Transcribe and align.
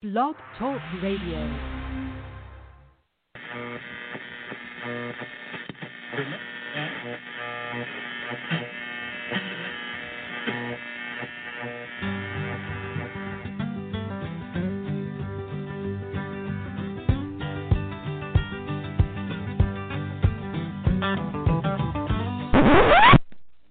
Blog 0.00 0.36
Talk 0.56 0.80
Radio. 1.02 1.38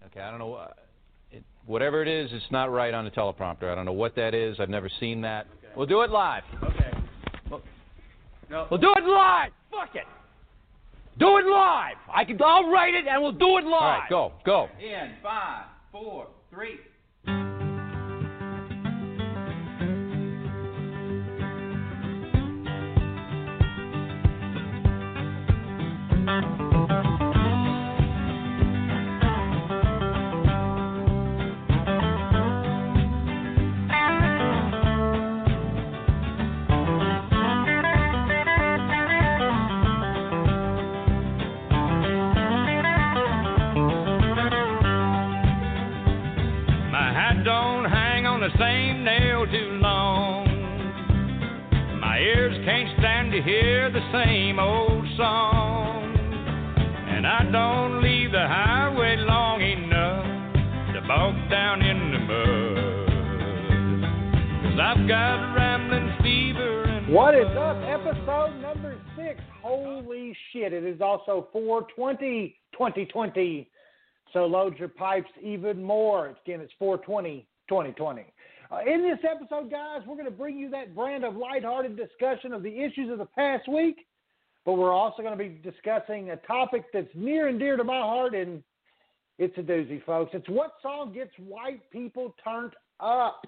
Okay, 0.03 0.19
I 0.19 0.29
don't 0.29 0.39
know. 0.39 0.55
uh, 0.55 0.67
whatever 1.65 2.01
it 2.01 2.09
is, 2.09 2.31
it's 2.33 2.43
not 2.51 2.69
right 2.69 2.93
on 2.93 3.05
the 3.05 3.11
teleprompter. 3.11 3.71
I 3.71 3.75
don't 3.75 3.85
know 3.85 3.93
what 3.93 4.15
that 4.17 4.33
is. 4.33 4.59
I've 4.59 4.67
never 4.67 4.89
seen 4.99 5.21
that. 5.21 5.47
We'll 5.77 5.85
do 5.85 6.01
it 6.01 6.09
live. 6.09 6.43
Okay. 6.63 6.91
Well- 7.51 7.61
No. 8.49 8.65
We'll 8.71 8.79
do 8.79 8.91
it 8.97 9.03
live. 9.03 9.51
Fuck 9.69 9.95
it. 9.95 10.07
Do 11.19 11.37
it 11.37 11.45
live. 11.45 11.97
I 12.11 12.25
can. 12.25 12.41
I'll 12.41 12.67
write 12.71 12.95
it 12.95 13.05
and 13.05 13.21
we'll 13.21 13.31
do 13.31 13.59
it 13.59 13.63
live. 13.63 13.73
All 13.73 13.99
right, 13.99 14.09
go, 14.09 14.31
go. 14.43 14.69
In 14.79 15.17
five, 15.21 15.65
four, 15.91 16.27
three. 16.49 16.79
Shit. 70.67 70.83
It 70.83 70.85
is 70.85 71.01
also 71.01 71.47
420 71.51 72.55
2020. 72.73 73.69
So 74.33 74.45
load 74.45 74.77
your 74.77 74.89
pipes 74.89 75.29
even 75.41 75.81
more. 75.83 76.35
Again, 76.45 76.59
it's 76.61 76.73
420 76.79 77.47
2020. 77.69 78.25
Uh, 78.69 78.79
in 78.85 79.01
this 79.01 79.19
episode, 79.23 79.71
guys, 79.71 80.01
we're 80.05 80.15
going 80.15 80.25
to 80.25 80.31
bring 80.31 80.57
you 80.57 80.69
that 80.71 80.93
brand 80.93 81.23
of 81.23 81.35
lighthearted 81.35 81.95
discussion 81.95 82.51
of 82.51 82.63
the 82.63 82.83
issues 82.83 83.09
of 83.09 83.17
the 83.17 83.25
past 83.25 83.67
week, 83.69 84.05
but 84.65 84.73
we're 84.73 84.91
also 84.91 85.21
going 85.21 85.37
to 85.37 85.41
be 85.41 85.59
discussing 85.63 86.31
a 86.31 86.35
topic 86.37 86.83
that's 86.93 87.07
near 87.15 87.47
and 87.47 87.59
dear 87.59 87.77
to 87.77 87.83
my 87.85 87.99
heart, 87.99 88.35
and 88.35 88.61
it's 89.39 89.57
a 89.57 89.61
doozy, 89.61 90.03
folks. 90.03 90.31
It's 90.33 90.49
what 90.49 90.71
song 90.81 91.13
gets 91.13 91.31
white 91.37 91.89
people 91.91 92.35
turned 92.43 92.73
up. 92.99 93.41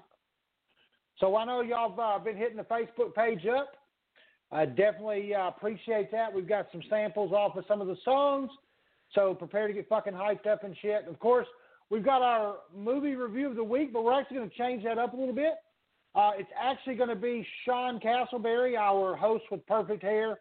So 1.19 1.35
I 1.35 1.43
know 1.43 1.61
y'all 1.61 1.89
have 1.89 1.99
uh, 1.99 2.23
been 2.23 2.37
hitting 2.37 2.55
the 2.55 2.63
Facebook 2.63 3.13
page 3.13 3.45
up. 3.45 3.73
I 4.51 4.65
definitely 4.65 5.35
uh, 5.35 5.49
appreciate 5.49 6.11
that. 6.11 6.33
We've 6.33 6.47
got 6.47 6.67
some 6.71 6.81
samples 6.89 7.31
off 7.31 7.55
of 7.55 7.65
some 7.67 7.81
of 7.81 7.87
the 7.87 7.97
songs, 8.03 8.49
so 9.13 9.33
prepare 9.33 9.67
to 9.67 9.73
get 9.73 9.87
fucking 9.87 10.13
hyped 10.13 10.47
up 10.47 10.63
and 10.63 10.75
shit. 10.81 11.05
Of 11.07 11.19
course, 11.19 11.47
we've 11.89 12.03
got 12.03 12.21
our 12.21 12.55
movie 12.75 13.15
review 13.15 13.49
of 13.49 13.55
the 13.55 13.63
week, 13.63 13.93
but 13.93 14.03
we're 14.03 14.19
actually 14.19 14.37
going 14.37 14.49
to 14.49 14.57
change 14.57 14.83
that 14.83 14.97
up 14.97 15.13
a 15.13 15.17
little 15.17 15.35
bit. 15.35 15.53
Uh, 16.15 16.31
it's 16.37 16.49
actually 16.59 16.95
going 16.95 17.09
to 17.09 17.15
be 17.15 17.45
Sean 17.65 17.99
Castleberry, 17.99 18.75
our 18.77 19.15
host 19.15 19.43
with 19.51 19.65
perfect 19.67 20.01
hair, 20.01 20.39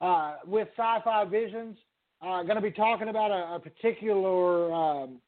uh, 0.00 0.36
with 0.46 0.68
Sci-Fi 0.76 1.24
Visions. 1.26 1.76
Uh, 2.22 2.42
going 2.42 2.56
to 2.56 2.62
be 2.62 2.70
talking 2.70 3.08
about 3.08 3.30
a, 3.30 3.56
a 3.56 3.60
particular 3.60 4.72
um, 4.72 5.18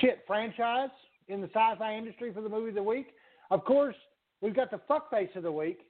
shit 0.00 0.22
franchise 0.26 0.90
in 1.28 1.40
the 1.40 1.48
sci-fi 1.48 1.94
industry 1.94 2.32
for 2.32 2.40
the 2.40 2.48
movie 2.48 2.70
of 2.70 2.74
the 2.74 2.82
week. 2.82 3.08
Of 3.50 3.64
course, 3.64 3.96
we've 4.40 4.54
got 4.54 4.70
the 4.70 4.80
fuckface 4.88 5.34
of 5.36 5.42
the 5.42 5.52
week. 5.52 5.80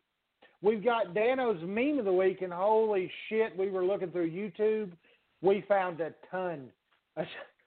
We've 0.62 0.84
got 0.84 1.12
Dano's 1.12 1.60
meme 1.62 1.98
of 1.98 2.04
the 2.04 2.12
week, 2.12 2.40
and 2.42 2.52
holy 2.52 3.10
shit, 3.28 3.56
we 3.58 3.68
were 3.68 3.84
looking 3.84 4.10
through 4.10 4.30
YouTube. 4.30 4.92
We 5.40 5.64
found 5.68 6.00
a 6.00 6.14
ton, 6.30 6.68
a, 7.16 7.24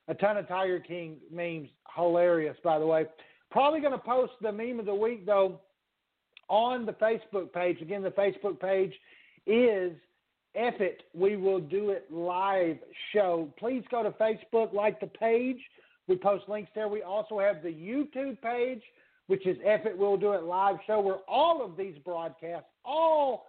a 0.08 0.14
ton 0.14 0.38
of 0.38 0.48
Tiger 0.48 0.80
King 0.80 1.18
memes. 1.32 1.70
Hilarious, 1.96 2.58
by 2.64 2.80
the 2.80 2.86
way. 2.86 3.06
Probably 3.52 3.80
going 3.80 3.94
to 3.94 3.98
post 3.98 4.34
the 4.42 4.52
meme 4.52 4.80
of 4.80 4.86
the 4.86 4.96
week 4.96 5.26
though 5.26 5.60
on 6.50 6.86
the 6.86 6.94
Facebook 6.94 7.54
page. 7.54 7.82
Again, 7.82 8.04
the 8.04 8.12
Facebook 8.12 8.60
page 8.60 8.94
is 9.48 9.94
F 10.56 10.76
it, 10.80 11.04
we 11.14 11.36
will 11.36 11.60
do 11.60 11.90
it 11.90 12.08
live 12.10 12.78
show. 13.14 13.50
Please 13.58 13.84
go 13.92 14.04
to 14.04 14.12
Facebook, 14.12 14.74
like 14.74 15.00
the 15.00 15.08
page. 15.08 15.58
We 16.08 16.16
post 16.16 16.48
links 16.48 16.72
there. 16.76 16.88
We 16.88 17.02
also 17.02 17.40
have 17.40 17.62
the 17.62 17.70
YouTube 17.70 18.42
page, 18.42 18.82
which 19.28 19.46
is 19.46 19.58
F 19.66 19.86
it, 19.86 19.98
we'll 19.98 20.18
do 20.18 20.34
it 20.34 20.44
live 20.44 20.78
show, 20.88 21.02
where 21.02 21.20
all 21.28 21.64
of 21.64 21.76
these 21.76 21.96
broadcasts, 22.06 22.70
all 22.86 23.48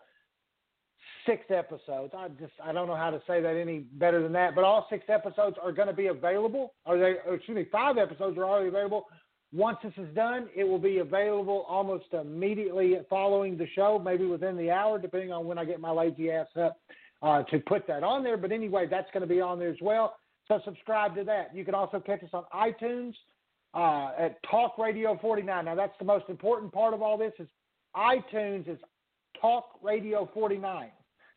six 1.26 1.44
episodes. 1.50 2.14
I 2.16 2.28
just 2.40 2.52
I 2.62 2.72
don't 2.72 2.86
know 2.86 2.96
how 2.96 3.10
to 3.10 3.20
say 3.26 3.40
that 3.40 3.56
any 3.56 3.80
better 3.80 4.22
than 4.22 4.32
that, 4.32 4.54
but 4.54 4.64
all 4.64 4.86
six 4.88 5.04
episodes 5.08 5.56
are 5.62 5.72
going 5.72 5.88
to 5.88 5.94
be 5.94 6.06
available. 6.06 6.74
Are 6.86 6.98
they? 6.98 7.14
Excuse 7.32 7.56
me, 7.56 7.66
five 7.70 7.98
episodes 7.98 8.38
are 8.38 8.44
already 8.44 8.68
available. 8.68 9.06
Once 9.52 9.78
this 9.82 9.92
is 9.96 10.12
done, 10.14 10.48
it 10.54 10.64
will 10.64 10.78
be 10.78 10.98
available 10.98 11.64
almost 11.68 12.06
immediately 12.12 12.96
following 13.08 13.56
the 13.56 13.66
show, 13.74 13.98
maybe 13.98 14.26
within 14.26 14.56
the 14.56 14.70
hour, 14.70 14.98
depending 14.98 15.32
on 15.32 15.46
when 15.46 15.58
I 15.58 15.64
get 15.64 15.80
my 15.80 15.90
lazy 15.90 16.30
ass 16.30 16.48
up 16.60 16.78
uh, 17.22 17.42
to 17.44 17.58
put 17.60 17.86
that 17.86 18.02
on 18.02 18.24
there. 18.24 18.36
But 18.36 18.52
anyway, 18.52 18.86
that's 18.90 19.08
going 19.12 19.22
to 19.22 19.26
be 19.26 19.40
on 19.40 19.58
there 19.58 19.70
as 19.70 19.80
well. 19.80 20.16
So 20.48 20.60
subscribe 20.64 21.14
to 21.16 21.24
that. 21.24 21.54
You 21.54 21.64
can 21.64 21.74
also 21.74 22.00
catch 22.00 22.22
us 22.22 22.30
on 22.32 22.44
iTunes 22.54 23.14
uh, 23.74 24.10
at 24.18 24.42
Talk 24.50 24.78
Radio 24.78 25.18
49. 25.20 25.64
Now 25.64 25.74
that's 25.74 25.96
the 25.98 26.04
most 26.04 26.24
important 26.28 26.72
part 26.72 26.92
of 26.92 27.02
all 27.02 27.16
this 27.16 27.32
is 27.38 27.48
iTunes 27.96 28.68
is 28.68 28.78
Talk 29.40 29.78
Radio 29.82 30.28
49. 30.32 30.90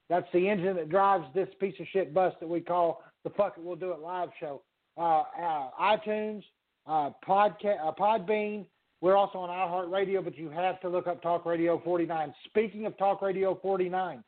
That's 0.10 0.28
the 0.34 0.50
engine 0.50 0.76
that 0.76 0.90
drives 0.90 1.26
this 1.34 1.50
piece 1.60 1.76
of 1.80 1.86
shit 1.92 2.14
bus 2.14 2.34
that 2.40 2.50
we 2.50 2.62
call 2.62 3.04
the 3.24 3.30
Fuck 3.32 3.56
It 3.58 3.64
We'll 3.64 3.76
Do 3.76 3.92
It 3.92 4.00
live 4.00 4.30
show. 4.40 4.62
Uh, 4.98 5.24
uh, 5.42 5.70
iTunes, 5.80 6.44
uh, 6.88 7.12
Podca- 7.28 7.80
uh, 7.84 7.92
Podbean. 7.94 8.66
We're 9.02 9.16
also 9.16 9.38
on 9.38 9.50
iHeartRadio, 9.50 10.24
but 10.24 10.38
you 10.38 10.50
have 10.50 10.82
to 10.82 10.90
look 10.90 11.08
up 11.08 11.22
Talk 11.22 11.46
Radio 11.46 11.80
49. 11.84 12.34
Speaking 12.46 12.86
of 12.86 12.98
Talk 12.98 13.22
Radio 13.22 13.58
49, 13.62 14.24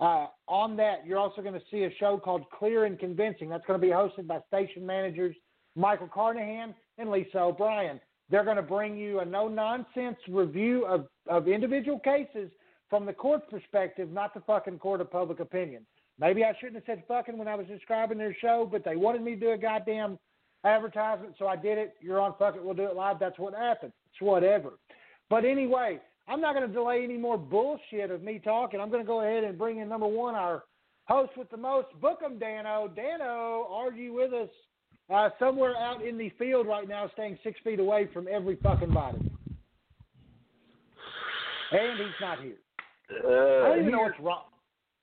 uh, 0.00 0.26
on 0.48 0.76
that, 0.76 1.06
you're 1.06 1.18
also 1.18 1.42
going 1.42 1.54
to 1.54 1.62
see 1.70 1.84
a 1.84 1.90
show 1.98 2.18
called 2.18 2.44
Clear 2.50 2.84
and 2.84 2.98
Convincing. 2.98 3.48
That's 3.48 3.66
going 3.66 3.80
to 3.80 3.86
be 3.86 3.92
hosted 3.92 4.26
by 4.26 4.38
station 4.48 4.86
managers 4.86 5.34
Michael 5.74 6.08
Carnahan 6.08 6.74
and 6.98 7.10
Lisa 7.10 7.40
O'Brien. 7.40 8.00
They're 8.30 8.44
going 8.44 8.56
to 8.56 8.62
bring 8.62 8.96
you 8.96 9.20
a 9.20 9.24
no 9.24 9.48
nonsense 9.48 10.16
review 10.28 10.84
of, 10.86 11.06
of 11.28 11.46
individual 11.46 11.98
cases 12.00 12.50
from 12.88 13.06
the 13.06 13.12
court's 13.12 13.46
perspective, 13.50 14.10
not 14.10 14.34
the 14.34 14.40
fucking 14.40 14.78
court 14.78 15.00
of 15.00 15.10
public 15.10 15.40
opinion. 15.40 15.84
Maybe 16.18 16.44
I 16.44 16.54
shouldn't 16.58 16.76
have 16.76 16.84
said 16.86 17.04
fucking 17.06 17.36
when 17.36 17.48
I 17.48 17.54
was 17.54 17.66
describing 17.66 18.18
their 18.18 18.36
show, 18.40 18.68
but 18.70 18.84
they 18.84 18.96
wanted 18.96 19.22
me 19.22 19.34
to 19.34 19.40
do 19.40 19.50
a 19.50 19.58
goddamn 19.58 20.18
advertisement, 20.64 21.34
so 21.38 21.46
I 21.46 21.56
did 21.56 21.78
it. 21.78 21.94
You're 22.00 22.20
on 22.20 22.34
Fuck 22.38 22.56
It, 22.56 22.64
We'll 22.64 22.74
Do 22.74 22.84
It 22.84 22.96
Live. 22.96 23.18
That's 23.18 23.38
what 23.38 23.54
happened. 23.54 23.92
It's 24.10 24.20
whatever. 24.20 24.72
But 25.28 25.44
anyway, 25.44 26.00
I'm 26.26 26.40
not 26.40 26.54
going 26.54 26.66
to 26.66 26.72
delay 26.72 27.04
any 27.04 27.18
more 27.18 27.36
bullshit 27.36 28.10
of 28.10 28.22
me 28.22 28.40
talking. 28.42 28.80
I'm 28.80 28.90
going 28.90 29.02
to 29.02 29.06
go 29.06 29.20
ahead 29.20 29.44
and 29.44 29.58
bring 29.58 29.78
in 29.78 29.88
number 29.88 30.06
one, 30.06 30.34
our 30.34 30.64
host 31.04 31.32
with 31.36 31.50
the 31.50 31.56
most. 31.56 31.88
Book 32.00 32.20
'em, 32.24 32.38
Dano. 32.38 32.88
Dano, 32.88 33.66
are 33.70 33.92
you 33.92 34.14
with 34.14 34.32
us? 34.32 34.48
Uh, 35.08 35.30
somewhere 35.38 35.76
out 35.76 36.04
in 36.04 36.18
the 36.18 36.30
field 36.30 36.66
right 36.66 36.88
now, 36.88 37.08
staying 37.12 37.38
six 37.44 37.60
feet 37.62 37.78
away 37.78 38.08
from 38.12 38.26
every 38.28 38.56
fucking 38.56 38.92
body. 38.92 39.18
And 41.70 41.98
he's 41.98 42.20
not 42.20 42.40
here. 42.40 42.56
I 43.10 43.68
don't 43.68 43.80
even 43.80 43.92
know 43.92 44.00
what's 44.00 44.20
wrong. 44.20 44.44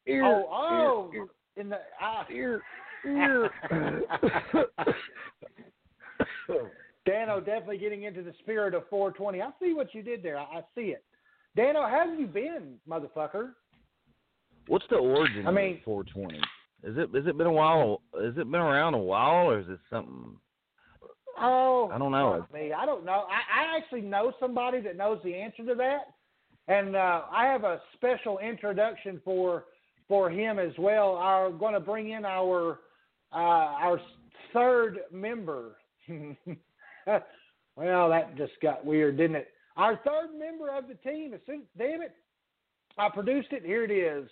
Ear, 0.06 0.26
oh, 0.26 0.46
oh, 0.52 1.12
ear, 1.14 1.28
in 1.56 1.70
the 1.70 1.80
ah. 2.02 2.26
ear, 2.32 2.62
ear. 3.06 3.50
Dano 7.06 7.40
definitely 7.40 7.78
getting 7.78 8.04
into 8.04 8.22
the 8.22 8.34
spirit 8.40 8.74
of 8.74 8.84
420. 8.90 9.42
I 9.42 9.50
see 9.62 9.74
what 9.74 9.94
you 9.94 10.02
did 10.02 10.24
there. 10.24 10.38
I, 10.38 10.44
I 10.44 10.62
see 10.76 10.92
it. 10.92 11.04
Dano, 11.56 11.82
how 11.82 12.06
have 12.10 12.20
you 12.20 12.28
been, 12.28 12.76
motherfucker? 12.90 13.52
What's 14.68 14.86
the 14.90 14.96
origin 14.98 15.48
I 15.48 15.52
mean- 15.52 15.78
of 15.78 15.84
420? 15.84 16.40
Is 16.86 16.98
it 16.98 17.16
is 17.16 17.26
it 17.28 17.38
been 17.38 17.48
a 17.48 17.52
while? 17.52 18.02
Has 18.14 18.34
it 18.34 18.52
been 18.52 18.60
around 18.60 18.94
a 18.94 18.98
while, 18.98 19.52
or 19.52 19.60
is 19.60 19.70
it 19.70 19.80
something? 19.90 20.36
Oh, 21.40 21.90
I 21.94 21.98
don't 21.98 22.12
know. 22.12 22.46
me. 22.54 22.74
I 22.74 22.86
don't 22.86 23.06
know. 23.06 23.24
I, 23.30 23.62
I 23.62 23.78
actually 23.78 24.02
know 24.02 24.34
somebody 24.38 24.82
that 24.82 24.98
knows 24.98 25.20
the 25.24 25.34
answer 25.34 25.66
to 25.66 25.76
that. 25.76 26.14
And 26.68 26.96
uh, 26.96 27.22
I 27.32 27.46
have 27.46 27.64
a 27.64 27.82
special 27.96 28.40
introduction 28.40 29.22
for 29.24 29.66
for 30.08 30.30
him 30.30 30.60
as 30.60 30.72
well. 30.78 31.16
I'm 31.16 31.58
going 31.58 31.74
to 31.74 31.80
bring 31.80 32.12
in 32.12 32.26
our 32.26 32.80
uh, 33.32 33.36
our 33.36 34.00
third 34.54 35.00
member. 35.12 35.76
well, 36.08 38.10
that 38.10 38.36
just 38.38 38.54
got 38.62 38.86
weird, 38.86 39.18
didn't 39.18 39.38
it? 39.38 39.48
Our 39.76 40.00
third 40.06 40.38
member 40.38 40.70
of 40.70 40.86
the 40.88 40.96
team. 41.10 41.34
As 41.34 41.40
soon, 41.46 41.64
damn 41.78 42.02
it, 42.02 42.16
I 42.98 43.10
produced 43.10 43.50
it. 43.52 43.66
Here 43.66 43.84
it 43.84 43.92
is. 43.92 44.30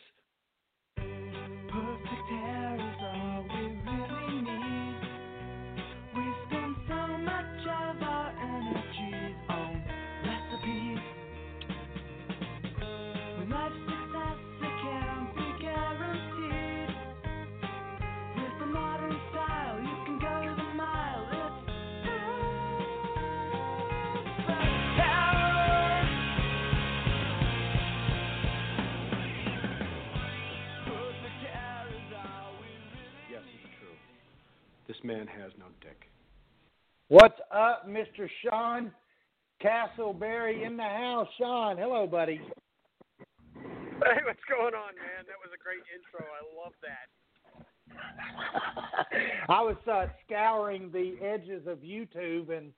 Man 35.03 35.27
has 35.27 35.51
no 35.57 35.65
dick. 35.81 36.09
What's 37.07 37.39
up, 37.53 37.87
Mr. 37.87 38.29
Sean 38.43 38.91
Castleberry 39.61 40.65
in 40.65 40.77
the 40.77 40.83
house? 40.83 41.27
Sean, 41.37 41.77
hello, 41.77 42.07
buddy. 42.07 42.39
Hey, 43.55 44.19
what's 44.25 44.39
going 44.49 44.73
on, 44.73 44.95
man? 44.95 45.25
That 45.27 45.37
was 45.43 45.51
a 45.53 45.61
great 45.61 45.83
intro. 45.93 46.25
I 46.25 46.41
love 46.63 46.73
that. 46.81 47.09
I 49.49 49.61
was 49.61 49.75
uh, 49.91 50.07
scouring 50.25 50.89
the 50.91 51.15
edges 51.23 51.67
of 51.67 51.79
YouTube, 51.79 52.49
and 52.55 52.71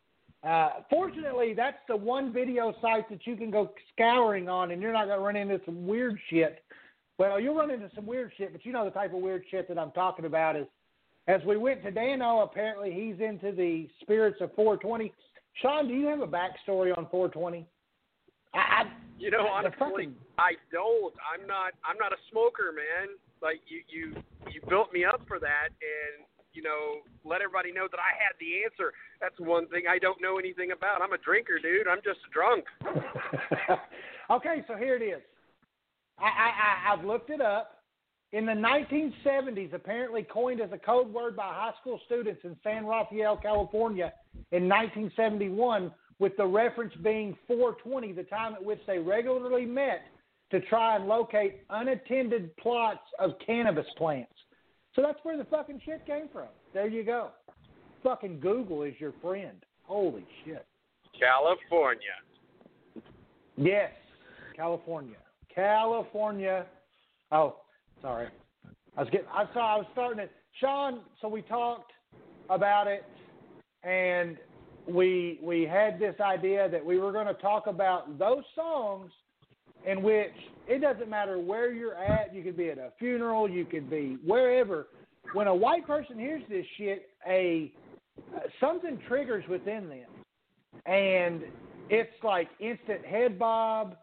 uh, 0.44 0.82
fortunately, 0.90 1.54
that's 1.54 1.78
the 1.88 1.96
one 1.96 2.34
video 2.34 2.74
site 2.82 3.10
that 3.10 3.26
you 3.26 3.36
can 3.36 3.52
go 3.52 3.72
scouring 3.94 4.50
on, 4.50 4.72
and 4.72 4.82
you're 4.82 4.92
not 4.92 5.06
going 5.06 5.20
to 5.20 5.24
run 5.24 5.36
into 5.36 5.62
some 5.66 5.88
weird 5.88 6.20
shit. 6.30 6.64
Well, 7.18 7.40
you'll 7.40 7.56
run 7.56 7.72
into 7.72 7.90
some 7.96 8.06
weird 8.06 8.32
shit, 8.38 8.52
but 8.52 8.66
you 8.66 8.74
know 8.74 8.84
the 8.84 8.92
type 8.92 9.14
of 9.14 9.22
weird 9.22 9.44
shit 9.50 9.68
that 9.68 9.78
I'm 9.78 9.92
talking 9.92 10.26
about 10.26 10.56
is. 10.56 10.66
As 11.28 11.42
we 11.48 11.56
went 11.58 11.84
to 11.84 11.92
Dano, 11.92 12.42
apparently 12.42 12.92
he's 12.92 13.20
into 13.26 13.56
the 13.56 13.88
spirits 14.02 14.38
of 14.42 14.54
420. 14.56 15.14
Sean, 15.62 15.88
do 15.88 15.94
you 15.94 16.08
have 16.08 16.20
a 16.20 16.28
backstory 16.28 16.96
on 16.98 17.08
420? 17.10 17.66
I, 18.54 18.58
I 18.58 18.84
You 19.18 19.32
know, 19.32 19.48
honestly, 19.48 19.78
fucking- 19.80 20.16
I 20.38 20.54
don't. 20.72 21.14
I'm 21.24 21.48
not. 21.48 21.74
I'm 21.86 21.98
not 21.98 22.12
a 22.12 22.18
smoker, 22.32 22.74
man. 22.76 23.16
Like 23.42 23.62
you, 23.68 23.82
you, 23.88 24.16
you 24.52 24.62
built 24.70 24.92
me 24.94 25.06
up 25.06 25.22
for 25.28 25.40
that, 25.40 25.70
and 25.70 26.26
you 26.54 26.62
know, 26.62 27.02
let 27.26 27.42
everybody 27.42 27.72
know 27.72 27.88
that 27.90 28.00
I 28.00 28.14
had 28.14 28.34
the 28.40 28.64
answer. 28.64 28.94
That's 29.20 29.38
one 29.40 29.68
thing 29.68 29.84
I 29.90 29.98
don't 30.00 30.22
know 30.22 30.38
anything 30.38 30.72
about. 30.72 31.02
I'm 31.02 31.14
a 31.14 31.18
drinker, 31.18 31.58
dude. 31.60 31.88
I'm 31.88 32.00
just 32.04 32.20
a 32.28 32.32
drunk. 32.34 32.66
okay, 34.32 34.64
so 34.68 34.76
here 34.76 34.96
it 34.96 35.02
is. 35.02 35.22
I, 36.20 36.26
I, 36.26 36.28
I, 36.30 36.94
I've 36.94 37.06
looked 37.06 37.32
it 37.32 37.42
up. 37.42 37.73
In 38.34 38.48
the 38.48 38.52
1970s, 38.52 39.74
apparently 39.74 40.24
coined 40.24 40.60
as 40.60 40.72
a 40.72 40.78
code 40.78 41.14
word 41.14 41.36
by 41.36 41.44
high 41.44 41.74
school 41.80 42.00
students 42.08 42.42
in 42.44 42.58
San 42.64 42.84
Rafael, 42.84 43.38
California 43.38 44.12
in 44.52 44.68
1971, 44.68 45.92
with 46.18 46.36
the 46.38 46.46
reference 46.46 46.94
being 47.04 47.38
420, 47.48 48.12
the 48.14 48.24
time 48.24 48.56
at 48.56 48.64
which 48.64 48.80
they 48.88 48.98
regularly 48.98 49.66
met 49.68 50.02
to 50.50 50.62
try 50.62 50.96
and 50.96 51.06
locate 51.06 51.62
unattended 51.70 52.58
plots 52.58 53.04
of 53.20 53.34
cannabis 53.46 53.86
plants. 53.98 54.34
So 54.96 55.04
that's 55.04 55.20
where 55.22 55.38
the 55.38 55.46
fucking 55.46 55.82
shit 55.86 56.04
came 56.08 56.28
from. 56.34 56.48
There 56.74 56.88
you 56.88 57.04
go. 57.04 57.30
Fucking 58.02 58.40
Google 58.40 58.82
is 58.82 58.96
your 58.98 59.14
friend. 59.22 59.64
Holy 59.84 60.26
shit. 60.44 60.66
California. 61.20 62.02
Yes, 63.58 63.92
California. 64.56 65.18
California. 65.54 66.66
Oh, 67.32 67.58
sorry. 68.04 68.28
I 68.96 69.02
was 69.02 69.10
getting. 69.10 69.28
I 69.34 69.46
saw. 69.54 69.76
I 69.76 69.78
was 69.78 69.88
starting 69.94 70.20
it. 70.20 70.32
Sean. 70.60 71.00
So 71.22 71.28
we 71.28 71.42
talked 71.42 71.92
about 72.52 72.86
it, 72.86 73.04
and 73.84 74.38
we 74.88 75.40
we 75.42 75.64
had 75.64 76.00
this 76.00 76.16
idea 76.20 76.70
that 76.70 76.86
we 76.86 77.00
were 77.00 77.12
going 77.12 77.26
to 77.26 77.34
talk 77.34 77.66
about 77.66 78.20
those 78.20 78.44
songs 78.54 79.12
in 79.88 80.04
which 80.04 80.34
it 80.68 80.80
doesn't 80.80 81.10
matter 81.10 81.40
where 81.40 81.74
you're 81.74 81.96
at. 81.96 82.36
You 82.36 82.44
could 82.44 82.58
be 82.58 82.70
at 82.70 82.78
a 82.78 82.92
funeral. 83.00 83.50
You 83.50 83.66
could 83.66 83.90
be 83.90 84.18
wherever. 84.24 84.88
When 85.34 85.48
a 85.48 85.56
white 85.56 85.88
person 85.88 86.20
hears 86.20 86.44
this 86.50 86.66
shit, 86.78 87.10
a 87.28 87.72
uh, 88.36 88.40
something 88.60 89.00
triggers 89.08 89.44
within 89.50 89.90
them, 89.90 90.84
and 90.86 91.42
it's 91.90 92.14
like 92.24 92.50
instant 92.60 93.04
head 93.06 93.40
bob, 93.40 93.96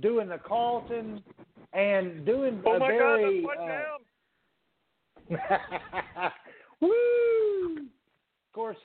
doing 0.00 0.28
the 0.28 0.38
Carlton, 0.38 1.22
and 1.72 2.26
doing 2.26 2.62
Oh 2.66 2.74
a 2.74 2.78
my 2.78 2.88
very. 2.88 3.42
God, 3.42 3.50
foot 3.50 3.58
uh, 3.62 3.68
down. 3.68 4.00
Woo! 6.80 7.76
Of 7.78 8.54
course, 8.54 8.76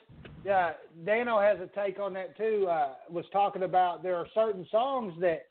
uh, 0.50 0.72
Dano 1.04 1.38
has 1.40 1.58
a 1.60 1.66
take 1.78 2.00
on 2.00 2.14
that 2.14 2.36
too. 2.36 2.66
Uh, 2.70 2.94
was 3.10 3.26
talking 3.32 3.64
about 3.64 4.02
there 4.02 4.16
are 4.16 4.26
certain 4.34 4.66
songs 4.70 5.12
that 5.20 5.42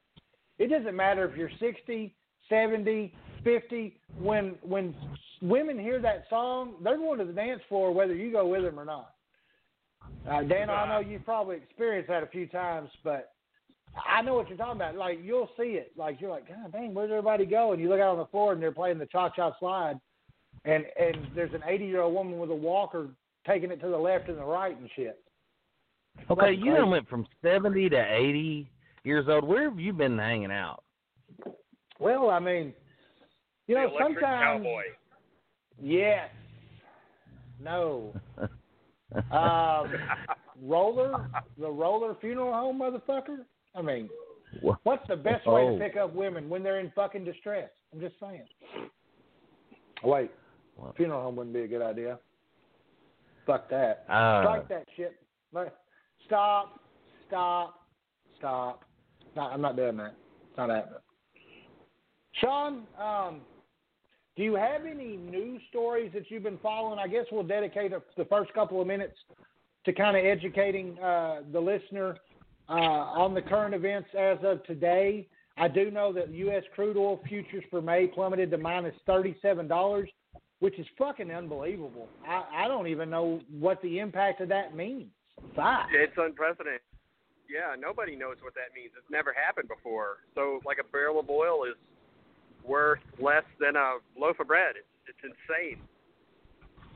it 0.58 0.70
doesn't 0.70 0.96
matter 0.96 1.30
if 1.30 1.38
you're 1.38 1.52
60, 1.60 2.16
70, 2.50 3.14
50. 3.44 4.00
When 4.20 4.56
when 4.64 4.96
women 5.42 5.78
hear 5.78 6.02
that 6.02 6.24
song, 6.30 6.76
they're 6.84 6.98
going 6.98 7.20
to 7.20 7.26
the 7.26 7.34
dance 7.34 7.62
floor 7.70 7.94
whether 7.94 8.16
you 8.16 8.32
go 8.32 8.48
with 8.48 8.64
them 8.64 8.80
or 8.80 8.86
not. 8.86 9.14
Uh, 10.28 10.42
Dano, 10.44 10.74
I 10.74 10.88
know 10.88 11.00
you've 11.08 11.26
probably 11.26 11.58
experienced 11.58 12.10
that 12.10 12.24
a 12.24 12.28
few 12.28 12.48
times, 12.48 12.90
but 13.04 13.34
I 14.06 14.22
know 14.22 14.36
what 14.36 14.50
you're 14.50 14.58
talking 14.58 14.76
about. 14.76 14.96
Like 14.96 15.20
you'll 15.24 15.50
see 15.58 15.78
it. 15.78 15.92
Like 15.98 16.20
you're 16.20 16.32
like, 16.32 16.48
God 16.48 16.72
dang, 16.72 16.94
where's 16.94 17.10
everybody 17.10 17.46
go? 17.46 17.72
And 17.74 17.82
you 17.82 17.90
look 17.90 18.00
out 18.00 18.12
on 18.12 18.18
the 18.18 18.26
floor 18.28 18.54
and 18.54 18.62
they're 18.62 18.72
playing 18.72 19.00
the 19.00 19.06
cha 19.06 19.30
cha 19.30 19.58
slide 19.60 20.00
and 20.66 20.86
and 21.00 21.28
there's 21.36 21.54
an 21.54 21.64
80 21.66 21.86
year 21.86 22.02
old 22.02 22.14
woman 22.14 22.38
with 22.38 22.52
a 22.52 22.56
walker 22.56 23.08
taking 23.48 23.72
it 23.72 23.80
to 23.82 23.88
the 23.88 23.98
left 23.98 24.30
and 24.30 24.38
the 24.38 24.44
right 24.44 24.78
and 24.78 24.90
shit. 24.96 25.20
Okay, 26.30 26.56
That's 26.56 26.66
you 26.66 26.76
done 26.76 26.90
went 26.90 27.08
from 27.08 27.26
seventy 27.42 27.90
to 27.90 28.14
eighty 28.14 28.70
years 29.04 29.28
old. 29.30 29.44
Where 29.46 29.70
have 29.70 29.80
you 29.80 29.94
been 29.94 30.18
hanging 30.18 30.52
out? 30.52 30.84
Well, 32.00 32.30
I 32.30 32.40
mean, 32.40 32.74
you 33.68 33.76
know, 33.76 33.88
the 33.88 33.96
electric 33.96 34.20
sometimes 34.20 34.64
cowboy. 34.64 34.84
yes, 35.82 36.30
no, 37.62 38.14
um, 39.32 39.94
roller, 40.64 41.30
the 41.58 41.70
roller 41.70 42.16
funeral 42.20 42.52
home, 42.52 42.80
motherfucker. 42.80 43.46
I 43.78 43.82
mean, 43.82 44.10
what's 44.62 45.08
the 45.08 45.16
best 45.16 45.46
way 45.46 45.62
Oh. 45.62 45.78
to 45.78 45.84
pick 45.84 45.96
up 45.98 46.14
women 46.14 46.50
when 46.50 46.64
they're 46.64 46.80
in 46.80 46.90
fucking 46.92 47.24
distress? 47.24 47.70
I'm 47.94 48.00
just 48.00 48.20
saying. 48.20 48.48
Wait, 50.04 50.32
What? 50.76 50.96
funeral 50.98 51.22
home 51.22 51.36
wouldn't 51.36 51.54
be 51.54 51.62
a 51.62 51.68
good 51.68 51.82
idea. 51.82 52.20
Fuck 53.46 53.70
that. 53.70 54.04
Uh, 54.10 54.42
Strike 54.44 54.68
that 54.70 54.88
shit. 54.96 55.16
Like, 55.54 55.74
Stop. 56.26 56.80
Stop. 57.28 57.88
Stop. 58.38 58.84
No, 59.36 59.44
I'm 59.44 59.62
not 59.62 59.76
doing 59.76 59.96
that. 59.98 60.16
It's 60.50 60.58
not 60.58 60.70
happening. 60.70 61.00
Sean, 62.34 62.88
um, 63.00 63.42
do 64.36 64.44
you 64.44 64.56
have 64.56 64.86
any 64.86 65.18
news 65.18 65.62
stories 65.70 66.12
that 66.14 66.30
you've 66.30 66.44
been 66.44 66.58
following? 66.60 67.00
I 67.00 67.08
guess 67.08 67.26
we'll 67.32 67.44
dedicate 67.44 67.94
a, 67.94 68.02
the 68.18 68.26
first 68.26 68.54
couple 68.54 68.82
of 68.82 68.88
minutes 68.88 69.18
to 69.86 69.94
kind 69.94 70.18
of 70.18 70.26
educating 70.26 71.00
uh, 71.00 71.42
the 71.52 71.60
listener 71.60 72.18
uh, 72.70 72.74
on 72.74 73.34
the 73.34 73.42
current 73.42 73.74
events 73.74 74.10
as 74.18 74.38
of 74.44 74.64
today. 74.66 75.28
I 75.58 75.68
do 75.68 75.90
know 75.90 76.14
that 76.14 76.30
U.S. 76.32 76.64
crude 76.76 76.98
oil 76.98 77.20
futures 77.28 77.64
for 77.72 77.82
May 77.82 78.08
plummeted 78.08 78.52
to 78.52 78.58
minus 78.58 78.94
$37, 79.08 80.06
which 80.60 80.78
is 80.78 80.86
fucking 80.98 81.32
unbelievable. 81.32 82.08
I, 82.28 82.66
I 82.66 82.68
don't 82.68 82.88
even 82.88 83.10
know 83.10 83.42
what 83.52 83.82
the 83.82 84.00
impact 84.00 84.42
of 84.42 84.50
that 84.50 84.76
means. 84.76 85.10
Fuck. 85.56 85.88
It's 85.94 86.14
unprecedented. 86.18 86.82
Yeah, 87.50 87.76
nobody 87.80 88.16
knows 88.16 88.36
what 88.42 88.54
that 88.56 88.76
means. 88.76 88.92
It's 88.98 89.10
never 89.10 89.34
happened 89.34 89.70
before. 89.70 90.18
So, 90.36 90.60
like 90.66 90.78
a 90.80 90.92
barrel 90.92 91.20
of 91.20 91.30
oil 91.30 91.64
is 91.64 91.76
worth 92.68 93.00
less 93.22 93.46
than 93.60 93.76
a 93.78 93.98
loaf 94.20 94.40
of 94.40 94.48
bread. 94.48 94.76
It's 94.76 94.88
it's 95.08 95.20
insane. 95.24 95.82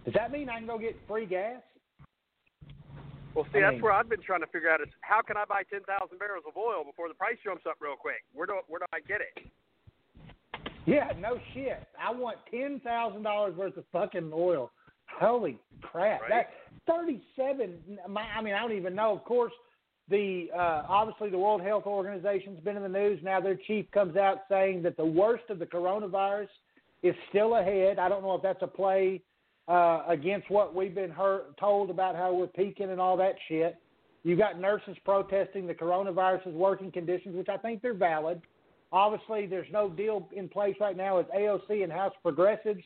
Does 0.06 0.14
that 0.16 0.32
mean 0.32 0.50
I 0.50 0.58
can 0.58 0.68
go 0.68 0.78
get 0.78 0.98
free 1.08 1.26
gas? 1.26 1.62
Well, 3.34 3.46
see, 3.54 3.60
I 3.60 3.62
that's 3.62 3.74
mean- 3.74 3.82
where 3.82 3.94
I've 3.94 4.10
been 4.10 4.22
trying 4.22 4.42
to 4.42 4.48
figure 4.48 4.70
out 4.70 4.82
is 4.82 4.88
how 5.02 5.22
can 5.22 5.38
I 5.38 5.46
buy 5.46 5.64
ten 5.72 5.82
thousand 5.84 6.20
barrels 6.20 6.44
of 6.48 6.58
oil 6.58 6.84
before 6.84 7.08
the 7.08 7.14
price 7.14 7.38
jumps 7.44 7.64
up 7.68 7.76
real 7.80 7.96
quick? 7.96 8.24
Where 8.34 8.46
do 8.48 8.60
where 8.68 8.80
do 8.80 8.86
I 8.94 9.00
get 9.00 9.22
it? 9.22 9.46
Yeah, 10.86 11.12
no 11.20 11.40
shit. 11.54 11.86
I 12.00 12.12
want 12.12 12.38
ten 12.50 12.82
thousand 12.84 13.24
dollars 13.24 13.56
worth 13.56 13.78
of 13.78 13.86
fucking 13.92 14.32
oil. 14.34 14.72
Holy 15.20 15.58
crap! 15.82 16.22
Right. 16.22 16.30
That 16.30 16.50
thirty-seven. 16.88 18.00
My, 18.10 18.24
I 18.36 18.42
mean, 18.42 18.54
I 18.54 18.60
don't 18.62 18.74
even 18.74 18.96
know. 18.96 19.14
Of 19.14 19.24
course, 19.24 19.54
the 20.10 20.48
uh, 20.54 20.84
obviously 20.90 21.30
the 21.30 21.38
World 21.38 21.62
Health 21.62 21.86
Organization's 21.86 22.60
been 22.62 22.76
in 22.76 22.84
the 22.84 22.90
news. 22.90 23.20
Now 23.24 23.40
their 23.40 23.56
chief 23.68 23.90
comes 23.92 24.18
out 24.18 24.40
saying 24.50 24.84
that 24.84 24.98
the 24.98 25.06
worst 25.06 25.44
of 25.50 25.60
the 25.60 25.66
coronavirus 25.66 26.50
is 27.04 27.16
still 27.30 27.56
ahead. 27.56 28.00
I 28.00 28.10
don't 28.10 28.24
know 28.24 28.36
if 28.36 28.42
that's 28.42 28.62
a 28.62 28.68
play 28.68 29.22
uh, 29.68 30.04
against 30.08 30.50
what 30.50 30.76
we've 30.76 30.96
been 30.96 31.12
heard, 31.12 31.58
told 31.60 31.90
about 31.90 32.16
how 32.16 32.34
we're 32.34 32.48
peaking 32.48 32.90
and 32.90 33.00
all 33.00 33.18
that 33.18 33.36
shit. 33.48 33.78
You 34.24 34.36
got 34.36 34.60
nurses 34.60 34.98
protesting 35.04 35.66
the 35.66 35.74
coronavirus's 35.74 36.54
working 36.54 36.92
conditions, 36.92 37.36
which 37.36 37.50
I 37.50 37.58
think 37.58 37.82
they're 37.82 37.94
valid. 37.94 38.42
Obviously, 38.92 39.48
there's 39.48 39.72
no 39.72 39.90
deal 39.90 40.28
in 40.36 40.50
place 40.50 40.76
right 40.80 40.98
now 40.98 41.18
as 41.18 41.26
AOC 41.36 41.84
and 41.84 41.92
House 41.92 42.14
Progressives 42.22 42.84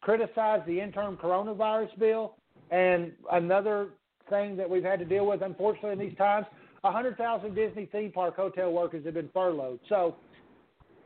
criticize 0.00 0.60
the 0.66 0.80
interim 0.80 1.16
coronavirus 1.16 1.98
bill. 1.98 2.36
And 2.70 3.12
another 3.32 3.88
thing 4.30 4.56
that 4.56 4.68
we've 4.68 4.84
had 4.84 4.98
to 5.00 5.04
deal 5.04 5.26
with, 5.26 5.42
unfortunately, 5.42 5.92
in 5.92 5.98
these 5.98 6.16
times, 6.16 6.46
100,000 6.82 7.54
Disney 7.54 7.86
theme 7.86 8.12
park 8.12 8.36
hotel 8.36 8.72
workers 8.72 9.04
have 9.04 9.14
been 9.14 9.30
furloughed. 9.34 9.80
So 9.88 10.16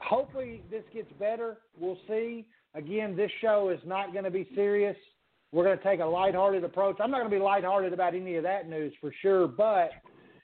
hopefully 0.00 0.62
this 0.71 0.83
gets 0.93 1.11
better. 1.19 1.59
We'll 1.79 1.99
see. 2.07 2.47
Again, 2.75 3.17
this 3.17 3.31
show 3.41 3.71
is 3.71 3.81
not 3.87 4.12
going 4.12 4.25
to 4.25 4.31
be 4.31 4.49
serious. 4.55 4.97
We're 5.53 5.65
going 5.65 5.77
to 5.77 5.85
take 5.85 6.01
a 6.01 6.05
lighthearted 6.05 6.65
approach. 6.65 6.97
I'm 7.01 7.11
not 7.11 7.19
going 7.19 7.31
to 7.31 7.37
be 7.37 7.43
lighthearted 7.43 7.93
about 7.93 8.15
any 8.15 8.37
of 8.37 8.43
that 8.43 8.69
news 8.69 8.93
for 9.01 9.13
sure, 9.21 9.47
but 9.47 9.91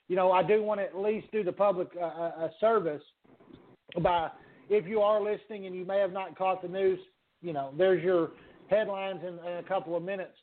you 0.07 0.15
know, 0.15 0.31
I 0.31 0.43
do 0.43 0.63
want 0.63 0.79
to 0.79 0.85
at 0.85 0.97
least 0.97 1.31
do 1.31 1.43
the 1.43 1.51
public 1.51 1.89
uh, 1.99 2.05
a 2.05 2.49
service 2.59 3.01
by 4.01 4.29
if 4.69 4.85
you 4.87 5.01
are 5.01 5.21
listening 5.21 5.65
and 5.65 5.75
you 5.75 5.85
may 5.85 5.99
have 5.99 6.11
not 6.11 6.37
caught 6.37 6.61
the 6.61 6.67
news, 6.67 6.99
you 7.41 7.53
know, 7.53 7.73
there's 7.77 8.03
your 8.03 8.31
headlines 8.69 9.21
in, 9.23 9.39
in 9.47 9.57
a 9.57 9.63
couple 9.63 9.95
of 9.95 10.03
minutes. 10.03 10.33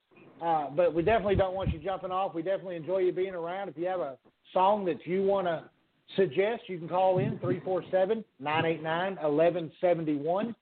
Uh, 0.42 0.68
but 0.70 0.92
we 0.92 1.02
definitely 1.02 1.36
don't 1.36 1.54
want 1.54 1.72
you 1.72 1.78
jumping 1.78 2.10
off. 2.10 2.34
We 2.34 2.42
definitely 2.42 2.76
enjoy 2.76 2.98
you 2.98 3.12
being 3.12 3.34
around. 3.34 3.68
If 3.68 3.78
you 3.78 3.86
have 3.86 4.00
a 4.00 4.18
song 4.52 4.84
that 4.86 5.06
you 5.06 5.22
want 5.22 5.46
to 5.46 5.64
suggest, 6.14 6.62
you 6.66 6.78
can 6.78 6.88
call 6.88 7.18
in 7.18 7.38
347 7.38 8.24
989 8.40 9.12
1171. 9.14 10.54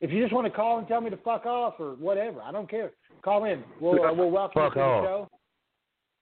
If 0.00 0.10
you 0.10 0.20
just 0.22 0.32
want 0.32 0.46
to 0.46 0.50
call 0.52 0.78
and 0.78 0.88
tell 0.88 1.00
me 1.00 1.10
to 1.10 1.16
fuck 1.18 1.46
off 1.46 1.74
or 1.78 1.94
whatever, 1.96 2.40
I 2.42 2.52
don't 2.52 2.68
care. 2.70 2.92
Call 3.22 3.44
in. 3.44 3.62
We'll, 3.80 4.02
uh, 4.06 4.12
we'll 4.12 4.30
welcome 4.30 4.62
Fuck 4.62 4.74
you 4.76 4.80
to 4.82 4.86
off. 4.86 5.02
the 5.02 5.08
show. 5.08 5.28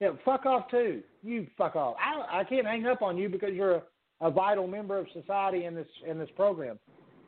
Yeah, 0.01 0.11
fuck 0.25 0.47
off 0.47 0.71
too. 0.71 1.03
You 1.23 1.47
fuck 1.57 1.75
off. 1.77 1.97
I 1.99 2.41
I 2.41 2.45
can't 2.45 2.67
hang 2.67 2.87
up 2.87 3.03
on 3.03 3.17
you 3.19 3.29
because 3.29 3.53
you're 3.53 3.75
a, 3.77 3.83
a 4.21 4.31
vital 4.31 4.67
member 4.69 4.97
of 4.99 5.07
society 5.13 5.65
in 5.65 5.75
this 5.75 5.89
in 6.07 6.19
this 6.19 6.29
program. 6.37 6.79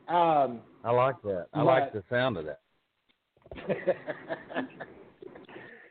Um, 0.09 0.61
I 0.85 0.91
like 0.93 1.21
that. 1.23 1.47
I 1.53 1.59
But- 1.59 1.65
like 1.67 1.93
the 1.93 2.03
sound 2.11 2.37
of 2.37 2.45
that. 2.47 2.61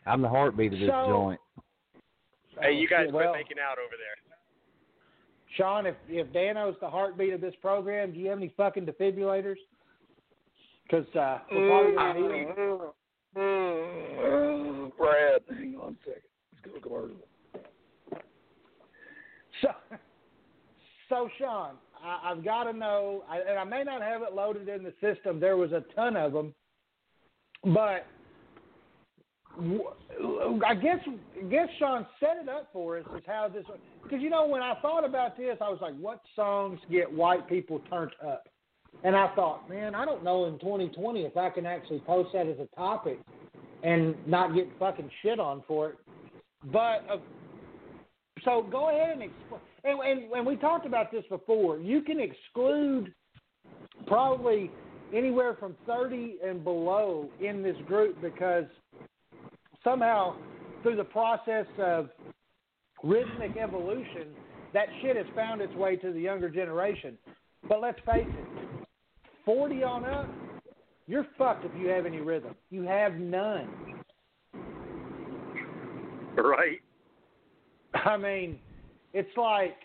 I'm 0.06 0.22
the 0.22 0.30
heartbeat 0.30 0.74
of 0.74 0.80
this 0.80 0.90
So- 0.90 1.06
joint. 1.08 1.40
Hey, 2.62 2.74
you 2.74 2.90
guys 2.90 3.08
well, 3.14 3.32
quit 3.32 3.44
making 3.46 3.58
out 3.60 3.78
over 3.78 3.96
there. 3.98 4.16
Sean, 5.56 5.86
if 5.86 5.96
if 6.10 6.32
Dano's 6.34 6.76
the 6.82 6.90
heartbeat 6.90 7.34
of 7.34 7.40
this 7.42 7.56
program, 7.62 8.12
do 8.12 8.20
you 8.20 8.30
have 8.30 8.38
any 8.38 8.54
fucking 8.58 8.86
defibrillators? 8.86 9.56
Because 10.90 11.06
uh, 11.16 11.40
we're 11.52 11.94
probably 11.94 12.22
gonna 12.22 12.38
need 12.38 12.48
them. 12.56 12.92
Brad, 14.98 15.42
hang 15.50 15.76
on 15.82 15.96
a 15.96 16.06
second. 16.06 16.24
Let's 16.52 16.66
go 16.66 16.72
to 16.74 16.80
commercial. 16.80 17.18
So, 19.62 19.70
so 21.10 21.30
Sean, 21.38 21.76
I, 22.04 22.32
I've 22.32 22.44
got 22.44 22.64
to 22.64 22.74
know, 22.74 23.24
I, 23.30 23.40
and 23.40 23.60
I 23.60 23.64
may 23.66 23.84
not 23.84 24.02
have 24.02 24.22
it 24.24 24.34
loaded 24.34 24.68
in 24.68 24.84
the 24.84 24.94
system. 25.02 25.40
There 25.40 25.58
was 25.58 25.72
a 25.72 25.84
ton 25.96 26.16
of 26.16 26.34
them, 26.34 26.56
but 27.66 28.08
I 30.66 30.76
guess 30.76 31.00
I 31.38 31.44
guess 31.50 31.68
Sean 31.78 32.06
set 32.20 32.38
it 32.42 32.50
up 32.50 32.70
for 32.72 32.98
us 32.98 33.06
is 33.16 33.24
how 33.28 33.50
this 33.54 33.66
because 34.02 34.22
you 34.22 34.30
know 34.30 34.48
when 34.48 34.62
I 34.62 34.76
thought 34.82 35.06
about 35.06 35.38
this, 35.38 35.58
I 35.62 35.70
was 35.70 35.80
like, 35.82 35.98
what 36.00 36.22
songs 36.36 36.80
get 36.90 37.12
white 37.12 37.48
people 37.50 37.80
turned 37.90 38.12
up? 38.26 38.48
And 39.04 39.16
I 39.16 39.34
thought, 39.36 39.70
man, 39.70 39.96
I 39.96 40.06
don't 40.06 40.24
know 40.24 40.46
in 40.46 40.60
2020 40.60 41.22
if 41.22 41.38
I 41.38 41.50
can 41.50 41.66
actually 41.66 42.00
post 42.00 42.30
that 42.34 42.48
as 42.48 42.58
a 42.60 42.76
topic 42.76 43.20
and 43.84 44.16
not 44.28 44.54
get 44.54 44.68
fucking 44.78 45.10
shit 45.22 45.40
on 45.40 45.64
for 45.68 45.90
it. 45.90 45.98
But 46.66 47.06
uh, 47.10 47.18
so 48.44 48.68
go 48.70 48.90
ahead 48.90 49.12
and 49.12 49.24
explain. 49.24 49.62
And, 49.86 50.00
and, 50.02 50.32
and 50.34 50.46
we 50.46 50.58
talked 50.58 50.86
about 50.86 51.12
this 51.12 51.24
before. 51.30 51.78
You 51.78 52.02
can 52.02 52.20
exclude 52.20 53.14
probably 54.08 54.70
anywhere 55.14 55.56
from 55.58 55.76
30 55.88 56.38
and 56.46 56.64
below 56.64 57.30
in 57.40 57.64
this 57.64 57.78
group 57.88 58.22
because 58.22 58.66
somehow 59.84 60.36
through 60.84 60.98
the 60.98 61.04
process 61.04 61.66
of 61.78 62.10
rhythmic 63.04 63.58
evolution, 63.58 64.28
that 64.74 64.88
shit 65.02 65.16
has 65.16 65.26
found 65.36 65.62
its 65.62 65.74
way 65.76 65.96
to 65.98 66.12
the 66.12 66.20
younger 66.20 66.50
generation. 66.50 67.18
But 67.68 67.82
let's 67.82 68.00
face 68.06 68.28
it, 68.28 68.59
40 69.46 69.84
on 69.84 70.06
up, 70.06 70.30
you're 71.08 71.28
fucked 71.38 71.66
if 71.66 71.72
you 71.80 71.88
have 71.88 72.06
any 72.06 72.20
rhythm. 72.20 72.56
You 72.70 72.84
have 72.84 73.16
none. 73.16 73.68
Right. 76.36 76.80
I 77.94 78.18
mean, 78.18 78.60
it's 79.14 79.36
like 79.36 79.76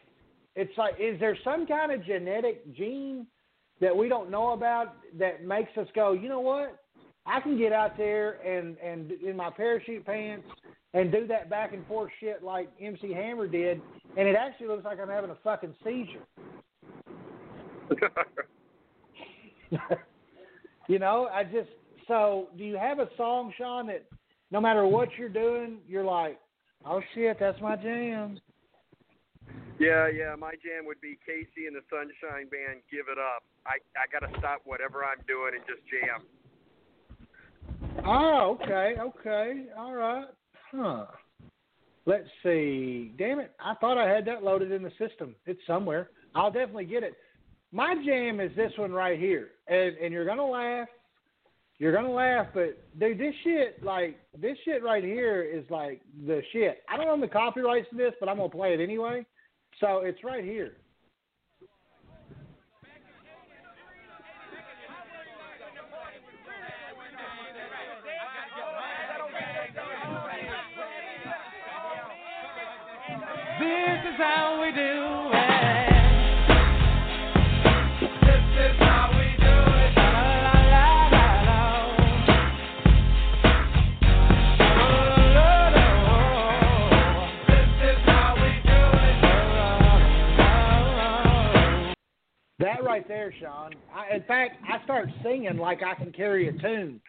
it's 0.57 0.77
like 0.77 0.95
is 1.01 1.19
there 1.19 1.37
some 1.43 1.67
kind 1.67 1.91
of 1.91 2.05
genetic 2.05 2.75
gene 2.77 3.27
that 3.81 3.97
we 3.97 4.09
don't 4.09 4.31
know 4.31 4.53
about 4.53 4.95
that 5.19 5.45
makes 5.45 5.77
us 5.77 5.89
go, 5.95 6.13
you 6.13 6.29
know 6.29 6.41
what? 6.41 6.79
I 7.27 7.41
can 7.41 7.59
get 7.59 7.73
out 7.73 7.97
there 7.97 8.33
and 8.47 8.77
and 8.79 9.13
in 9.13 9.37
my 9.37 9.51
parachute 9.51 10.05
pants 10.05 10.47
and 10.93 11.11
do 11.11 11.27
that 11.27 11.51
back 11.51 11.73
and 11.73 11.87
forth 11.87 12.13
shit 12.21 12.43
like 12.43 12.69
MC 12.81 13.13
Hammer 13.13 13.47
did, 13.47 13.81
and 14.17 14.29
it 14.29 14.37
actually 14.37 14.69
looks 14.69 14.85
like 14.85 15.01
I'm 15.01 15.09
having 15.09 15.31
a 15.31 15.39
fucking 15.43 15.75
seizure. 15.83 16.27
you 20.89 20.99
know, 20.99 21.29
I 21.33 21.45
just 21.45 21.69
so 22.07 22.49
do 22.57 22.65
you 22.65 22.77
have 22.77 22.99
a 22.99 23.09
song, 23.17 23.53
Sean, 23.57 23.87
that 23.87 24.05
no 24.51 24.61
matter 24.61 24.87
what 24.87 25.09
you're 25.19 25.29
doing, 25.29 25.79
you're 25.89 26.05
like, 26.05 26.39
oh 26.85 27.01
shit, 27.15 27.39
that's 27.41 27.61
my 27.61 27.77
jam. 27.77 28.39
yeah, 29.79 30.09
yeah. 30.09 30.35
My 30.39 30.53
jam 30.53 30.87
would 30.87 31.01
be 31.01 31.19
KC 31.29 31.67
and 31.67 31.77
the 31.77 31.83
Sunshine 31.91 32.49
Band. 32.49 32.81
Give 32.91 33.07
it 33.11 33.19
up. 33.19 33.43
I 33.67 33.79
I 33.97 34.07
gotta 34.13 34.33
stop 34.39 34.61
whatever 34.65 35.05
I'm 35.05 35.25
doing 35.27 35.53
and 35.55 35.65
just 35.67 35.83
jam. 35.91 36.23
Oh, 38.07 38.59
okay, 38.63 38.97
okay, 39.01 39.67
all 39.79 39.95
right, 39.95 40.27
huh? 40.73 41.07
Let's 42.07 42.29
see. 42.43 43.15
Damn 43.17 43.41
it, 43.41 43.53
I 43.59 43.75
thought 43.77 43.97
I 43.97 44.09
had 44.09 44.27
that 44.27 44.43
loaded 44.43 44.73
in 44.73 44.83
the 44.83 44.93
system. 44.99 45.35
It's 45.47 45.61
somewhere. 45.67 46.11
I'll 46.35 46.51
definitely 46.51 46.85
get 46.85 47.03
it. 47.03 47.15
My 47.75 47.97
jam 48.07 48.39
is 48.39 48.55
this 48.55 48.71
one 48.77 48.93
right 48.93 49.19
here, 49.19 49.49
and 49.67 49.97
and 49.97 50.13
you're 50.13 50.25
gonna 50.25 50.47
laugh. 50.47 50.87
You're 51.79 51.93
gonna 51.93 52.13
laugh, 52.13 52.47
but 52.55 52.79
dude, 53.01 53.19
this 53.19 53.35
shit, 53.43 53.83
like 53.83 54.17
this 54.41 54.57
shit 54.65 54.81
right 54.81 55.03
here, 55.03 55.43
is 55.43 55.69
like 55.71 56.01
the 56.25 56.41
shit. 56.53 56.85
I 56.89 56.97
don't 56.97 57.09
own 57.09 57.21
the 57.21 57.27
copyrights 57.27 57.91
to 57.91 57.97
this, 57.97 58.13
but 58.21 58.29
I'm 58.29 58.37
gonna 58.37 58.49
play 58.49 58.75
it 58.75 58.81
anyway. 58.81 59.27
So 59.81 60.03
it's 60.05 60.23
right 60.23 60.45
here. 60.45 60.77
This 73.59 74.13
is 74.13 74.17
how 74.19 74.61
we 74.63 74.71
do 74.71 75.14
That 92.85 92.91
right 92.91 93.09
there, 93.09 93.35
Sean. 93.41 93.73
I, 93.95 94.15
in 94.17 94.23
fact, 94.25 94.57
I 94.71 94.83
start 94.85 95.09
singing 95.23 95.57
like 95.59 95.83
I 95.83 95.95
can 95.95 96.13
carry 96.13 96.49
a 96.49 96.53
tune. 96.53 97.01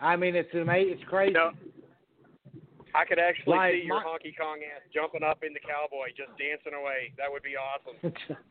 I 0.00 0.16
mean, 0.16 0.34
it's 0.34 0.52
amazing. 0.54 0.94
It's 0.94 1.08
crazy. 1.08 1.32
No. 1.34 1.50
I 2.94 3.04
could 3.04 3.18
actually 3.18 3.54
Like 3.56 3.74
see 3.74 3.86
your 3.86 3.96
my- 3.96 4.04
honky 4.04 4.32
Kong 4.38 4.58
ass 4.74 4.82
jumping 4.92 5.22
up 5.22 5.42
in 5.42 5.52
the 5.52 5.60
cowboy, 5.60 6.08
just 6.16 6.30
dancing 6.38 6.72
away. 6.78 7.12
That 7.18 7.30
would 7.30 7.42
be 7.42 7.54
awesome. 7.56 8.36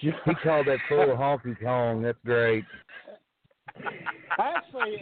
He 0.00 0.10
called 0.42 0.66
that 0.66 0.78
full 0.88 1.08
honky 1.14 1.60
Kong. 1.62 2.00
That's 2.00 2.16
great. 2.24 2.64
actually, 4.38 4.96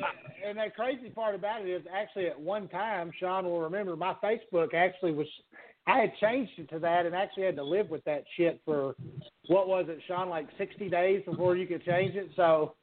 and 0.45 0.59
the 0.59 0.65
crazy 0.75 1.09
part 1.11 1.37
about 1.37 1.63
it 1.63 1.69
is, 1.69 1.83
actually, 1.95 2.27
at 2.27 2.41
one 2.41 2.67
time, 2.67 3.13
Sean 3.21 3.45
will 3.45 3.61
remember 3.61 3.95
my 3.95 4.15
Facebook 4.15 4.75
actually 4.75 5.13
was. 5.13 5.29
I 5.89 5.99
had 6.01 6.13
changed 6.21 6.53
it 6.59 6.69
to 6.71 6.79
that, 6.81 7.07
and 7.07 7.15
actually 7.15 7.45
had 7.45 7.57
to 7.57 7.65
live 7.65 7.89
with 7.89 8.05
that 8.05 8.25
shit 8.37 8.61
for 8.65 8.95
what 9.47 9.67
was 9.69 9.87
it, 9.89 9.99
Sean? 10.07 10.29
Like 10.29 10.47
sixty 10.59 10.89
days 10.91 11.23
before 11.25 11.57
you 11.57 11.67
could 11.67 11.83
change 11.85 12.15
it. 12.15 12.29
So, 12.37 12.75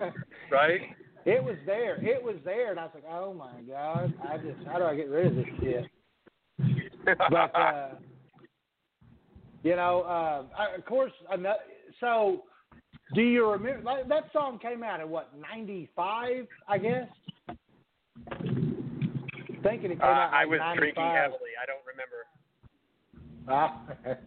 Right? 0.50 0.80
it 1.24 1.42
was 1.42 1.56
there. 1.66 1.96
It 2.04 2.22
was 2.22 2.36
there, 2.44 2.70
and 2.72 2.80
I 2.80 2.84
was 2.84 2.92
like, 2.94 3.04
oh 3.08 3.32
my 3.32 3.60
god, 3.68 4.12
I 4.28 4.36
just 4.38 4.58
how 4.66 4.78
do 4.78 4.84
I 4.84 4.96
get 4.96 5.08
rid 5.08 5.26
of 5.28 5.36
this 5.36 5.46
shit? 5.60 5.84
But 7.30 7.54
uh, 7.56 7.90
You 9.62 9.76
know, 9.76 10.02
uh, 10.02 10.42
I, 10.60 10.74
of 10.76 10.84
course. 10.84 11.12
So, 12.00 12.42
do 13.14 13.22
you 13.22 13.50
remember 13.50 13.82
like, 13.82 14.08
that 14.08 14.24
song 14.32 14.58
came 14.58 14.82
out 14.82 15.00
in 15.00 15.08
what 15.08 15.30
'95? 15.38 16.46
I 16.68 16.78
guess. 16.78 17.08
Thinking 19.62 19.90
it 19.90 19.98
came 19.98 20.02
Uh, 20.02 20.06
out. 20.06 20.30
I 20.32 20.44
was 20.44 20.58
95. 20.60 20.76
drinking 20.76 21.02
heavily. 21.04 21.50
I 21.60 21.66
don't. 21.66 21.82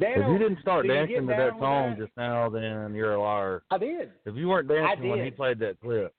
If 0.00 0.28
you 0.28 0.38
didn't 0.38 0.60
start 0.60 0.86
dancing 0.86 1.26
to 1.26 1.26
that 1.26 1.58
song 1.58 1.90
that? 1.90 1.98
just 1.98 2.16
now, 2.16 2.48
then 2.48 2.94
you're 2.94 3.14
a 3.14 3.20
liar. 3.20 3.62
I 3.70 3.78
did. 3.78 4.10
If 4.24 4.36
you 4.36 4.48
weren't 4.48 4.68
dancing 4.68 5.08
when 5.08 5.24
he 5.24 5.30
played 5.30 5.58
that 5.58 5.80
clip, 5.80 6.14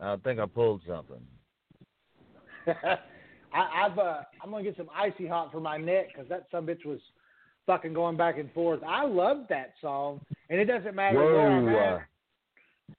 I 0.00 0.16
think 0.16 0.40
I 0.40 0.46
pulled 0.46 0.80
something. 0.88 1.20
I, 2.66 3.84
I've 3.84 3.98
uh, 3.98 4.20
I'm 4.42 4.50
gonna 4.50 4.62
get 4.62 4.76
some 4.76 4.88
icy 4.94 5.26
hot 5.26 5.52
for 5.52 5.60
my 5.60 5.76
neck 5.76 6.08
because 6.12 6.28
that 6.28 6.46
some 6.50 6.66
bitch 6.66 6.84
was 6.86 7.00
fucking 7.66 7.92
going 7.92 8.16
back 8.16 8.38
and 8.38 8.50
forth. 8.52 8.80
I 8.86 9.04
love 9.04 9.46
that 9.48 9.74
song, 9.80 10.20
and 10.48 10.60
it 10.60 10.66
doesn't 10.66 10.94
matter 10.94 11.18
where 11.18 11.50
I'm 11.50 11.68
at. 11.68 12.06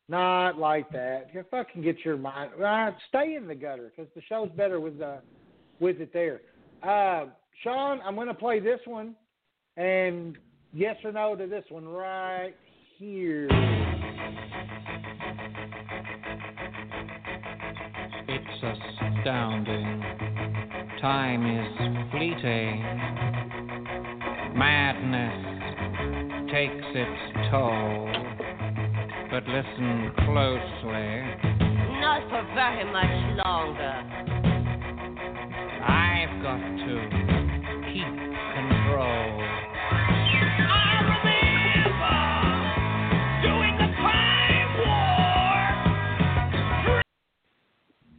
Not 0.07 0.57
like 0.57 0.89
that. 0.91 1.29
You 1.33 1.43
fucking 1.49 1.81
get 1.81 2.03
your 2.03 2.17
mind. 2.17 2.51
Uh, 2.61 2.91
stay 3.09 3.35
in 3.35 3.47
the 3.47 3.55
gutter 3.55 3.91
because 3.95 4.11
the 4.13 4.21
show's 4.27 4.49
better 4.55 4.79
with 4.79 5.01
uh, 5.01 5.17
with 5.79 5.99
it 6.01 6.11
there. 6.13 6.41
Uh, 6.83 7.27
Sean, 7.63 7.99
I'm 8.03 8.15
gonna 8.15 8.33
play 8.33 8.59
this 8.59 8.79
one, 8.85 9.13
and 9.77 10.35
yes 10.73 10.95
or 11.03 11.11
no 11.11 11.35
to 11.35 11.45
this 11.45 11.63
one 11.69 11.87
right 11.87 12.55
here. 12.97 13.47
It's 18.27 18.63
astounding. 18.63 20.01
Time 21.01 21.45
is 21.45 21.77
fleeting. 22.11 22.81
Madness 24.57 25.51
takes 26.51 26.85
its 26.95 27.51
toll. 27.51 28.09
But 29.29 29.45
listen 29.47 30.11
closely. 30.25 31.11
Not 32.01 32.27
for 32.27 32.43
very 32.55 32.85
much 32.91 33.45
longer. 33.45 33.93
I've 35.83 36.41
got 36.41 36.57
to 36.57 37.11
keep 37.11 37.11
control. 37.11 37.30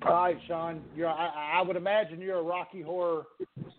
All 0.04 0.28
right, 0.28 0.36
Sean. 0.46 0.82
You're. 0.96 1.08
I, 1.08 1.58
I 1.58 1.62
would 1.62 1.76
imagine 1.76 2.20
you're 2.20 2.38
a 2.38 2.42
Rocky 2.42 2.82
Horror 2.82 3.24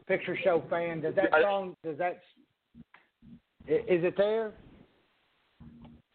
Picture 0.08 0.38
Show 0.44 0.64
fan. 0.70 1.02
Does 1.02 1.16
that 1.16 1.30
song? 1.42 1.76
Does 1.84 1.98
that? 1.98 2.22
Is 3.68 4.04
it 4.04 4.16
there? 4.18 4.52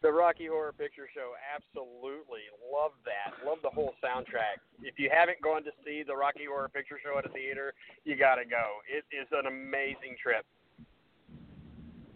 The 0.01 0.11
Rocky 0.11 0.47
Horror 0.47 0.71
Picture 0.71 1.09
Show, 1.13 1.35
absolutely 1.43 2.47
love 2.71 2.91
that. 3.03 3.35
Love 3.45 3.57
the 3.61 3.69
whole 3.69 3.93
soundtrack. 3.99 4.63
If 4.81 4.97
you 4.97 5.09
haven't 5.11 5.41
gone 5.41 5.63
to 5.65 5.71
see 5.85 6.03
the 6.07 6.15
Rocky 6.15 6.45
Horror 6.47 6.69
Picture 6.69 6.99
Show 7.03 7.17
at 7.19 7.25
a 7.25 7.29
theater, 7.29 7.73
you 8.05 8.15
got 8.15 8.35
to 8.35 8.45
go. 8.45 8.79
It 8.87 9.03
is 9.11 9.27
an 9.33 9.47
amazing 9.47 10.15
trip. 10.21 10.45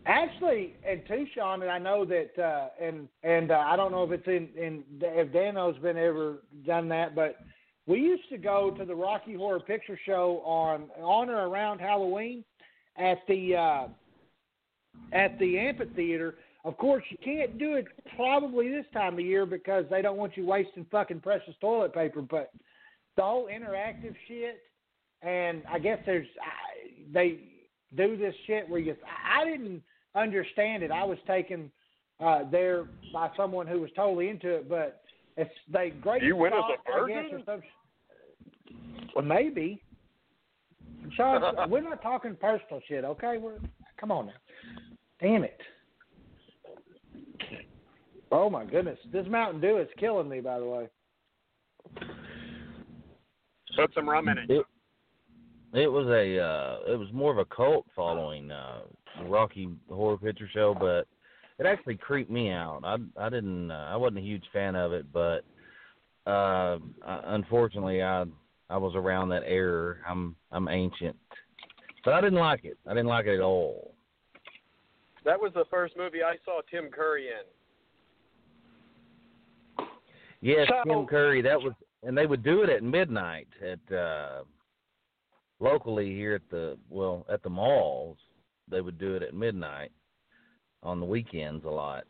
Actually, 0.05 0.75
and 0.87 1.01
Sean, 1.33 1.61
and 1.61 1.71
I 1.71 1.77
know 1.77 2.03
that, 2.03 2.37
uh, 2.37 2.67
and 2.81 3.07
and 3.23 3.51
uh, 3.51 3.63
I 3.65 3.77
don't 3.77 3.91
know 3.91 4.03
if 4.03 4.11
it's 4.11 4.27
in 4.27 4.49
in 4.61 4.83
if 5.01 5.31
Dano's 5.31 5.77
been 5.77 5.97
ever 5.97 6.39
done 6.65 6.89
that, 6.89 7.15
but 7.15 7.37
we 7.85 7.99
used 7.99 8.27
to 8.29 8.37
go 8.37 8.71
to 8.71 8.83
the 8.83 8.95
Rocky 8.95 9.33
Horror 9.33 9.61
Picture 9.61 9.97
Show 10.05 10.41
on 10.45 10.89
on 11.01 11.29
or 11.29 11.47
around 11.47 11.79
Halloween 11.79 12.43
at 12.97 13.19
the 13.29 13.55
uh, 13.55 13.87
at 15.13 15.39
the 15.39 15.57
amphitheater. 15.57 16.35
Of 16.65 16.77
course, 16.77 17.03
you 17.09 17.17
can't 17.23 17.57
do 17.57 17.75
it 17.75 17.85
probably 18.15 18.69
this 18.69 18.85
time 18.93 19.13
of 19.13 19.21
year 19.21 19.45
because 19.45 19.85
they 19.89 20.01
don't 20.01 20.17
want 20.17 20.35
you 20.35 20.45
wasting 20.45 20.85
fucking 20.91 21.21
precious 21.21 21.55
toilet 21.61 21.93
paper. 21.93 22.21
But 22.21 22.51
the 23.15 23.21
whole 23.21 23.47
interactive 23.47 24.15
shit, 24.27 24.61
and 25.21 25.63
I 25.71 25.79
guess 25.79 25.99
there's 26.05 26.27
they 27.13 27.39
do 27.95 28.17
this 28.17 28.35
shit 28.47 28.67
where 28.67 28.79
you. 28.81 28.95
I 29.25 29.45
didn't 29.45 29.81
understand 30.15 30.83
it. 30.83 30.91
I 30.91 31.03
was 31.03 31.17
taken 31.27 31.71
uh, 32.19 32.43
there 32.49 32.85
by 33.11 33.29
someone 33.35 33.67
who 33.67 33.81
was 33.81 33.89
totally 33.95 34.29
into 34.29 34.49
it, 34.49 34.69
but 34.69 35.01
it's 35.37 35.51
they 35.71 35.89
great. 35.89 36.23
You 36.23 36.35
went 36.35 36.53
as 36.53 36.59
a 36.59 36.81
stock, 36.81 37.03
I 37.03 37.07
guess, 37.07 37.31
virgin? 37.31 37.43
or 37.47 37.63
Well, 39.15 39.25
maybe. 39.25 39.81
Sean, 41.15 41.41
we're 41.69 41.81
not 41.81 42.01
talking 42.01 42.35
personal 42.35 42.81
shit, 42.87 43.03
okay? 43.03 43.37
We're 43.37 43.59
come 43.99 44.11
on 44.11 44.27
now. 44.27 44.33
Damn 45.21 45.43
it. 45.43 45.59
Oh 48.31 48.49
my 48.49 48.65
goodness, 48.65 48.97
this 49.11 49.27
Mountain 49.29 49.61
Dew 49.61 49.77
is 49.77 49.87
killing 49.99 50.29
me. 50.29 50.39
By 50.39 50.59
the 50.59 50.65
way. 50.65 50.87
Put 53.75 53.93
some 53.93 54.07
rum 54.07 54.27
in 54.27 54.37
it. 54.37 54.49
It 54.49 54.65
it 55.73 55.87
was 55.87 56.07
a 56.07 56.39
uh 56.39 56.93
it 56.93 56.97
was 56.97 57.07
more 57.11 57.31
of 57.31 57.37
a 57.37 57.45
cult 57.45 57.85
following 57.95 58.51
uh 58.51 58.81
Rocky 59.25 59.69
Horror 59.89 60.17
Picture 60.17 60.49
Show, 60.53 60.75
but 60.77 61.07
it 61.59 61.65
actually 61.67 61.95
creeped 61.97 62.31
me 62.31 62.49
out. 62.49 62.81
I 62.83 62.97
I 63.17 63.29
didn't 63.29 63.71
uh, 63.71 63.89
I 63.91 63.95
wasn't 63.95 64.19
a 64.19 64.21
huge 64.21 64.43
fan 64.51 64.75
of 64.75 64.91
it, 64.93 65.05
but 65.13 65.43
uh 66.25 66.79
I, 67.05 67.21
unfortunately 67.27 68.01
I 68.01 68.25
I 68.69 68.77
was 68.77 68.93
around 68.95 69.29
that 69.29 69.43
era. 69.45 69.97
I'm 70.07 70.35
I'm 70.51 70.67
ancient. 70.67 71.15
But 72.05 72.13
I 72.15 72.21
didn't 72.21 72.39
like 72.39 72.65
it. 72.65 72.77
I 72.85 72.89
didn't 72.89 73.07
like 73.07 73.27
it 73.27 73.35
at 73.35 73.41
all. 73.41 73.93
That 75.25 75.39
was 75.39 75.53
the 75.53 75.63
first 75.71 75.95
movie 75.95 76.21
I 76.21 76.35
saw 76.43 76.59
Tim 76.69 76.89
Curry 76.91 77.27
in. 77.27 77.45
Yes, 80.41 80.67
So- 80.67 80.83
Tim 80.89 81.05
Curry. 81.05 81.41
That 81.41 81.61
was, 81.61 81.73
and 82.03 82.17
they 82.17 82.25
would 82.25 82.43
do 82.43 82.63
it 82.63 82.69
at 82.69 82.83
midnight 82.83 83.47
at 83.61 83.95
uh 83.95 84.43
locally 85.59 86.13
here 86.13 86.35
at 86.35 86.49
the 86.49 86.77
well 86.89 87.25
at 87.31 87.41
the 87.43 87.49
malls. 87.49 88.17
They 88.69 88.81
would 88.81 88.97
do 88.97 89.15
it 89.15 89.23
at 89.23 89.33
midnight 89.33 89.91
on 90.81 90.99
the 90.99 91.05
weekends 91.05 91.65
a 91.65 91.69
lot, 91.69 92.05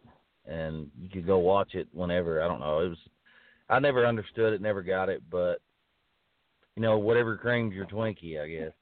and 0.46 0.90
you 1.00 1.10
could 1.10 1.28
go 1.28 1.40
watch 1.40 1.76
it 1.76 1.88
whenever. 1.94 2.42
I 2.42 2.48
don't 2.48 2.60
know. 2.60 2.80
It 2.80 2.90
was, 2.90 2.98
I 3.70 3.80
never 3.80 4.06
understood 4.06 4.54
it, 4.54 4.62
never 4.62 4.82
got 4.82 5.10
it, 5.10 5.22
but 5.30 5.60
you 6.76 6.82
know, 6.82 6.98
whatever 6.98 7.38
creams 7.38 7.74
your 7.74 7.86
Twinkie, 7.86 8.42
I 8.42 8.48
guess. 8.48 8.74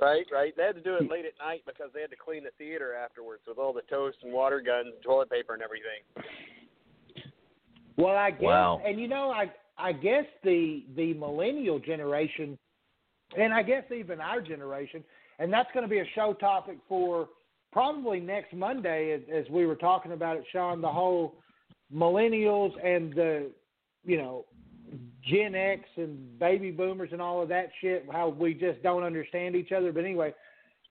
Right, 0.00 0.26
right. 0.32 0.52
They 0.56 0.64
had 0.64 0.74
to 0.74 0.82
do 0.82 0.96
it 0.96 1.10
late 1.10 1.24
at 1.24 1.32
night 1.44 1.62
because 1.66 1.90
they 1.94 2.00
had 2.00 2.10
to 2.10 2.16
clean 2.16 2.44
the 2.44 2.50
theater 2.58 2.94
afterwards 2.94 3.42
with 3.46 3.58
all 3.58 3.72
the 3.72 3.82
toast 3.82 4.18
and 4.22 4.32
water 4.32 4.60
guns 4.60 4.88
and 4.94 5.02
toilet 5.02 5.30
paper 5.30 5.54
and 5.54 5.62
everything. 5.62 6.02
Well, 7.96 8.16
I 8.16 8.32
guess, 8.32 8.42
Wow. 8.42 8.82
and 8.84 9.00
you 9.00 9.08
know, 9.08 9.30
I 9.30 9.52
I 9.78 9.92
guess 9.92 10.24
the 10.42 10.84
the 10.96 11.14
millennial 11.14 11.78
generation, 11.78 12.58
and 13.38 13.54
I 13.54 13.62
guess 13.62 13.84
even 13.92 14.20
our 14.20 14.40
generation, 14.40 15.04
and 15.38 15.52
that's 15.52 15.68
going 15.72 15.84
to 15.84 15.88
be 15.88 16.00
a 16.00 16.06
show 16.14 16.32
topic 16.34 16.78
for 16.88 17.28
probably 17.72 18.20
next 18.20 18.54
Monday, 18.54 19.12
as, 19.12 19.20
as 19.32 19.50
we 19.50 19.66
were 19.66 19.74
talking 19.74 20.12
about 20.12 20.36
it, 20.36 20.44
Sean. 20.52 20.80
The 20.80 20.88
whole 20.88 21.34
millennials 21.94 22.72
and 22.84 23.12
the, 23.14 23.50
you 24.04 24.16
know, 24.16 24.44
Gen 25.28 25.54
X 25.54 25.82
and 25.96 26.38
baby 26.38 26.70
boomers 26.70 27.10
and 27.12 27.20
all 27.20 27.42
of 27.42 27.48
that 27.48 27.70
shit. 27.80 28.06
How 28.10 28.28
we 28.28 28.54
just 28.54 28.82
don't 28.82 29.02
understand 29.02 29.56
each 29.56 29.72
other. 29.72 29.92
But 29.92 30.04
anyway, 30.04 30.34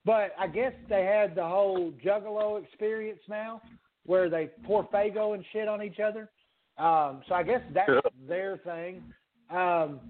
but 0.04 0.32
I 0.38 0.46
guess 0.46 0.72
they 0.88 1.04
had 1.04 1.34
the 1.34 1.46
whole 1.46 1.92
Juggalo 2.04 2.62
experience 2.62 3.20
now, 3.28 3.62
where 4.04 4.28
they 4.28 4.50
pour 4.64 4.84
Faygo 4.88 5.34
and 5.34 5.44
shit 5.52 5.68
on 5.68 5.82
each 5.82 6.00
other. 6.00 6.28
Um, 6.76 7.22
so 7.28 7.34
I 7.34 7.42
guess 7.44 7.62
that's 7.72 7.90
their 8.28 8.58
thing. 8.58 9.02
Um, 9.50 10.00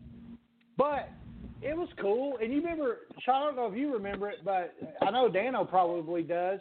but 0.77 1.09
it 1.65 1.77
was 1.77 1.89
cool. 1.99 2.37
And 2.43 2.53
you 2.53 2.61
remember, 2.61 2.99
Sean, 3.25 3.43
I 3.43 3.47
don't 3.47 3.57
know 3.57 3.67
if 3.67 3.77
you 3.77 3.93
remember 3.93 4.29
it, 4.29 4.39
but 4.45 4.75
I 5.01 5.11
know 5.11 5.31
Dano 5.31 5.65
probably 5.65 6.23
does. 6.23 6.61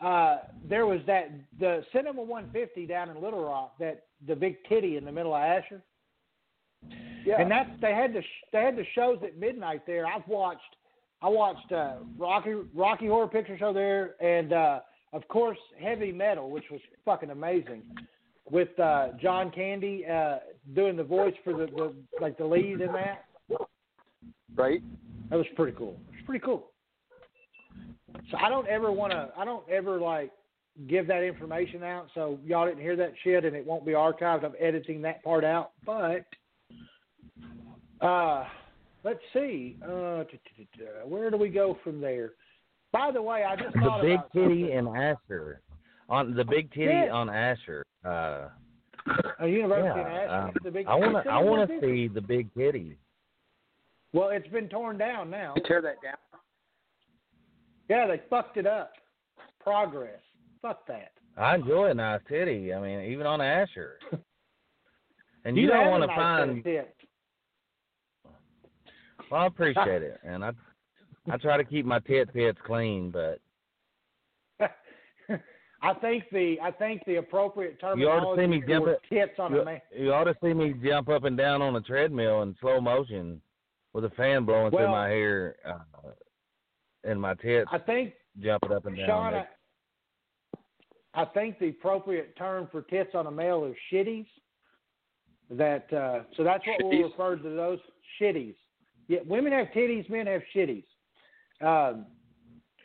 Uh, 0.00 0.38
there 0.68 0.86
was 0.86 1.00
that 1.06 1.30
the 1.58 1.84
Cinema 1.92 2.22
150 2.22 2.86
down 2.86 3.10
in 3.10 3.22
Little 3.22 3.44
Rock, 3.44 3.74
that 3.78 4.04
the 4.26 4.34
big 4.34 4.56
titty 4.68 4.96
in 4.96 5.04
the 5.04 5.12
middle 5.12 5.34
of 5.34 5.42
Asher. 5.42 5.82
Yeah. 7.24 7.40
And 7.40 7.50
that's 7.50 7.70
they 7.80 7.92
had 7.92 8.12
the 8.12 8.22
sh- 8.22 8.46
they 8.52 8.62
had 8.62 8.76
the 8.76 8.86
shows 8.94 9.18
at 9.22 9.38
midnight 9.38 9.82
there. 9.86 10.06
I've 10.06 10.26
watched 10.26 10.76
I 11.22 11.28
watched 11.28 11.70
uh, 11.70 11.96
Rocky 12.16 12.54
Rocky 12.74 13.06
Horror 13.06 13.28
Picture 13.28 13.58
Show 13.58 13.74
there, 13.74 14.14
and 14.22 14.54
uh, 14.54 14.80
of 15.12 15.28
course 15.28 15.58
Heavy 15.78 16.10
Metal, 16.10 16.50
which 16.50 16.64
was 16.70 16.80
fucking 17.04 17.28
amazing, 17.28 17.82
with 18.50 18.78
uh, 18.80 19.08
John 19.20 19.50
Candy 19.50 20.06
uh, 20.06 20.38
doing 20.74 20.96
the 20.96 21.04
voice 21.04 21.34
for 21.44 21.52
the, 21.52 21.66
the 21.66 21.94
like 22.22 22.38
the 22.38 22.46
lead 22.46 22.80
in 22.80 22.92
that. 22.92 23.26
Right. 24.56 24.82
That 25.30 25.36
was 25.36 25.46
pretty 25.56 25.76
cool. 25.76 25.96
It's 26.12 26.24
pretty 26.26 26.44
cool. 26.44 26.70
So 28.30 28.36
I 28.38 28.48
don't 28.48 28.68
ever 28.68 28.90
want 28.92 29.12
to. 29.12 29.30
I 29.36 29.44
don't 29.44 29.68
ever 29.68 30.00
like 30.00 30.32
give 30.88 31.06
that 31.08 31.22
information 31.22 31.82
out, 31.82 32.08
so 32.14 32.38
y'all 32.44 32.66
didn't 32.66 32.80
hear 32.80 32.96
that 32.96 33.12
shit, 33.22 33.44
and 33.44 33.54
it 33.56 33.64
won't 33.64 33.86
be 33.86 33.92
archived. 33.92 34.44
I'm 34.44 34.54
editing 34.58 35.02
that 35.02 35.22
part 35.22 35.44
out, 35.44 35.72
but 35.86 36.24
uh, 38.00 38.44
let's 39.04 39.20
see. 39.32 39.76
Uh, 39.84 40.24
where 41.06 41.30
do 41.30 41.36
we 41.36 41.48
go 41.48 41.78
from 41.84 42.00
there? 42.00 42.32
By 42.92 43.10
the 43.12 43.22
way, 43.22 43.44
I 43.44 43.56
just 43.56 43.74
The 43.74 43.98
big 44.02 44.12
about 44.18 44.32
titty 44.32 44.72
in 44.72 44.88
Asher. 44.88 45.60
On 46.08 46.34
the 46.34 46.44
big 46.44 46.72
titty 46.72 46.86
Yeah. 46.86 47.12
on 47.12 47.28
Asher. 47.30 47.84
Uh 48.04 48.48
a 49.40 49.46
university 49.46 50.00
yeah, 50.00 50.00
in 50.00 50.28
Ashland. 50.28 50.48
um, 50.48 50.52
the 50.62 50.70
big 50.70 50.86
I 50.86 50.94
wanna 50.94 51.22
I 51.30 51.38
wanna 51.38 51.68
see 51.80 52.08
the 52.08 52.20
big 52.20 52.52
titty. 52.54 52.96
Well, 54.12 54.30
it's 54.30 54.48
been 54.48 54.68
torn 54.68 54.98
down 54.98 55.30
now. 55.30 55.54
Tear 55.66 55.82
that 55.82 56.02
down. 56.02 56.16
Yeah, 57.88 58.06
they 58.06 58.20
fucked 58.28 58.56
it 58.56 58.66
up. 58.66 58.92
Progress. 59.60 60.20
Fuck 60.62 60.86
that. 60.86 61.12
I 61.36 61.54
enjoy 61.54 61.90
a 61.90 61.94
nice 61.94 62.20
titty. 62.28 62.72
I 62.74 62.80
mean, 62.80 63.00
even 63.12 63.26
on 63.26 63.40
Asher. 63.40 63.98
And 65.42 65.56
you, 65.56 65.70
have 65.70 65.80
don't 65.84 65.90
want 65.90 66.02
to 66.02 66.06
nice 66.08 66.16
find. 66.16 66.62
tits. 66.64 66.88
Well, 69.30 69.40
I 69.40 69.46
appreciate 69.46 70.02
it, 70.02 70.20
and 70.22 70.44
I 70.44 70.50
I 71.30 71.36
try 71.38 71.56
to 71.56 71.64
keep 71.64 71.86
my 71.86 71.98
tit 72.00 72.32
pits 72.32 72.58
clean, 72.66 73.10
but 73.10 73.40
I 75.82 75.94
think 75.94 76.24
the 76.30 76.56
I 76.62 76.70
think 76.72 77.02
the 77.06 77.16
appropriate 77.16 77.78
You 77.96 78.08
ought 78.10 78.34
to 78.34 78.42
see 78.42 78.46
me 78.46 78.62
jump 78.68 78.84
for 78.84 78.98
tits 79.08 79.38
on 79.38 79.52
you, 79.54 79.60
a 79.62 79.64
man. 79.64 79.80
you 79.98 80.12
ought 80.12 80.24
to 80.24 80.36
see 80.42 80.52
me 80.52 80.74
jump 80.84 81.08
up 81.08 81.24
and 81.24 81.38
down 81.38 81.62
on 81.62 81.74
a 81.76 81.80
treadmill 81.80 82.42
in 82.42 82.54
slow 82.60 82.80
motion 82.80 83.40
with 83.92 84.04
a 84.04 84.10
fan 84.10 84.44
blowing 84.44 84.70
through 84.70 84.90
my 84.90 85.08
hair 85.08 85.56
uh, 85.66 86.10
and 87.04 87.20
my 87.20 87.34
tits 87.34 87.68
I 87.72 87.78
think 87.78 88.12
jumping 88.38 88.72
up 88.72 88.86
and 88.86 88.96
down. 88.96 89.06
Sean, 89.06 89.34
I, 89.34 89.46
I 91.14 91.24
think 91.26 91.58
the 91.58 91.68
appropriate 91.68 92.36
term 92.36 92.68
for 92.70 92.82
tits 92.82 93.10
on 93.14 93.26
a 93.26 93.30
male 93.30 93.64
is 93.64 93.74
shitties. 93.92 94.26
That 95.50 95.92
uh, 95.92 96.20
so 96.36 96.44
that's 96.44 96.64
what 96.64 96.76
we'll 96.80 97.08
refer 97.08 97.36
to 97.36 97.42
those 97.42 97.80
shitties. 98.20 98.54
Yeah, 99.08 99.18
women 99.26 99.52
have 99.52 99.66
titties, 99.74 100.08
men 100.08 100.26
have 100.28 100.42
shitties. 100.54 100.84
Um, 101.60 102.06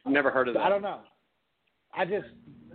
Never 0.07 0.31
heard 0.31 0.47
of 0.47 0.55
that. 0.55 0.63
I 0.63 0.69
don't 0.69 0.81
know. 0.81 1.01
I 1.95 2.05
just 2.05 2.25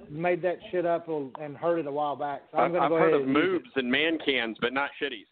made 0.08 0.42
that 0.42 0.58
shit 0.70 0.86
up 0.86 1.08
and 1.08 1.56
heard 1.56 1.80
it 1.80 1.86
a 1.86 1.90
while 1.90 2.16
back. 2.16 2.42
So 2.52 2.58
I'm 2.58 2.66
I've, 2.66 2.70
going 2.72 2.80
to 2.80 2.84
I've 2.84 2.90
go 2.90 2.98
heard 2.98 3.14
of 3.14 3.26
moobs 3.26 3.76
and 3.76 3.90
man 3.90 4.18
cans, 4.24 4.56
but 4.60 4.72
not 4.72 4.90
shitties. 5.00 5.26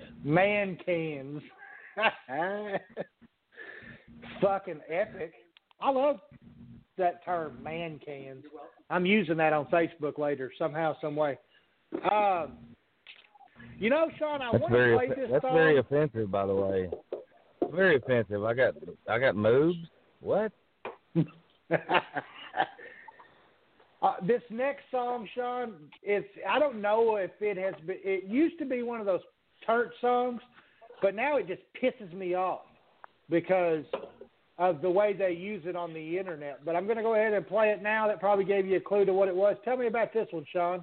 it. 0.00 0.24
man 0.24 0.78
cans. 0.84 1.42
Fucking 4.40 4.80
epic. 4.90 5.32
I 5.80 5.90
love 5.90 6.20
that 6.98 7.24
term, 7.24 7.62
man 7.62 8.00
cans. 8.04 8.44
I'm 8.90 9.06
using 9.06 9.36
that 9.38 9.52
on 9.52 9.66
Facebook 9.66 10.18
later 10.18 10.52
somehow, 10.58 10.96
some 11.00 11.16
way. 11.16 11.38
Um, 12.10 12.52
you 13.78 13.90
know, 13.90 14.08
Sean, 14.18 14.40
I 14.42 14.50
That's 14.52 14.62
want 14.62 14.72
to 14.72 14.78
very 14.78 14.96
play 14.96 15.06
offe- 15.06 15.16
this 15.16 15.30
that's 15.32 15.42
song. 15.42 15.54
very 15.54 15.78
offensive, 15.78 16.30
by 16.30 16.46
the 16.46 16.54
way. 16.54 16.90
Very 17.72 17.96
offensive. 17.96 18.44
I 18.44 18.54
got 18.54 18.74
I 19.08 19.18
got 19.18 19.36
moves. 19.36 19.76
What? 20.20 20.52
uh, 21.16 21.20
this 24.26 24.42
next 24.50 24.82
song, 24.90 25.28
Sean, 25.34 25.74
it's 26.02 26.28
I 26.48 26.58
don't 26.58 26.80
know 26.80 27.16
if 27.16 27.30
it 27.40 27.56
has 27.56 27.74
been. 27.86 27.98
It 28.04 28.24
used 28.24 28.58
to 28.58 28.64
be 28.64 28.82
one 28.82 29.00
of 29.00 29.06
those 29.06 29.22
turnt 29.66 29.90
songs, 30.00 30.40
but 31.04 31.14
now 31.14 31.36
it 31.36 31.46
just 31.46 31.60
pisses 31.82 32.10
me 32.14 32.32
off 32.34 32.62
because 33.28 33.84
of 34.56 34.80
the 34.80 34.88
way 34.88 35.12
they 35.12 35.32
use 35.32 35.62
it 35.66 35.76
on 35.76 35.92
the 35.92 36.18
internet. 36.18 36.64
But 36.64 36.76
I'm 36.76 36.86
going 36.86 36.96
to 36.96 37.02
go 37.02 37.14
ahead 37.14 37.34
and 37.34 37.46
play 37.46 37.68
it 37.72 37.82
now. 37.82 38.08
That 38.08 38.20
probably 38.20 38.46
gave 38.46 38.64
you 38.64 38.78
a 38.78 38.80
clue 38.80 39.04
to 39.04 39.12
what 39.12 39.28
it 39.28 39.36
was. 39.36 39.54
Tell 39.66 39.76
me 39.76 39.86
about 39.86 40.14
this 40.14 40.26
one, 40.30 40.46
Sean. 40.50 40.82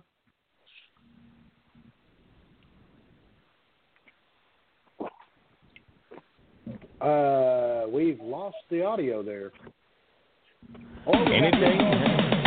Uh, 7.02 7.88
we've 7.92 8.22
lost 8.22 8.58
the 8.70 8.86
audio 8.86 9.24
there. 9.24 9.52
Have- 11.08 11.28
Anything? 11.32 12.41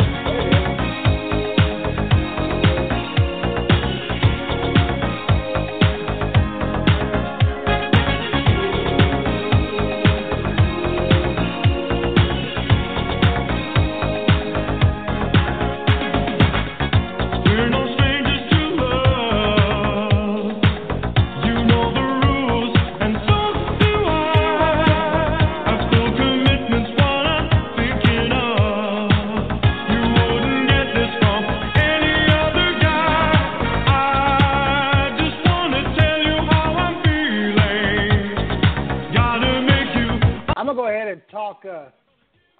Talk. 41.61 41.65
Uh, 41.65 41.89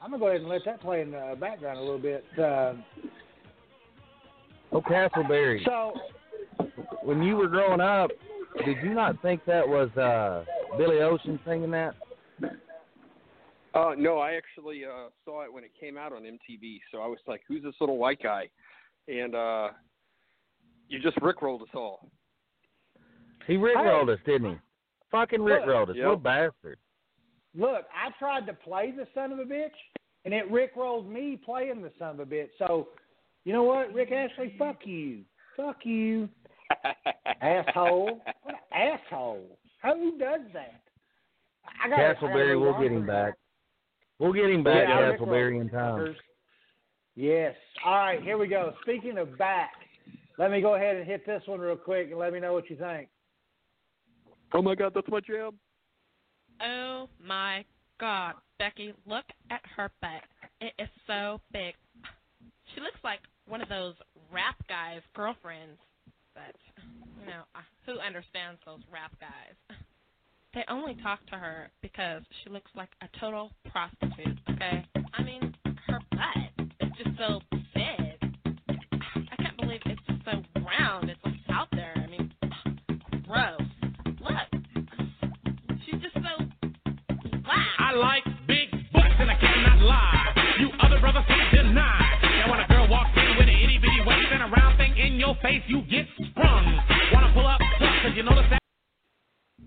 I'm 0.02 0.12
gonna 0.12 0.20
go 0.20 0.28
ahead 0.28 0.42
and 0.42 0.50
let 0.50 0.62
that 0.66 0.82
play 0.82 1.02
in 1.02 1.12
the 1.12 1.36
background 1.40 1.80
a 1.80 1.82
little 1.82 2.00
bit. 2.00 2.24
Uh, 2.38 2.74
Oh, 4.72 4.82
Castleberry. 4.82 5.64
so, 5.64 5.94
When 7.02 7.24
you 7.24 7.38
were 7.38 7.48
growing 7.48 7.80
up, 7.80 8.10
did 8.66 8.78
you 8.84 8.94
not 8.94 9.22
think 9.22 9.46
that 9.46 9.66
was 9.66 9.90
uh 9.96 10.44
Billy 10.78 11.00
Ocean 11.02 11.40
singing 11.46 11.72
that? 11.72 11.96
Uh, 13.74 13.94
no, 13.98 14.20
I 14.20 14.34
actually 14.34 14.84
uh, 14.86 15.10
saw 15.24 15.44
it 15.44 15.54
when 15.54 15.64
it 15.64 15.72
came 15.80 15.98
out 15.98 16.14
on 16.14 16.24
MTV. 16.24 16.80
So 16.92 17.00
I 17.00 17.08
was 17.08 17.20
like, 17.28 17.42
"Who's 17.48 17.64
this 17.64 17.76
little 17.80 17.98
white 17.98 18.22
guy?" 18.22 18.50
And 19.08 19.36
uh, 19.36 19.70
you 20.90 21.00
just 21.02 21.18
rickrolled 21.18 21.62
us 21.62 21.70
all. 21.74 22.10
He 23.48 23.54
rickrolled 23.54 24.10
us, 24.10 24.20
didn't 24.26 24.52
he? 24.52 24.58
Fucking 25.12 25.40
rickrolled 25.40 25.90
us. 25.90 25.96
Yep. 25.98 26.08
What 26.08 26.24
bastard. 26.24 26.80
Look, 27.56 27.86
I 27.94 28.12
tried 28.20 28.46
to 28.48 28.54
play 28.54 28.92
the 28.96 29.08
son 29.14 29.32
of 29.32 29.40
a 29.40 29.44
bitch, 29.46 29.70
and 30.26 30.34
it 30.34 30.52
rickrolled 30.52 31.08
me 31.10 31.40
playing 31.44 31.82
the 31.82 31.92
son 31.98 32.12
of 32.12 32.20
a 32.20 32.26
bitch. 32.26 32.50
So, 32.60 32.90
you 33.44 33.54
know 33.54 33.64
what, 33.64 33.94
Rick 33.94 34.12
Ashley, 34.12 34.56
fuck 34.58 34.80
you, 34.86 35.22
fuck 35.56 35.78
you, 35.84 36.28
asshole, 37.42 38.22
what 38.44 38.56
an 38.72 39.00
asshole. 39.10 39.46
Who 39.84 40.18
does 40.18 40.42
that? 40.54 40.82
I 41.84 41.90
got 41.90 42.18
Castleberry, 42.18 42.60
we'll 42.60 42.80
get 42.82 42.92
him 42.92 43.06
back. 43.06 43.34
We'll 44.20 44.34
get 44.34 44.50
him 44.50 44.64
back, 44.64 44.88
Yeah, 44.88 45.12
Castleberry, 45.18 45.62
in 45.62 45.68
rolled. 45.68 46.08
time. 46.08 46.16
Yes. 47.16 47.56
All 47.86 47.96
right, 47.96 48.22
here 48.22 48.38
we 48.38 48.48
go. 48.48 48.74
Speaking 48.82 49.18
of 49.18 49.38
back, 49.38 49.72
let 50.38 50.52
me 50.52 50.62
go 50.62 50.76
ahead 50.76 50.96
and 50.98 51.06
hit 51.06 51.26
this 51.26 51.42
one 51.46 51.60
real 51.60 51.76
quick 51.78 52.10
and 52.10 52.20
let 52.20 52.34
me 52.34 52.40
know 52.40 52.54
what 52.54 52.70
you 52.70 52.76
think. 52.76 53.08
oh 54.54 54.62
my 54.62 54.76
God, 54.76 54.94
that's 54.94 55.08
my 55.10 55.20
jam. 55.20 55.52
Oh 56.62 57.10
my 57.24 57.66
God, 58.00 58.34
Becky, 58.60 58.94
look 59.06 59.26
at 59.52 59.62
her 59.76 59.92
butt. 60.02 60.24
It 60.62 60.74
is 60.80 60.90
so 61.08 61.42
big. 61.52 61.76
She 62.74 62.82
looks 62.82 63.00
like 63.04 63.20
one 63.48 63.62
of 63.62 63.70
those 63.70 63.96
rap 64.32 64.56
guys' 64.68 65.02
girlfriends. 65.14 65.80
But 66.34 66.56
you 67.20 67.26
know, 67.28 67.44
uh, 67.56 67.60
who 67.86 68.00
understands 68.00 68.60
those 68.66 68.82
rap 68.92 69.12
guys? 69.20 69.78
They 70.54 70.64
only 70.70 70.96
talk 71.02 71.20
to 71.28 71.38
her 71.38 71.70
because 71.82 72.22
she 72.44 72.50
looks 72.50 72.72
like 72.76 72.90
a 73.02 73.08
total 73.20 73.52
prostitute. 73.70 74.38
Okay, 74.52 74.86
I 75.14 75.24
mean, 75.24 75.54
her 75.88 76.00
butt 76.12 76.68
is 76.82 76.92
just 77.04 77.18
so 77.18 77.40
big. 77.74 78.36
I 78.68 79.36
can't 79.38 79.58
believe 79.58 79.82
it's 79.86 80.02
so 80.24 80.42
round. 80.62 81.10
It's 81.10 81.20
like 81.24 81.34
out 81.52 81.68
there. 81.72 81.94
I 81.96 82.08
mean, 82.08 82.34
gross. 83.28 83.62
Like 87.96 88.24
big 88.48 88.70
butts 88.94 89.16
and 89.20 89.30
I 89.32 89.36
cannot 89.40 89.80
lie. 89.82 90.34
You 90.60 90.70
other 90.82 91.00
brothers 91.00 91.24
can't 91.28 91.56
deny. 91.56 92.20
Now 92.46 92.52
when 92.52 92.60
a 92.60 92.68
girl 92.68 92.88
walks 92.90 93.12
in 93.16 93.38
with 93.38 93.48
an 93.48 93.56
itty 93.56 93.78
bitty 93.78 94.02
waist 94.06 94.30
and 94.32 94.44
a 94.44 94.48
round 94.48 94.78
thing 94.78 94.98
in 94.98 95.16
your 95.20 95.36
face, 95.42 95.64
you 95.68 95.82
get 95.90 96.06
sprung. 96.30 96.80
Wanna 97.14 97.32
pull 97.34 97.48
up 97.48 97.60
tough 97.80 97.96
'cause 98.04 98.16
you 98.16 98.24
notice 98.24 98.50
that. 98.50 98.60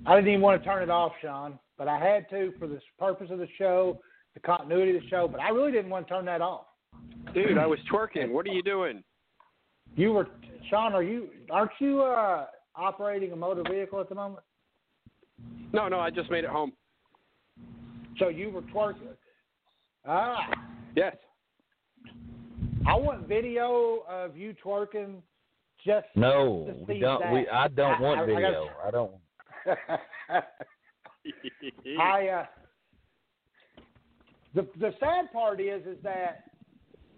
I 0.07 0.15
didn't 0.15 0.29
even 0.29 0.41
want 0.41 0.63
to 0.63 0.69
turn 0.69 0.83
it 0.83 0.91
off, 0.91 1.13
Sean, 1.21 1.59
but 1.77 1.89
I 1.89 1.99
had 1.99 2.29
to 2.31 2.53
for 2.59 2.67
the 2.67 2.81
purpose 2.99 3.31
of 3.31 3.39
the 3.39 3.49
show, 3.59 4.01
the 4.35 4.41
continuity 4.41 4.97
of 4.97 5.03
the 5.03 5.09
show. 5.09 5.29
But 5.29 5.41
I 5.41 5.51
really 5.51 5.73
didn't 5.73 5.91
want 5.91 6.09
to 6.09 6.15
turn 6.15 6.25
that 6.27 6.41
off. 6.41 6.67
Dude, 7.35 7.59
I 7.59 7.67
was 7.67 7.79
twerking. 7.93 8.31
What 8.31 8.47
are 8.47 8.53
you 8.53 8.63
doing? 8.63 9.05
You 9.97 10.13
were, 10.13 10.29
Sean. 10.71 10.95
Are 10.95 11.03
you? 11.03 11.29
Aren't 11.51 11.73
you 11.79 12.03
uh, 12.03 12.47
operating 12.75 13.33
a 13.33 13.37
motor 13.37 13.63
vehicle 13.71 14.01
at 14.01 14.09
the 14.09 14.15
moment? 14.15 14.45
No, 15.73 15.89
no, 15.89 16.01
I 16.01 16.11
just 16.11 16.31
made 16.31 16.45
it 16.45 16.51
home. 16.51 16.73
So 18.19 18.29
you 18.29 18.51
were 18.51 18.63
twerking. 18.63 19.15
Ah, 20.07 20.49
Yes. 20.97 21.17
I 22.87 22.95
want 22.97 23.27
video 23.29 24.05
of 24.09 24.37
you 24.37 24.55
twerking. 24.65 25.21
Just 25.85 26.07
No, 26.17 26.67
to 26.67 26.73
we 26.93 26.99
don't. 26.99 27.21
that. 27.21 27.33
We 27.33 27.47
I 27.49 27.69
don't 27.69 27.93
I- 27.95 28.01
want 28.01 28.21
I- 28.21 28.25
I 28.25 28.27
gotta- 28.27 28.41
video. 28.41 28.71
I 28.85 28.91
don't. 28.91 29.13
I 32.01 32.29
uh, 32.29 32.47
the 34.55 34.67
the 34.81 34.93
sad 34.99 35.31
part 35.33 35.61
is 35.61 35.87
is 35.87 35.99
that 36.03 36.45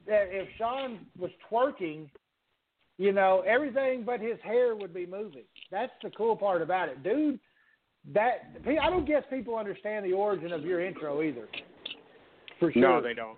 that 0.06 0.28
if 0.30 0.48
Sean 0.58 1.06
was 1.18 1.30
twerking, 1.50 2.08
you 2.98 3.12
know, 3.12 3.42
everything 3.46 4.02
but 4.04 4.20
his 4.20 4.38
hair 4.42 4.74
would 4.74 4.92
be 4.92 5.06
moving. 5.06 5.44
That's 5.70 5.92
the 6.02 6.10
cool 6.10 6.36
part 6.36 6.62
about 6.62 6.88
it, 6.88 7.02
dude. 7.02 7.38
That 8.12 8.52
I 8.66 8.88
don't 8.90 9.06
guess 9.06 9.22
people 9.30 9.56
understand 9.56 10.04
the 10.04 10.12
origin 10.12 10.52
of 10.52 10.64
your 10.64 10.80
intro 10.84 11.22
either. 11.22 11.48
For 12.58 12.72
sure. 12.72 12.82
No, 12.82 13.00
they 13.00 13.14
don't. 13.14 13.36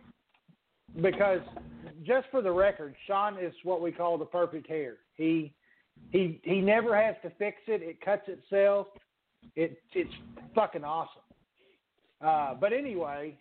because 1.01 1.41
just 2.05 2.27
for 2.31 2.43
the 2.43 2.51
record, 2.51 2.95
Sean 3.07 3.39
is 3.39 3.53
what 3.65 3.81
we 3.81 3.93
call 3.93 4.19
the 4.19 4.25
perfect 4.25 4.69
hair. 4.69 4.97
He 5.15 5.53
he 6.11 6.41
he 6.45 6.61
never 6.61 7.01
has 7.01 7.15
to 7.23 7.31
fix 7.39 7.59
it. 7.67 7.83
It 7.83 8.01
cuts 8.01 8.29
itself. 8.29 8.87
It 9.57 9.83
it's 9.95 10.13
fucking 10.55 10.85
awesome. 10.85 11.23
Uh, 12.25 12.55
but 12.55 12.73
anyway, 12.73 13.37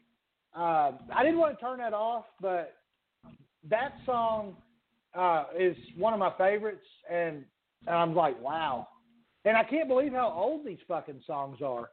uh, 0.58 0.94
I 1.16 1.24
didn't 1.24 1.38
want 1.38 1.58
to 1.58 1.62
turn 1.64 1.78
that 1.80 1.94
off, 1.94 2.26
but 2.42 2.74
that 3.70 3.94
song 4.06 4.56
uh, 5.14 5.46
is 5.58 5.76
one 5.98 6.14
of 6.14 6.20
my 6.20 6.34
favorites, 6.38 6.86
and 7.10 7.46
I'm 7.88 8.16
like, 8.16 8.42
wow. 8.42 8.88
And 9.46 9.58
I 9.58 9.64
can't 9.64 9.88
believe 9.88 10.14
how 10.14 10.32
old 10.36 10.66
these 10.66 10.78
fucking 10.88 11.22
songs 11.26 11.58
are. 11.64 11.90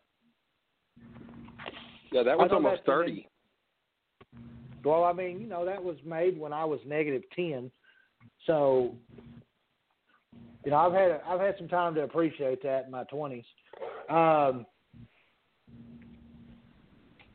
Yeah, 2.12 2.22
that 2.22 2.36
was 2.36 2.50
almost 2.52 2.76
that's 2.76 2.86
thirty. 2.86 3.28
Well, 4.84 5.04
I 5.04 5.12
mean, 5.12 5.40
you 5.40 5.46
know, 5.46 5.64
that 5.64 5.82
was 5.82 5.96
made 6.04 6.38
when 6.38 6.52
I 6.52 6.64
was 6.64 6.80
negative 6.86 7.22
ten, 7.34 7.70
so 8.46 8.94
you 10.64 10.70
know, 10.70 10.76
I've 10.76 10.92
had 10.92 11.20
I've 11.26 11.40
had 11.40 11.54
some 11.58 11.68
time 11.68 11.94
to 11.94 12.02
appreciate 12.02 12.62
that 12.62 12.86
in 12.86 12.90
my 12.90 13.04
twenties. 13.04 13.44
Um, 14.08 14.66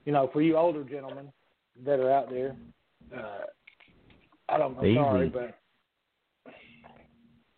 you 0.06 0.12
know, 0.12 0.30
for 0.34 0.42
you 0.42 0.58
older 0.58 0.84
gentlemen 0.84 1.32
that 1.86 2.00
are 2.00 2.12
out 2.12 2.30
there, 2.30 2.56
uh, 3.16 3.46
I 4.50 4.58
don't. 4.58 4.78
I'm 4.78 4.86
Easy. 4.86 4.96
sorry, 4.96 5.30
but 5.30 5.58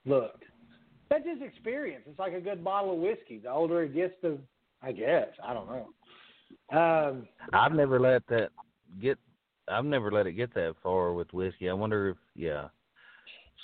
look, 0.05 0.44
that's 1.15 1.39
just 1.39 1.41
experience. 1.41 2.03
It's 2.07 2.19
like 2.19 2.33
a 2.33 2.41
good 2.41 2.63
bottle 2.63 2.93
of 2.93 2.99
whiskey. 2.99 3.39
The 3.39 3.49
older 3.49 3.83
it 3.83 3.93
gets, 3.93 4.13
the 4.21 4.37
I 4.81 4.91
guess 4.91 5.27
I 5.43 5.53
don't 5.53 5.67
know. 5.67 6.77
Um, 6.77 7.27
I've 7.53 7.71
never 7.71 7.99
let 7.99 8.25
that 8.27 8.49
get. 9.01 9.17
I've 9.67 9.85
never 9.85 10.11
let 10.11 10.27
it 10.27 10.33
get 10.33 10.53
that 10.53 10.75
far 10.83 11.13
with 11.13 11.31
whiskey. 11.33 11.69
I 11.69 11.73
wonder 11.73 12.09
if 12.09 12.17
yeah. 12.35 12.67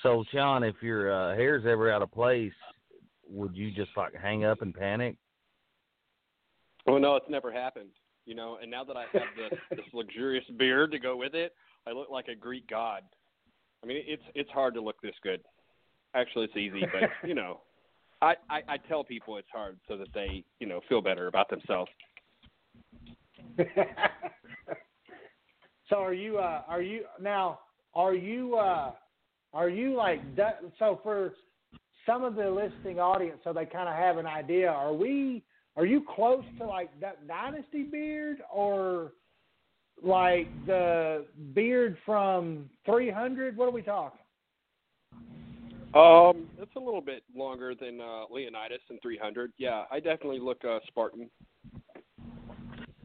So 0.04 0.24
Sean, 0.32 0.64
if 0.64 0.76
your 0.82 1.12
uh, 1.12 1.36
hair's 1.36 1.66
ever 1.66 1.92
out 1.92 2.02
of 2.02 2.12
place, 2.12 2.54
would 3.30 3.56
you 3.56 3.72
just 3.72 3.92
like 3.96 4.14
hang 4.16 4.46
up 4.46 4.62
and 4.62 4.74
panic? 4.74 5.16
Well, 6.88 7.00
no, 7.00 7.16
it's 7.16 7.30
never 7.30 7.52
happened. 7.52 7.90
You 8.26 8.36
know, 8.36 8.58
and 8.62 8.72
now 8.72 8.84
that 8.84 8.98
I 8.98 9.06
have 9.14 9.22
this 9.38 9.60
this 9.72 9.86
luxurious 9.94 10.46
beard 10.58 10.92
to 10.92 11.00
go 11.00 11.18
with 11.18 11.36
it, 11.36 11.54
I 11.88 11.92
look 11.92 12.10
like 12.10 12.28
a 12.30 12.36
Greek 12.36 12.68
god. 12.68 13.04
I 13.84 13.88
mean, 13.88 14.04
it's 14.08 14.24
it's 14.36 14.50
hard 14.52 14.74
to 14.76 14.82
look 14.82 15.02
this 15.02 15.16
good. 15.22 15.42
Actually, 16.14 16.46
it's 16.46 16.58
easy, 16.58 16.82
but 16.92 17.10
you 17.28 17.36
know, 17.36 17.60
I, 18.22 18.36
I 18.50 18.62
I 18.68 18.78
tell 18.78 19.04
people 19.04 19.38
it's 19.38 19.48
hard 19.52 19.78
so 19.88 19.98
that 19.98 20.14
they 20.14 20.44
you 20.60 20.68
know 20.68 20.82
feel 20.88 21.02
better 21.02 21.28
about 21.28 21.50
themselves. 21.50 21.92
so 25.90 25.96
are 25.98 26.14
you? 26.14 26.38
Uh, 26.38 26.62
are 26.68 26.82
you 26.82 27.04
now? 27.20 27.60
Are 27.94 28.14
you? 28.14 28.56
Uh, 28.56 28.92
are 29.54 29.70
you 29.70 29.96
like? 29.96 30.22
So 30.80 31.00
for 31.04 31.34
some 32.06 32.24
of 32.24 32.36
the 32.36 32.50
listening 32.50 33.00
audience, 33.00 33.40
so 33.44 33.54
they 33.54 33.66
kind 33.66 33.90
of 33.90 33.96
have 33.96 34.18
an 34.18 34.26
idea. 34.26 34.70
Are 34.70 34.94
we? 34.94 35.44
Are 35.76 35.86
you 35.86 36.04
close 36.16 36.44
to 36.60 36.66
like 36.66 37.00
Duck 37.00 37.16
Dynasty 37.28 37.84
beard 37.84 38.38
or 38.54 39.14
like 40.04 40.48
the 40.66 41.26
beard 41.54 41.98
from 42.06 42.70
300? 42.86 43.56
What 43.56 43.68
are 43.68 43.72
we 43.72 43.82
talking? 43.82 44.21
Um, 45.94 46.48
it's 46.58 46.76
a 46.78 46.80
little 46.80 47.02
bit 47.02 47.24
longer 47.36 47.76
than 47.76 48.00
uh, 48.00 48.24
Leonidas 48.32 48.80
and 48.90 49.00
300. 49.02 49.52
Yeah, 49.58 49.84
I 49.92 50.00
definitely 50.00 50.40
look 50.40 50.64
uh, 50.64 50.80
Spartan. 50.88 51.30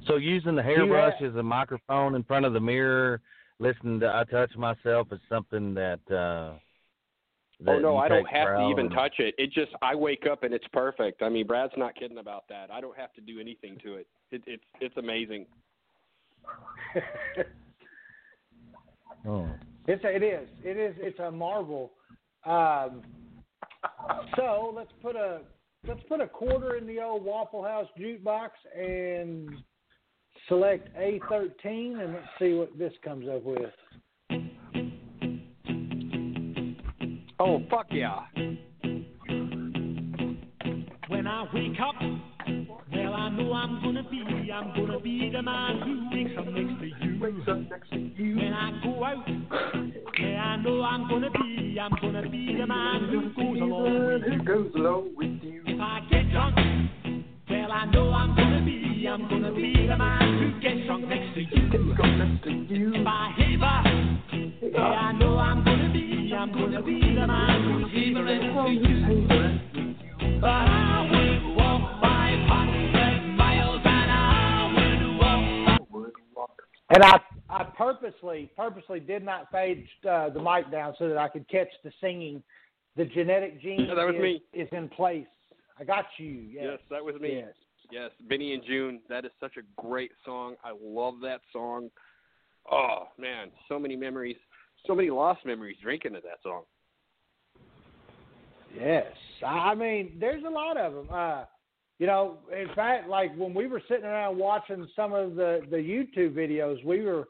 So 0.07 0.16
using 0.16 0.55
the 0.55 0.62
hairbrush 0.62 1.20
as 1.20 1.35
a 1.35 1.42
microphone 1.42 2.14
in 2.14 2.22
front 2.22 2.46
of 2.46 2.53
the 2.53 2.61
mirror, 2.61 3.20
listening 3.59 3.99
to 4.01 4.07
"I 4.07 4.22
Touch 4.31 4.55
Myself" 4.57 5.09
is 5.12 5.20
something 5.29 5.75
that. 5.75 6.01
uh 6.09 6.59
that 7.61 7.77
oh 7.77 7.79
no, 7.79 7.96
I 7.96 8.07
don't 8.07 8.29
have 8.29 8.59
to 8.59 8.68
even 8.68 8.87
in. 8.87 8.92
touch 8.92 9.14
it. 9.18 9.35
It 9.38 9.51
just 9.51 9.72
I 9.81 9.94
wake 9.94 10.27
up 10.31 10.42
and 10.42 10.53
it's 10.53 10.66
perfect. 10.75 11.22
I 11.22 11.31
mean, 11.31 11.46
Brad's 11.46 11.72
not 11.79 11.94
kidding 11.94 12.18
about 12.18 12.44
that. 12.51 12.70
I 12.70 12.83
don't 12.83 12.96
have 12.99 13.14
to 13.14 13.22
do 13.22 13.40
anything 13.40 13.79
to 13.83 13.94
it. 13.94 14.07
it 14.31 14.42
it's 14.46 14.62
it's 14.81 14.96
amazing. 14.96 15.46
Oh. 19.29 19.49
It's 19.88 20.05
a, 20.05 20.14
it 20.14 20.22
is 20.22 20.49
it 20.62 20.77
is 20.77 20.94
it's 20.99 21.18
a 21.18 21.31
marvel. 21.31 21.92
Um, 22.46 23.02
so 24.37 24.72
let's 24.74 24.92
put 25.02 25.16
a 25.16 25.40
let's 25.87 26.02
put 26.09 26.20
a 26.20 26.28
quarter 26.28 26.76
in 26.76 26.87
the 26.87 27.00
old 27.00 27.24
Waffle 27.24 27.64
House 27.64 27.88
jukebox 27.98 28.50
and 28.76 29.50
select 30.48 30.88
A13 30.96 32.00
and 32.00 32.14
let's 32.14 32.26
see 32.38 32.54
what 32.54 32.76
this 32.78 32.92
comes 33.04 33.26
up 33.28 33.42
with. 33.42 33.72
Oh 37.40 37.62
fuck 37.68 37.87
yeah! 37.90 38.20
When 41.09 41.26
I 41.26 41.46
wake 41.52 41.80
up, 41.80 41.96
know 43.37 43.53
I'm 43.53 43.83
gonna 43.83 44.03
be, 44.11 44.51
I'm 44.53 44.72
gonna 44.75 45.01
be 45.01 45.31
the 45.31 45.42
man 45.42 45.81
who 45.83 46.16
wakes 46.16 47.49
up 47.49 47.59
next 47.68 47.90
to 47.90 47.99
you. 47.99 48.37
When 48.37 48.53
I 48.53 48.81
go 48.83 49.05
out, 49.05 49.29
yeah, 50.18 50.42
I 50.42 50.57
know 50.57 50.83
I'm 50.83 51.09
gonna 51.09 51.31
be, 51.31 51.79
I'm 51.79 51.92
gonna 52.01 52.29
be 52.29 52.57
the 52.59 52.66
man 52.66 53.09
who 53.11 53.31
goes 53.35 53.61
along 53.61 54.07
with 54.07 54.33
you. 54.33 54.42
goes 54.42 54.70
along 54.75 55.11
with 55.16 55.42
you. 55.42 55.62
If 55.66 55.81
I 55.81 56.01
get 56.11 56.31
drunk, 56.31 56.57
well, 57.51 57.72
I 57.72 57.85
know 57.87 58.11
I'm 58.12 58.35
gonna 58.37 58.64
be, 58.64 59.07
I'm 59.09 59.29
gonna 59.29 59.53
be 59.53 59.87
the 59.87 59.96
man 59.96 60.38
who 60.38 60.61
gets 60.61 60.87
drunk 60.87 61.09
next 61.09 61.35
to 61.35 61.40
you. 61.40 62.94
If 62.94 63.07
I 63.07 63.35
heaver, 63.37 64.70
yeah, 64.72 64.81
I 64.81 65.12
know 65.12 65.38
I'm 65.38 65.62
gonna 65.64 65.92
be, 65.92 66.33
I'm 66.35 66.53
gonna 66.53 66.83
be 66.83 67.01
the 67.01 67.27
man 67.27 67.64
who's 67.64 67.92
heavering 67.92 68.55
to 68.55 68.88
you. 68.88 70.40
But 70.40 70.49
I 70.49 71.09
would 71.11 71.55
And 76.96 77.04
I 77.04 77.20
I 77.50 77.64
purposely 77.76 78.50
purposely 78.56 79.00
did 79.00 79.22
not 79.22 79.50
fade 79.52 79.87
uh, 80.09 80.30
the 80.30 80.40
mic 80.40 80.70
down 80.70 80.94
so 80.98 81.09
that 81.09 81.18
I 81.18 81.28
could 81.28 81.46
catch 81.46 81.68
the 81.85 81.92
singing. 82.00 82.42
The 82.96 83.04
genetic 83.04 83.61
gene 83.61 83.85
Yeah, 83.87 83.94
that 83.94 84.06
was 84.06 84.14
is, 84.14 84.22
me. 84.22 84.42
is 84.54 84.68
in 84.72 84.88
place. 84.88 85.26
I 85.78 85.85
got 85.85 86.06
you. 86.16 86.26
Yes, 86.26 86.64
Yes, 86.64 86.78
that 86.90 87.04
was 87.04 87.20
me. 87.20 87.40
Yes. 87.40 87.54
Yes, 87.92 88.11
Benny 88.30 88.54
and 88.54 88.64
Joon. 88.64 89.00
That 89.11 89.26
is 89.26 89.30
such 89.38 89.59
a 89.59 89.80
great 89.80 90.11
song. 90.24 90.54
I 90.64 90.72
love 90.82 91.16
that 91.20 91.42
song. 91.52 91.90
Oh 92.72 93.09
man, 93.18 93.50
so 93.68 93.78
many 93.78 93.94
memories, 93.94 94.38
so 94.87 94.94
many 94.94 95.11
lost 95.11 95.44
memories 95.44 95.76
drinking 95.82 96.14
to 96.14 96.20
that 96.20 96.38
song. 96.42 96.62
Yes, 98.74 99.12
I 99.46 99.74
mean, 99.74 100.16
there's 100.18 100.44
a 100.44 100.50
lot 100.50 100.78
of 100.78 100.94
them. 100.94 101.09
Uh, 101.12 101.44
you 101.98 102.06
know, 102.06 102.38
in 102.52 102.68
fact, 102.74 103.09
like 103.09 103.35
when 103.37 103.54
we 103.54 103.66
were 103.66 103.82
sitting 103.88 104.04
around 104.04 104.38
watching 104.38 104.87
some 104.94 105.12
of 105.12 105.35
the 105.35 105.62
the 105.70 105.76
YouTube 105.76 106.35
videos, 106.35 106.85
we 106.85 107.02
were, 107.02 107.28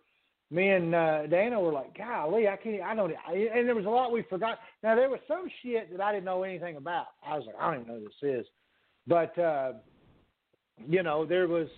me 0.51 0.71
and 0.71 0.95
uh, 0.95 1.27
Dana 1.29 1.61
were 1.61 1.73
like, 1.73 1.97
"Golly, 1.97 2.49
I 2.49 2.57
can't, 2.57 2.83
I 2.83 2.95
don't," 2.95 3.13
I, 3.29 3.33
and 3.33 3.69
there 3.69 3.77
was 3.77 3.85
a 3.85 3.91
lot 3.91 4.13
we 4.13 4.23
forgot. 4.29 4.59
Now 4.83 4.97
there 4.97 5.09
was 5.11 5.21
some 5.29 5.49
shit 5.63 5.91
that 5.93 6.01
I 6.01 6.13
didn't 6.13 6.25
know 6.25 6.43
anything 6.43 6.77
about. 6.77 7.07
I 7.25 7.37
was 7.37 7.47
like, 7.47 7.57
I 7.61 7.67
don't 7.71 7.83
even 7.83 7.95
know 7.95 8.01
who 8.01 8.07
this 8.07 8.41
is, 8.41 8.47
but 9.07 9.39
uh, 9.39 9.73
you 10.89 11.03
know, 11.03 11.25
there 11.25 11.47
was 11.47 11.69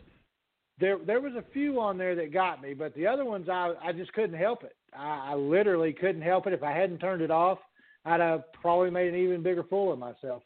there 0.80 0.98
there 1.06 1.20
was 1.20 1.34
a 1.34 1.44
few 1.52 1.80
on 1.80 1.98
there 1.98 2.14
that 2.14 2.32
got 2.32 2.62
me, 2.62 2.72
but 2.72 2.94
the 2.94 3.06
other 3.06 3.24
ones 3.24 3.48
I 3.50 3.74
I 3.82 3.92
just 3.92 4.12
couldn't 4.14 4.38
help 4.38 4.64
it. 4.64 4.76
I, 4.96 5.32
I 5.32 5.34
literally 5.34 5.92
couldn't 5.92 6.22
help 6.22 6.46
it. 6.46 6.54
If 6.54 6.62
I 6.62 6.72
hadn't 6.72 6.98
turned 6.98 7.20
it 7.20 7.30
off, 7.30 7.58
I'd 8.06 8.20
have 8.20 8.50
probably 8.52 8.90
made 8.90 9.12
an 9.12 9.20
even 9.20 9.42
bigger 9.42 9.64
fool 9.64 9.92
of 9.92 9.98
myself. 9.98 10.42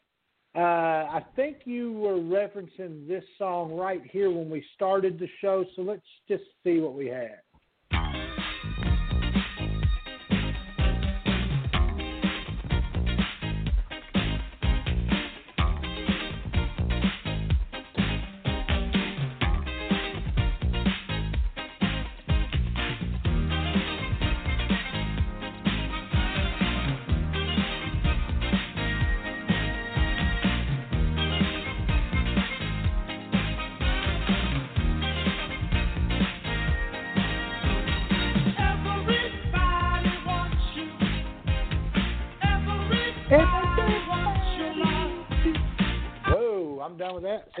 Uh, 0.55 0.59
I 0.59 1.25
think 1.35 1.59
you 1.65 1.93
were 1.93 2.17
referencing 2.17 3.07
this 3.07 3.23
song 3.37 3.73
right 3.73 4.03
here 4.11 4.29
when 4.29 4.49
we 4.49 4.63
started 4.75 5.17
the 5.17 5.27
show, 5.41 5.65
so 5.75 5.81
let's 5.81 6.01
just 6.27 6.43
see 6.63 6.79
what 6.79 6.93
we 6.93 7.07
had. 7.07 7.42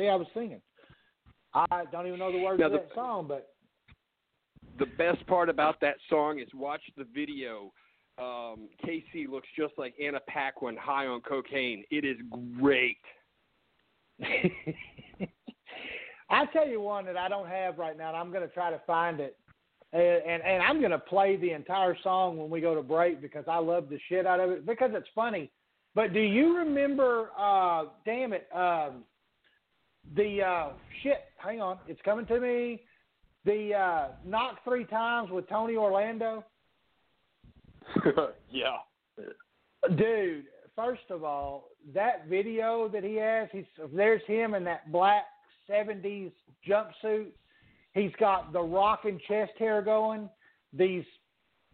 Done 0.05 0.19
with 0.19 0.27
that. 0.29 0.33
See, 0.33 0.35
I 0.35 0.39
was 0.39 0.47
singing. 0.47 0.61
I 1.53 1.85
don't 1.91 2.07
even 2.07 2.19
know 2.19 2.31
the 2.31 2.39
words 2.43 2.59
Now 2.59 2.65
of 2.67 2.71
the- 2.71 2.77
that 2.79 2.93
song, 2.95 3.27
but 3.27 3.49
The 4.77 4.85
best 4.87 5.25
part 5.27 5.49
about 5.49 5.79
that 5.81 5.97
song 6.09 6.39
is 6.39 6.47
watch 6.53 6.81
the 6.97 7.03
video. 7.03 7.71
Um, 8.17 8.69
Casey 8.83 9.27
looks 9.27 9.47
just 9.55 9.77
like 9.77 9.93
Anna 10.01 10.19
Paquin 10.27 10.75
high 10.77 11.05
on 11.07 11.21
cocaine. 11.21 11.83
It 11.91 12.05
is 12.05 12.17
great. 12.59 12.97
I 16.29 16.45
tell 16.47 16.67
you 16.67 16.81
one 16.81 17.05
that 17.05 17.17
I 17.17 17.27
don't 17.29 17.47
have 17.47 17.77
right 17.77 17.95
now, 17.97 18.07
and 18.09 18.17
I'm 18.17 18.31
going 18.31 18.47
to 18.47 18.53
try 18.53 18.71
to 18.71 18.79
find 18.87 19.19
it, 19.19 19.37
and 19.91 20.01
and, 20.01 20.41
and 20.43 20.63
I'm 20.63 20.79
going 20.79 20.91
to 20.91 20.97
play 20.99 21.35
the 21.35 21.51
entire 21.51 21.95
song 22.01 22.37
when 22.37 22.49
we 22.49 22.61
go 22.61 22.73
to 22.73 22.81
break 22.81 23.21
because 23.21 23.45
I 23.47 23.57
love 23.57 23.89
the 23.89 23.99
shit 24.09 24.25
out 24.25 24.39
of 24.39 24.49
it 24.49 24.65
because 24.65 24.91
it's 24.93 25.09
funny. 25.13 25.51
But 25.93 26.13
do 26.13 26.19
you 26.19 26.57
remember? 26.57 27.29
uh 27.37 27.85
Damn 28.05 28.33
it, 28.33 28.47
um, 28.53 29.03
the 30.15 30.41
uh 30.41 30.69
shit. 31.01 31.19
Hang 31.37 31.61
on, 31.61 31.77
it's 31.87 32.01
coming 32.03 32.25
to 32.27 32.39
me. 32.39 32.81
The 33.45 33.73
uh 33.73 34.07
knock 34.25 34.63
three 34.63 34.85
times 34.85 35.31
with 35.31 35.47
Tony 35.49 35.75
Orlando. 35.75 36.43
yeah. 38.51 38.77
Dude, 39.97 40.45
first 40.75 41.03
of 41.09 41.23
all, 41.23 41.69
that 41.93 42.27
video 42.29 42.87
that 42.87 43.03
he 43.03 43.15
has, 43.15 43.49
he's 43.51 43.65
there's 43.93 44.21
him 44.27 44.53
in 44.53 44.63
that 44.63 44.91
black 44.91 45.25
'70s 45.69 46.31
jumpsuit. 46.67 47.27
He's 47.93 48.13
got 48.19 48.53
the 48.53 48.61
rocking 48.61 49.19
chest 49.27 49.51
hair 49.59 49.81
going. 49.81 50.29
These 50.71 51.03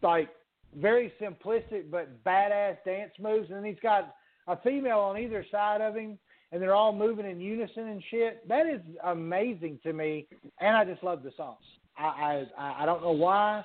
like 0.02 0.30
very 0.76 1.12
simplistic 1.22 1.90
but 1.90 2.24
badass 2.24 2.78
dance 2.86 3.12
moves, 3.20 3.50
and 3.50 3.58
then 3.58 3.66
he's 3.66 3.80
got 3.82 4.16
a 4.48 4.58
female 4.58 5.00
on 5.00 5.18
either 5.18 5.46
side 5.52 5.82
of 5.82 5.96
him, 5.96 6.18
and 6.52 6.62
they're 6.62 6.76
all 6.76 6.94
moving 6.94 7.26
in 7.30 7.40
unison 7.40 7.88
and 7.88 8.04
shit. 8.10 8.48
That 8.48 8.66
is 8.68 8.82
amazing 9.04 9.80
to 9.84 9.94
me, 9.94 10.28
and 10.60 10.76
I 10.76 10.86
just 10.86 11.04
love 11.04 11.24
the 11.24 11.32
songs. 11.38 11.64
I 11.98 12.46
I 12.58 12.84
I 12.84 12.86
don't 12.86 13.02
know 13.02 13.12
why. 13.12 13.64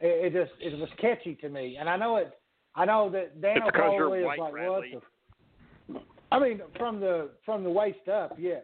It, 0.00 0.34
it 0.34 0.44
just 0.44 0.52
it 0.60 0.78
was 0.78 0.88
catchy 1.00 1.34
to 1.36 1.48
me, 1.48 1.76
and 1.78 1.88
I 1.88 1.96
know 1.96 2.16
it. 2.16 2.36
I 2.74 2.84
know 2.84 3.08
that 3.10 3.40
Daniel 3.40 3.68
It's 3.68 3.76
'cause 3.76 3.92
you're 3.94 4.00
probably 4.08 4.18
is 4.20 4.26
like, 4.26 4.52
Bradley. 4.52 4.94
what 4.94 5.02
the? 5.94 6.00
I 6.32 6.38
mean, 6.38 6.60
from 6.76 7.00
the 7.00 7.30
from 7.44 7.64
the 7.64 7.70
waist 7.70 8.06
up, 8.08 8.34
yes, 8.38 8.62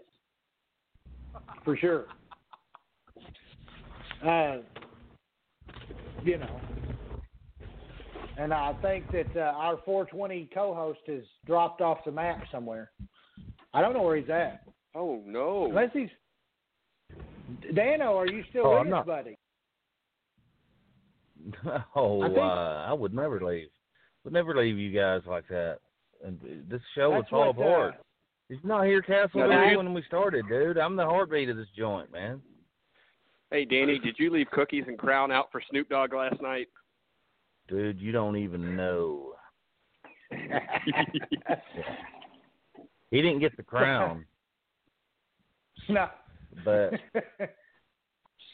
for 1.65 1.77
sure. 1.77 2.07
Uh, 4.25 4.59
you 6.23 6.39
know, 6.39 6.61
and 8.37 8.53
I 8.53 8.73
think 8.83 9.11
that 9.13 9.29
uh, 9.37 9.53
our 9.57 9.79
420 9.85 10.49
co-host 10.55 11.01
has 11.07 11.23
dropped 11.47 11.81
off 11.81 11.99
the 12.05 12.13
map 12.13 12.43
somewhere. 12.53 12.91
I 13.75 13.81
don't 13.81 13.95
know 13.95 14.03
where 14.03 14.17
he's 14.17 14.29
at. 14.31 14.63
Oh 14.95 15.23
no. 15.27 15.67
Unless 15.67 15.91
he's 15.93 16.09
Dano, 17.75 18.17
are 18.17 18.27
you 18.29 18.45
still 18.51 18.67
Oh, 18.67 18.71
with 18.73 18.81
I'm 18.81 18.87
us, 18.89 18.91
not. 18.93 19.07
buddy? 19.07 19.37
Oh, 21.95 22.23
I 22.23 22.27
think- 22.29 22.39
uh, 22.39 22.43
I 22.43 22.93
would 22.93 23.15
never 23.15 23.41
leave. 23.41 23.69
Would 24.25 24.33
never 24.33 24.55
leave 24.57 24.79
you 24.79 24.93
guys 24.99 25.23
like 25.27 25.49
that. 25.49 25.79
And 26.25 26.39
this 26.69 26.81
show 26.95 27.11
would 27.11 27.23
That's 27.23 27.31
fall 27.31 27.53
what, 27.53 27.67
apart. 27.67 27.95
Did 28.49 28.61
you 28.63 28.69
not 28.69 28.85
here, 28.87 29.03
Castle 29.03 29.41
Now, 29.41 29.49
Valley 29.49 29.65
did 29.65 29.71
you- 29.73 29.79
when 29.79 29.95
we 29.95 30.03
started, 30.03 30.47
dude? 30.49 30.79
I'm 30.79 30.95
the 30.97 31.05
heartbeat 31.05 31.49
of 31.49 31.57
this 31.57 31.69
joint, 31.77 32.13
man. 32.13 32.41
Hey 33.51 33.65
Danny, 33.65 33.99
did 33.99 34.19
you 34.19 34.31
leave 34.31 34.51
cookies 34.51 34.85
and 34.87 34.99
crown 34.99 35.31
out 35.33 35.51
for 35.53 35.61
Snoop 35.71 35.89
Dogg 35.89 36.15
last 36.15 36.41
night? 36.41 36.69
Dude, 37.69 38.01
you 38.01 38.13
don't 38.13 38.37
even 38.37 38.77
know. 38.77 39.35
He 43.13 43.21
didn't 43.21 43.41
get 43.41 43.55
the 43.59 43.63
crown, 43.63 44.25
no. 45.91 46.09
but 46.65 46.93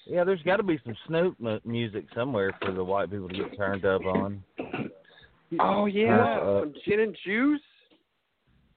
yeah, 0.06 0.24
there's 0.24 0.42
got 0.42 0.56
to 0.56 0.64
be 0.64 0.80
some 0.84 0.96
Snoop 1.06 1.36
mu- 1.38 1.60
music 1.64 2.06
somewhere 2.12 2.52
for 2.60 2.72
the 2.72 2.82
white 2.82 3.08
people 3.10 3.28
to 3.28 3.34
get 3.34 3.56
turned 3.56 3.84
up 3.86 4.04
on. 4.04 4.42
Oh 5.60 5.86
yeah, 5.86 6.40
Uh, 6.40 6.60
some 6.62 6.74
gin 6.84 7.00
and 7.00 7.16
juice. 7.24 7.60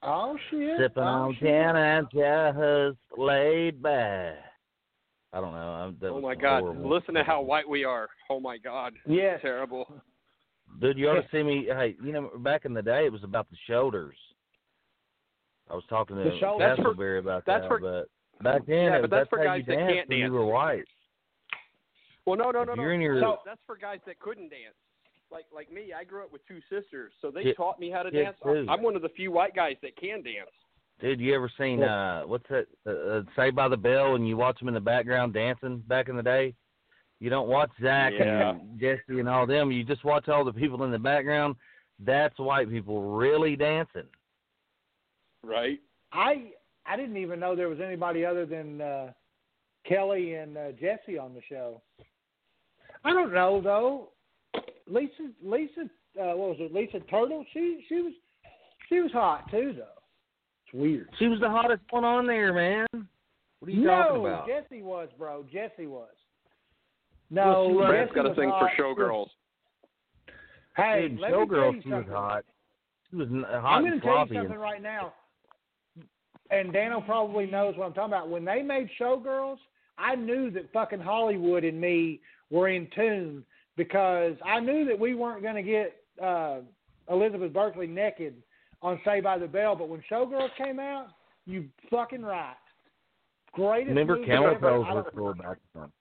oh 0.03 0.37
shit! 0.51 0.77
Sipping 0.79 1.03
oh, 1.03 1.07
on 1.07 1.33
shit. 1.33 1.41
gin 1.41 1.75
and 1.75 2.07
just 2.13 3.19
laid 3.19 3.81
back. 3.81 4.35
I 5.33 5.41
don't 5.41 5.53
know. 5.53 5.57
I'm, 5.57 5.97
Oh 6.03 6.21
my 6.21 6.35
God! 6.35 6.61
horrible. 6.61 6.89
Listen 6.95 7.15
to 7.15 7.23
how 7.23 7.41
white 7.41 7.67
we 7.67 7.85
are. 7.85 8.07
Oh 8.29 8.39
my 8.39 8.57
God. 8.59 8.93
Yes. 9.07 9.39
Terrible. 9.41 9.91
Dude, 10.79 10.97
you 10.97 11.09
ought 11.09 11.15
to 11.15 11.27
see 11.31 11.41
me. 11.41 11.67
Hey, 11.75 11.95
you 12.03 12.11
know, 12.11 12.29
back 12.37 12.65
in 12.65 12.73
the 12.75 12.83
day, 12.83 13.05
it 13.07 13.11
was 13.11 13.23
about 13.23 13.49
the 13.49 13.57
shoulders. 13.67 14.15
I 15.71 15.75
was 15.75 15.83
talking 15.89 16.17
to 16.17 16.23
The 16.23 16.37
shoulders. 16.39 16.75
That's 16.75 16.81
for- 16.81 16.93
Castleberry 16.93 17.19
about 17.19 17.45
that's 17.45 17.61
that, 17.63 17.67
for- 17.69 17.79
but 17.79 18.43
back 18.43 18.65
then, 18.65 18.77
Yeah, 18.85 18.91
but 19.01 19.01
was, 19.03 19.09
that's 19.11 19.29
for 19.29 19.37
how 19.39 19.45
guys 19.45 19.59
you 19.59 19.65
that 19.67 19.75
danced 19.79 19.93
can't 19.95 20.09
when 20.09 20.17
you 20.19 20.31
were 20.33 20.45
white. 20.45 20.83
Well, 22.25 22.37
no, 22.37 22.51
no, 22.51 22.63
no, 22.63 22.75
no. 22.75 22.81
you're 22.83 22.93
in 22.93 23.01
your- 23.01 23.15
That's- 23.19 23.37
So- 23.39 23.41
that's 23.45 23.61
for 23.65 23.77
guys 23.77 23.99
that 24.05 24.19
couldn't 24.19 24.49
dance. 24.49 24.75
Like 25.31 25.45
like 25.53 25.71
me, 25.71 25.93
I 25.93 26.03
grew 26.03 26.23
up 26.23 26.31
with 26.33 26.45
two 26.45 26.59
sisters, 26.69 27.13
so 27.21 27.31
they 27.31 27.43
Yeah, 27.43 27.53
taught 27.53 27.79
me 27.79 27.89
how 27.89 28.03
to 28.03 28.09
yeah, 28.13 28.23
dance. 28.23 28.37
too. 28.43 28.65
I'm 28.69 28.81
one 28.83 28.97
of 28.97 29.01
the 29.01 29.07
few 29.09 29.31
white 29.31 29.55
guys 29.55 29.77
that 29.81 29.95
can 29.95 30.21
dance. 30.21 30.49
Dude, 30.99 31.21
you 31.21 31.33
ever 31.33 31.49
seen 31.57 31.81
uh 31.81 32.23
what's 32.23 32.45
that? 32.49 32.67
Uh, 32.85 32.89
uh, 32.89 33.23
Saved 33.37 33.55
by 33.55 33.69
the 33.69 33.77
Bell, 33.77 34.15
and 34.15 34.27
you 34.27 34.35
watch 34.35 34.59
them 34.59 34.67
in 34.67 34.73
the 34.73 34.81
background 34.81 35.33
dancing 35.33 35.77
back 35.87 36.09
in 36.09 36.17
the 36.17 36.21
day. 36.21 36.53
You 37.21 37.29
don't 37.29 37.47
watch 37.47 37.71
Zach 37.81 38.11
Yeah. 38.13 38.49
and 38.51 38.77
Jesse 38.77 39.19
and 39.21 39.29
all 39.29 39.45
them. 39.47 39.71
You 39.71 39.85
just 39.85 40.03
watch 40.03 40.27
all 40.27 40.43
the 40.43 40.51
people 40.51 40.83
in 40.83 40.91
the 40.91 40.99
background. 40.99 41.55
That's 41.99 42.37
white 42.37 42.69
people 42.69 43.01
really 43.15 43.55
dancing. 43.55 44.09
Right. 45.43 45.79
I 46.13 46.51
I 46.85 46.95
didn't 46.95 47.17
even 47.17 47.39
know 47.39 47.55
there 47.55 47.69
was 47.69 47.79
anybody 47.79 48.25
other 48.25 48.45
than 48.45 48.81
uh, 48.81 49.11
Kelly 49.87 50.35
and 50.35 50.57
uh, 50.57 50.71
Jesse 50.73 51.17
on 51.17 51.33
the 51.33 51.41
show. 51.49 51.81
I 53.03 53.11
don't 53.11 53.33
know 53.33 53.61
though. 53.61 54.09
Lisa 54.87 55.31
Lisa 55.43 55.81
uh, 56.19 56.35
what 56.35 56.49
was 56.49 56.57
it? 56.59 56.73
Lisa 56.73 56.99
Turtle. 57.09 57.45
She 57.53 57.85
she 57.87 57.95
was 58.01 58.13
she 58.89 58.99
was 58.99 59.11
hot 59.11 59.49
too 59.49 59.73
though. 59.75 60.01
It's 60.65 60.73
weird. 60.73 61.09
She 61.19 61.27
was 61.27 61.39
the 61.39 61.49
hottest 61.49 61.81
one 61.89 62.03
on 62.03 62.27
there, 62.27 62.53
man. 62.53 62.87
What 63.59 63.67
are 63.67 63.71
you 63.71 63.83
no, 63.83 63.89
talking 63.89 64.25
about? 64.25 64.47
Jesse 64.47 64.81
was, 64.81 65.09
bro. 65.17 65.45
Jesse 65.51 65.87
was. 65.87 66.09
No, 67.29 67.67
she 67.69 67.75
was- 67.75 67.87
Brad's 67.87 68.09
Jesse 68.09 68.15
got 68.15 68.23
to 68.23 68.29
was 68.29 68.37
sing 68.37 68.49
hot. 68.49 68.71
for 68.75 68.83
Showgirls. 68.83 69.27
Hey, 70.75 71.09
Dude, 71.09 71.19
let 71.19 71.31
me 71.31 71.47
tell 71.47 71.73
you 71.73 71.81
she 71.83 71.89
was 71.89 72.05
hot. 72.09 72.45
She 73.09 73.15
was 73.17 73.27
hot 73.29 73.75
I'm 73.75 73.81
going 73.83 73.93
and 73.93 74.01
to 74.01 74.07
tell 74.07 74.19
you 74.19 74.33
something 74.33 74.51
and- 74.51 74.59
right 74.59 74.81
now, 74.81 75.13
and 76.51 76.73
Dano 76.73 77.01
probably 77.01 77.45
knows 77.45 77.75
what 77.77 77.85
I'm 77.85 77.93
talking 77.93 78.13
about. 78.13 78.29
When 78.29 78.45
they 78.45 78.61
made 78.61 78.89
Showgirls, 78.99 79.57
I 79.97 80.15
knew 80.15 80.51
that 80.51 80.71
fucking 80.73 80.99
Hollywood 80.99 81.63
and 81.63 81.79
me 81.79 82.19
were 82.49 82.67
in 82.67 82.87
tune 82.95 83.43
because 83.77 84.35
I 84.45 84.59
knew 84.59 84.85
that 84.85 84.99
we 84.99 85.15
weren't 85.15 85.41
going 85.41 85.55
to 85.55 85.63
get 85.63 85.95
uh, 86.21 86.59
Elizabeth 87.09 87.53
Berkley 87.53 87.87
naked 87.87 88.35
on 88.81 88.99
Saved 89.05 89.23
by 89.23 89.37
the 89.37 89.47
Bell. 89.47 89.75
But 89.75 89.89
when 89.89 90.03
Showgirls 90.11 90.49
came 90.57 90.79
out, 90.79 91.07
you 91.45 91.65
fucking 91.89 92.21
right. 92.21 92.55
Greatest 93.53 93.89
Remember 93.89 94.23
camel 94.25 94.55
toes 94.55 94.85
don't- 94.87 95.15
cool 95.15 95.33
back 95.33 95.57
then. 95.73 95.91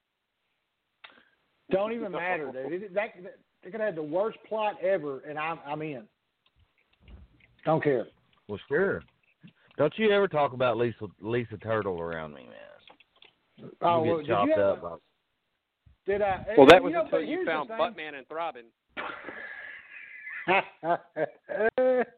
Don't 1.69 1.93
even 1.93 2.11
matter, 2.11 2.51
dude. 2.51 2.83
It, 2.83 2.93
that, 2.93 3.11
that, 3.23 3.39
they 3.63 3.71
could 3.71 3.79
have 3.79 3.95
the 3.95 4.03
worst 4.03 4.37
plot 4.47 4.75
ever, 4.83 5.19
and 5.19 5.39
I'm 5.39 5.57
I'm 5.65 5.81
in. 5.81 6.03
Don't 7.63 7.81
care. 7.81 8.07
Well, 8.49 8.59
sure. 8.67 9.01
Don't 9.77 9.93
you 9.97 10.11
ever 10.11 10.27
talk 10.27 10.53
about 10.53 10.77
Lisa 10.77 11.05
Lisa 11.21 11.57
Turtle 11.57 11.99
around 11.99 12.33
me, 12.33 12.47
man. 12.49 13.69
Oh, 13.81 14.03
you 14.03 14.09
well, 14.11 14.17
get 14.17 14.17
did 14.17 14.27
you 14.27 14.33
chopped 14.35 14.49
have 14.59 14.83
up. 14.83 14.93
a- 14.93 14.99
Did 16.09 16.21
I? 16.21 16.45
Well, 16.57 16.67
that 16.67 16.77
you 16.77 16.83
was 16.83 16.93
know, 16.93 17.01
until 17.05 17.19
but 17.19 17.27
you 17.27 17.45
found 17.45 17.69
thing. 17.69 17.77
Buttman 17.77 18.17
and 18.17 18.27
Throbbing. 18.27 18.65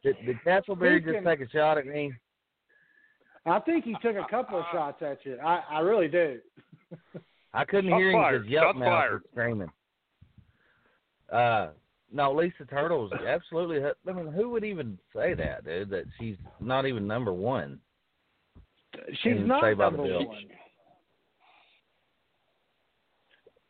Did, 0.04 0.16
did 0.26 0.38
Castleberry 0.46 1.04
just 1.04 1.26
take 1.26 1.42
a 1.42 1.50
shot 1.50 1.78
at 1.78 1.86
me? 1.86 2.14
I 3.46 3.60
think 3.60 3.84
he 3.84 3.94
took 4.02 4.16
a 4.16 4.26
couple 4.30 4.60
of 4.60 4.66
shots 4.72 5.02
at 5.02 5.20
you. 5.26 5.38
I, 5.44 5.62
I 5.70 5.80
really 5.80 6.08
do. 6.08 6.40
I 7.54 7.66
couldn't 7.66 7.90
Shots 7.92 8.00
hear 8.02 8.12
him 8.12 8.22
fired. 8.22 8.40
because 8.44 8.52
Yelp 8.52 8.76
Mouth 8.78 9.12
was 9.12 9.22
screaming. 9.32 9.70
Uh, 11.32 11.68
no, 12.14 12.32
Lisa 12.34 12.66
Turtle 12.70 13.10
was 13.10 13.12
absolutely. 13.28 13.80
I 14.08 14.12
mean, 14.14 14.32
who 14.32 14.50
would 14.52 14.64
even 14.64 14.98
say 15.16 15.34
that, 15.34 15.66
dude? 15.66 15.90
That 15.90 16.06
she's 16.20 16.38
not 16.60 16.86
even 16.86 17.08
number 17.08 17.34
one. 17.34 17.80
She's 19.24 19.34
And 19.34 19.48
not 19.48 19.64
Saved 19.64 19.80
by 19.80 19.90
the 19.90 19.98
number 19.98 20.20
one. 20.20 20.44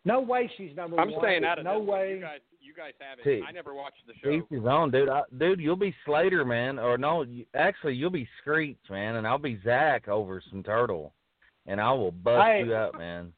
No 0.06 0.20
way 0.20 0.52
she's 0.58 0.76
number 0.76 0.98
one. 0.98 1.08
I'm 1.14 1.20
staying 1.20 1.46
out 1.46 1.60
of 1.60 1.64
no 1.66 1.80
this 1.80 1.88
one. 1.88 2.00
way. 2.00 2.16
You 2.16 2.22
guys, 2.22 2.39
you 2.60 2.74
guys 2.74 2.91
have 3.00 3.20
it. 3.20 3.24
See, 3.24 3.41
I 3.48 3.52
never 3.52 3.74
watched 3.74 4.02
the 4.06 4.14
show. 4.22 4.30
Each 4.32 4.44
his 4.50 4.66
own, 4.68 4.91
dude. 4.91 5.08
I, 5.08 5.22
dude, 5.39 5.62
you'll 5.62 5.78
be 5.78 5.96
Slater, 6.06 6.44
man, 6.44 6.78
or 6.78 6.98
no? 6.98 7.22
You, 7.24 7.46
actually, 7.56 7.96
you'll 7.96 8.10
be 8.10 8.28
Screech, 8.41 8.78
man, 8.89 9.16
and 9.16 9.26
I'll 9.26 9.38
be 9.38 9.60
Zach 9.64 10.10
over 10.10 10.41
some 10.50 10.62
turtle, 10.64 11.14
and 11.68 11.80
I 11.80 11.91
will 11.94 12.12
bust 12.12 12.46
Hey. 12.46 12.64
you 12.66 12.76
up, 12.76 12.98
man. 12.98 13.32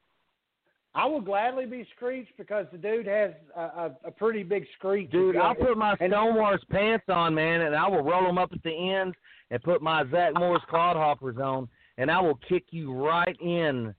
I 0.95 1.05
will 1.05 1.19
gladly 1.19 1.65
be 1.65 1.85
screeched 1.95 2.31
because 2.37 2.65
the 2.71 2.77
dude 2.77 3.05
has 3.05 3.31
a, 3.55 3.61
a, 3.61 3.91
a 4.05 4.11
pretty 4.11 4.43
big 4.43 4.65
screech. 4.77 5.11
Dude, 5.11 5.35
I'll 5.35 5.53
put 5.53 5.77
my 5.77 5.95
And- 5.99 6.11
Stonewars 6.11 6.63
pants 6.71 7.05
on, 7.09 7.35
man, 7.35 7.61
and 7.61 7.75
I 7.75 7.87
will 7.87 8.01
roll 8.01 8.23
them 8.23 8.37
up 8.37 8.51
at 8.53 8.63
the 8.63 8.71
ends 8.71 9.15
and 9.51 9.61
put 9.61 9.81
my 9.81 10.09
Zach 10.09 10.33
Morris 10.35 10.63
clodhoppers 10.71 11.37
on, 11.37 11.67
and 11.97 12.09
I 12.09 12.21
will 12.21 12.39
kick 12.47 12.63
you 12.71 12.93
right 12.93 13.35
in 13.41 13.93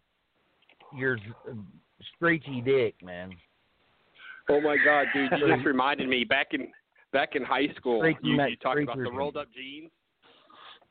your 0.96 1.18
screechy 2.14 2.62
dick, 2.62 2.94
man. 3.04 3.30
Oh 4.48 4.60
my 4.60 4.76
God, 4.82 5.06
dude! 5.12 5.30
You 5.38 5.54
just 5.54 5.66
reminded 5.66 6.08
me 6.08 6.24
back 6.24 6.48
in 6.52 6.68
back 7.12 7.34
in 7.34 7.42
high 7.42 7.68
school. 7.76 8.00
Freaky 8.00 8.20
You, 8.22 8.42
you 8.46 8.56
talked 8.56 8.80
about 8.80 8.96
the 8.96 9.10
rolled 9.10 9.36
up 9.36 9.48
jeans. 9.54 9.90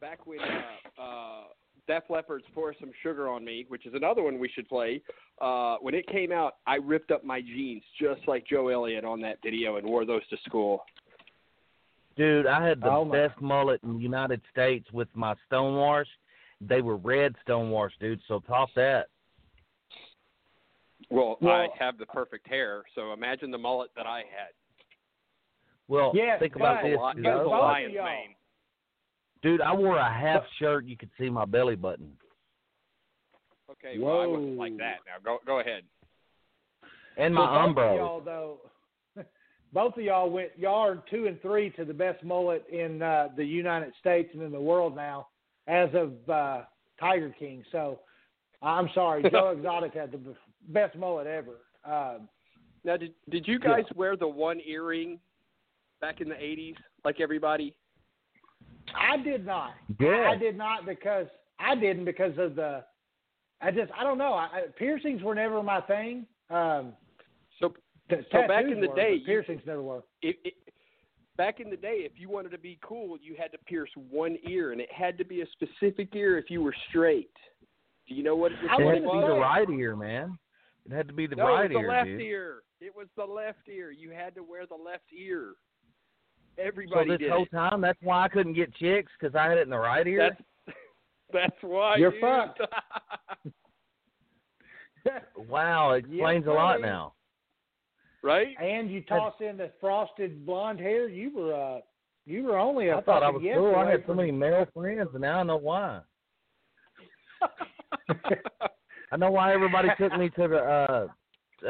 Back 0.01 0.27
when 0.27 0.39
uh, 0.39 1.01
uh, 1.01 1.43
Def 1.88 2.03
Leppard's 2.09 2.45
"Pour 2.53 2.73
Some 2.79 2.91
Sugar 3.03 3.27
on 3.29 3.43
Me," 3.45 3.65
which 3.67 3.86
is 3.86 3.93
another 3.93 4.23
one 4.23 4.39
we 4.39 4.49
should 4.49 4.67
play. 4.67 5.01
Uh, 5.39 5.77
when 5.81 5.93
it 5.93 6.07
came 6.07 6.31
out, 6.31 6.57
I 6.65 6.75
ripped 6.75 7.11
up 7.11 7.23
my 7.23 7.41
jeans 7.41 7.83
just 8.01 8.21
like 8.27 8.45
Joe 8.47 8.69
Elliott 8.69 9.05
on 9.05 9.21
that 9.21 9.38
video 9.43 9.75
and 9.77 9.86
wore 9.88 10.05
those 10.05 10.25
to 10.29 10.38
school. 10.45 10.83
Dude, 12.15 12.47
I 12.47 12.65
had 12.65 12.79
the 12.81 12.89
Oh, 12.89 13.05
best 13.05 13.39
mullet 13.41 13.81
in 13.83 13.97
the 13.97 14.01
United 14.03 14.41
States 14.51 14.89
with 14.93 15.09
my 15.15 15.36
stonewash. 15.51 16.05
They 16.61 16.81
were 16.81 16.95
red 16.95 17.36
stonewash, 17.45 17.91
dude. 17.99 18.21
So 18.27 18.39
top 18.39 18.69
that. 18.75 19.07
Well, 21.09 21.38
I 21.43 21.67
have 21.77 21.97
the 21.97 22.05
perfect 22.07 22.47
hair, 22.47 22.83
so 22.95 23.11
imagine 23.13 23.51
the 23.51 23.57
mullet 23.57 23.91
that 23.95 24.07
I 24.07 24.19
had. 24.19 24.53
Well, 25.88 26.13
Yes, 26.15 26.39
think 26.39 26.55
about 26.55 26.81
but- 26.81 26.89
this, 26.89 26.99
Li- 26.99 27.13
dude. 27.15 27.25
Dude, 29.45 29.61
I 29.61 29.75
wore 29.75 29.95
a 29.95 30.11
half 30.11 30.41
shirt. 30.57 30.85
You 30.85 30.97
could 30.97 31.11
see 31.19 31.29
my 31.29 31.45
belly 31.45 31.75
button. 31.75 32.13
Okay, 33.69 33.99
well, 33.99 34.21
I 34.21 34.25
wasn't 34.25 34.57
like 34.57 34.75
that. 34.77 34.95
Now 35.05 35.23
go 35.23 35.37
go 35.45 35.59
ahead. 35.59 35.83
And 37.15 37.31
my 37.31 37.45
both 37.45 37.69
of 37.69 37.75
umbro. 37.75 37.95
y'all 37.95 38.21
though, 38.21 38.57
both 39.71 39.97
of 39.97 40.03
y'all 40.03 40.31
went. 40.31 40.49
Y'all 40.57 40.87
are 40.87 41.03
two 41.11 41.27
and 41.27 41.39
three 41.43 41.69
to 41.71 41.85
the 41.85 41.93
best 41.93 42.23
mullet 42.23 42.65
in 42.71 43.03
uh, 43.03 43.27
the 43.37 43.45
United 43.45 43.93
States 43.99 44.31
and 44.33 44.41
in 44.41 44.51
the 44.51 44.59
world 44.59 44.95
now, 44.95 45.27
as 45.67 45.89
of 45.93 46.13
uh, 46.27 46.61
Tiger 46.99 47.31
King. 47.37 47.63
So, 47.71 47.99
I'm 48.63 48.89
sorry, 48.95 49.21
Joe 49.31 49.49
Exotic 49.55 49.93
had 49.93 50.11
the 50.11 50.35
best 50.69 50.95
mullet 50.97 51.27
ever. 51.27 51.57
Um, 51.85 52.27
Now, 52.83 52.97
did 52.97 53.13
did 53.29 53.47
you 53.47 53.59
guys 53.59 53.83
wear 53.95 54.17
the 54.17 54.27
one 54.27 54.59
earring 54.65 55.19
back 56.01 56.19
in 56.19 56.29
the 56.29 56.33
'80s, 56.33 56.77
like 57.03 57.21
everybody? 57.21 57.75
I 58.93 59.17
did 59.17 59.45
not. 59.45 59.71
Yeah. 59.99 60.29
I 60.31 60.38
did 60.38 60.57
not 60.57 60.86
because 60.86 61.27
I 61.59 61.75
didn't 61.75 62.05
because 62.05 62.33
of 62.38 62.55
the. 62.55 62.83
I 63.61 63.71
just 63.71 63.91
I 63.97 64.03
don't 64.03 64.17
know. 64.17 64.33
I, 64.33 64.45
I, 64.45 64.61
piercings 64.77 65.21
were 65.23 65.33
never 65.36 65.61
my 65.63 65.81
thing. 65.81 66.25
Um, 66.49 66.93
So, 67.59 67.69
t- 68.09 68.17
So 68.31 68.47
back 68.47 68.65
in 68.65 68.81
the 68.81 68.88
were, 68.89 68.95
day, 68.95 69.11
but 69.13 69.19
you- 69.21 69.25
piercings 69.25 69.61
never 69.65 69.81
were. 69.81 70.03
it, 70.21 70.36
it, 70.43 70.53
back 71.38 71.59
in 71.59 71.69
the 71.69 71.77
day, 71.77 71.99
if 71.99 72.13
you 72.17 72.29
wanted 72.29 72.49
to 72.51 72.57
be 72.57 72.77
cool, 72.83 73.17
you 73.21 73.36
had 73.38 73.51
to 73.53 73.57
pierce 73.59 73.89
one 74.11 74.38
ear, 74.47 74.71
and 74.71 74.81
it 74.81 74.91
had 74.91 75.17
to 75.17 75.25
be 75.25 75.41
a 75.41 75.45
specific 75.53 76.13
ear 76.15 76.38
if 76.38 76.49
you 76.49 76.61
were 76.61 76.75
straight. 76.89 77.31
Do 78.07 78.13
you 78.13 78.23
know 78.23 78.36
what 78.36 78.51
it, 78.51 78.57
I 78.69 78.75
It 78.79 78.86
what 78.86 78.93
had 78.95 79.03
it 79.03 79.05
wouldn't 79.05 79.23
to 79.23 79.27
be 79.27 79.33
the 79.33 79.39
right 79.39 79.69
ear, 79.69 79.95
man. 79.95 80.38
It 80.86 80.91
had 80.93 81.07
to 81.07 81.13
be 81.13 81.25
the 81.25 81.38
no, 81.38 81.45
right 81.45 81.71
it 81.71 81.73
was 81.73 81.81
ear, 81.81 81.88
the 81.88 81.93
left 81.93 82.07
dude. 82.07 82.21
ear. 82.21 82.55
It 82.81 82.93
was 82.95 83.07
the 83.17 83.25
left 83.25 83.67
ear. 83.67 83.89
You 83.89 84.11
had 84.11 84.36
to 84.36 84.43
wear 84.43 84.67
the 84.67 84.75
left 84.75 85.05
ear. 85.17 85.53
So 86.57 87.03
this 87.07 87.19
did 87.19 87.31
whole 87.31 87.43
it. 87.43 87.51
time, 87.51 87.81
that's 87.81 87.99
why 88.01 88.23
I 88.23 88.27
couldn't 88.29 88.53
get 88.53 88.73
chicks 88.75 89.11
because 89.19 89.35
I 89.35 89.45
had 89.49 89.57
it 89.57 89.61
in 89.63 89.69
the 89.69 89.77
right 89.77 90.07
ear. 90.07 90.29
That's 90.29 90.77
that's 91.33 91.55
why 91.61 91.97
You're 91.97 92.11
dude. 92.11 92.21
fucked. 92.21 92.61
Wow, 95.47 95.91
it 95.93 96.05
explains 96.05 96.47
a 96.47 96.49
lot 96.49 96.77
buddy. 96.81 96.83
now. 96.83 97.13
right? 98.23 98.55
and 98.59 98.89
you 98.89 99.01
toss 99.03 99.35
in 99.39 99.55
the 99.55 99.69
frosted 99.79 100.45
blonde 100.47 100.79
hair, 100.79 101.07
you 101.07 101.31
were 101.35 101.53
uh, 101.53 101.79
you 102.25 102.41
were 102.43 102.57
only 102.57 102.87
a 102.89 102.97
I 102.97 103.01
thought 103.01 103.21
I 103.21 103.29
was 103.29 103.41
yes 103.43 103.55
cool. 103.55 103.75
I 103.75 103.87
had 103.91 104.03
so 104.07 104.15
many 104.15 104.31
male 104.31 104.65
friends, 104.73 105.09
and 105.13 105.21
now 105.21 105.41
I 105.41 105.43
know 105.43 105.57
why. 105.57 105.99
I 109.11 109.17
know 109.17 109.29
why 109.29 109.53
everybody 109.53 109.89
took 109.99 110.17
me 110.17 110.29
to 110.29 110.47
the. 110.47 110.57
uh 110.57 111.07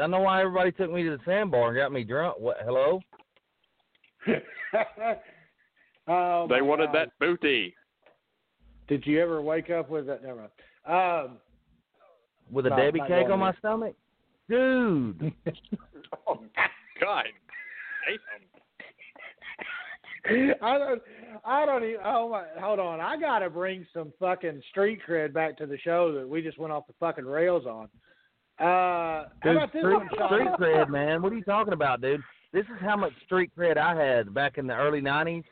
I 0.02 0.06
know 0.06 0.20
why 0.20 0.40
everybody 0.42 0.72
took 0.72 0.90
me 0.90 1.02
to 1.04 1.10
the 1.10 1.18
sandbar 1.24 1.68
and 1.68 1.76
got 1.76 1.92
me 1.92 2.04
drunk. 2.04 2.36
What? 2.38 2.56
Hello? 2.64 3.00
oh, 6.08 6.46
they 6.48 6.62
wanted 6.62 6.86
God. 6.86 6.94
that 6.94 7.08
booty. 7.20 7.74
Did 8.88 9.06
you 9.06 9.20
ever 9.20 9.42
wake 9.42 9.70
up 9.70 9.90
with 9.90 10.06
that? 10.06 10.22
Never 10.22 10.48
mind. 10.86 11.26
Um, 11.28 11.38
With 12.50 12.66
a 12.66 12.70
No, 12.70 12.76
Debbie 12.76 13.00
not 13.00 13.08
cake 13.08 13.28
on 13.28 13.40
my 13.40 13.50
there. 13.52 13.58
stomach, 13.58 13.94
dude. 14.48 15.32
Oh 16.28 16.40
God, 17.00 17.24
damn. 20.28 20.54
I 20.62 20.78
don't. 20.78 21.02
I 21.44 21.66
don't 21.66 21.84
even. 21.84 22.00
Oh 22.04 22.28
my! 22.30 22.44
Hold 22.60 22.78
on. 22.80 23.00
I 23.00 23.16
gotta 23.18 23.50
bring 23.50 23.86
some 23.94 24.12
fucking 24.18 24.62
street 24.70 25.00
cred 25.08 25.32
back 25.32 25.56
to 25.58 25.66
the 25.66 25.78
show 25.78 26.12
that 26.12 26.28
we 26.28 26.42
just 26.42 26.58
went 26.58 26.72
off 26.72 26.86
the 26.86 26.94
fucking 26.98 27.24
rails 27.24 27.64
on. 27.66 27.88
Uh, 28.58 29.28
how 29.40 29.50
about 29.50 29.72
this 29.72 29.80
street, 29.82 29.94
one, 29.94 30.08
Sean? 30.16 30.28
street 30.28 30.48
cred, 30.58 30.88
man. 30.88 31.22
What 31.22 31.32
are 31.32 31.36
you 31.36 31.44
talking 31.44 31.72
about, 31.74 32.00
dude? 32.00 32.22
This 32.56 32.64
is 32.74 32.80
how 32.80 32.96
much 32.96 33.12
street 33.26 33.50
cred 33.54 33.76
I 33.76 33.94
had 33.94 34.32
back 34.32 34.56
in 34.56 34.66
the 34.66 34.72
early 34.72 35.02
'90s. 35.02 35.44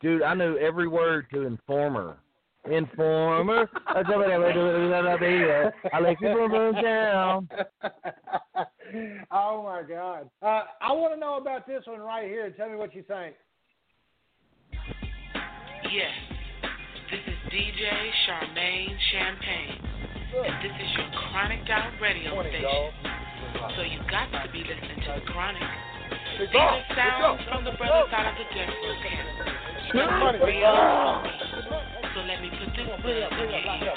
Dude, 0.00 0.22
I 0.22 0.32
knew 0.32 0.56
every 0.56 0.88
word 0.88 1.26
to 1.34 1.42
Informer. 1.42 2.16
Informer. 2.64 3.68
I 3.86 4.00
like 6.00 6.16
you 6.22 6.28
boom 6.28 6.50
boom 6.50 6.74
down. 6.82 7.50
oh 9.30 9.62
my 9.62 9.82
God! 9.86 10.30
Uh, 10.40 10.62
I 10.80 10.92
want 10.92 11.12
to 11.12 11.20
know 11.20 11.36
about 11.36 11.66
this 11.66 11.82
one 11.84 12.00
right 12.00 12.26
here. 12.26 12.48
Tell 12.52 12.70
me 12.70 12.76
what 12.76 12.94
you 12.94 13.02
think. 13.02 13.36
Yes, 15.92 16.14
this 17.10 17.20
is 17.26 17.52
DJ 17.52 17.90
Charmaine 18.26 18.96
Champagne, 19.12 19.84
and 20.46 20.64
this 20.64 20.72
is 20.80 20.96
your 20.96 21.10
Chronic 21.28 21.68
Out 21.68 21.92
radio 22.00 22.40
station. 22.40 22.64
So 23.76 23.82
you 23.82 23.98
got 24.10 24.30
to 24.46 24.50
be 24.50 24.60
listening 24.60 25.04
to 25.04 25.20
the 25.20 25.30
Chronic. 25.30 25.62
These 26.38 26.48
are 26.54 26.82
sounds 26.96 27.40
from 27.48 27.64
the 27.64 27.72
brother 27.72 28.04
side 28.10 28.26
of 28.26 28.34
the 28.38 28.44
death 28.54 28.68
row. 29.92 30.02
Real. 30.46 31.22
So 32.14 32.20
let 32.28 32.40
me 32.40 32.48
put 32.50 32.70
this 32.76 32.88
buzz 33.02 33.04
in 33.04 33.40
your 33.40 33.60
ear. 33.60 33.92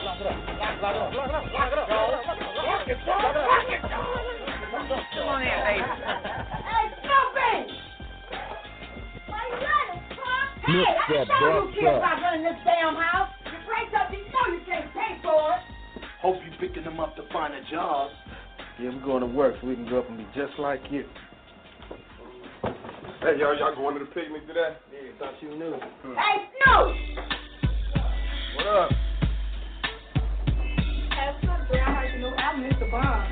Come 5.16 5.28
on 5.28 5.42
in, 5.42 5.48
baby. 5.64 5.84
Hey, 6.66 6.86
Snoopy! 7.02 7.54
Why 9.28 9.42
you 9.48 9.58
running, 9.64 10.02
Hey, 10.66 10.84
I 10.86 10.92
can 11.08 11.28
show 11.40 11.56
you 11.64 11.72
kids 11.74 11.88
up. 11.88 11.98
about 11.98 12.18
running 12.22 12.44
this 12.44 12.60
damn 12.66 12.96
house. 12.96 13.32
You 13.46 13.60
break 13.66 13.90
up, 13.96 14.12
you 14.12 14.20
know 14.28 14.46
you 14.54 14.62
can't 14.68 14.92
pay 14.94 15.12
for 15.24 15.54
it. 15.56 15.62
Hope 16.22 16.38
you 16.44 16.52
picking 16.60 16.84
them 16.84 17.00
up 17.00 17.16
to 17.16 17.24
find 17.32 17.54
a 17.54 17.62
job. 17.72 18.12
Yeah, 18.80 18.90
we're 18.90 19.06
going 19.06 19.22
to 19.22 19.28
work 19.28 19.56
so 19.62 19.68
we 19.68 19.76
can 19.76 19.86
grow 19.86 20.00
up 20.00 20.10
and 20.10 20.18
be 20.18 20.26
just 20.36 20.60
like 20.60 20.82
you. 20.92 21.06
Hey, 23.22 23.38
y'all, 23.40 23.58
y'all 23.58 23.76
going 23.76 23.98
to 23.98 24.06
the 24.06 24.12
picnic 24.12 24.48
today? 24.48 24.76
Yeah, 24.92 25.12
thought 25.20 25.34
you 25.42 25.50
knew. 25.50 25.74
Hey, 26.16 26.50
Snoop! 26.64 26.96
What 28.56 28.68
up? 28.68 28.92
Hey, 31.12 31.32
Snoopy, 31.42 31.80
I 31.80 31.84
heard 31.94 32.14
you 32.14 32.20
know 32.22 32.34
I 32.36 32.56
missed 32.58 32.80
the 32.80 32.86
bomb. 32.88 33.32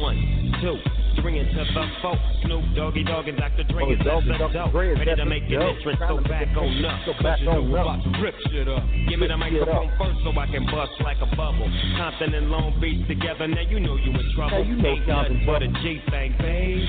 One, 0.00 0.16
two, 0.60 0.76
three 1.20 1.38
into 1.40 1.54
the 1.54 1.86
four. 2.02 2.14
Snoop 2.44 2.64
Doggy 2.76 3.04
Dogg 3.04 3.28
and 3.28 3.38
Dr. 3.38 3.64
Dre 3.64 3.84
Oh, 3.86 3.92
is 3.92 3.98
Doggy 4.04 4.28
the 4.30 4.38
Dr. 4.38 4.52
dope. 4.52 4.72
Dre 4.72 4.92
is 4.92 4.98
Ready 4.98 5.10
to 5.10 5.16
definitely 5.16 5.40
make 5.40 5.50
an 5.50 5.58
dope. 5.60 5.76
entrance, 5.76 5.98
Trying 5.98 6.10
so 6.10 6.16
to 6.16 6.22
make 6.22 6.30
back 6.30 6.48
an 6.50 6.56
on 6.56 6.68
entrance, 6.70 6.86
up. 6.86 7.00
so 7.06 7.12
back 7.22 7.38
Cause 7.38 7.40
you 7.40 7.46
know 7.46 7.60
on 7.60 7.70
we're 7.70 7.78
up. 7.78 7.86
about 7.86 8.00
to 8.04 8.10
rip 8.22 8.36
shit 8.50 8.68
up. 8.68 8.84
Give 9.08 9.18
me 9.20 9.26
the 9.26 9.36
Rip 9.38 9.50
shit 9.50 9.66
microphone 9.66 9.88
up. 9.90 9.98
first 9.98 10.18
so 10.24 10.30
I 10.38 10.46
can 10.50 10.64
bust 10.70 10.94
like 11.00 11.20
a 11.22 11.30
bubble. 11.36 11.68
Compton 11.96 12.30
and 12.34 12.46
Long 12.50 12.70
Beach 12.80 13.02
together, 13.08 13.46
now 13.48 13.64
you 13.66 13.78
know 13.80 13.96
you 13.96 14.10
in 14.14 14.26
trouble. 14.34 14.58
Now 14.58 14.64
you 14.66 14.76
know 14.76 14.88
Ain't 14.94 15.06
Compton 15.06 15.44
nothing 15.44 15.46
but 15.46 15.60
a 15.62 15.68
G 15.82 15.98
thing, 16.10 16.30
baby. 16.38 16.86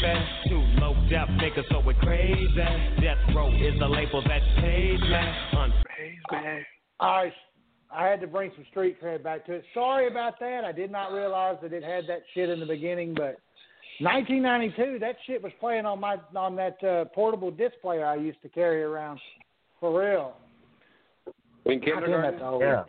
Too 0.49 0.61
low 0.81 0.93
death 1.09 1.29
niggas, 1.41 1.65
so 1.71 1.81
we're 1.85 1.97
crazy. 1.99 2.45
Death 3.01 3.17
Row 3.35 3.49
is 3.51 3.77
the 3.79 3.87
label 3.87 4.21
that 4.27 4.41
pays 4.61 4.99
me. 5.01 5.23
Unpaid 5.53 6.19
me. 6.31 6.65
All 6.99 7.23
right, 7.23 7.33
I 7.93 8.07
had 8.07 8.21
to 8.21 8.27
bring 8.27 8.51
some 8.55 8.65
street 8.69 9.01
cred 9.01 9.23
back 9.23 9.45
to 9.47 9.53
it. 9.53 9.63
Sorry 9.73 10.07
about 10.07 10.39
that. 10.39 10.63
I 10.63 10.71
did 10.71 10.91
not 10.91 11.11
realize 11.11 11.57
that 11.61 11.73
it 11.73 11.83
had 11.83 12.05
that 12.07 12.21
shit 12.33 12.49
in 12.49 12.59
the 12.59 12.65
beginning, 12.65 13.13
but 13.13 13.37
1992, 14.01 14.99
that 14.99 15.15
shit 15.25 15.41
was 15.41 15.51
playing 15.59 15.85
on 15.85 15.99
my 15.99 16.17
on 16.35 16.55
that 16.55 16.83
uh, 16.83 17.05
portable 17.13 17.51
disc 17.51 17.75
player 17.81 18.05
I 18.05 18.15
used 18.15 18.41
to 18.41 18.49
carry 18.49 18.83
around. 18.83 19.19
For 19.79 19.99
real. 19.99 20.35
In 21.65 21.81
I 21.81 21.85
can't 21.85 22.05
kindergarten? 22.05 22.59
Yeah. 22.59 22.83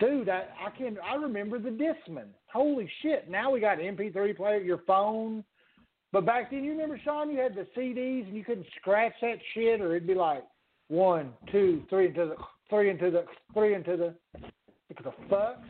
Dude, 0.00 0.28
I, 0.28 0.44
I 0.64 0.76
can 0.76 0.96
I 0.98 1.14
remember 1.16 1.58
the 1.58 1.70
Discman. 1.70 2.26
Holy 2.52 2.88
shit! 3.02 3.30
Now 3.30 3.50
we 3.50 3.60
got 3.60 3.78
MP3 3.78 4.36
player, 4.36 4.58
your 4.58 4.82
phone. 4.86 5.44
But 6.12 6.26
back 6.26 6.50
then, 6.50 6.62
you 6.62 6.70
remember 6.72 7.00
Sean? 7.04 7.30
You 7.30 7.40
had 7.40 7.54
the 7.56 7.66
CDs 7.76 8.26
and 8.28 8.36
you 8.36 8.44
couldn't 8.44 8.66
scratch 8.80 9.14
that 9.20 9.38
shit, 9.52 9.80
or 9.80 9.96
it'd 9.96 10.06
be 10.06 10.14
like 10.14 10.44
one, 10.88 11.32
two, 11.50 11.82
three 11.90 12.08
into 12.08 12.26
the 12.26 12.36
three 12.70 12.90
into 12.90 13.10
the 13.10 13.24
three 13.52 13.74
into 13.74 13.96
the. 13.96 14.14
What 14.88 15.04
the 15.04 15.12
fuck? 15.28 15.62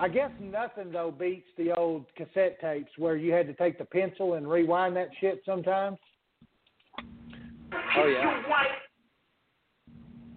I 0.00 0.08
guess 0.08 0.30
nothing 0.40 0.90
though 0.92 1.14
beats 1.16 1.46
the 1.58 1.72
old 1.72 2.06
cassette 2.16 2.58
tapes 2.60 2.90
where 2.96 3.16
you 3.16 3.32
had 3.32 3.46
to 3.48 3.52
take 3.52 3.78
the 3.78 3.84
pencil 3.84 4.34
and 4.34 4.50
rewind 4.50 4.96
that 4.96 5.10
shit 5.20 5.42
sometimes. 5.44 5.98
Oh 7.96 8.06
yeah. 8.06 8.42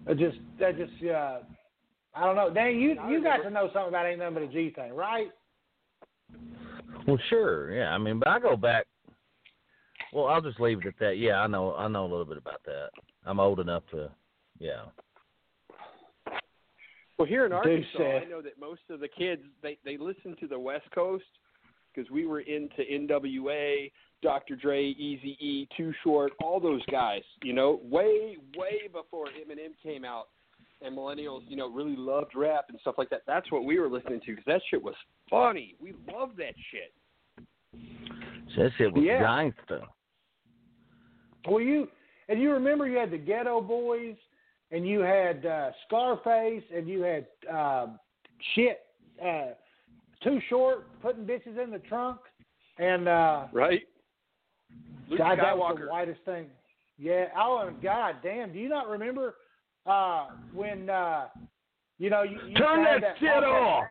It 0.06 0.18
just 0.18 0.36
that 0.60 0.76
just 0.76 0.92
uh 1.04 1.38
I 2.14 2.26
don't 2.26 2.36
know. 2.36 2.52
Dan, 2.52 2.78
you 2.78 2.96
you 3.08 3.22
got 3.22 3.38
to 3.38 3.50
know 3.50 3.70
something 3.72 3.88
about 3.88 4.06
ain't 4.06 4.18
nothing 4.18 4.34
but 4.34 4.42
a 4.42 4.48
G 4.48 4.70
thing, 4.70 4.92
right? 4.92 5.28
Well, 7.06 7.18
sure, 7.28 7.74
yeah. 7.74 7.88
I 7.88 7.98
mean, 7.98 8.18
but 8.18 8.28
I 8.28 8.38
go 8.38 8.56
back. 8.56 8.86
Well, 10.12 10.26
I'll 10.26 10.40
just 10.40 10.60
leave 10.60 10.78
it 10.78 10.86
at 10.86 10.94
that. 11.00 11.18
Yeah, 11.18 11.40
I 11.40 11.46
know. 11.46 11.74
I 11.74 11.88
know 11.88 12.02
a 12.02 12.08
little 12.08 12.24
bit 12.24 12.38
about 12.38 12.62
that. 12.66 12.90
I'm 13.26 13.40
old 13.40 13.60
enough 13.60 13.82
to. 13.90 14.10
Yeah. 14.58 14.84
Well, 17.18 17.28
here 17.28 17.46
in 17.46 17.52
Arkansas. 17.52 17.98
I 17.98 18.24
know 18.24 18.42
that 18.42 18.58
most 18.58 18.82
of 18.90 19.00
the 19.00 19.08
kids 19.08 19.42
they 19.62 19.78
they 19.84 19.96
listen 19.96 20.36
to 20.40 20.48
the 20.48 20.58
West 20.58 20.90
Coast 20.94 21.24
because 21.94 22.10
we 22.10 22.26
were 22.26 22.40
into 22.40 22.82
NWA, 22.90 23.92
Dr. 24.20 24.56
Dre, 24.56 24.84
Easy 24.84 25.36
E, 25.40 25.68
Too 25.76 25.92
Short, 26.02 26.32
all 26.42 26.58
those 26.58 26.84
guys. 26.90 27.22
You 27.42 27.52
know, 27.52 27.80
way 27.84 28.36
way 28.56 28.88
before 28.92 29.26
Eminem 29.26 29.72
came 29.82 30.04
out, 30.04 30.28
and 30.82 30.96
millennials, 30.96 31.42
you 31.48 31.56
know, 31.56 31.70
really 31.70 31.96
loved 31.96 32.32
rap 32.34 32.66
and 32.68 32.78
stuff 32.80 32.96
like 32.98 33.10
that. 33.10 33.22
That's 33.26 33.50
what 33.52 33.64
we 33.64 33.78
were 33.78 33.88
listening 33.88 34.20
to 34.20 34.26
because 34.26 34.44
that 34.46 34.62
shit 34.70 34.82
was 34.82 34.94
funny. 35.30 35.76
We 35.80 35.94
loved 36.12 36.36
that 36.38 36.54
shit. 36.70 36.92
So 38.54 38.62
that 38.62 38.72
shit 38.76 38.92
was 38.92 39.04
Yeah. 39.04 39.20
gangster. 39.20 39.82
Well, 41.46 41.60
you 41.60 41.90
and 42.28 42.40
you 42.40 42.52
remember 42.52 42.88
you 42.88 42.96
had 42.96 43.10
the 43.10 43.18
Ghetto 43.18 43.60
Boys, 43.60 44.16
and 44.74 44.86
you 44.86 45.00
had 45.00 45.46
uh, 45.46 45.70
Scarface, 45.86 46.64
and 46.74 46.88
you 46.88 47.02
had 47.02 47.26
uh, 47.52 47.86
shit 48.54 48.80
uh, 49.24 49.52
Too 50.22 50.40
Short 50.48 51.00
putting 51.00 51.24
bitches 51.24 51.62
in 51.62 51.70
the 51.70 51.78
trunk, 51.88 52.18
and 52.78 53.06
uh, 53.08 53.46
Right. 53.52 53.82
Luke 55.08 55.18
God, 55.18 55.38
that 55.38 55.56
was 55.56 55.76
Skywalker. 55.76 55.80
the 55.84 55.90
whitest 55.90 56.20
thing. 56.24 56.46
Yeah. 56.98 57.26
Oh, 57.36 57.66
and 57.68 57.80
God 57.82 58.16
damn! 58.22 58.52
Do 58.52 58.58
you 58.58 58.68
not 58.68 58.88
remember 58.88 59.34
uh, 59.86 60.26
when 60.52 60.88
uh, 60.90 61.26
you 61.98 62.10
know 62.10 62.22
you, 62.22 62.38
you 62.48 62.54
Turn 62.56 62.84
had 62.84 63.02
that 63.02 63.16
shit 63.20 63.28
pop 63.30 63.44
off. 63.44 63.84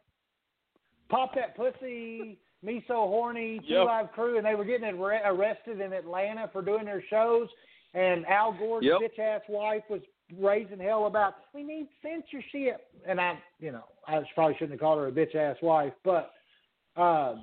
pop 1.09 1.35
that 1.35 1.55
pussy, 1.55 2.39
me 2.63 2.83
so 2.87 3.07
horny, 3.07 3.59
Two 3.67 3.73
Yep. 3.75 3.85
Live 3.85 4.11
Crew, 4.13 4.37
and 4.37 4.45
they 4.45 4.55
were 4.55 4.65
getting 4.65 4.87
arrested 4.99 5.79
in 5.81 5.93
Atlanta 5.93 6.49
for 6.51 6.61
doing 6.61 6.85
their 6.85 7.03
shows. 7.09 7.47
And 7.93 8.25
Al 8.25 8.53
Gore's 8.53 8.83
Yep. 8.85 9.01
bitch 9.01 9.19
ass 9.19 9.41
wife 9.47 9.83
was 9.89 10.01
raising 10.39 10.79
hell 10.79 11.05
about 11.07 11.35
we 11.53 11.63
need 11.63 11.87
censorship, 12.01 12.87
and 13.07 13.19
I, 13.19 13.37
you 13.59 13.71
know, 13.71 13.83
I 14.07 14.19
probably 14.35 14.55
shouldn't 14.55 14.71
have 14.71 14.79
called 14.79 14.99
her 14.99 15.07
a 15.07 15.11
bitch 15.11 15.35
ass 15.35 15.57
wife, 15.61 15.93
but 16.03 16.31
uh, 16.97 17.35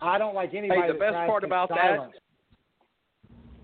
I 0.00 0.18
don't 0.18 0.34
like 0.34 0.54
anybody. 0.54 0.80
Hey, 0.82 0.92
the 0.92 0.98
best 0.98 1.14
part 1.14 1.44
about 1.44 1.68
silence. 1.68 2.12
that 2.14 2.20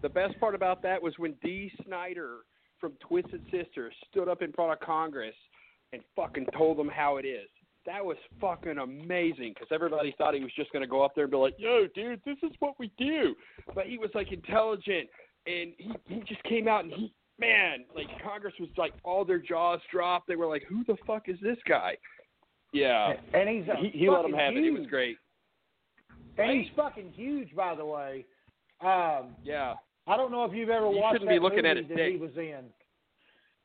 the 0.03 0.09
best 0.09 0.39
part 0.41 0.55
about 0.55 0.83
that 0.83 1.01
was 1.01 1.15
when 1.19 1.35
Dee 1.43 1.73
Snider 1.87 2.39
from 2.81 2.93
Twisted 3.07 3.43
Sister 3.51 3.93
stood 4.11 4.29
up 4.29 4.43
in 4.43 4.53
front 4.53 4.73
of 4.73 4.81
Congress 4.81 5.35
and 5.93 6.03
fucking 6.17 6.47
told 6.57 6.77
them 6.77 6.89
how 6.89 7.19
it 7.19 7.25
is. 7.25 7.49
That 7.87 8.05
was 8.05 8.17
fucking 8.41 8.79
amazing 8.79 9.55
because 9.55 9.69
everybody 9.73 10.15
thought 10.17 10.35
he 10.35 10.41
was 10.41 10.53
just 10.57 10.73
going 10.73 10.83
to 10.83 10.89
go 10.89 11.03
up 11.03 11.15
there 11.15 11.25
and 11.25 11.31
be 11.31 11.37
like, 11.37 11.55
"Yo, 11.59 11.87
dude, 11.95 12.21
this 12.25 12.37
is 12.43 12.53
what 12.61 12.75
we 12.79 12.91
do," 12.97 13.35
but 13.75 13.87
he 13.87 13.99
was 13.99 14.11
like 14.15 14.33
intelligent 14.33 15.09
and 15.47 15.73
he 15.79 15.93
he 16.07 16.21
just 16.21 16.43
came 16.45 16.69
out 16.69 16.85
and 16.85 16.93
he 16.93 17.13
man 17.39 17.85
like 17.95 18.07
Congress 18.23 18.55
was 18.61 18.69
like 18.77 18.93
all 19.05 19.25
their 19.25 19.39
jaws 19.39 19.81
dropped. 19.91 20.29
They 20.29 20.37
were 20.37 20.47
like, 20.47 20.65
"Who 20.69 20.85
the 20.85 20.97
fuck 21.07 21.29
is 21.29 21.39
this 21.43 21.59
guy?" 21.69 21.97
Yeah, 22.73 23.15
And 23.35 23.49
he's 23.49 23.69
a 23.69 23.77
he, 23.77 23.89
he 23.91 24.09
let 24.09 24.25
him 24.25 24.33
have 24.33 24.55
it. 24.57 24.65
He 24.65 24.71
was 24.71 24.87
great. 24.87 25.17
And 26.39 26.51
he's 26.59 26.71
fucking 26.75 27.13
huge, 27.15 27.55
by 27.55 27.75
the 27.75 27.85
way. 27.85 28.25
Um, 28.81 29.37
Yeah. 29.45 29.75
I 30.07 30.17
don't 30.17 30.33
know 30.33 30.45
if 30.45 30.53
you've 30.55 30.71
ever 30.71 30.91
You 30.91 30.99
watched 30.99 31.17
shouldn't 31.17 31.29
that 31.29 31.35
be 31.37 31.39
looking 31.39 31.67
at 31.67 31.77
movie 31.77 31.95
that 31.95 32.09
he 32.09 32.17
was 32.17 32.31
in. 32.37 32.65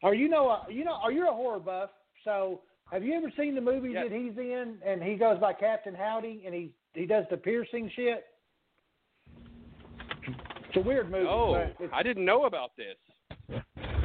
Are 0.03 0.13
you 0.13 0.28
know? 0.30 0.49
Uh, 0.49 0.63
you 0.70 0.84
know? 0.84 0.95
Are 1.01 1.11
you 1.11 1.28
a 1.28 1.32
horror 1.34 1.59
buff? 1.59 1.89
So 2.26 2.61
have 2.91 3.03
you 3.03 3.13
ever 3.15 3.32
seen 3.38 3.55
the 3.55 3.61
movie 3.61 3.91
Yes. 3.93 4.07
that 4.09 4.15
he's 4.15 4.38
in, 4.38 4.78
and 4.86 5.01
he 5.01 5.15
goes 5.15 5.39
by 5.39 5.53
Captain 5.53 5.95
Howdy, 5.95 6.43
and 6.45 6.53
he 6.53 6.74
he 6.93 7.05
does 7.05 7.26
the 7.32 7.38
piercing 7.38 7.89
shit? 7.95 8.26
It's 10.68 10.76
a 10.76 10.82
weird 10.82 11.09
movie. 11.09 11.28
Oh, 11.28 11.65
I 11.93 12.03
didn't 12.03 12.26
know 12.26 12.45
about 12.45 12.72
this. 12.76 12.97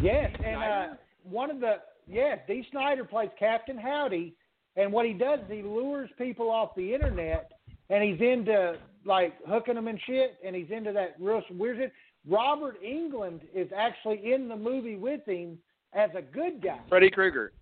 Yes, 0.02 0.30
and 0.44 0.56
uh, 0.56 0.94
one 1.22 1.50
of 1.50 1.60
the 1.60 1.76
yes, 2.08 2.38
Dee 2.48 2.66
Snider 2.72 3.04
plays 3.04 3.30
Captain 3.38 3.78
Howdy, 3.78 4.34
and 4.76 4.92
what 4.92 5.06
he 5.06 5.12
does 5.12 5.38
is 5.40 5.46
he 5.48 5.62
lures 5.62 6.10
people 6.18 6.50
off 6.50 6.74
the 6.76 6.92
internet, 6.92 7.52
and 7.88 8.02
he's 8.02 8.20
into 8.20 8.74
like 9.04 9.34
hooking 9.46 9.74
them 9.74 9.86
and 9.86 10.00
shit, 10.06 10.38
and 10.44 10.56
he's 10.56 10.70
into 10.70 10.92
that 10.92 11.14
real 11.20 11.42
weird 11.52 11.76
shit. 11.78 11.92
Robert 12.28 12.82
Englund 12.82 13.42
is 13.54 13.68
actually 13.76 14.32
in 14.32 14.48
the 14.48 14.56
movie 14.56 14.96
with 14.96 15.24
him 15.26 15.58
as 15.92 16.10
a 16.16 16.22
good 16.22 16.62
guy. 16.62 16.80
Freddy 16.88 17.10
Krueger. 17.10 17.52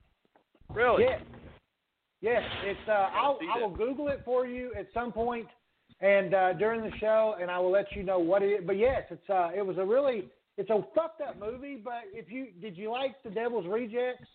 Really? 0.72 1.04
Yes, 1.04 1.22
yes. 2.22 2.42
It's 2.64 2.88
uh, 2.88 3.08
I'll 3.14 3.38
I 3.54 3.60
will 3.60 3.74
Google 3.74 4.08
it 4.08 4.22
for 4.24 4.46
you 4.46 4.72
at 4.78 4.86
some 4.94 5.12
point, 5.12 5.46
and 6.00 6.32
uh, 6.32 6.52
during 6.54 6.80
the 6.80 6.96
show, 6.98 7.36
and 7.40 7.50
I 7.50 7.58
will 7.58 7.72
let 7.72 7.92
you 7.92 8.02
know 8.02 8.18
what 8.18 8.42
it 8.42 8.46
is. 8.46 8.60
But 8.66 8.78
yes, 8.78 9.02
it's 9.10 9.28
uh, 9.28 9.50
it 9.54 9.66
was 9.66 9.76
a 9.76 9.84
really 9.84 10.30
it's 10.56 10.70
a 10.70 10.84
fucked 10.94 11.20
up 11.20 11.38
movie. 11.38 11.80
But 11.82 12.02
if 12.12 12.30
you 12.30 12.48
did 12.60 12.76
you 12.76 12.90
like 12.90 13.22
The 13.22 13.30
Devil's 13.30 13.66
Rejects? 13.66 14.28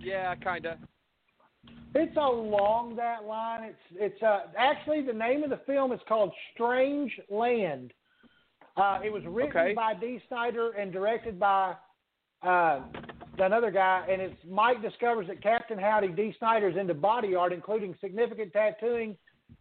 Yeah, 0.00 0.34
kinda. 0.36 0.78
It's 1.94 2.16
along 2.16 2.96
that 2.96 3.24
line. 3.24 3.64
It's 3.64 3.78
it's 4.14 4.22
uh, 4.22 4.40
actually 4.56 5.02
the 5.02 5.12
name 5.12 5.42
of 5.42 5.50
the 5.50 5.60
film 5.66 5.92
is 5.92 6.00
called 6.08 6.32
Strange 6.52 7.12
Land. 7.30 7.92
Uh, 8.76 9.00
it 9.02 9.10
was 9.10 9.22
written 9.26 9.56
Okay. 9.56 9.72
by 9.74 9.94
Dee 9.94 10.20
Snider 10.28 10.72
and 10.72 10.92
directed 10.92 11.40
by 11.40 11.74
uh, 12.42 12.80
another 13.38 13.70
guy, 13.70 14.06
and 14.10 14.20
it's 14.20 14.36
Mike 14.46 14.82
discovers 14.82 15.26
that 15.28 15.42
Captain 15.42 15.78
Howdy 15.78 16.08
Dee 16.08 16.34
Snyder 16.38 16.68
is 16.68 16.76
into 16.76 16.92
body 16.92 17.34
art, 17.34 17.54
including 17.54 17.94
significant 18.00 18.52
tattooing, 18.52 19.16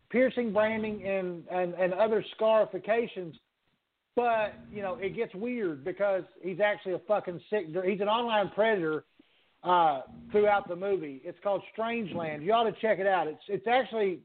piercing, 0.09 0.51
branding, 0.51 1.07
and 1.07 1.47
and, 1.49 1.73
and 1.75 1.93
other 1.93 2.23
scarifications. 2.35 3.35
But 4.15 4.53
you 4.71 4.81
know, 4.81 4.95
it 4.95 5.15
gets 5.15 5.33
weird 5.35 5.83
because 5.83 6.23
he's 6.41 6.59
actually 6.59 6.93
a 6.93 6.99
fucking 6.99 7.39
sick. 7.49 7.67
He's 7.85 8.01
an 8.01 8.07
online 8.07 8.49
predator 8.55 9.03
uh, 9.63 10.01
throughout 10.31 10.67
the 10.69 10.75
movie. 10.75 11.21
It's 11.25 11.37
called 11.43 11.61
Strangeland. 11.77 12.43
You 12.43 12.53
ought 12.53 12.63
to 12.63 12.71
check 12.81 12.99
it 12.99 13.07
out. 13.07 13.27
It's 13.27 13.41
it's 13.49 13.67
actually 13.67 14.19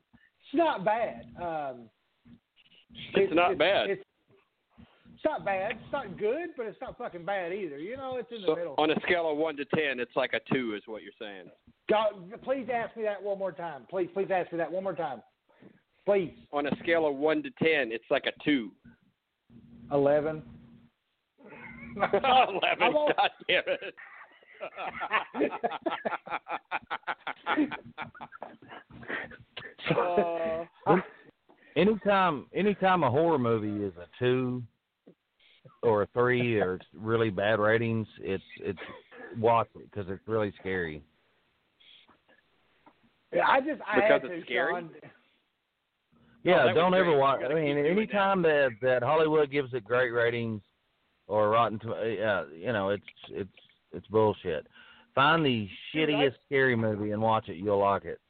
it's 0.44 0.54
not 0.54 0.84
bad. 0.84 1.24
Um, 1.42 1.88
It's 3.14 3.34
not 3.34 3.58
bad. 3.58 3.90
It's, 3.90 4.02
it's 5.14 5.24
not 5.24 5.44
bad. 5.44 5.72
It's 5.72 5.92
not 5.92 6.16
good, 6.18 6.50
but 6.56 6.66
it's 6.66 6.80
not 6.80 6.96
fucking 6.96 7.24
bad 7.24 7.52
either. 7.52 7.78
You 7.78 7.96
know, 7.96 8.16
it's 8.16 8.30
in 8.30 8.42
the 8.42 8.46
So 8.48 8.54
middle. 8.56 8.74
on 8.78 8.90
a 8.90 9.00
scale 9.02 9.30
of 9.30 9.36
one 9.36 9.56
to 9.56 9.64
ten, 9.66 10.00
it's 10.00 10.14
like 10.16 10.32
a 10.34 10.40
two, 10.54 10.74
is 10.76 10.82
what 10.86 11.02
you're 11.02 11.12
saying. 11.20 11.50
God, 11.88 12.12
please 12.42 12.68
ask 12.72 12.96
me 12.96 13.02
that 13.02 13.20
one 13.22 13.38
more 13.38 13.52
time. 13.52 13.82
Please, 13.90 14.08
please 14.14 14.28
ask 14.32 14.50
me 14.52 14.58
that 14.58 14.70
one 14.70 14.84
more 14.84 14.94
time. 14.94 15.20
Please. 16.06 16.32
On 16.52 16.66
a 16.66 16.76
scale 16.82 17.06
of 17.06 17.16
one 17.16 17.42
to 17.42 17.50
ten, 17.62 17.92
it's 17.92 18.04
like 18.10 18.26
a 18.26 18.44
two. 18.44 18.70
Eleven. 19.92 20.42
Eleven. 21.96 22.12
I 22.82 22.88
won't- 22.88 23.16
God 23.16 23.30
damn 23.48 23.62
it. 23.66 23.94
Uh, 29.96 30.96
Anytime, 31.76 32.46
anytime 32.52 33.04
a 33.04 33.10
horror 33.10 33.38
movie 33.38 33.84
is 33.84 33.92
a 33.96 34.06
two 34.18 34.60
or 35.82 36.02
a 36.02 36.06
three 36.08 36.60
or 36.60 36.74
it's 36.74 36.84
really 36.92 37.30
bad 37.30 37.60
ratings, 37.60 38.08
it's 38.20 38.42
it's 38.60 38.78
watch 39.38 39.68
it 39.76 39.88
because 39.88 40.10
it's 40.10 40.26
really 40.26 40.52
scary. 40.58 41.00
Yeah, 43.32 43.46
I 43.46 43.60
just 43.60 43.80
I 43.86 43.94
Because 44.00 44.10
had 44.10 44.22
to, 44.22 44.32
it's 44.34 44.44
scary? 44.46 44.72
Sean. 44.74 44.90
Yeah, 46.42 46.64
that 46.66 46.74
don't 46.74 46.94
ever 46.94 47.16
watch. 47.16 47.40
I 47.48 47.54
mean, 47.54 47.78
anytime 47.78 48.42
that 48.42 48.70
that 48.82 49.02
Hollywood 49.02 49.50
gives 49.50 49.74
it 49.74 49.84
great 49.84 50.10
ratings 50.10 50.62
or 51.26 51.50
Rotten, 51.50 51.78
to, 51.80 51.92
uh, 51.92 52.44
you 52.54 52.72
know, 52.72 52.90
it's 52.90 53.04
it's 53.30 53.50
it's 53.92 54.06
bullshit. 54.06 54.66
Find 55.14 55.44
the 55.44 55.68
shittiest 55.94 56.34
scary 56.46 56.76
movie 56.76 57.10
and 57.10 57.20
watch 57.20 57.48
it. 57.48 57.56
You'll 57.56 57.80
like 57.80 58.04
it. 58.04 58.20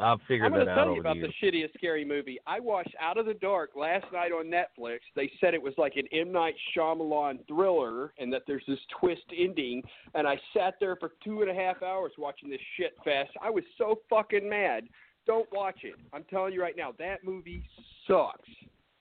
I've 0.00 0.18
figured 0.28 0.46
I'm 0.46 0.52
going 0.52 0.66
to 0.66 0.74
tell 0.74 0.94
you 0.94 1.00
about 1.00 1.16
the 1.16 1.22
the 1.22 1.32
shittiest 1.42 1.72
scary 1.74 2.04
movie. 2.04 2.38
I 2.46 2.60
watched 2.60 2.94
Out 3.00 3.18
of 3.18 3.26
the 3.26 3.34
Dark 3.34 3.70
last 3.74 4.06
night 4.12 4.30
on 4.30 4.46
Netflix. 4.46 4.98
They 5.16 5.30
said 5.40 5.54
it 5.54 5.62
was 5.62 5.74
like 5.76 5.94
an 5.96 6.06
M 6.12 6.30
Night 6.30 6.54
Shyamalan 6.76 7.46
thriller, 7.48 8.12
and 8.18 8.32
that 8.32 8.42
there's 8.46 8.62
this 8.68 8.78
twist 9.00 9.24
ending. 9.36 9.82
And 10.14 10.26
I 10.26 10.38
sat 10.56 10.74
there 10.78 10.94
for 10.96 11.12
two 11.24 11.42
and 11.42 11.50
a 11.50 11.54
half 11.54 11.82
hours 11.82 12.12
watching 12.16 12.48
this 12.48 12.60
shit 12.76 12.94
fest. 13.04 13.30
I 13.42 13.50
was 13.50 13.64
so 13.76 14.00
fucking 14.08 14.48
mad. 14.48 14.84
Don't 15.28 15.46
watch 15.52 15.80
it. 15.84 15.94
I'm 16.14 16.24
telling 16.24 16.54
you 16.54 16.62
right 16.62 16.76
now, 16.76 16.94
that 16.98 17.22
movie 17.22 17.62
sucks. 18.06 18.48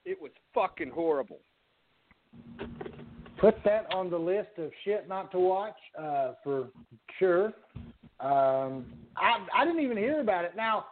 It 0.05 0.21
was 0.21 0.31
fucking 0.53 0.91
horrible. 0.91 1.39
Put 3.39 3.55
that 3.63 3.87
on 3.93 4.09
the 4.09 4.17
list 4.17 4.49
of 4.57 4.69
shit 4.83 5.07
not 5.07 5.31
to 5.31 5.39
watch 5.39 5.77
uh, 5.97 6.33
for 6.43 6.67
sure. 7.17 7.53
Um, 8.19 8.85
I 9.15 9.37
I 9.55 9.63
didn't 9.63 9.81
even 9.81 9.95
hear 9.95 10.19
about 10.19 10.43
it. 10.43 10.51
Now, 10.55 10.87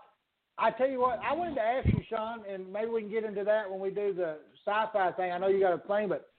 I 0.58 0.72
tell 0.72 0.88
you 0.88 1.02
what, 1.02 1.20
I 1.20 1.34
wanted 1.34 1.56
to 1.56 1.62
ask 1.62 1.88
you, 1.88 2.02
Sean, 2.10 2.40
and 2.50 2.72
maybe 2.72 2.88
we 2.88 3.02
can 3.02 3.12
get 3.12 3.26
into 3.26 3.44
that 3.44 3.70
when 3.70 3.82
we 3.82 3.90
do 3.90 4.14
the 4.14 4.38
sci-fi 4.66 5.12
thing. 5.14 5.32
I 5.34 5.38
know 5.38 5.48
you 5.48 5.60
got 5.60 5.74
a 5.74 5.80
thing, 5.80 6.08
but 6.08 6.30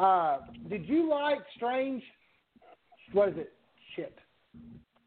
uh, 0.00 0.38
did 0.68 0.88
you 0.88 1.10
like 1.10 1.38
Strange? 1.56 2.02
What 3.12 3.30
is 3.30 3.34
it? 3.36 3.52
Shit. 3.96 4.16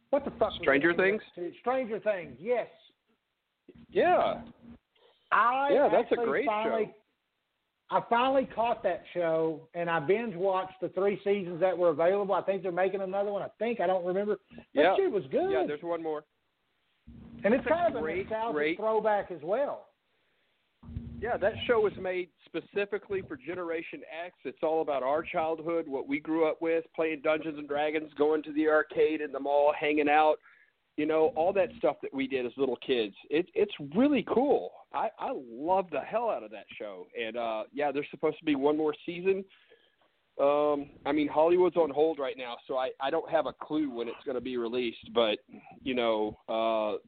What 0.10 0.26
the 0.26 0.32
fuck? 0.32 0.52
Stranger 0.60 0.93
Things? 0.93 1.22
Stranger 1.62 2.00
Things. 2.00 2.36
Yes. 2.41 2.68
Yeah. 3.90 4.42
I 5.32 5.70
Yeah, 5.74 5.90
that's 5.92 6.12
a 6.12 6.16
great 6.16 6.46
finally, 6.46 6.86
show. 6.86 6.94
I 7.90 8.02
finally 8.10 8.46
caught 8.54 8.84
that 8.84 9.04
show, 9.14 9.68
and 9.74 9.90
I 9.90 10.00
binge 10.00 10.36
watched 10.36 10.80
the 10.82 10.90
three 10.90 11.20
seasons 11.24 11.60
that 11.62 11.78
were 11.78 11.90
available. 11.90 12.36
I 12.36 12.42
think 12.42 12.62
they're 12.64 12.72
making 12.72 13.02
another 13.02 13.32
one. 13.32 13.42
I 13.42 13.48
think 13.60 13.80
I 13.80 13.88
don't 13.88 14.06
remember. 14.06 14.38
That 14.76 14.82
Yeah. 14.82 14.96
shit 14.98 15.12
was 15.12 15.26
good. 15.28 15.52
Yeah, 15.52 15.66
there's 15.66 15.84
one 15.84 16.04
more. 16.04 16.24
and 17.44 17.54
it's 17.54 17.64
That's 17.66 17.76
kind 17.76 17.96
of 17.96 18.04
a 18.04 18.08
nostalgic 18.16 18.54
great- 18.56 18.78
throwback 18.78 19.30
as 19.32 19.42
well. 19.44 19.90
Yeah, 21.22 21.38
that 21.38 21.54
show 21.66 21.80
was 21.80 21.96
made 21.98 22.30
specifically 22.46 23.22
for 23.22 23.38
Generation 23.38 24.04
X. 24.26 24.36
It's 24.44 24.62
all 24.64 24.82
about 24.82 25.04
our 25.04 25.22
childhood, 25.24 25.88
what 25.88 26.08
we 26.08 26.20
grew 26.20 26.46
up 26.48 26.62
with, 26.62 26.92
playing 26.94 27.22
Dungeons 27.22 27.58
and 27.60 27.68
Dragons, 27.68 28.12
going 28.16 28.42
to 28.44 28.52
the 28.54 28.68
arcade 28.70 29.22
in 29.22 29.32
the 29.32 29.40
mall, 29.40 29.72
hanging 29.72 30.10
out, 30.10 30.40
you 30.98 31.06
know, 31.06 31.32
all 31.36 31.54
that 31.54 31.70
stuff 31.78 31.98
that 32.02 32.14
we 32.14 32.28
did 32.28 32.45
as 32.45 32.52
little 32.58 32.78
kids. 32.78 33.16
It, 33.30 33.48
it's 33.54 33.72
really 33.95 34.26
cool. 34.34 34.72
I, 34.93 35.10
I 35.20 35.32
love 35.50 35.86
the 35.91 36.02
hell 36.02 36.30
out 36.30 36.43
of 36.43 36.52
that 36.52 36.66
show. 36.78 37.08
And 37.20 37.38
uh 37.38 37.64
yeah, 37.72 37.91
there's 37.91 38.08
supposed 38.12 38.39
to 38.39 38.45
be 38.45 38.56
one 38.56 38.76
more 38.76 38.93
season. 39.06 39.45
Um, 40.39 40.91
I 41.04 41.14
mean, 41.14 41.28
Hollywood's 41.28 41.78
on 41.78 41.89
hold 41.89 42.20
right 42.20 42.38
now, 42.38 42.58
so 42.68 42.78
I, 42.78 42.91
I 43.02 43.10
don't 43.10 43.28
have 43.28 43.48
a 43.48 43.54
clue 43.54 43.89
when 43.89 44.08
it's 44.08 44.24
going 44.24 44.36
to 44.36 44.41
be 44.41 44.58
released. 44.58 45.12
But 45.14 45.39
you 45.82 45.95
know, 45.95 46.38
uh, 46.48 47.00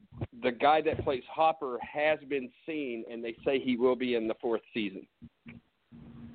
the 0.42 0.50
guy 0.50 0.80
that 0.82 1.04
plays 1.04 1.22
Hopper 1.32 1.78
has 1.80 2.18
been 2.28 2.50
seen, 2.66 3.04
and 3.10 3.22
they 3.22 3.36
say 3.44 3.60
he 3.60 3.76
will 3.76 3.94
be 3.94 4.16
in 4.16 4.26
the 4.26 4.34
fourth 4.40 4.62
season. 4.74 5.06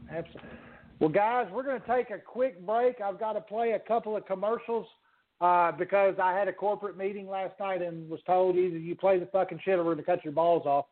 Absolutely. 0.09 0.49
Well, 0.99 1.09
guys, 1.09 1.47
we're 1.51 1.63
going 1.63 1.81
to 1.81 1.87
take 1.87 2.11
a 2.11 2.19
quick 2.19 2.65
break. 2.65 3.01
I've 3.01 3.19
got 3.19 3.33
to 3.33 3.41
play 3.41 3.71
a 3.71 3.79
couple 3.79 4.15
of 4.15 4.25
commercials 4.25 4.87
uh, 5.41 5.71
because 5.73 6.15
I 6.21 6.33
had 6.33 6.47
a 6.47 6.53
corporate 6.53 6.97
meeting 6.97 7.27
last 7.27 7.59
night 7.59 7.81
and 7.81 8.09
was 8.09 8.21
told 8.25 8.55
either 8.55 8.77
you 8.77 8.95
play 8.95 9.19
the 9.19 9.25
fucking 9.27 9.59
shit 9.63 9.75
or 9.75 9.83
we're 9.83 9.95
going 9.95 10.05
to 10.05 10.11
cut 10.11 10.23
your 10.23 10.33
balls 10.33 10.65
off. 10.65 10.85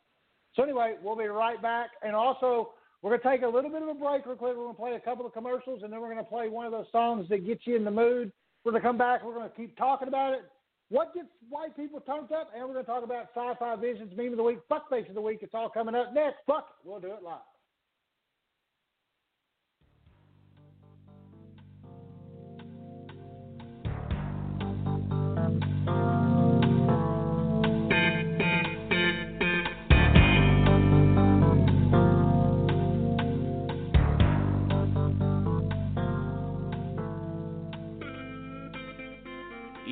So 0.56 0.64
anyway, 0.64 0.96
we'll 1.02 1.16
be 1.16 1.26
right 1.26 1.62
back. 1.62 1.92
And 2.04 2.16
also, 2.16 2.72
we're 3.02 3.18
going 3.18 3.22
to 3.22 3.30
take 3.30 3.42
a 3.42 3.54
little 3.54 3.72
bit 3.72 3.82
of 3.82 3.88
a 3.90 3.94
break 3.94 4.26
real 4.26 4.36
quick. 4.36 4.56
We're 4.56 4.64
going 4.64 4.76
to 4.76 4.82
play 4.82 4.94
a 4.94 5.00
couple 5.00 5.26
of 5.26 5.34
commercials, 5.34 5.84
and 5.84 5.92
then 5.92 6.02
we're 6.02 6.12
going 6.12 6.24
to 6.24 6.30
play 6.30 6.50
one 6.50 6.66
of 6.66 6.72
those 6.72 6.86
songs 6.92 7.28
that 7.30 7.46
gets 7.46 7.62
you 7.66 7.76
in 7.76 7.84
the 7.84 7.92
mood. 7.92 8.32
We're 8.64 8.72
going 8.72 8.82
to 8.82 8.88
come 8.88 8.98
back. 8.98 9.26
We're 9.26 9.34
going 9.34 9.50
to 9.50 9.56
keep 9.56 9.76
talking 9.78 10.08
about 10.08 10.34
it. 10.34 10.42
What 10.90 11.14
gets 11.14 11.28
white 11.50 11.76
people 11.76 12.00
turned 12.02 12.32
up? 12.32 12.52
And 12.56 12.68
we're 12.68 12.74
going 12.74 12.86
to 12.86 12.92
talk 12.92 13.04
about 13.04 13.30
sci-fi 13.36 13.76
visions, 13.78 14.14
meme 14.16 14.32
of 14.32 14.38
the 14.38 14.44
week, 14.44 14.60
fuckface 14.70 15.08
of 15.10 15.16
the 15.16 15.22
week. 15.22 15.40
It's 15.42 15.54
all 15.54 15.70
coming 15.70 15.96
up 15.96 16.14
next. 16.14 16.38
Fuck 16.46 16.68
it. 16.70 16.88
We'll 16.88 17.00
do 17.00 17.08
it 17.08 17.24
live. 17.24 17.40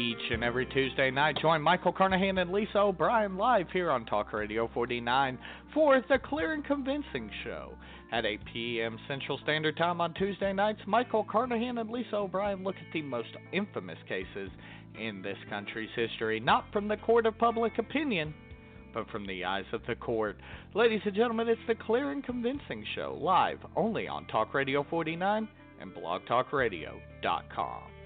Each 0.01 0.31
and 0.31 0.43
every 0.43 0.65
Tuesday 0.65 1.11
night, 1.11 1.37
join 1.39 1.61
Michael 1.61 1.93
Carnahan 1.93 2.39
and 2.39 2.51
Lisa 2.51 2.79
O'Brien 2.79 3.37
live 3.37 3.67
here 3.71 3.91
on 3.91 4.03
Talk 4.07 4.33
Radio 4.33 4.67
49 4.73 5.37
for 5.75 6.03
The 6.09 6.17
Clear 6.17 6.53
and 6.53 6.65
Convincing 6.65 7.29
Show. 7.43 7.73
At 8.11 8.25
8 8.25 8.39
p.m. 8.51 8.97
Central 9.07 9.37
Standard 9.43 9.77
Time 9.77 10.01
on 10.01 10.15
Tuesday 10.15 10.53
nights, 10.53 10.79
Michael 10.87 11.23
Carnahan 11.23 11.77
and 11.77 11.91
Lisa 11.91 12.15
O'Brien 12.15 12.63
look 12.63 12.77
at 12.77 12.91
the 12.91 13.03
most 13.03 13.27
infamous 13.51 13.99
cases 14.09 14.49
in 14.99 15.21
this 15.21 15.37
country's 15.51 15.91
history, 15.95 16.39
not 16.39 16.65
from 16.73 16.87
the 16.87 16.97
court 16.97 17.27
of 17.27 17.37
public 17.37 17.77
opinion, 17.77 18.33
but 18.95 19.07
from 19.11 19.27
the 19.27 19.45
eyes 19.45 19.65
of 19.71 19.81
the 19.87 19.93
court. 19.93 20.35
Ladies 20.73 21.01
and 21.05 21.13
gentlemen, 21.13 21.47
it's 21.47 21.61
The 21.67 21.75
Clear 21.75 22.11
and 22.11 22.23
Convincing 22.23 22.83
Show, 22.95 23.19
live 23.21 23.59
only 23.75 24.07
on 24.07 24.25
Talk 24.25 24.55
Radio 24.55 24.83
49 24.89 25.47
and 25.79 25.91
blogtalkradio.com. 25.93 28.00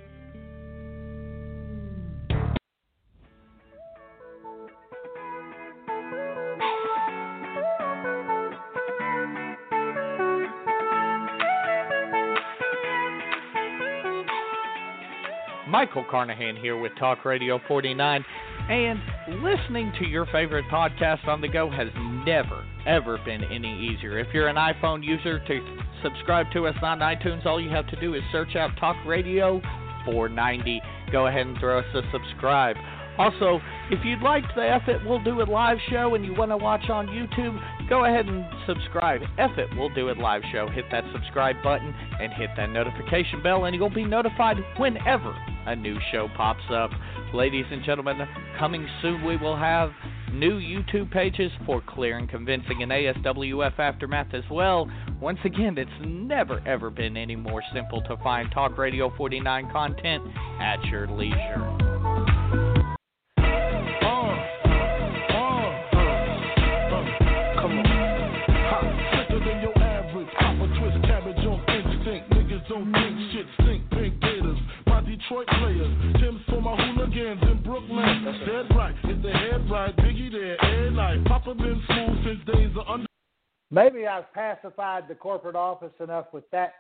Michael 15.76 16.06
Carnahan 16.10 16.56
here 16.56 16.80
with 16.80 16.94
Talk 16.98 17.26
Radio 17.26 17.60
49, 17.68 18.24
and 18.70 18.98
listening 19.44 19.92
to 20.00 20.06
your 20.06 20.26
favorite 20.28 20.64
podcast 20.72 21.28
on 21.28 21.42
the 21.42 21.50
go 21.50 21.70
has 21.70 21.90
never, 22.26 22.64
ever 22.88 23.20
been 23.26 23.44
any 23.44 23.86
easier. 23.86 24.18
If 24.18 24.28
you're 24.34 24.48
an 24.48 24.56
iPhone 24.56 25.04
user 25.04 25.46
to 25.46 25.78
subscribe 26.02 26.46
to 26.54 26.68
us 26.68 26.76
on 26.82 27.00
iTunes, 27.00 27.46
all 27.46 27.60
you 27.60 27.70
have 27.72 27.90
to 27.90 28.00
do 28.00 28.14
is 28.14 28.22
search 28.32 28.56
out 28.56 28.70
Talk 28.80 28.96
Radio 29.06 29.60
490. 30.06 30.82
Go 31.12 31.28
ahead 31.28 31.46
and 31.46 31.60
throw 31.60 31.80
us 31.80 31.86
a 31.94 32.04
subscribe. 32.10 32.78
Also, 33.18 33.60
if 33.92 34.00
you'd 34.06 34.22
like 34.22 34.46
the 34.56 34.66
F 34.66 34.84
It 34.88 35.06
We'll 35.06 35.24
Do 35.26 35.42
It 35.42 35.50
live 35.50 35.78
show 35.90 36.16
and 36.16 36.24
you 36.24 36.34
want 36.34 36.52
to 36.52 36.58
watch 36.58 36.90
on 36.90 37.08
YouTube, 37.08 37.60
go 37.90 38.06
ahead 38.06 38.28
and 38.28 38.46
subscribe. 38.66 39.20
F 39.38 39.52
It 39.58 39.68
We'll 39.76 39.94
Do 39.94 40.08
It 40.08 40.20
live 40.20 40.44
show. 40.54 40.70
Hit 40.70 40.86
that 40.92 41.04
subscribe 41.12 41.58
button 41.62 41.94
and 42.22 42.32
hit 42.32 42.52
that 42.56 42.70
notification 42.70 43.44
bell, 43.44 43.66
and 43.66 43.76
you'll 43.76 43.90
be 43.90 44.06
notified 44.06 44.56
whenever 44.78 45.36
a 45.66 45.76
new 45.76 45.98
show 46.12 46.28
pops 46.36 46.64
up. 46.72 46.92
Ladies 47.34 47.66
and 47.72 47.84
gentlemen, 47.84 48.18
coming 48.60 48.88
soon 49.02 49.24
we 49.24 49.38
will 49.38 49.58
have 49.58 49.92
new 50.34 50.60
YouTube 50.60 51.12
pages 51.12 51.52
for 51.66 51.82
Clear 51.88 52.18
and 52.18 52.30
Convincing 52.30 52.84
and 52.84 52.92
ASWF 52.92 53.80
Aftermath 53.80 54.34
as 54.34 54.44
well. 54.52 54.90
Once 55.22 55.40
again, 55.46 55.78
it's 55.78 55.92
never 56.06 56.62
ever 56.68 56.90
been 56.90 57.18
any 57.18 57.36
more 57.36 57.64
simple 57.74 58.02
to 58.04 58.18
find 58.18 58.52
Talk 58.52 58.78
Radio 58.78 59.16
49 59.16 59.72
content 59.72 60.24
at 60.60 60.84
your 60.86 61.08
leisure. 61.08 61.85
I've 84.16 84.34
pacified 84.34 85.04
the 85.08 85.16
corporate 85.16 85.56
office 85.56 85.94
enough 86.00 86.28
with 86.32 86.50
that 86.52 86.74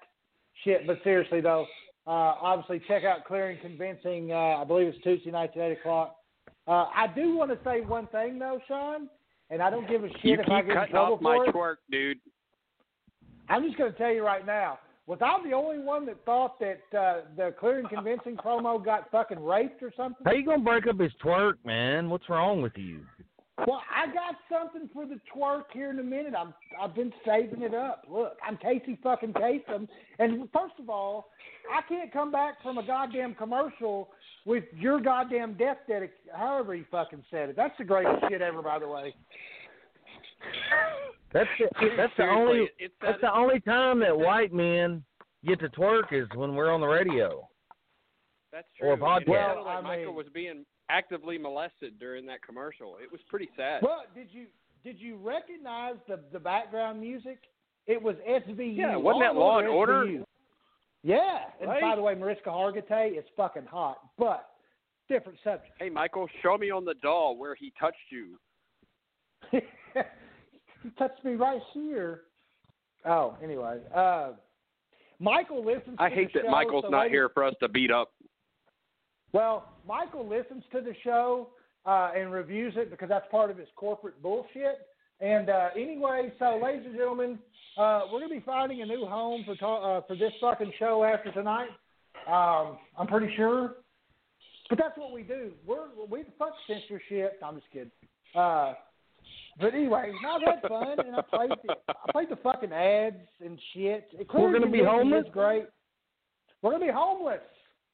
shit. 0.64 0.88
But 0.88 1.00
seriously, 1.04 1.42
though, 1.42 1.66
uh, 2.08 2.36
obviously 2.42 2.82
check 2.88 3.04
out 3.04 3.26
Clear 3.26 3.50
and 3.50 3.62
Convincing. 3.62 4.32
Uh, 4.32 4.58
I 4.58 4.64
believe 4.64 4.88
it's 4.88 5.04
Tuesday 5.04 5.32
nights 5.32 5.54
at 5.56 5.62
8 5.62 5.72
o'clock. 5.80 6.16
Uh, 6.68 6.86
I 6.96 7.08
do 7.14 7.36
want 7.36 7.52
to 7.52 7.60
say 7.64 7.82
one 7.82 8.08
thing, 8.08 8.40
though, 8.40 8.60
Sean, 8.68 9.10
and 9.50 9.62
I 9.62 9.70
don't 9.70 9.88
give 9.88 10.04
a 10.04 10.10
shit 10.10 10.24
You 10.24 10.34
if 10.34 10.50
I 10.50 10.62
keep 10.62 10.68
get 10.68 10.70
in 10.70 10.78
cutting 10.78 10.92
trouble 10.92 11.16
off 11.16 11.22
my 11.22 11.36
for 11.36 11.46
it. 11.46 11.56
twerk, 11.56 11.76
dude. 11.92 12.18
I'm 13.50 13.64
just 13.64 13.78
going 13.78 13.92
to 13.92 13.98
tell 13.98 14.12
you 14.12 14.24
right 14.24 14.46
now. 14.46 14.80
Was 15.08 15.20
I 15.22 15.38
the 15.48 15.54
only 15.54 15.78
one 15.78 16.08
that 16.08 16.24
thought 16.26 16.60
that 16.60 16.82
uh, 16.98 17.22
the 17.38 17.54
Clear 17.60 17.80
and 17.80 17.90
Convincing 17.90 18.38
promo 18.44 18.84
got 18.84 19.12
fucking 19.12 19.44
raped 19.44 19.84
or 19.84 19.94
something? 19.96 20.26
How 20.26 20.32
you 20.34 20.44
gonna 20.44 20.64
break 20.64 20.88
up 20.88 21.00
his 21.00 21.12
twerk, 21.24 21.54
man? 21.64 22.10
What's 22.10 22.28
wrong 22.28 22.64
with 22.64 22.76
you? 22.76 23.02
Well, 23.60 23.82
I 23.90 24.08
got 24.08 24.36
something 24.52 24.90
for 24.94 25.06
the 25.06 25.18
twerk 25.34 25.64
here 25.72 25.90
in 25.90 26.00
a 26.00 26.04
minute. 26.04 26.34
I'm 26.38 26.54
I've 26.80 26.94
been 26.94 27.14
saving 27.26 27.62
it 27.62 27.74
up. 27.74 28.04
Look, 28.10 28.34
I'm 28.46 28.58
Casey 28.58 29.00
fucking 29.02 29.32
Kasem, 29.34 29.88
and 30.20 30.50
first 30.52 30.74
of 30.78 30.90
all, 30.90 31.30
I 31.74 31.82
can't 31.88 32.12
come 32.12 32.32
back 32.32 32.62
from 32.62 32.78
a 32.80 32.86
goddamn 32.86 33.34
commercial 33.36 34.10
with 34.46 34.66
your 34.78 35.00
goddamn 35.00 35.54
death 35.54 35.78
dedic. 35.90 36.10
However 36.34 36.76
you 36.76 36.84
fucking 36.92 37.24
said 37.32 37.50
it. 37.50 37.56
That's 37.56 37.74
the 37.78 37.86
greatest 37.86 38.26
shit 38.30 38.42
ever, 38.42 38.62
by 38.62 38.78
the 38.78 38.90
way. 38.90 39.16
That's 41.32 41.50
the, 41.58 41.88
that's 41.96 42.14
the 42.18 42.24
only 42.26 42.70
it's 42.78 42.94
that's 43.02 43.22
the 43.22 43.34
only 43.34 43.62
time 43.62 44.00
that 44.02 44.18
white 44.18 44.54
men 44.54 45.02
get 45.46 45.60
to 45.62 45.70
twerk 45.70 46.12
is 46.12 46.28
when 46.36 46.56
we're 46.56 46.72
on 46.72 46.82
the 46.82 46.88
radio. 46.88 47.48
That's 48.52 48.68
Or 48.82 48.94
a 48.94 48.98
true. 48.98 49.06
And 49.08 49.22
it 49.22 49.28
podcast. 49.28 49.48
sounded 49.48 49.62
like 49.64 49.78
I 49.78 49.82
Michael 49.82 50.06
mean- 50.08 50.16
was 50.16 50.26
being 50.34 50.66
actively 50.90 51.38
molested 51.38 52.00
during 52.00 52.26
that 52.28 52.42
commercial. 52.42 52.98
It 53.02 53.12
was 53.12 53.22
pretty 53.30 53.50
sad. 53.58 53.82
Well, 53.82 54.04
did 54.14 54.28
you 54.32 54.46
did 54.84 55.00
you 55.00 55.18
recognize 55.18 55.96
the 56.08 56.20
the 56.32 56.40
background 56.40 57.00
music? 57.02 57.40
It 57.88 58.02
was 58.02 58.16
SVU. 58.28 58.76
Yeah, 58.78 58.96
wasn't 58.96 59.24
that 59.24 59.36
Law 59.36 59.60
and 59.60 59.68
Order? 59.68 60.06
SVU. 60.06 60.24
Yeah, 61.04 61.38
and 61.62 61.70
Right? 61.70 61.82
by 61.82 61.96
the 61.96 62.02
way, 62.02 62.16
Mariska 62.16 62.50
Hargitay 62.50 63.18
is 63.18 63.24
fucking 63.38 63.66
hot. 63.66 64.00
But 64.18 64.50
different 65.08 65.38
subject. 65.44 65.72
Hey, 65.80 65.90
Michael, 65.90 66.28
show 66.42 66.58
me 66.58 66.72
on 66.72 66.84
the 66.84 66.96
doll 67.04 67.38
where 67.38 67.54
he 67.54 67.72
touched 67.80 67.98
you. 68.10 68.40
he 69.52 70.90
touched 70.98 71.24
me 71.24 71.34
right 71.34 71.62
here. 71.74 72.22
Oh, 73.06 73.38
anyway. 73.44 73.78
Uh, 73.94 74.32
Michael 75.20 75.64
listens. 75.64 75.96
I 76.00 76.10
hate 76.10 76.34
that 76.34 76.46
show, 76.46 76.50
Michael's 76.52 76.86
so 76.86 76.90
not 76.90 77.02
ladies- 77.02 77.12
here 77.14 77.30
for 77.30 77.44
us 77.44 77.54
to 77.62 77.70
beat 77.70 77.92
up. 77.92 78.12
Well, 79.36 79.66
Michael 79.86 80.26
listens 80.26 80.64
to 80.72 80.80
the 80.80 80.94
show 81.04 81.50
uh, 81.86 82.12
and 82.16 82.32
reviews 82.32 82.76
it 82.78 82.90
because 82.90 83.10
that's 83.10 83.26
part 83.30 83.52
of 83.52 83.58
his 83.58 83.68
corporate 83.76 84.24
bullshit. 84.24 84.88
And 85.20 85.50
uh, 85.50 85.72
anyway, 85.76 86.32
so 86.40 86.58
ladies 86.64 86.86
and 86.86 86.96
gentlemen, 86.96 87.38
uh, 87.78 88.04
we're 88.10 88.22
gonna 88.22 88.34
be 88.34 88.44
finding 88.46 88.82
a 88.82 88.86
new 88.86 89.06
home 89.06 89.44
for 89.46 89.56
ta- 89.58 89.98
uh, 89.98 90.02
for 90.08 90.16
this 90.16 90.32
fucking 90.40 90.72
show 90.80 91.04
after 91.04 91.34
tonight. 91.34 91.68
Um, 92.30 92.78
I'm 92.98 93.08
pretty 93.08 93.36
sure, 93.36 93.74
but 94.70 94.78
that's 94.78 94.98
what 94.98 95.12
we 95.12 95.22
do. 95.24 95.52
We're 95.68 95.88
we 96.10 96.24
fuck 96.40 96.54
censorship. 96.66 97.38
I'm 97.46 97.56
just 97.56 97.70
kidding. 97.74 97.92
Uh, 98.34 98.76
but 99.60 99.74
anyway, 99.74 100.14
no, 100.24 100.38
we 100.40 100.46
had 100.46 100.62
fun, 100.70 101.06
and 101.06 101.14
I 101.14 101.22
played 101.22 101.50
the, 101.62 101.76
I 101.90 102.12
played 102.14 102.30
the 102.30 102.38
fucking 102.38 102.72
ads 102.72 103.18
and 103.44 103.60
shit. 103.74 104.12
We're 104.34 104.54
gonna 104.54 104.72
be 104.72 104.82
homeless? 104.82 105.26
Great. 105.34 105.66
We're 106.62 106.72
gonna 106.72 106.86
be 106.86 106.92
homeless. 106.94 107.42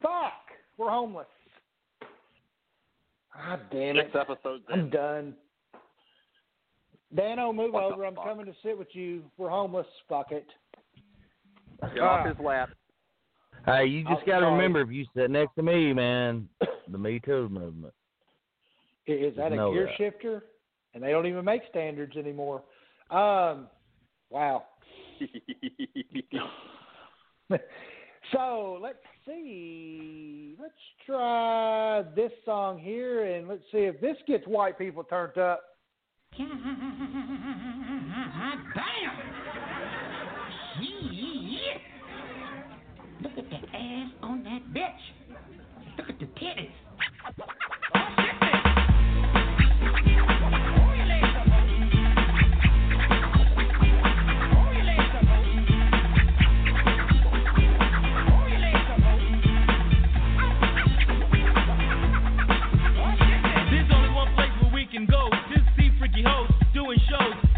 Fuck, 0.04 0.51
we're 0.78 0.89
homeless. 0.89 1.28
God 3.34 3.59
damn 3.72 3.97
it! 3.97 4.09
Six 4.11 4.15
episodes 4.30 4.63
I'm 4.72 4.80
in. 4.82 4.89
done. 4.89 5.34
Dano, 7.15 7.51
move 7.51 7.74
What 7.74 7.89
the 7.89 7.95
over. 7.95 8.05
I'm 8.05 8.15
fuck? 8.15 8.26
coming 8.26 8.45
to 8.45 8.53
sit 8.63 8.78
with 8.78 8.88
you. 8.93 9.24
We're 9.38 9.49
homeless. 9.49 9.88
Fuck 10.07 10.32
it. 10.32 10.45
Get 11.93 12.01
off 12.03 12.28
his 12.28 12.38
lap. 12.43 12.69
Hey, 13.65 13.86
you 13.86 14.03
just 14.05 14.26
got 14.26 14.39
to 14.39 14.45
remember 14.47 14.82
if 14.82 14.89
you 14.91 15.05
sit 15.15 15.30
next 15.30 15.55
to 15.55 15.63
me, 15.63 15.93
man, 15.93 16.47
the 16.89 16.97
Me 16.97 17.19
Too 17.19 17.49
movement. 17.49 17.93
Is 19.07 19.36
that 19.36 19.51
a 19.51 19.55
gear 19.55 19.86
that. 19.88 19.97
shifter? 19.97 20.43
And 20.93 21.03
they 21.03 21.11
don't 21.11 21.26
even 21.26 21.45
make 21.45 21.61
standards 21.69 22.15
anymore. 22.17 22.63
Um, 23.09 23.67
wow. 24.30 24.65
so 28.34 28.80
let's 28.82 28.97
see. 29.26 30.55
Let's 30.59 30.74
try 31.05 32.03
this 32.15 32.32
song 32.45 32.80
here, 32.80 33.26
and 33.26 33.47
let's 33.47 33.63
see 33.72 33.80
if 33.80 33.99
this 34.01 34.17
gets 34.28 34.45
white 34.47 34.78
people 34.78 35.03
turned 35.03 35.38
up. 35.38 35.61
Damn! 36.38 36.47
Shit! 40.80 41.82
Look 43.22 43.38
at 43.38 43.49
the 43.49 43.78
ass 43.78 44.11
on 44.24 44.43
that 44.43 44.61
bitch. 44.74 45.97
Look 45.97 46.09
at 46.09 46.19
the 46.19 46.26
titties. 46.26 46.72
Can 64.92 65.06
go. 65.06 65.30
Just 65.50 65.64
see 65.78 65.89
freaky 65.98 66.24
hoes 66.26 66.52
doing 66.74 67.00
shows, 67.08 67.51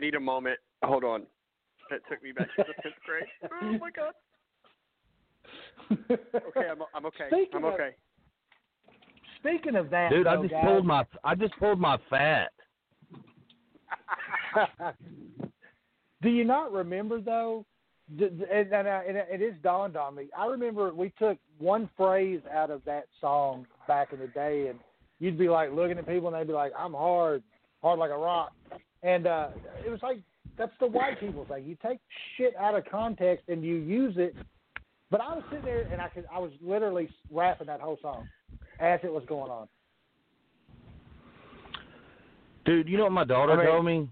need 0.00 0.06
I 0.06 0.06
need 0.06 0.14
a 0.16 0.20
moment. 0.20 0.58
Hold 0.82 1.04
on. 1.04 1.22
That 1.90 2.00
took 2.08 2.22
me 2.22 2.32
back 2.32 2.48
to 2.56 2.64
the 2.66 2.74
fifth 2.82 3.02
grade. 3.04 3.24
Oh 3.62 3.78
my 3.78 3.90
god. 3.90 4.14
Okay, 5.90 6.68
I'm 6.70 6.82
I'm 6.94 7.06
okay. 7.06 7.26
Speaking 7.28 7.48
I'm 7.56 7.64
of- 7.64 7.74
okay. 7.74 7.90
Speaking 9.40 9.74
of 9.76 9.88
that, 9.90 10.10
Dude, 10.10 10.26
I 10.26 10.36
just 10.36 10.50
guys, 10.50 10.64
pulled 10.64 10.84
my 10.86 11.04
I 11.24 11.34
just 11.34 11.56
pulled 11.58 11.80
my 11.80 11.98
fat. 12.10 12.52
Do 16.22 16.28
you 16.28 16.44
not 16.44 16.72
remember 16.72 17.20
though? 17.20 17.64
d- 18.18 18.28
d- 18.28 18.44
And, 18.52 18.72
and, 18.72 18.88
I- 18.88 19.04
and 19.08 19.16
it 19.16 19.40
is 19.42 19.54
dawned 19.62 19.96
on 19.96 20.14
me. 20.14 20.28
I 20.36 20.46
remember 20.46 20.92
we 20.92 21.12
took 21.18 21.38
one 21.58 21.88
phrase 21.96 22.40
out 22.52 22.70
of 22.70 22.84
that 22.84 23.06
song 23.20 23.66
back 23.88 24.12
in 24.12 24.18
the 24.18 24.26
day, 24.28 24.68
and 24.68 24.78
you'd 25.18 25.38
be 25.38 25.48
like 25.48 25.72
looking 25.72 25.96
at 25.98 26.06
people, 26.06 26.28
and 26.28 26.36
they'd 26.36 26.46
be 26.46 26.52
like, 26.52 26.72
"I'm 26.78 26.92
hard, 26.92 27.42
hard 27.82 27.98
like 27.98 28.10
a 28.10 28.16
rock," 28.18 28.52
and 29.02 29.26
uh, 29.26 29.48
it 29.86 29.90
was 29.90 30.00
like 30.02 30.18
that's 30.58 30.72
the 30.80 30.86
white 30.86 31.18
people 31.20 31.44
thing. 31.46 31.64
You 31.64 31.76
take 31.82 31.98
shit 32.36 32.54
out 32.56 32.74
of 32.74 32.84
context 32.90 33.48
and 33.48 33.64
you 33.64 33.76
use 33.76 34.14
it. 34.16 34.34
But 35.10 35.20
I 35.20 35.34
was 35.34 35.42
sitting 35.50 35.64
there, 35.64 35.88
and 35.90 36.00
I 36.00 36.08
could, 36.08 36.24
I 36.32 36.38
was 36.38 36.52
literally 36.62 37.08
rapping 37.32 37.66
that 37.66 37.80
whole 37.80 37.98
song 38.00 38.28
as 38.78 39.00
it 39.02 39.12
was 39.12 39.24
going 39.26 39.50
on. 39.50 39.66
Dude, 42.64 42.88
you 42.88 42.96
know 42.96 43.04
what 43.04 43.12
my 43.12 43.24
daughter 43.24 43.52
I 43.52 43.56
mean- 43.56 43.66
told 43.66 43.84
me? 43.84 44.08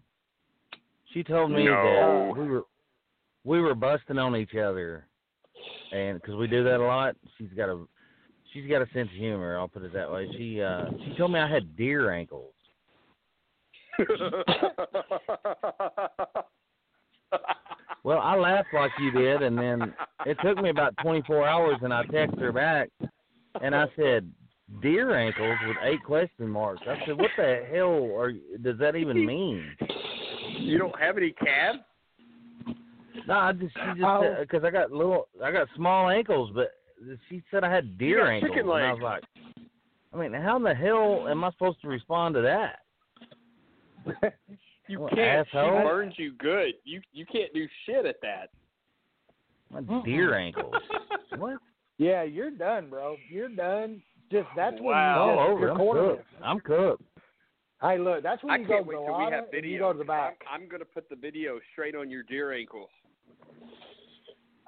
She 1.14 1.22
told 1.22 1.51
me 1.51 1.64
No. 1.64 2.32
that 2.34 2.41
we 2.41 2.49
were 2.49 2.62
we 3.45 3.61
were 3.62 3.74
busting 3.74 4.18
on 4.18 4.36
each 4.36 4.55
other, 4.55 5.07
and 5.91 6.20
because 6.20 6.34
we 6.36 6.47
do 6.47 6.62
that 6.64 6.80
a 6.80 6.84
lot, 6.84 7.16
she's 7.39 7.49
got 7.57 7.70
a 7.70 7.82
she's 8.53 8.68
got 8.68 8.82
a 8.82 8.86
sense 8.93 9.09
of 9.09 9.16
humor. 9.16 9.57
I'll 9.59 9.68
put 9.68 9.84
it 9.84 9.93
that 9.95 10.11
way. 10.12 10.28
She 10.36 10.61
uh 10.61 10.84
she 11.05 11.14
told 11.16 11.32
me 11.32 11.41
I 11.41 11.49
had 11.49 11.76
deer 11.76 12.11
ankles. 12.11 12.53
Well, 18.05 18.20
I 18.20 18.36
laughed 18.36 18.68
like 18.72 18.92
you 18.99 19.11
did, 19.11 19.42
and 19.42 19.59
then 19.59 19.92
it 20.24 20.38
took 20.42 20.57
me 20.62 20.70
about 20.70 20.94
24 21.03 21.46
hours, 21.46 21.76
and 21.82 21.92
I 21.92 22.05
texted 22.05 22.40
her 22.40 22.53
back, 22.53 22.88
and 23.61 23.74
I 23.74 23.86
said, 23.96 24.32
"Deer 24.80 25.14
ankles" 25.14 25.59
with 25.66 25.76
eight 25.82 26.03
question 26.05 26.49
marks. 26.49 26.80
I 26.88 27.05
said, 27.05 27.18
"What 27.18 27.30
the 27.36 27.66
hell 27.70 28.16
are 28.16 28.32
does 28.62 28.78
that 28.78 28.96
even 28.96 29.26
mean?" 29.26 29.76
You 30.59 30.78
don't 30.78 30.99
have 30.99 31.18
any 31.18 31.32
calves? 31.32 31.80
No, 33.26 33.34
I 33.34 33.53
just 33.53 33.74
she 33.74 33.80
just 33.80 34.01
Oh. 34.03 34.36
because 34.40 34.64
I 34.64 34.70
got 34.70 34.90
little, 34.90 35.28
I 35.44 35.51
got 35.51 35.68
small 35.76 36.09
ankles, 36.09 36.51
but 36.55 36.76
she 37.28 37.42
said 37.51 37.62
I 37.62 37.70
had 37.70 37.99
deer 37.99 38.30
ankles, 38.30 38.53
chicken 38.53 38.70
and 38.70 38.84
I 38.84 38.92
was 38.92 39.03
like, 39.03 39.24
I 40.14 40.16
mean, 40.16 40.32
how 40.32 40.57
in 40.57 40.62
the 40.62 40.74
hell 40.74 41.26
am 41.28 41.44
I 41.44 41.51
supposed 41.51 41.82
to 41.82 41.88
respond 41.88 42.36
to 42.36 42.42
that? 42.42 42.78
You 44.90 45.01
Well, 45.01 45.11
can't. 45.11 45.46
asshole. 45.46 45.80
She 45.80 45.84
burns 45.84 46.14
you 46.16 46.32
good. 46.38 46.72
You 46.84 47.03
you 47.12 47.26
can't 47.26 47.53
do 47.53 47.66
shit 47.84 48.07
at 48.07 48.16
that. 48.22 48.49
My 49.70 49.82
deer 50.03 50.34
ankles. 50.34 50.72
what? 51.36 51.59
Yeah, 51.99 52.22
you're 52.22 52.51
done, 52.51 52.88
bro. 52.88 53.16
You're 53.28 53.51
done. 53.51 54.01
Just 54.32 54.49
that's 54.57 54.76
when 54.76 54.84
Wow. 54.94 55.14
you 55.34 55.38
All 55.38 55.46
just, 55.46 55.51
over. 55.51 55.61
you're 55.61 55.70
I'm 55.72 55.76
cornered. 55.76 56.16
cooked. 56.16 56.28
I'm 56.42 56.61
cooked. 56.61 57.03
Hey, 57.82 57.99
look, 57.99 58.22
that's 58.22 58.42
when 58.42 58.53
I 58.53 58.57
you 58.57 58.66
go 58.66 58.80
wait 58.82 58.94
till 58.94 59.18
we 59.18 59.24
have 59.30 59.44
video. 59.53 59.70
you 59.72 59.78
go 59.78 59.92
to 59.92 59.99
the 59.99 60.05
back. 60.05 60.38
I'm, 60.51 60.62
I'm 60.62 60.68
gonna 60.70 60.84
put 60.86 61.09
the 61.11 61.16
video 61.16 61.61
straight 61.72 61.94
on 61.94 62.11
your 62.11 62.22
deer 62.22 62.53
ankles. 62.53 62.88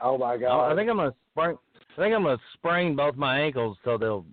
Oh 0.02 0.16
my 0.18 0.36
god! 0.36 0.70
I 0.70 0.76
think 0.76 0.88
I'm 0.90 0.96
gonna 0.96 1.14
sprain. 1.32 1.56
I 1.96 2.00
think 2.02 2.14
I'm 2.14 2.22
gonna 2.24 2.36
sprain 2.54 2.94
both 2.94 3.16
my 3.16 3.38
ankles 3.40 3.76
so 3.84 3.96
they'll. 3.98 4.24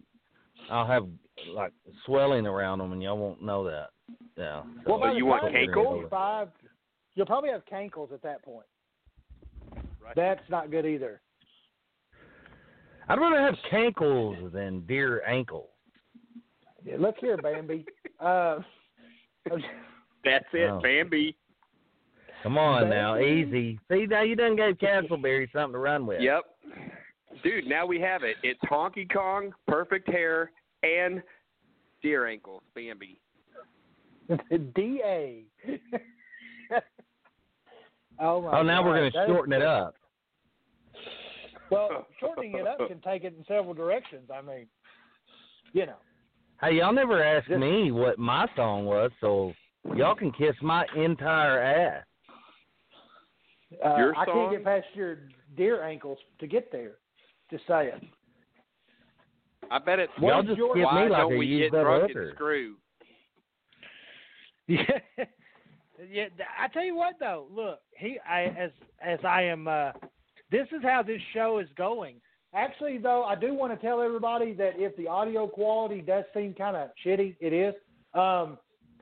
I'll 0.69 0.85
have 0.87 1.07
like 1.53 1.71
swelling 2.05 2.45
around 2.45 2.79
them, 2.79 2.91
and 2.91 3.01
y'all 3.01 3.17
won't 3.17 3.41
know 3.41 3.63
that. 3.65 3.89
Yeah. 4.37 4.61
So 4.85 4.91
well, 4.91 4.99
by 4.99 5.13
you 5.13 5.25
want 5.25 5.43
time 5.43 5.53
you're 5.53 5.73
cankles? 5.75 6.09
25, 6.09 6.47
You'll 7.15 7.25
probably 7.25 7.49
have 7.49 7.63
cankles 7.65 8.13
at 8.13 8.21
that 8.21 8.43
point. 8.43 8.67
Right. 9.73 10.15
That's 10.15 10.47
not 10.49 10.69
good 10.69 10.85
either. 10.85 11.19
I'd 13.09 13.19
rather 13.19 13.41
have 13.41 13.55
cankles 13.71 14.51
than 14.51 14.81
deer 14.81 15.23
ankles. 15.25 15.69
Yeah, 16.85 16.97
let's 16.99 17.17
hear 17.19 17.35
Bambi. 17.37 17.85
uh, 18.19 18.59
That's 20.23 20.45
it, 20.53 20.69
Oh. 20.69 20.79
Bambi. 20.81 21.35
Come 22.43 22.59
on 22.59 22.87
now, 22.89 23.17
easy. 23.17 23.79
See 23.91 24.05
now 24.05 24.21
you 24.21 24.35
done 24.35 24.55
gave 24.55 24.77
Castleberry 24.77 25.51
something 25.51 25.73
to 25.73 25.79
run 25.79 26.05
with. 26.05 26.21
Yep. 26.21 26.43
Dude, 27.43 27.65
now 27.65 27.85
we 27.85 27.99
have 27.99 28.23
it. 28.23 28.35
It's 28.43 28.59
Honky 28.69 29.11
Kong, 29.11 29.51
perfect 29.67 30.07
hair, 30.07 30.51
and 30.83 31.23
deer 32.03 32.27
ankles, 32.27 32.61
Bambi. 32.75 33.19
Da. 34.75 35.43
Oh, 38.19 38.41
my 38.41 38.59
Oh, 38.59 38.63
now 38.63 38.83
we're 38.83 38.95
going 38.97 39.11
to 39.11 39.17
that 39.17 39.23
is- 39.25 39.29
shorten 39.29 39.53
it 39.53 39.61
up. 39.61 39.93
Well, 41.69 42.07
shortening 42.19 42.55
it 42.55 42.65
up 42.65 42.79
can 42.87 42.99
take 43.01 43.23
it 43.23 43.35
in 43.37 43.43
several 43.45 43.73
directions. 43.73 44.29
I 44.33 44.41
mean, 44.41 44.67
you 45.73 45.85
know. 45.85 45.97
Hey, 46.61 46.77
y'all 46.77 46.93
never 46.93 47.21
asked 47.23 47.47
Just- 47.49 47.59
me 47.59 47.91
what 47.91 48.17
my 48.17 48.47
song 48.55 48.85
was, 48.85 49.11
so 49.21 49.53
y'all 49.95 50.15
can 50.15 50.31
kiss 50.31 50.55
my 50.63 50.85
entire 50.95 51.59
ass. 51.61 52.03
Uh, 53.85 53.97
Your 53.97 54.17
I 54.17 54.25
can't 54.25 54.51
get 54.51 54.63
past 54.63 54.85
your 54.95 55.17
deer 55.55 55.83
ankles 55.83 56.17
to 56.39 56.47
get 56.47 56.71
there. 56.71 56.93
Just 57.51 57.67
saying. 57.67 58.09
I 59.69 59.77
bet 59.79 59.99
it's 59.99 60.11
Y'all 60.19 60.41
just 60.41 60.57
your- 60.57 60.73
skip 60.73 60.85
why 60.85 61.03
me 61.03 61.09
like 61.11 61.19
don't 61.21 61.33
a 61.33 61.37
we 61.37 61.45
used 61.45 61.73
get 61.73 61.81
drunk 61.83 62.11
and 62.15 62.31
screw? 62.33 62.75
Yeah, 65.17 65.25
yeah. 66.11 66.25
I 66.61 66.67
tell 66.67 66.83
you 66.83 66.95
what, 66.95 67.15
though. 67.19 67.47
Look, 67.51 67.79
he, 67.97 68.19
I, 68.29 68.43
as 68.45 68.71
as 69.01 69.19
I 69.23 69.43
am. 69.43 69.67
Uh, 69.67 69.91
this 70.51 70.67
is 70.71 70.81
how 70.83 71.03
this 71.03 71.21
show 71.33 71.59
is 71.59 71.67
going. 71.77 72.15
Actually, 72.53 72.97
though, 72.97 73.23
I 73.23 73.35
do 73.35 73.53
want 73.53 73.73
to 73.79 73.85
tell 73.85 74.01
everybody 74.01 74.53
that 74.53 74.73
if 74.77 74.95
the 74.95 75.07
audio 75.07 75.47
quality 75.47 76.01
does 76.01 76.23
seem 76.33 76.53
kind 76.53 76.75
of 76.77 76.89
shitty, 77.05 77.35
it 77.39 77.51
is. 77.53 77.73
Um, 78.13 78.57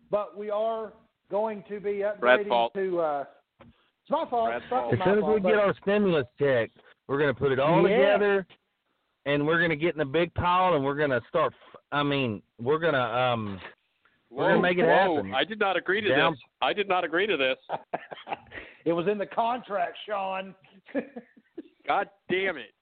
but 0.10 0.38
we 0.38 0.50
are 0.50 0.94
going 1.30 1.64
to 1.70 1.80
be 1.80 2.04
Brad's 2.20 2.44
upgrading 2.44 2.48
fault. 2.48 2.74
to. 2.76 3.00
Uh, 3.00 3.24
it's 3.62 4.10
my 4.12 4.26
fault. 4.30 4.52
It's 4.54 4.66
fucking 4.70 4.94
As 4.94 5.00
my 5.00 5.06
soon 5.06 5.16
as 5.18 5.22
fault, 5.22 5.34
we 5.36 5.42
get 5.42 5.60
our 5.60 5.74
stimulus 5.82 6.26
check, 6.40 6.70
we're 7.08 7.18
going 7.20 7.34
to 7.34 7.40
put 7.40 7.52
it 7.52 7.60
all 7.60 7.88
Yeah. 7.90 7.98
together, 7.98 8.48
and 9.26 9.46
we're 9.46 9.58
going 9.58 9.72
to 9.72 9.76
get 9.76 9.96
in 9.96 10.02
a 10.02 10.06
big 10.06 10.34
pile, 10.36 10.76
and 10.76 10.84
we're 10.86 10.96
going 10.96 11.10
to 11.10 11.22
start. 11.28 11.54
I 11.92 12.04
mean, 12.04 12.42
we're 12.62 12.80
going 12.80 12.94
to 12.94 13.00
um, 13.02 13.60
we're 14.36 14.50
Whoa, 14.50 14.56
to 14.56 14.62
make 14.62 14.78
it 14.78 14.84
whoa, 14.84 15.16
happen. 15.16 15.34
I 15.34 15.46
did 15.46 15.60
not 15.60 15.78
agree 15.78 16.02
to 16.02 16.10
Down- 16.10 16.34
this. 16.34 16.42
I 16.62 16.74
did 16.74 16.90
not 16.90 17.06
agree 17.06 17.26
to 17.26 17.38
this. 17.38 17.58
it 18.86 18.92
was 18.92 19.08
in 19.08 19.18
the 19.18 19.26
contract, 19.26 19.98
Sean. 20.06 20.54
God 21.88 22.10
damn 22.30 22.58
it. 22.58 22.74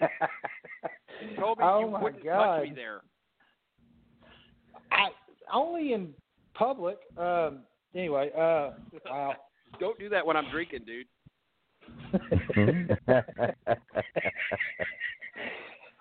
You 0.00 1.36
told 1.38 1.58
me 1.58 1.64
oh 1.64 1.80
you 1.80 1.90
my 1.90 2.02
wouldn't 2.02 2.24
God. 2.24 2.58
touch 2.58 2.68
me 2.68 2.74
there. 2.74 3.00
I 4.92 5.08
only 5.52 5.92
in 5.94 6.12
public. 6.54 6.98
Um, 7.16 7.60
anyway, 7.94 8.30
uh, 8.36 8.72
wow. 9.06 9.34
Don't 9.80 9.98
do 9.98 10.08
that 10.08 10.26
when 10.26 10.36
I'm 10.36 10.50
drinking, 10.50 10.80
dude. 10.84 11.06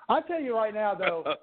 I 0.09 0.21
tell 0.27 0.41
you 0.41 0.55
right 0.55 0.73
now, 0.73 0.95
though, 0.95 1.35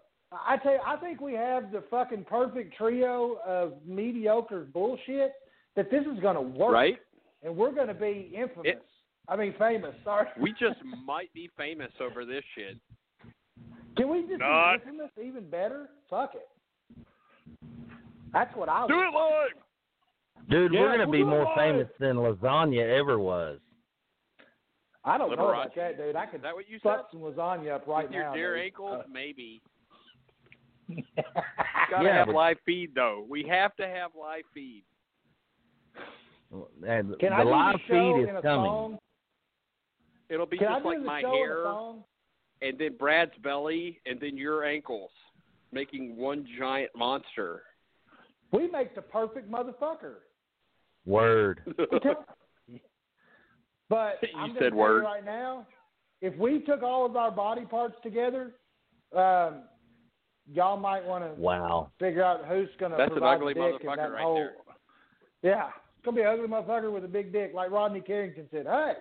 I 0.46 0.56
tell 0.58 0.72
you, 0.72 0.80
I 0.84 0.96
think 0.96 1.20
we 1.20 1.34
have 1.34 1.70
the 1.72 1.82
fucking 1.90 2.24
perfect 2.24 2.76
trio 2.76 3.38
of 3.46 3.74
mediocre 3.86 4.66
bullshit 4.72 5.32
that 5.76 5.90
this 5.90 6.04
is 6.06 6.18
going 6.20 6.34
to 6.36 6.40
work, 6.42 6.72
Right? 6.72 6.98
And 7.42 7.56
we're 7.56 7.72
going 7.72 7.88
to 7.88 7.94
be 7.94 8.32
infamous. 8.34 8.64
It- 8.66 8.82
I 9.28 9.34
mean, 9.36 9.54
famous. 9.58 9.94
Sorry. 10.04 10.26
We 10.40 10.52
just 10.52 10.78
might 11.04 11.32
be 11.32 11.50
famous 11.56 11.90
over 12.00 12.24
this 12.24 12.44
shit. 12.54 12.76
Can 13.96 14.08
we 14.08 14.22
just 14.28 14.38
Not- 14.38 14.84
be 14.84 14.90
infamous 14.90 15.10
even 15.20 15.50
better? 15.50 15.88
Fuck 16.08 16.34
it. 16.36 16.48
That's 18.32 18.54
what 18.56 18.68
I 18.68 18.86
Do 18.86 19.00
it 19.00 19.12
live. 19.12 19.50
Dude, 20.48 20.72
Yeah, 20.72 20.80
we're 20.80 20.96
going 20.96 21.06
to 21.06 21.12
be 21.12 21.24
more 21.24 21.44
live. 21.44 21.56
famous 21.56 21.88
than 21.98 22.16
lasagna 22.16 22.86
ever 22.98 23.18
was. 23.18 23.58
I 25.04 25.18
don't 25.18 25.34
know 25.36 25.48
about 25.50 25.74
that, 25.76 25.96
dude. 25.96 26.16
I 26.16 26.26
could 26.26 26.42
that 26.42 26.54
what 26.54 26.68
you 26.68 26.78
fuck 26.80 27.08
some 27.10 27.20
lasagna 27.20 27.72
up 27.76 27.86
right 27.86 28.04
With 28.06 28.12
your 28.14 28.24
now. 28.24 28.34
deer 28.34 28.54
dude. 28.56 28.64
ankles, 28.64 29.02
Uh, 29.04 29.08
maybe. 29.10 29.60
Gotta 30.88 32.04
Yeah, 32.04 32.16
have 32.18 32.26
but- 32.26 32.34
live 32.34 32.56
feed 32.64 32.94
though. 32.94 33.24
We 33.28 33.44
have 33.48 33.74
to 33.76 33.86
have 33.86 34.12
live 34.18 34.44
feed. 34.54 34.84
And 36.86 37.18
Can 37.18 37.30
the 37.30 37.34
I 37.36 37.42
do 37.44 37.50
live 37.50 37.72
the 37.74 37.78
show 37.88 38.14
feed 38.16 38.22
in 38.22 38.28
is 38.30 38.36
a 38.38 38.42
coming. 38.42 38.64
song? 38.70 38.98
It'll 40.28 40.46
be 40.46 40.58
Can 40.58 40.68
I 40.68 40.72
just 40.74 40.82
do 40.84 40.88
like 40.88 40.98
the 41.00 41.04
my 41.04 41.20
show 41.22 41.28
in 41.28 41.34
a 41.34 41.36
hair, 41.36 42.68
and 42.70 42.78
then 42.78 42.96
Brad's 42.96 43.36
belly, 43.42 44.00
and 44.06 44.20
then 44.20 44.36
your 44.36 44.64
ankles, 44.64 45.10
making 45.72 46.16
one 46.16 46.46
giant 46.58 46.90
monster. 46.96 47.62
We 48.52 48.68
make 48.68 48.94
the 48.94 49.02
perfect 49.02 49.50
motherfucker. 49.50 50.16
Word. 51.04 51.60
But 53.88 54.18
You 54.22 54.28
I'm 54.36 54.56
said 54.58 54.74
word. 54.74 55.04
Right 55.04 55.24
now, 55.24 55.64
if 56.20 56.36
we 56.36 56.58
took 56.60 56.82
all 56.82 57.06
of 57.06 57.16
our 57.16 57.30
body 57.30 57.64
parts 57.64 57.94
together, 58.02 58.54
um, 59.14 59.62
y'all 60.52 60.76
might 60.76 61.04
want 61.04 61.24
to 61.24 61.40
Wow. 61.40 61.90
figure 61.98 62.22
out 62.22 62.44
who's 62.46 62.68
going 62.78 62.92
to 62.92 62.96
That's 62.98 63.08
an 63.10 63.18
provide 63.18 63.36
ugly 63.36 63.54
the 63.54 63.60
dick 63.60 63.80
in 63.82 63.86
motherfucker 63.88 63.96
that 63.96 64.12
right 64.12 64.22
whole. 64.22 64.34
there. 64.36 64.54
Yeah, 65.42 65.66
it's 65.96 66.04
gonna 66.04 66.16
be 66.16 66.22
an 66.22 66.28
ugly 66.28 66.48
motherfucker 66.48 66.92
with 66.92 67.04
a 67.04 67.08
big 67.08 67.32
dick, 67.32 67.52
like 67.54 67.70
Rodney 67.70 68.00
Carrington 68.00 68.48
said. 68.50 68.66
Hey, 68.66 68.94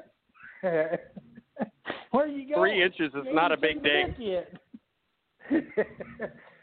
where 2.12 2.26
are 2.26 2.28
you 2.28 2.48
going? 2.54 2.72
Three 2.72 2.84
inches 2.84 3.14
is 3.14 3.26
not 3.34 3.52
a 3.52 3.58
big 3.58 3.76
seen 3.76 3.84
the 3.84 3.90
dick 3.90 4.16
yet. 4.20 4.54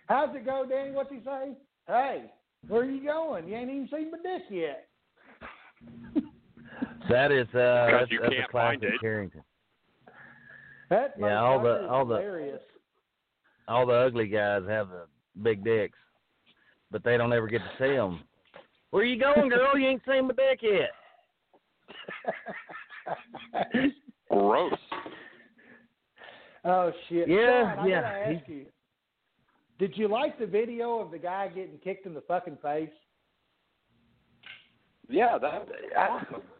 How's 0.08 0.34
it 0.36 0.44
go, 0.44 0.64
Danny? 0.68 0.90
What's 0.92 1.10
he 1.10 1.20
say? 1.24 1.52
Hey, 1.86 2.30
where 2.68 2.82
are 2.82 2.90
you 2.90 3.04
going? 3.04 3.48
You 3.48 3.56
ain't 3.56 3.70
even 3.70 3.88
seen 3.90 4.10
my 4.10 4.18
dick 4.18 4.42
yet. 4.50 4.88
That 7.10 7.32
is 7.32 7.48
uh, 7.48 7.88
that's, 7.90 8.10
you 8.12 8.20
that's 8.20 8.32
can't 8.32 8.48
a 8.48 8.52
find 8.52 8.80
classic 8.80 8.94
it. 8.94 9.00
Carrington. 9.00 9.42
That 10.88 11.14
Yeah, 11.18 11.40
all 11.40 11.60
the- 11.60 11.88
all 11.88 12.04
the- 12.04 12.14
hilarious. 12.16 12.62
All 13.68 13.86
the 13.86 13.94
ugly 13.94 14.28
guys 14.28 14.62
have 14.68 14.88
the 14.88 15.06
big 15.42 15.64
dicks, 15.64 15.98
but 16.90 17.04
they 17.04 17.16
don't 17.16 17.32
ever 17.32 17.46
get 17.46 17.58
to 17.58 17.70
see 17.78 17.94
them. 17.96 18.20
Where 18.90 19.04
you 19.04 19.18
going, 19.18 19.48
girl? 19.48 19.78
You 19.78 19.88
ain't 19.88 20.02
seen 20.06 20.26
my 20.26 20.34
dick 20.34 20.60
yet. 20.62 20.90
Gross. 24.30 24.72
Oh 26.64 26.92
shit! 27.08 27.28
Yeah, 27.28 27.74
Sean, 27.74 27.84
I 27.84 27.88
yeah, 27.88 28.02
gotta 28.02 28.36
ask 28.36 28.48
you. 28.48 28.66
Did 29.78 29.96
you 29.96 30.08
like 30.08 30.38
the 30.38 30.46
video 30.46 31.00
of 31.00 31.10
the 31.10 31.18
guy 31.18 31.48
getting 31.48 31.78
kicked 31.82 32.06
in 32.06 32.14
the 32.14 32.20
fucking 32.20 32.58
face? 32.62 32.90
Yeah, 35.08 35.38
that 35.38 35.68
awesome. 35.96 36.42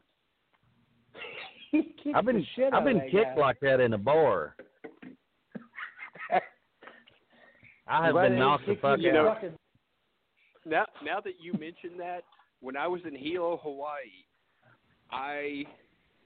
He 1.70 2.12
I've 2.14 2.26
been 2.26 2.44
I've 2.70 2.84
been 2.84 3.00
kicked 3.10 3.36
guy. 3.36 3.40
like 3.40 3.58
that 3.60 3.80
in 3.80 3.94
a 3.94 3.98
bar. 3.98 4.56
I 7.92 8.06
have 8.06 8.14
been 8.14 8.38
knocked 8.38 8.66
the 8.66 8.76
fuck 8.76 8.98
you 9.00 9.12
know- 9.12 9.28
out. 9.28 9.44
Now, 10.64 10.86
now 11.04 11.20
that 11.20 11.34
you 11.40 11.52
mention 11.54 11.98
that, 11.98 12.22
when 12.60 12.76
I 12.76 12.86
was 12.86 13.00
in 13.04 13.14
Hilo, 13.16 13.58
Hawaii, 13.62 14.24
I 15.10 15.66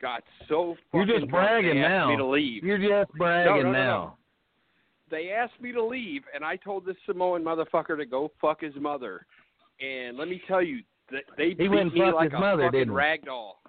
got 0.01 0.23
so 0.47 0.77
You're 0.93 1.07
fucking 1.07 1.21
just 1.21 1.31
drunk, 1.31 1.49
bragging 1.49 1.75
they 1.77 1.85
asked 1.87 1.91
now. 1.91 2.09
me 2.11 2.17
to 2.17 2.27
leave. 2.27 2.63
You're 2.63 2.79
just 2.79 3.11
bragging 3.13 3.63
no, 3.63 3.63
no, 3.63 3.73
no, 3.73 3.85
now. 3.85 4.19
They 5.11 5.31
asked 5.31 5.59
me 5.61 5.73
to 5.73 5.83
leave, 5.83 6.23
and 6.35 6.45
I 6.45 6.57
told 6.57 6.85
this 6.85 6.97
Samoan 7.07 7.43
motherfucker 7.43 7.97
to 7.97 8.05
go 8.05 8.31
fuck 8.41 8.61
his 8.61 8.75
mother. 8.77 9.27
And 9.81 10.17
let 10.19 10.29
me 10.29 10.43
tell 10.47 10.63
you, 10.63 10.83
th- 11.11 11.25
they 11.39 11.55
beat 11.55 11.71
me 11.71 11.79
like 12.13 12.31
his 12.31 12.37
a 12.37 12.41
mother, 12.41 12.65
fucking 12.65 12.79
didn't 12.79 12.95
rag 12.95 13.25
doll. 13.25 13.63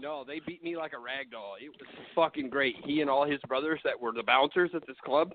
No, 0.00 0.24
they 0.26 0.40
beat 0.44 0.64
me 0.64 0.76
like 0.76 0.94
a 0.94 0.98
rag 0.98 1.30
doll. 1.30 1.54
It 1.60 1.68
was 1.68 1.88
fucking 2.14 2.48
great. 2.50 2.74
He 2.84 3.02
and 3.02 3.08
all 3.08 3.24
his 3.24 3.40
brothers 3.46 3.80
that 3.84 3.98
were 3.98 4.12
the 4.12 4.24
bouncers 4.24 4.70
at 4.74 4.84
this 4.86 4.96
club. 5.04 5.32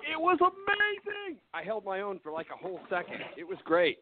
It 0.00 0.20
was 0.20 0.38
amazing. 0.40 1.40
I 1.54 1.62
held 1.62 1.84
my 1.84 2.00
own 2.00 2.20
for 2.22 2.32
like 2.32 2.48
a 2.52 2.56
whole 2.56 2.80
second. 2.88 3.20
It 3.36 3.46
was 3.46 3.58
great. 3.64 3.98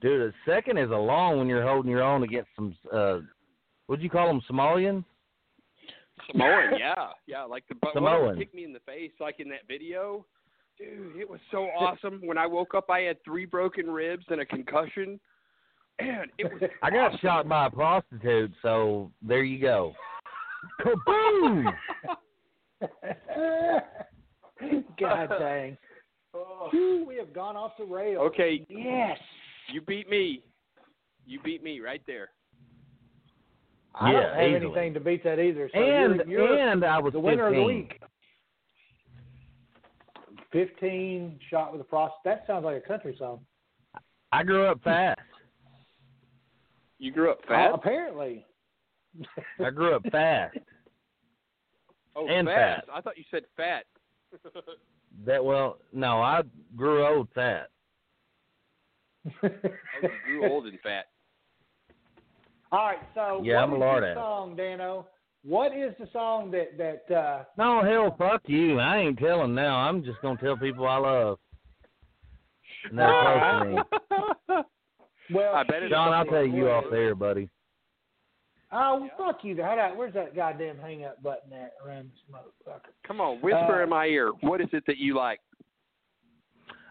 Dude, 0.00 0.20
a 0.20 0.32
second 0.50 0.78
is 0.78 0.90
a 0.90 0.96
long 0.96 1.38
when 1.38 1.48
you're 1.48 1.66
holding 1.66 1.90
your 1.90 2.02
own 2.02 2.22
against 2.22 2.50
some 2.56 2.74
uh 2.92 3.20
what'd 3.86 4.02
you 4.02 4.10
call 4.10 4.26
them, 4.26 4.42
Somalians? 4.50 5.04
Samoan, 6.30 6.72
yeah, 6.78 7.08
yeah, 7.26 7.44
like 7.44 7.64
the 7.68 7.74
but 7.80 7.94
one 7.94 8.12
of 8.12 8.20
them 8.20 8.20
Samoan. 8.20 8.38
kicked 8.38 8.54
me 8.54 8.64
in 8.64 8.72
the 8.72 8.80
face, 8.80 9.12
like 9.20 9.40
in 9.40 9.48
that 9.48 9.66
video. 9.68 10.24
Dude, 10.78 11.16
it 11.16 11.28
was 11.28 11.40
so 11.50 11.64
awesome. 11.78 12.20
When 12.24 12.36
I 12.36 12.46
woke 12.46 12.74
up, 12.74 12.90
I 12.90 13.00
had 13.00 13.22
three 13.24 13.46
broken 13.46 13.86
ribs 13.86 14.24
and 14.28 14.40
a 14.40 14.46
concussion. 14.46 15.20
And 16.00 16.30
it 16.38 16.52
was. 16.52 16.62
I 16.82 16.90
got 16.90 17.12
awesome. 17.12 17.18
shot 17.22 17.48
by 17.48 17.66
a 17.66 17.70
prostitute, 17.70 18.52
so 18.60 19.12
there 19.22 19.44
you 19.44 19.60
go. 19.60 19.94
Kaboom! 20.80 21.72
God 24.98 25.28
dang. 25.38 25.76
Whew, 26.70 27.04
we 27.06 27.16
have 27.16 27.32
gone 27.32 27.56
off 27.56 27.72
the 27.78 27.84
rails. 27.84 28.22
Okay, 28.32 28.66
Yes. 28.68 29.18
you 29.72 29.80
beat 29.80 30.08
me. 30.08 30.42
You 31.26 31.40
beat 31.44 31.62
me 31.62 31.80
right 31.80 32.02
there. 32.06 32.30
I 33.94 34.10
don't 34.12 34.22
have 34.22 34.42
easily. 34.42 34.54
anything 34.56 34.94
to 34.94 35.00
beat 35.00 35.22
that 35.22 35.38
either. 35.38 35.70
So 35.72 35.78
and 35.80 36.28
you're, 36.28 36.46
you're 36.48 36.68
and 36.68 36.84
I 36.84 36.98
was 36.98 37.12
the 37.12 37.20
winner 37.20 37.46
of 37.46 37.52
the 37.54 37.60
15. 37.60 37.66
week. 37.66 38.00
Fifteen 40.52 41.38
shot 41.50 41.72
with 41.72 41.80
a 41.80 41.84
prostitute. 41.84 42.20
That 42.24 42.44
sounds 42.46 42.64
like 42.64 42.76
a 42.76 42.86
country 42.86 43.14
song. 43.18 43.40
I 44.32 44.42
grew 44.44 44.66
up 44.66 44.80
fast. 44.82 45.18
You 46.98 47.10
grew 47.12 47.30
up 47.32 47.40
fast. 47.48 47.72
Uh, 47.72 47.74
apparently. 47.74 48.44
I 49.64 49.70
grew 49.70 49.94
up 49.96 50.02
fast. 50.12 50.56
oh, 52.14 52.26
and 52.28 52.46
fat. 52.46 52.84
fat. 52.86 52.94
I 52.94 53.00
thought 53.00 53.18
you 53.18 53.24
said 53.30 53.42
fat. 53.56 53.84
That 55.26 55.44
well, 55.44 55.78
no, 55.92 56.20
I 56.22 56.42
grew 56.76 57.06
old 57.06 57.28
fat. 57.34 57.68
I 59.42 59.48
you 60.02 60.10
grew 60.26 60.50
old 60.50 60.66
and 60.66 60.78
fat. 60.80 61.06
All 62.72 62.86
right, 62.86 62.98
so 63.14 63.40
Yeah, 63.44 63.56
what 63.56 63.62
I'm 63.62 63.72
a 63.72 63.74
is 63.76 63.80
lard 63.80 64.02
the 64.02 64.06
at 64.08 64.12
it. 64.12 64.20
song, 64.20 64.56
Dano? 64.56 65.06
What 65.44 65.76
is 65.76 65.94
the 66.00 66.08
song 66.12 66.50
that 66.50 66.76
that 66.78 67.14
uh 67.14 67.44
No, 67.56 67.82
hell, 67.84 68.14
fuck 68.18 68.42
you. 68.46 68.80
I 68.80 68.98
ain't 68.98 69.18
telling 69.18 69.54
now. 69.54 69.76
I'm 69.76 70.02
just 70.02 70.20
gonna 70.22 70.38
tell 70.38 70.56
people 70.56 70.86
I 70.88 70.96
love. 70.96 71.38
And 72.90 72.98
that's 72.98 73.12
close 73.22 73.42
to 73.60 74.56
me. 74.56 74.62
well 75.30 75.54
I 75.54 75.62
bet 75.62 75.82
it's 75.82 75.90
John, 75.90 76.12
I'll 76.12 76.20
something 76.24 76.34
tell 76.34 76.46
you 76.46 76.68
off 76.70 76.84
there, 76.90 77.14
buddy. 77.14 77.48
Oh, 78.76 79.00
well, 79.00 79.10
fuck 79.32 79.44
you. 79.44 79.62
How 79.62 79.76
that, 79.76 79.96
where's 79.96 80.14
that 80.14 80.34
goddamn 80.34 80.78
hang 80.78 81.04
up 81.04 81.22
button 81.22 81.52
at 81.52 81.74
around 81.86 82.10
this 82.10 82.34
motherfucker? 82.34 82.90
Come 83.06 83.20
on, 83.20 83.36
whisper 83.40 83.80
Uh, 83.80 83.84
in 83.84 83.88
my 83.88 84.06
ear. 84.06 84.32
What 84.40 84.60
is 84.60 84.66
it 84.72 84.82
that 84.88 84.98
you 84.98 85.14
like? 85.14 85.40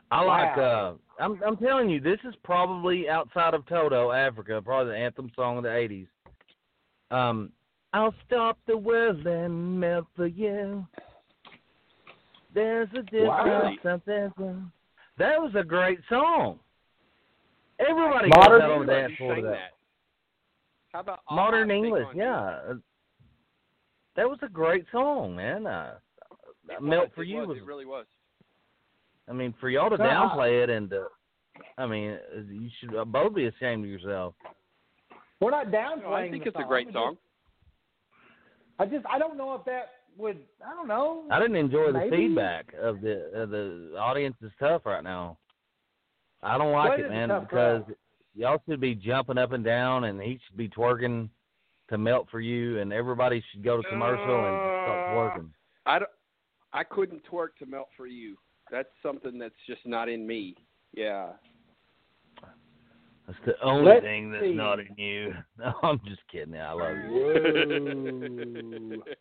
I 0.09 0.21
like. 0.21 0.55
Wow. 0.57 0.97
uh 1.19 1.23
I'm. 1.23 1.39
I'm 1.45 1.57
telling 1.57 1.89
you, 1.89 1.99
this 1.99 2.19
is 2.23 2.35
probably 2.43 3.09
outside 3.09 3.53
of 3.53 3.65
Toto, 3.67 4.11
Africa, 4.11 4.61
probably 4.63 4.93
the 4.93 4.97
anthem 4.97 5.29
song 5.35 5.57
of 5.57 5.63
the 5.63 5.69
'80s. 5.69 6.07
Um, 7.11 7.51
I'll 7.93 8.13
stop 8.25 8.57
the 8.65 8.77
world 8.77 9.25
and 9.27 9.79
melt 9.79 10.05
for 10.15 10.27
you. 10.27 10.85
There's 12.53 12.89
a 12.97 13.01
difference. 13.03 13.27
Wow. 13.27 13.73
something. 13.83 14.71
That 15.17 15.41
was 15.41 15.51
a 15.55 15.63
great 15.63 15.99
song. 16.09 16.59
Everybody 17.79 18.29
Modern 18.29 18.59
got 18.59 18.67
that 18.67 18.71
on 18.71 18.85
the 18.85 18.93
dance 18.93 19.13
floor 19.17 19.35
that. 19.35 19.41
that. 19.41 19.72
How 20.93 20.99
about 21.01 21.19
All 21.27 21.35
Modern 21.35 21.69
I 21.69 21.73
Sing 21.73 21.85
English, 21.85 22.05
on 22.09 22.15
You? 22.15 22.23
yeah. 22.23 22.59
Uh, 22.69 22.73
That 24.15 24.29
was 24.29 24.39
a 24.43 24.47
great 24.49 24.85
song, 24.91 25.35
man. 25.35 25.65
Uh, 25.67 25.95
It 26.69 26.81
Melt 26.81 27.05
was, 27.05 27.11
for 27.15 27.23
it 27.23 27.27
You 27.29 27.37
was, 27.39 27.47
was 27.49 27.57
It 27.57 27.65
really 27.65 27.85
was. 27.85 28.05
I 29.27 29.33
mean, 29.33 29.53
for 29.59 29.69
y'all 29.69 29.89
to 29.89 29.97
No, 29.97 30.03
I- 30.03 30.07
downplay 30.07 30.63
it 30.63 30.69
and 30.69 30.91
uh, 30.93 31.03
I 31.77 31.85
mean, 31.85 32.11
uh, 32.11 32.41
you 32.49 32.69
should 32.79 32.95
uh, 32.95 33.05
both 33.05 33.33
be 33.35 33.45
ashamed 33.47 33.83
of 33.85 33.89
yourself. 33.89 34.33
We're 35.39 35.51
not 35.51 35.67
downplaying 35.67 36.01
No, 36.03 36.13
I 36.13 36.29
think 36.29 36.43
the 36.43 36.49
it's 36.49 36.59
a 36.59 36.63
great 36.67 36.91
song. 36.93 37.17
I 38.79 38.85
just 38.85 39.05
I 39.05 39.19
don't 39.19 39.37
know 39.37 39.53
if 39.55 39.65
that 39.65 39.89
would 40.17 40.39
I 40.65 40.73
don't 40.75 40.87
know. 40.87 41.25
I 41.31 41.39
didn't 41.39 41.55
enjoy 41.57 41.91
the 41.91 42.07
feedback 42.09 42.73
of 42.79 43.01
the 43.01 43.29
of 43.33 43.49
the 43.49 43.95
audience 43.99 44.35
is 44.41 44.51
tough 44.59 44.85
right 44.85 45.03
now. 45.03 45.37
I 46.41 46.57
don't 46.57 46.71
like 46.71 46.89
What 46.89 46.99
it, 46.99 47.05
is 47.05 47.11
a 47.11 47.13
man, 47.13 47.27
because 47.41 47.47
crowd? 47.85 47.95
Y'all 48.35 48.61
should 48.67 48.81
be 48.81 48.95
jumping 48.95 49.37
up 49.37 49.51
and 49.51 49.63
down, 49.63 50.05
and 50.05 50.19
he 50.21 50.39
should 50.45 50.57
be 50.57 50.67
twerking 50.69 51.29
to 51.89 51.97
melt 51.97 52.27
for 52.31 52.39
you, 52.39 52.79
and 52.79 52.93
everybody 52.93 53.43
should 53.51 53.63
go 53.63 53.81
to 53.81 53.89
commercial 53.89 54.23
and 54.23 54.57
start 54.57 54.89
uh, 54.89 55.13
twerking. 55.13 55.49
I 55.85 55.99
don't. 55.99 56.09
I 56.73 56.83
couldn't 56.83 57.21
twerk 57.31 57.49
to 57.59 57.65
melt 57.67 57.89
for 57.95 58.07
you. 58.07 58.35
That's 58.71 58.89
something 59.03 59.37
that's 59.37 59.53
just 59.67 59.85
not 59.85 60.09
in 60.09 60.25
me. 60.25 60.55
Yeah. 60.93 61.27
That's 63.27 63.37
the 63.45 63.53
only 63.63 63.91
Let's 63.91 64.03
thing 64.03 64.31
that's 64.31 64.43
see. 64.43 64.53
not 64.53 64.79
in 64.79 64.87
you. 64.97 65.33
No, 65.57 65.73
I'm 65.83 66.01
just 66.05 66.21
kidding. 66.31 66.55
I 66.57 66.71
love 66.73 66.97
you. 66.97 69.03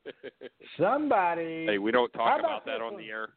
Somebody. 0.79 1.67
hey, 1.67 1.79
we 1.79 1.91
don't 1.93 2.11
talk 2.13 2.41
about 2.41 2.63
about 2.63 2.67
that 2.67 2.81
on 2.81 2.95
one? 2.95 3.03
the 3.03 3.09
air. 3.11 3.29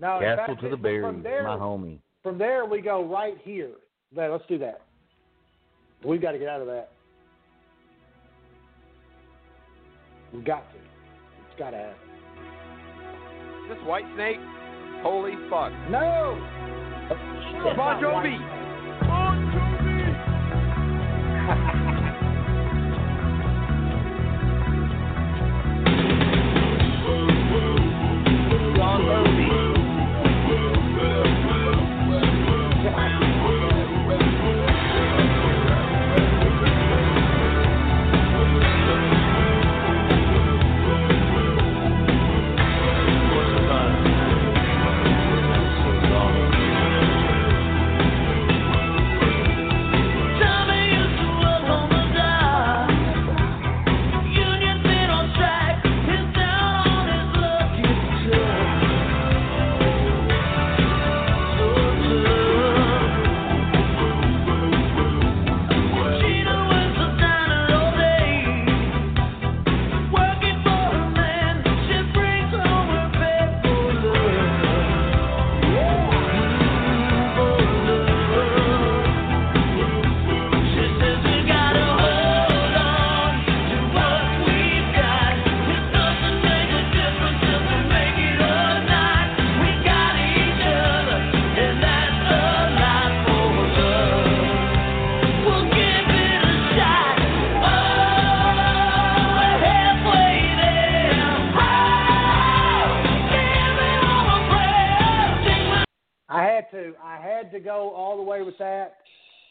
no, 0.00 0.18
Castle 0.20 0.46
fact, 0.54 0.60
to 0.62 0.68
the 0.68 0.76
from 0.76 0.82
berries, 0.82 1.22
there, 1.22 1.44
my 1.44 1.56
homie. 1.56 2.00
From 2.22 2.36
there 2.36 2.64
we 2.66 2.80
go 2.80 3.04
right 3.04 3.38
here. 3.42 3.70
Let, 4.16 4.30
let's 4.30 4.44
do 4.48 4.58
that. 4.58 4.80
We've 6.04 6.20
got 6.20 6.32
to 6.32 6.38
get 6.38 6.48
out 6.48 6.60
of 6.60 6.66
that. 6.66 6.90
We've 10.32 10.44
got 10.44 10.70
to. 10.72 10.78
It's 10.78 11.58
got 11.58 11.70
to 11.70 11.76
happen. 11.76 11.94
This 13.68 13.78
White 13.86 14.04
Snake. 14.14 14.38
Holy 15.02 15.34
fuck. 15.50 15.72
No. 15.90 16.38
Bon 17.76 18.02
Jovi. 18.02 18.63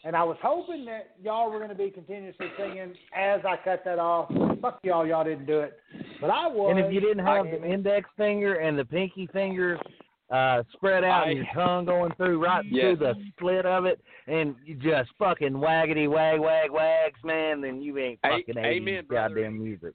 And 0.06 0.14
I 0.14 0.22
was 0.22 0.36
hoping 0.42 0.84
that 0.84 1.12
y'all 1.22 1.50
were 1.50 1.56
going 1.58 1.70
to 1.70 1.74
be 1.74 1.90
continuously 1.90 2.48
singing 2.58 2.92
as 3.16 3.40
I 3.48 3.56
cut 3.64 3.82
that 3.86 3.98
off. 3.98 4.28
Fuck 4.60 4.80
y'all, 4.82 5.06
y'all 5.06 5.24
didn't 5.24 5.46
do 5.46 5.60
it. 5.60 5.78
But 6.20 6.28
I 6.30 6.46
was. 6.46 6.70
And 6.76 6.78
if 6.84 6.92
you 6.92 7.00
didn't 7.00 7.24
have 7.24 7.46
I- 7.46 7.50
the 7.52 7.64
index 7.64 8.08
finger 8.16 8.56
and 8.56 8.78
the 8.78 8.84
pinky 8.84 9.26
finger 9.32 9.78
uh 10.30 10.62
spread 10.72 11.04
out 11.04 11.28
and 11.28 11.36
your 11.36 11.46
tongue 11.54 11.84
going 11.84 12.10
through 12.16 12.42
right 12.42 12.64
Yes. 12.70 12.82
through 12.82 12.96
the 12.96 13.14
split 13.36 13.66
of 13.66 13.84
it 13.84 14.00
and 14.26 14.56
you 14.64 14.74
just 14.74 15.10
fucking 15.18 15.52
waggity 15.52 16.08
wag 16.08 16.40
wag 16.40 16.70
wags, 16.70 17.18
man, 17.22 17.60
then 17.60 17.82
you 17.82 17.98
ain't 17.98 18.18
fucking 18.22 18.54
80s 18.54 18.64
amen, 18.64 19.04
brother. 19.06 19.34
goddamn 19.34 19.62
music. 19.62 19.92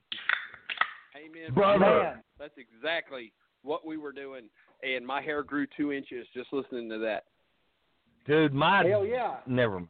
Amen. 1.15 1.53
Brother. 1.53 1.79
Man. 2.03 2.23
That's 2.37 2.53
exactly 2.57 3.33
what 3.63 3.85
we 3.85 3.97
were 3.97 4.11
doing. 4.11 4.43
And 4.83 5.05
my 5.05 5.21
hair 5.21 5.43
grew 5.43 5.65
two 5.75 5.91
inches 5.91 6.25
just 6.33 6.53
listening 6.53 6.89
to 6.89 6.99
that. 6.99 7.25
Dude, 8.25 8.53
my 8.53 8.85
Hell 8.87 9.05
yeah. 9.05 9.37
never 9.47 9.81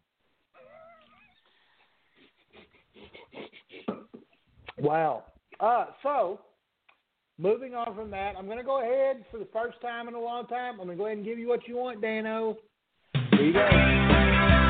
Wow. 4.81 5.23
Uh, 5.59 5.85
so, 6.03 6.39
moving 7.37 7.75
on 7.75 7.95
from 7.95 8.11
that, 8.11 8.35
I'm 8.37 8.45
going 8.45 8.57
to 8.57 8.63
go 8.63 8.81
ahead 8.81 9.25
for 9.31 9.37
the 9.37 9.47
first 9.51 9.81
time 9.81 10.07
in 10.07 10.13
a 10.13 10.19
long 10.19 10.47
time. 10.47 10.79
I'm 10.79 10.87
going 10.87 10.89
to 10.89 10.95
go 10.95 11.05
ahead 11.05 11.17
and 11.17 11.25
give 11.25 11.39
you 11.39 11.47
what 11.47 11.67
you 11.67 11.75
want, 11.75 12.01
Dano. 12.01 12.57
Here 13.31 13.45
you 13.45 13.53
go. 13.53 14.68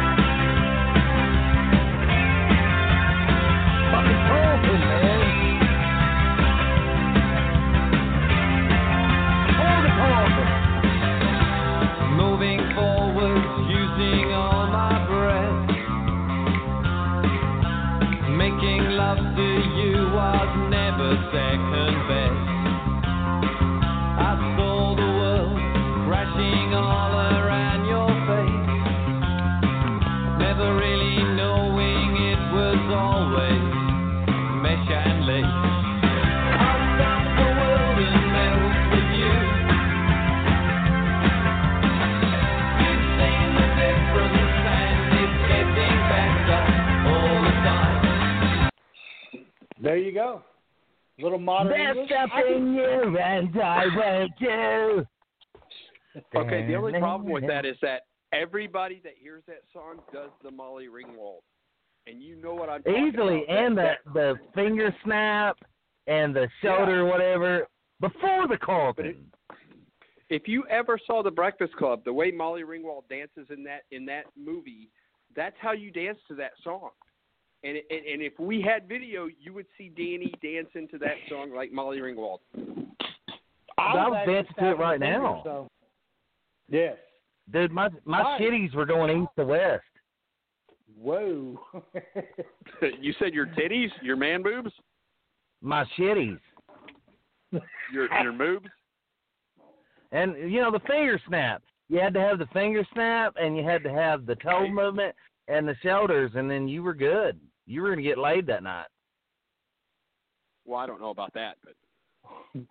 There 49.81 49.97
you 49.97 50.11
go. 50.13 50.43
Little 51.19 51.39
modern 51.39 51.69
There's 51.71 51.97
English. 51.97 52.11
I 52.11 52.21
something 52.21 52.53
can- 52.53 52.73
you 52.73 53.17
and 53.17 53.61
I 53.61 53.85
won't 53.95 54.31
do. 54.39 55.05
Okay, 56.35 56.65
the 56.65 56.75
only 56.75 56.99
problem 56.99 57.31
with 57.31 57.45
that 57.47 57.65
is 57.65 57.77
that 57.81 58.03
everybody 58.33 58.99
that 59.03 59.13
hears 59.19 59.43
that 59.47 59.61
song 59.73 60.01
does 60.11 60.31
the 60.43 60.51
Molly 60.51 60.87
Ringwald, 60.87 61.41
and 62.07 62.21
you 62.21 62.35
know 62.35 62.53
what 62.53 62.69
I'm 62.69 62.83
talking 62.83 63.07
Easily, 63.07 63.43
about. 63.43 63.57
and 63.57 63.77
the 63.77 63.81
That- 63.81 64.13
the 64.13 64.39
finger 64.53 64.95
snap 65.03 65.57
and 66.07 66.35
the 66.35 66.49
shoulder, 66.61 67.05
whatever, 67.05 67.67
before 67.99 68.47
the 68.47 68.57
Carlton. 68.57 69.31
if 70.29 70.47
you 70.47 70.65
ever 70.67 70.97
saw 70.97 71.21
The 71.21 71.31
Breakfast 71.31 71.75
Club, 71.75 72.03
the 72.03 72.13
way 72.13 72.31
Molly 72.31 72.63
Ringwald 72.63 73.07
dances 73.09 73.49
in 73.51 73.63
that 73.63 73.83
in 73.91 74.05
that 74.05 74.25
movie, 74.35 74.89
that's 75.35 75.57
how 75.59 75.71
you 75.73 75.91
dance 75.91 76.19
to 76.27 76.35
that 76.35 76.57
song. 76.63 76.91
And 77.63 77.77
and, 77.89 78.05
and 78.05 78.21
if 78.21 78.33
we 78.39 78.61
had 78.61 78.87
video, 78.87 79.27
you 79.39 79.53
would 79.53 79.65
see 79.77 79.89
Danny 79.89 80.33
dancing 80.41 80.87
to 80.89 80.97
that 80.99 81.15
song 81.29 81.53
like 81.53 81.71
Molly 81.71 81.97
Ringwald. 81.99 82.39
I 83.77 84.07
was 84.07 84.25
dancing 84.27 84.53
to 84.59 84.71
it 84.71 84.77
right 84.77 84.99
now. 84.99 85.41
So. 85.43 85.67
Yes. 86.69 86.95
Dude, 87.51 87.71
my 87.71 87.89
my 88.05 88.21
Right. 88.21 88.41
shitties 88.41 88.73
were 88.75 88.85
going 88.85 89.23
east 89.23 89.31
to 89.37 89.45
west. 89.45 89.83
Whoa. 90.97 91.59
you 92.99 93.13
said 93.19 93.33
your 93.33 93.47
titties, 93.47 93.89
your 94.01 94.15
man 94.17 94.43
boobs, 94.43 94.71
My 95.61 95.85
shitties. 95.97 96.39
your 97.91 98.13
your 98.21 98.33
boobs. 98.33 98.67
And 100.11 100.35
you 100.51 100.61
know 100.61 100.71
the 100.71 100.79
finger 100.81 101.19
snap. 101.27 101.61
You 101.89 101.99
had 101.99 102.13
to 102.13 102.19
have 102.19 102.37
the 102.39 102.47
finger 102.47 102.85
snap, 102.93 103.35
and 103.39 103.57
you 103.57 103.63
had 103.63 103.83
to 103.83 103.91
have 103.91 104.25
the 104.25 104.35
toe 104.35 104.67
movement 104.67 105.15
and 105.47 105.67
the 105.67 105.75
shoulders, 105.81 106.31
and 106.35 106.49
then 106.49 106.67
you 106.67 106.83
were 106.83 106.93
good. 106.93 107.39
You 107.69 107.83
were 107.83 107.89
gonna 107.89 108.01
get 108.01 108.17
laid 108.17 108.47
that 108.47 108.63
night. 108.63 108.87
Well, 110.65 110.79
I 110.79 110.87
don't 110.87 110.99
know 110.99 111.11
about 111.11 111.33
that, 111.35 111.55
but 111.63 111.75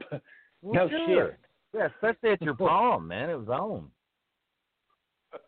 Well, 0.61 0.75
No 0.75 0.89
sure. 0.91 1.27
shit. 1.29 1.39
Yeah, 1.75 1.87
especially 1.95 2.31
at 2.31 2.43
your 2.43 2.55
prom, 2.57 3.07
man. 3.07 3.31
It 3.31 3.39
was 3.39 3.49
on. 3.49 3.91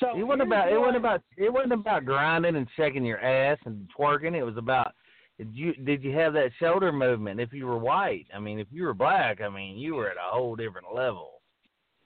So 0.00 0.10
It 0.14 0.24
wasn't 0.24 0.42
here's 0.42 0.46
about. 0.48 0.72
It 0.72 0.78
wasn't 0.78 0.96
about. 0.98 1.22
It 1.38 1.50
wasn't 1.52 1.72
about 1.72 2.04
grinding 2.04 2.56
and 2.56 2.68
shaking 2.76 3.02
your 3.02 3.18
ass 3.18 3.56
and 3.64 3.88
twerking. 3.98 4.34
It 4.34 4.42
was 4.44 4.58
about. 4.58 4.92
Did 5.38 5.54
you 5.54 5.72
did 5.72 6.04
you 6.04 6.12
have 6.12 6.34
that 6.34 6.50
shoulder 6.60 6.92
movement? 6.92 7.40
If 7.40 7.54
you 7.54 7.66
were 7.66 7.78
white, 7.78 8.26
I 8.34 8.38
mean, 8.38 8.58
if 8.58 8.66
you 8.70 8.82
were 8.84 8.92
black, 8.92 9.40
I 9.40 9.48
mean, 9.48 9.78
you 9.78 9.94
were 9.94 10.10
at 10.10 10.18
a 10.18 10.30
whole 10.30 10.54
different 10.54 10.88
level. 10.94 11.40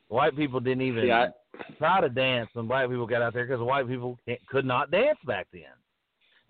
White 0.07 0.37
people 0.37 0.61
didn't 0.61 0.83
even 0.83 1.07
Yeah, 1.07 1.31
try 1.79 2.01
to 2.01 2.09
dance 2.09 2.49
when 2.53 2.69
black 2.69 2.89
people 2.89 3.07
got 3.09 3.23
out 3.23 3.35
there 3.35 3.45
because 3.45 3.61
white 3.61 3.89
people 3.89 4.17
can't- 4.25 4.47
could 4.47 4.65
not 4.65 4.93
dance 4.93 5.19
back 5.27 5.49
then. 5.53 5.63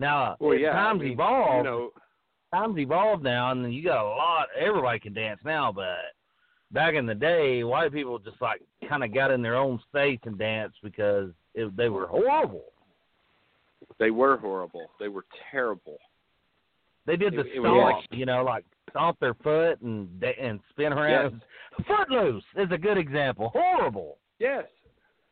Now, 0.01 0.37
Well, 0.41 0.55
yeah, 0.57 0.71
I 0.71 0.73
times 0.73 1.03
mean, 1.03 1.13
evolved. 1.13 1.57
you 1.59 1.63
know, 1.63 1.91
times 2.55 2.79
evolved 2.79 3.23
now, 3.23 3.53
and 3.53 3.73
you 3.73 3.85
got 3.85 4.03
a 4.03 4.09
lot. 4.09 4.49
Everybody 4.59 4.99
can 4.99 5.13
dance 5.13 5.41
now, 5.45 5.71
but 5.71 5.99
back 6.73 6.95
in 6.95 7.05
the 7.05 7.15
day, 7.15 7.63
white 7.65 7.93
people 7.93 8.19
just 8.19 8.41
like 8.41 8.63
kind 8.89 9.05
of 9.05 9.13
got 9.13 9.31
in 9.31 9.43
their 9.43 9.57
own 9.57 9.79
space 9.89 10.19
and 10.25 10.39
danced 10.39 10.79
because 10.83 11.31
it, 11.55 11.77
they 11.77 11.89
were 11.91 12.07
horrible. 12.07 12.65
they 13.99 14.11
were 14.11 14.39
horrible. 14.39 14.91
They 14.99 15.09
were 15.09 15.25
terrible. 15.51 15.99
They 17.07 17.17
did 17.17 17.35
the 17.35 17.41
It- 17.41 17.57
it 17.57 17.61
was 17.61 17.71
like- 17.93 18.19
you 18.19 18.25
know, 18.25 18.43
like 18.43 18.65
stomp 18.89 19.19
their 19.21 19.35
foot 19.35 19.81
and 19.83 20.23
and 20.25 20.61
spin 20.71 20.93
around. 20.95 21.43
Footloose 21.87 22.45
is 22.57 22.71
a 22.73 22.79
good 22.79 22.97
example. 22.99 23.51
Horrible. 23.51 24.17
Yes. 24.39 24.65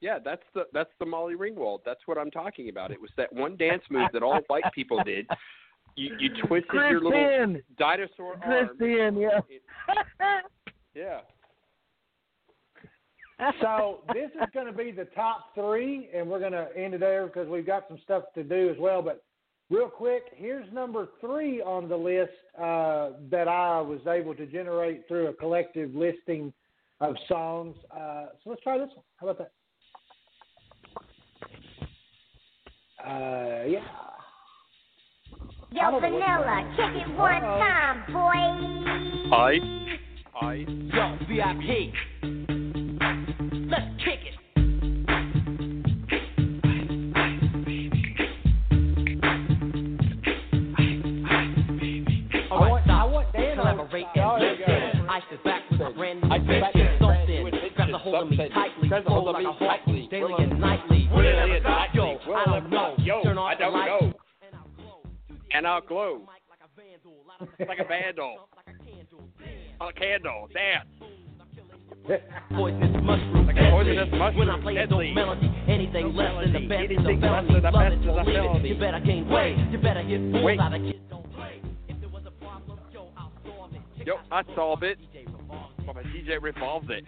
Yeah, 0.00 0.18
that's 0.24 0.42
the 0.54 0.64
that's 0.72 0.90
the 1.00 1.06
Molly 1.06 1.34
Ringwald. 1.34 1.80
That's 1.84 2.00
what 2.06 2.18
I'm 2.18 2.30
talking 2.30 2.68
about. 2.68 2.90
It 2.92 3.00
was 3.00 3.10
that 3.16 3.32
one 3.32 3.56
dance 3.56 3.82
move 3.90 4.08
that 4.12 4.22
all 4.22 4.40
white 4.46 4.64
people 4.74 5.02
did. 5.04 5.26
You 5.96 6.14
you 6.20 6.30
twisted 6.46 6.74
your 6.74 7.02
little 7.02 7.10
Kristen, 7.10 7.62
dinosaur 7.76 8.38
arm. 8.44 8.68
Kristen, 8.78 9.16
yeah. 9.16 9.40
Yeah. 10.94 11.20
so 13.60 14.00
this 14.12 14.30
is 14.34 14.48
going 14.52 14.66
to 14.66 14.72
be 14.72 14.90
the 14.90 15.06
top 15.06 15.54
three, 15.54 16.08
and 16.14 16.28
we're 16.28 16.40
going 16.40 16.52
to 16.52 16.68
end 16.76 16.94
it 16.94 17.00
there 17.00 17.26
because 17.26 17.48
we've 17.48 17.66
got 17.66 17.84
some 17.88 17.98
stuff 18.04 18.24
to 18.34 18.42
do 18.42 18.68
as 18.70 18.76
well. 18.78 19.02
But 19.02 19.24
real 19.70 19.88
quick, 19.88 20.24
here's 20.34 20.70
number 20.72 21.08
three 21.20 21.60
on 21.62 21.88
the 21.88 21.96
list 21.96 22.32
uh, 22.56 23.10
that 23.30 23.48
I 23.48 23.80
was 23.80 24.00
able 24.06 24.34
to 24.34 24.46
generate 24.46 25.06
through 25.08 25.28
a 25.28 25.34
collective 25.34 25.94
listing 25.94 26.52
of 27.00 27.14
songs. 27.28 27.76
Uh, 27.90 28.26
so 28.42 28.50
let's 28.50 28.62
try 28.62 28.78
this 28.78 28.90
one. 28.94 29.04
How 29.16 29.28
about 29.28 29.38
that? 29.38 29.52
Uh, 33.04 33.64
yeah. 33.66 33.80
I 35.70 35.70
Yo, 35.70 35.80
don't 35.82 35.92
know 35.92 35.98
what 35.98 36.02
Vanilla, 36.02 36.56
kick 36.76 37.02
it 37.02 37.08
one 37.18 37.44
Uh-oh. 37.44 37.58
time, 37.58 37.98
boy. 38.12 38.40
I 39.36 39.60
I 40.40 40.54
Yo, 40.92 41.04
VIP. 41.28 41.68
Let's 43.70 44.04
kick 44.04 44.20
it. 44.24 44.34
I 52.50 52.54
want, 52.54 52.88
I 52.90 53.04
want 53.04 53.32
Dan 53.32 53.56
Collaborate 53.56 54.06
and 54.14 54.24
Oh, 54.24 54.38
there 54.38 54.56
listen. 54.56 55.08
Ice 55.08 55.22
is 55.32 55.38
back 55.44 55.62
with 55.70 55.80
my 55.80 55.90
brand 55.92 56.20
new 56.22 56.30
Ice 56.32 56.40
invention. 56.40 56.96
Something 57.00 57.26
new 57.28 57.46
invention. 57.46 57.70
grabs 57.76 57.92
a 57.92 57.98
hold 57.98 58.14
of 58.22 58.30
me 58.30 58.36
tightly. 58.48 58.88
grabs 58.88 59.06
a 59.06 59.08
Flow 59.08 59.14
hold 59.20 59.28
of 59.28 59.34
like 59.34 59.44
me 59.44 59.50
a 59.50 59.52
hawk 59.52 59.80
tightly. 59.84 60.08
daily 60.10 60.34
and 60.38 60.60
nightly. 60.60 61.08
Will 61.12 61.22
Never 61.22 61.60
And 65.58 65.66
I'll 65.66 65.80
glow 65.80 66.22
like 67.66 67.80
a 67.80 67.84
vandal. 67.88 68.48
On 69.80 69.88
a 69.88 69.92
candle, 69.92 70.46
dance. 70.54 70.86
Poisonous 72.54 73.02
mushroom. 73.02 73.44
Like 73.48 73.56
a 73.56 73.70
poisonous 73.72 74.08
mushroom, 74.12 74.38
When 74.38 74.50
I 74.50 74.60
play 74.60 74.74
it, 74.76 74.86
deadly. 74.88 75.08
no 75.08 75.14
melody. 75.26 75.50
Anything 75.66 76.14
less 76.14 76.30
than 76.44 76.52
the 76.52 76.68
best 76.68 76.92
is 76.92 76.98
a 77.00 77.20
felony. 77.20 77.60
the 77.60 77.70
Love 77.72 77.74
best 77.74 77.92
it, 77.92 77.98
is 77.98 78.06
a 78.06 78.24
believe 78.24 78.64
it. 78.64 78.68
You 78.68 78.74
better 78.78 79.00
gain 79.00 79.28
weight. 79.28 79.56
You 79.72 79.78
better 79.78 80.02
hit 80.02 80.20
fools 80.30 80.44
Wait. 80.44 80.60
out 80.60 80.74
of 80.74 80.80
kids 80.80 80.98
don't 81.10 81.34
play. 81.34 81.60
If 81.88 81.98
there 81.98 82.08
was 82.08 82.22
a 82.24 82.30
problem, 82.30 82.78
yo, 82.92 83.08
I'll 83.16 83.32
solve 83.44 83.72
it. 83.74 84.06
Yo, 84.06 84.14
I 84.30 84.42
solved 84.54 84.84
it. 84.84 84.98
Well, 85.48 85.94
my 85.94 86.02
DJ 86.04 86.40
revolved 86.40 86.92
it. 86.92 87.04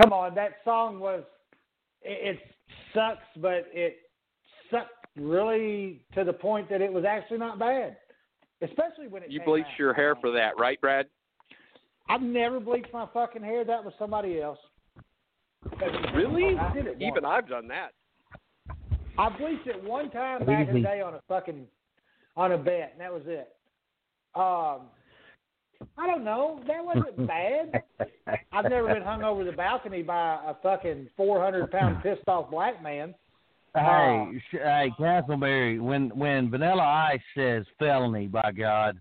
Come 0.00 0.12
on, 0.12 0.36
that 0.36 0.52
song 0.64 1.00
was 1.00 1.24
it, 2.02 2.36
it 2.36 2.40
sucks, 2.94 3.18
but 3.42 3.66
it 3.72 3.96
sucked 4.70 5.01
really 5.16 6.04
to 6.14 6.24
the 6.24 6.32
point 6.32 6.68
that 6.70 6.80
it 6.80 6.92
was 6.92 7.04
actually 7.04 7.38
not 7.38 7.58
bad, 7.58 7.96
especially 8.62 9.08
when 9.08 9.22
it. 9.22 9.30
You 9.30 9.40
bleached 9.44 9.68
out. 9.72 9.78
your 9.78 9.94
hair 9.94 10.16
for 10.16 10.30
that, 10.32 10.58
right, 10.58 10.80
Brad? 10.80 11.06
I've 12.08 12.22
never 12.22 12.60
bleached 12.60 12.92
my 12.92 13.06
fucking 13.12 13.42
hair. 13.42 13.64
That 13.64 13.84
was 13.84 13.94
somebody 13.98 14.40
else. 14.40 14.58
Really? 16.14 16.56
I 16.58 16.72
did 16.72 16.86
it 16.86 16.98
once. 16.98 17.02
Even 17.02 17.24
I've 17.24 17.48
done 17.48 17.68
that. 17.68 17.92
I 19.18 19.28
bleached 19.36 19.66
it 19.66 19.82
one 19.84 20.10
time 20.10 20.44
back 20.44 20.68
in 20.68 20.74
the 20.74 20.80
day 20.80 21.00
on 21.00 21.14
a 21.14 21.20
fucking 21.28 21.66
on 22.36 22.52
a 22.52 22.58
bet, 22.58 22.90
and 22.92 23.00
that 23.00 23.12
was 23.12 23.22
it. 23.26 23.54
Um, 24.34 24.88
I 25.98 26.06
don't 26.06 26.24
know. 26.24 26.60
That 26.66 26.84
wasn't 26.84 27.26
bad. 27.26 27.82
I've 28.52 28.70
never 28.70 28.92
been 28.92 29.02
hung 29.02 29.22
over 29.22 29.44
the 29.44 29.52
balcony 29.52 30.02
by 30.02 30.38
a 30.46 30.54
fucking 30.62 31.08
four 31.16 31.40
hundred 31.40 31.70
pound 31.70 32.02
pissed 32.02 32.26
off 32.26 32.50
black 32.50 32.82
man. 32.82 33.14
Hey, 33.74 34.32
sh- 34.50 34.56
hey, 34.62 34.92
Castleberry. 34.98 35.80
When 35.80 36.10
when 36.10 36.50
Vanilla 36.50 36.82
Ice 37.12 37.20
says 37.34 37.64
felony, 37.78 38.26
by 38.26 38.52
God, 38.52 38.98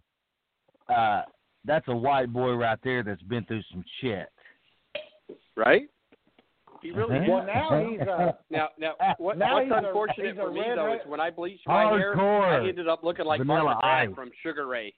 uh, 0.88 1.24
that's 1.66 1.88
a 1.90 1.96
white 1.96 2.32
boy 2.32 2.54
right 2.54 2.80
there 2.84 3.04
that's 3.04 3.22
been 3.24 3.44
through 3.46 3.64
some 3.72 3.84
shit. 4.00 4.30
Right? 5.58 5.90
He 6.82 6.92
really 6.92 7.18
Uh-huh. 7.18 7.26
did. 7.26 7.30
Well, 7.30 7.46
now 7.46 7.90
he's 7.90 8.00
uh, 8.02 8.32
Now, 8.50 8.70
now, 8.80 8.94
what, 9.18 9.38
Now 9.38 9.56
what's 9.56 9.70
unfortunate 9.72 10.38
a 10.38 10.42
for 10.42 10.52
me 10.52 10.64
though 10.76 10.86
red- 10.88 11.02
is 11.02 11.08
when 11.08 11.20
I 11.20 11.30
bleached 11.30 11.68
my 11.68 11.84
hair, 11.98 12.18
I 12.20 12.68
ended 12.68 12.88
up 12.88 13.04
looking 13.04 13.26
like 13.26 13.40
Vanilla 13.40 13.78
Mark 13.82 13.84
Ice. 13.84 14.10
from 14.16 14.32
Sugar 14.42 14.68
Ray. 14.68 14.94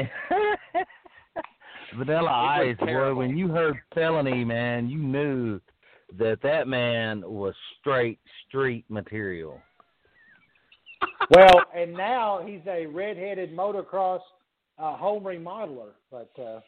Vanilla 1.97 2.61
It 2.63 2.71
Ice, 2.71 2.77
boy. 2.79 3.13
When 3.15 3.37
you 3.37 3.47
heard 3.49 3.77
felony, 3.95 4.43
man, 4.43 4.89
you 4.89 4.97
knew 4.99 5.59
that 6.17 6.39
that 6.43 6.67
man 6.67 7.21
was 7.25 7.53
straight 7.79 8.19
street 8.47 8.85
material. 8.89 9.61
well, 11.29 11.61
and 11.75 11.93
now 11.93 12.41
he's 12.45 12.61
a 12.67 12.85
redheaded 12.87 13.55
motocross 13.55 14.19
uh, 14.77 14.95
home 14.97 15.23
remodeler. 15.23 15.91
But 16.11 16.31
uh, 16.41 16.59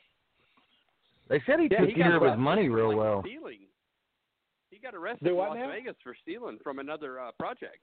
They 1.29 1.41
said 1.45 1.59
he 1.59 1.67
Yeah, 1.71 1.79
took 1.79 1.89
he 1.89 1.95
care 1.95 2.15
of 2.15 2.23
his 2.23 2.39
money 2.39 2.69
real 2.69 2.89
like, 2.89 2.97
well. 2.97 3.21
Stealing. 3.25 3.59
He 4.69 4.77
got 4.79 4.95
arrested 4.95 5.25
Do 5.25 5.31
in 5.31 5.37
Las 5.37 5.57
now? 5.59 5.69
Vegas 5.71 5.95
for 6.03 6.15
stealing 6.21 6.57
from 6.63 6.79
another 6.79 7.19
uh, 7.19 7.31
project. 7.39 7.77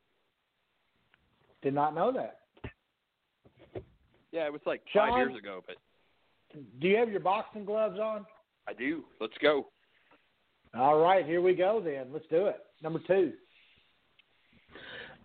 did 1.62 1.74
not 1.74 1.94
know 1.94 2.12
that. 2.12 2.38
Yeah, 4.32 4.46
it 4.46 4.52
was 4.52 4.60
like 4.66 4.82
Sean? 4.92 5.08
five 5.10 5.18
years 5.18 5.38
ago, 5.38 5.62
but 5.66 5.76
Do 6.80 6.88
you 6.88 6.96
have 6.96 7.10
your 7.10 7.20
boxing 7.20 7.64
gloves 7.64 7.98
on? 7.98 8.26
I 8.68 8.72
do. 8.74 9.04
Let's 9.20 9.36
go. 9.42 9.68
All 10.78 10.98
right, 11.00 11.26
here 11.26 11.40
we 11.40 11.54
go 11.54 11.82
then. 11.84 12.12
Let's 12.12 12.26
do 12.30 12.46
it. 12.46 12.58
Number 12.84 13.00
two. 13.04 13.32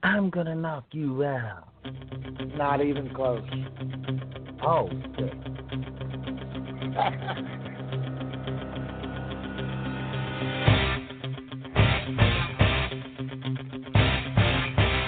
I'm 0.01 0.31
gonna 0.31 0.55
knock 0.55 0.85
you 0.91 1.23
out. 1.23 1.67
Not 2.57 2.81
even 2.81 3.13
close. 3.13 3.43
Oh. 4.65 4.89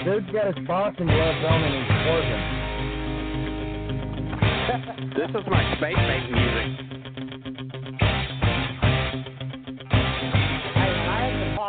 Dude's 0.04 0.30
got 0.32 0.46
his 0.54 0.64
boxing 0.68 1.06
gloves 1.06 1.44
on 1.44 1.64
and 1.64 1.74
he's 1.74 1.90
twerking. 2.06 2.42
This 5.16 5.30
is 5.30 5.46
my 5.50 5.76
space 5.76 5.96
mate 5.96 6.30
music. 6.30 7.05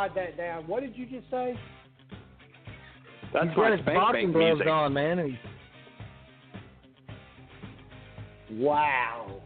Have 0.07 0.15
that 0.15 0.37
down. 0.37 0.67
What 0.67 0.81
did 0.81 0.95
you 0.97 1.05
just 1.05 1.29
say? 1.29 1.57
That's 3.33 3.47
he's 3.47 3.57
my 3.57 3.63
got 3.63 3.71
his 3.71 3.81
space 3.81 3.95
boxing 3.95 4.27
mate 4.27 4.33
gloves 4.33 4.57
music. 4.59 4.67
on, 4.67 4.93
man, 4.93 5.19
and 5.19 5.29
he's 5.31 5.39
Wow. 8.51 9.41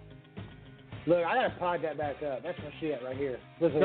Look, 1.07 1.17
I 1.25 1.33
gotta 1.33 1.55
pod 1.57 1.79
that 1.83 1.97
back 1.97 2.21
up. 2.21 2.43
That's 2.43 2.57
my 2.59 2.71
shit 2.79 3.01
right 3.03 3.17
here. 3.17 3.39
Listen. 3.59 3.81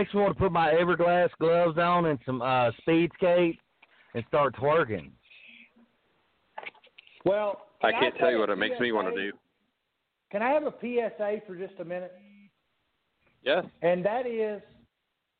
Makes 0.00 0.14
me 0.14 0.22
want 0.22 0.34
to 0.34 0.42
put 0.42 0.50
my 0.50 0.72
Everlast 0.72 1.32
gloves 1.38 1.76
on 1.76 2.06
and 2.06 2.18
some 2.24 2.40
uh 2.40 2.70
speed 2.80 3.10
skate 3.16 3.58
and 4.14 4.24
start 4.28 4.56
twerking. 4.56 5.10
Well, 7.26 7.66
I 7.82 7.90
can 7.90 8.00
can't 8.00 8.14
say 8.14 8.20
tell 8.20 8.30
you 8.30 8.38
what 8.38 8.48
it 8.48 8.56
makes 8.56 8.80
me 8.80 8.92
want 8.92 9.14
to 9.14 9.22
do. 9.30 9.36
Can 10.32 10.40
I 10.40 10.52
have 10.52 10.62
a 10.62 10.72
PSA 10.80 11.42
for 11.46 11.54
just 11.54 11.74
a 11.80 11.84
minute? 11.84 12.14
Yes. 13.42 13.66
And 13.82 14.02
that 14.06 14.26
is, 14.26 14.62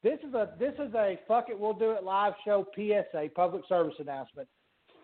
this 0.02 0.18
is 0.28 0.34
a 0.34 0.50
this 0.58 0.74
is 0.74 0.92
a 0.94 1.18
fuck 1.26 1.46
it, 1.48 1.58
we'll 1.58 1.72
do 1.72 1.92
it 1.92 2.04
live 2.04 2.34
show 2.44 2.66
PSA 2.74 3.30
public 3.34 3.62
service 3.66 3.94
announcement. 3.98 4.46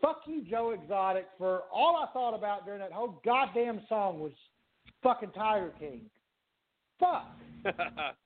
Fuck 0.02 0.18
you, 0.26 0.44
Joe 0.44 0.72
Exotic, 0.72 1.28
for 1.38 1.62
all 1.72 1.96
I 1.96 2.12
thought 2.12 2.34
about 2.34 2.66
during 2.66 2.80
that 2.80 2.92
whole 2.92 3.22
goddamn 3.24 3.80
song 3.88 4.20
was 4.20 4.32
fucking 5.02 5.30
Tiger 5.30 5.72
King. 5.80 6.02
Fuck. 7.00 7.24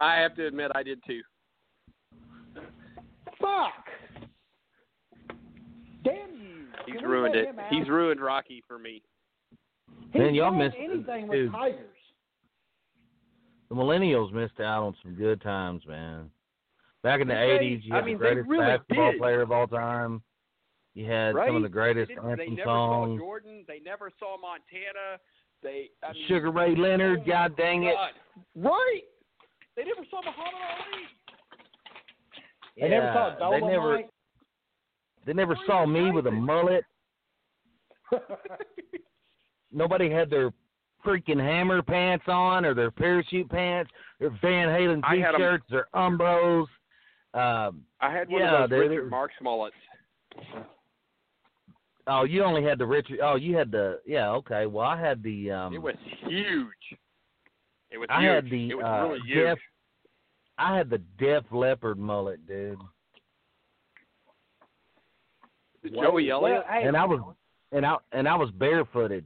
I 0.00 0.16
have 0.16 0.34
to 0.36 0.46
admit, 0.46 0.70
I 0.74 0.82
did 0.82 1.00
too. 1.06 1.22
Fuck. 3.40 3.72
Damn 6.04 6.14
you. 6.40 6.66
He's 6.86 6.96
Can 7.00 7.08
ruined 7.08 7.34
it. 7.34 7.48
He's 7.70 7.88
ruined 7.88 8.20
Rocky 8.20 8.62
for 8.66 8.78
me. 8.78 9.02
He's 10.12 10.20
Man, 10.20 10.34
y'all 10.34 10.52
missed- 10.52 10.76
anything 10.78 11.26
with 11.28 11.50
tigers. 11.52 11.92
The 13.68 13.74
millennials 13.74 14.32
missed 14.32 14.60
out 14.60 14.84
on 14.84 14.96
some 15.02 15.14
good 15.14 15.40
times, 15.40 15.84
man. 15.86 16.30
Back 17.02 17.20
in 17.20 17.28
the 17.28 17.34
They- 17.34 17.50
'80s, 17.58 17.84
you 17.84 17.92
I 17.92 17.96
had 17.96 18.04
mean, 18.04 18.14
the 18.14 18.18
greatest 18.18 18.48
really 18.48 18.64
basketball 18.64 19.10
did. 19.12 19.18
player 19.18 19.40
of 19.42 19.50
all 19.52 19.66
time. 19.66 20.22
You 20.94 21.06
had 21.06 21.34
right? 21.34 21.48
some 21.48 21.56
of 21.56 21.62
the 21.62 21.68
greatest 21.68 22.08
they, 22.08 22.14
didn't- 22.14 22.24
they 22.36 22.42
anthem 22.44 22.54
never 22.54 22.64
saw 22.68 23.04
songs. 23.04 23.20
Jordan. 23.20 23.64
They 23.66 23.80
never 23.80 24.10
saw 24.18 24.36
Montana. 24.38 25.18
They 25.62 25.90
I 26.02 26.12
mean, 26.12 26.26
Sugar 26.26 26.50
Ray 26.50 26.74
Leonard, 26.76 27.20
oh 27.20 27.24
God 27.24 27.56
dang 27.56 27.84
it. 27.84 27.94
God. 27.94 28.14
Right. 28.54 29.02
They 29.76 29.84
never 29.84 30.02
saw 30.10 30.20
Muhammad 30.22 30.54
Ali. 30.70 31.02
They 32.80 32.88
never 32.88 33.06
Yeah, 33.06 33.38
saw 33.38 33.50
they 33.50 33.60
never 33.60 34.02
they 35.26 35.32
never 35.32 35.56
saw 35.66 35.86
me 35.86 36.10
with 36.10 36.26
a 36.26 36.30
mullet. 36.30 36.84
Nobody 39.72 40.08
had 40.10 40.30
their 40.30 40.52
freaking 41.04 41.38
hammer 41.40 41.82
pants 41.82 42.24
on 42.28 42.64
or 42.64 42.74
their 42.74 42.90
parachute 42.90 43.48
pants, 43.50 43.90
their 44.20 44.30
Van 44.42 44.68
Halen 44.68 45.00
I 45.04 45.16
had 45.16 45.34
'em- 45.34 45.40
t-shirts, 45.40 45.64
their 45.70 45.88
Umbros. 45.94 46.66
Um, 47.34 47.84
I 48.00 48.10
had 48.10 48.28
one 48.28 48.40
yeah, 48.40 48.62
of 48.64 48.70
those 48.70 48.78
they're- 48.80 48.88
Richard 48.90 49.10
Marx 49.10 49.34
mullets. 49.42 49.76
Oh, 52.06 52.22
you 52.24 52.44
only 52.44 52.62
had 52.62 52.78
the 52.78 52.86
Richard. 52.86 53.18
Oh, 53.20 53.34
you 53.34 53.56
had 53.56 53.70
the. 53.72 54.00
Yeah, 54.06 54.30
okay. 54.34 54.66
Well, 54.66 54.86
I 54.86 54.96
had 54.98 55.22
the. 55.24 55.50
um 55.50 55.74
it 55.74 55.82
was 55.82 55.96
huge. 56.20 56.98
It 57.96 57.98
was 57.98 58.08
I 58.10 58.20
huge. 58.20 58.34
had 58.34 58.50
the 58.50 58.68
it 58.68 58.74
was 58.74 58.84
uh, 58.84 59.08
really 59.08 59.20
huge. 59.26 59.46
Def. 59.46 59.58
I 60.58 60.76
had 60.76 60.90
the 60.90 60.98
Def 61.18 61.44
Leppard 61.50 61.98
mullet, 61.98 62.46
dude. 62.46 62.78
The 65.82 65.88
Joey 65.88 66.28
Elliott. 66.30 66.62
and 66.70 66.94
I 66.94 67.06
was, 67.06 67.34
and 67.72 67.86
I 67.86 67.96
and 68.12 68.28
I 68.28 68.36
was 68.36 68.50
barefooted. 68.50 69.24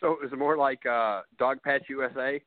So 0.00 0.14
it 0.14 0.18
was 0.20 0.32
more 0.36 0.56
like 0.56 0.84
uh, 0.84 1.20
Dog 1.38 1.62
Patch 1.62 1.84
USA. 1.88 2.42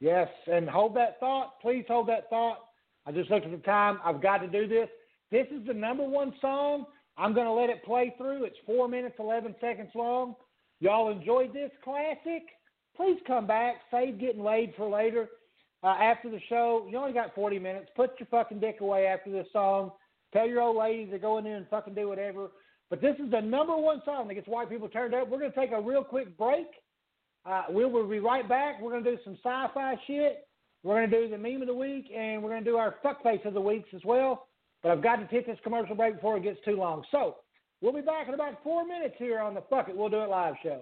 Yes, 0.00 0.28
and 0.46 0.68
hold 0.68 0.94
that 0.96 1.18
thought. 1.18 1.60
Please 1.62 1.86
hold 1.88 2.10
that 2.10 2.28
thought. 2.28 2.58
I 3.06 3.12
just 3.12 3.30
looked 3.30 3.46
at 3.46 3.52
the 3.52 3.56
time. 3.58 4.00
I've 4.04 4.20
got 4.20 4.38
to 4.38 4.48
do 4.48 4.68
this. 4.68 4.90
This 5.30 5.46
is 5.50 5.66
the 5.66 5.72
number 5.72 6.06
one 6.06 6.34
song. 6.42 6.84
I'm 7.16 7.32
going 7.32 7.46
to 7.46 7.52
let 7.52 7.70
it 7.70 7.82
play 7.84 8.14
through. 8.18 8.44
It's 8.44 8.56
four 8.66 8.86
minutes, 8.86 9.14
11 9.18 9.54
seconds 9.62 9.90
long. 9.94 10.34
Y'all 10.80 11.10
enjoyed 11.10 11.52
this 11.52 11.70
classic? 11.82 12.42
Please 12.96 13.18
come 13.26 13.46
back. 13.46 13.76
Save 13.90 14.20
getting 14.20 14.42
laid 14.42 14.74
for 14.76 14.88
later. 14.88 15.28
Uh, 15.82 15.88
after 16.00 16.30
the 16.30 16.40
show, 16.48 16.86
you 16.90 16.96
only 16.96 17.12
got 17.12 17.34
40 17.34 17.58
minutes. 17.58 17.90
Put 17.94 18.18
your 18.18 18.26
fucking 18.30 18.60
dick 18.60 18.80
away 18.80 19.06
after 19.06 19.30
this 19.30 19.46
song. 19.52 19.92
Tell 20.32 20.48
your 20.48 20.62
old 20.62 20.76
lady 20.76 21.06
to 21.10 21.18
go 21.18 21.38
in 21.38 21.44
there 21.44 21.56
and 21.56 21.68
fucking 21.68 21.94
do 21.94 22.08
whatever. 22.08 22.48
But 22.90 23.00
this 23.00 23.16
is 23.22 23.30
the 23.30 23.40
number 23.40 23.76
one 23.76 24.02
song 24.04 24.28
that 24.28 24.34
gets 24.34 24.48
white 24.48 24.70
people 24.70 24.88
turned 24.88 25.14
up. 25.14 25.28
We're 25.28 25.38
going 25.38 25.52
to 25.52 25.58
take 25.58 25.72
a 25.72 25.80
real 25.80 26.04
quick 26.04 26.36
break. 26.38 26.66
Uh, 27.46 27.64
we 27.70 27.84
will 27.84 28.08
be 28.08 28.18
right 28.18 28.48
back. 28.48 28.80
We're 28.80 28.90
going 28.90 29.04
to 29.04 29.16
do 29.16 29.18
some 29.24 29.36
sci-fi 29.42 29.96
shit. 30.06 30.46
We're 30.82 30.94
going 30.94 31.10
to 31.10 31.20
do 31.22 31.28
the 31.30 31.38
meme 31.38 31.62
of 31.62 31.68
the 31.68 31.74
week, 31.74 32.10
and 32.14 32.42
we're 32.42 32.50
going 32.50 32.64
to 32.64 32.70
do 32.70 32.76
our 32.76 32.96
fuck 33.02 33.22
face 33.22 33.40
of 33.44 33.54
the 33.54 33.60
weeks 33.60 33.88
as 33.94 34.02
well. 34.04 34.48
But 34.82 34.92
I've 34.92 35.02
got 35.02 35.16
to 35.16 35.26
take 35.26 35.46
this 35.46 35.58
commercial 35.64 35.94
break 35.94 36.16
before 36.16 36.36
it 36.36 36.42
gets 36.42 36.58
too 36.64 36.76
long. 36.76 37.04
So 37.10 37.36
we'll 37.84 37.92
be 37.92 38.00
back 38.00 38.26
in 38.28 38.34
about 38.34 38.62
four 38.64 38.86
minutes 38.86 39.14
here 39.18 39.38
on 39.38 39.54
the 39.54 39.60
Fuck 39.68 39.90
It, 39.90 39.96
We'll 39.96 40.08
Do 40.08 40.22
It 40.22 40.30
Live 40.30 40.54
show. 40.62 40.80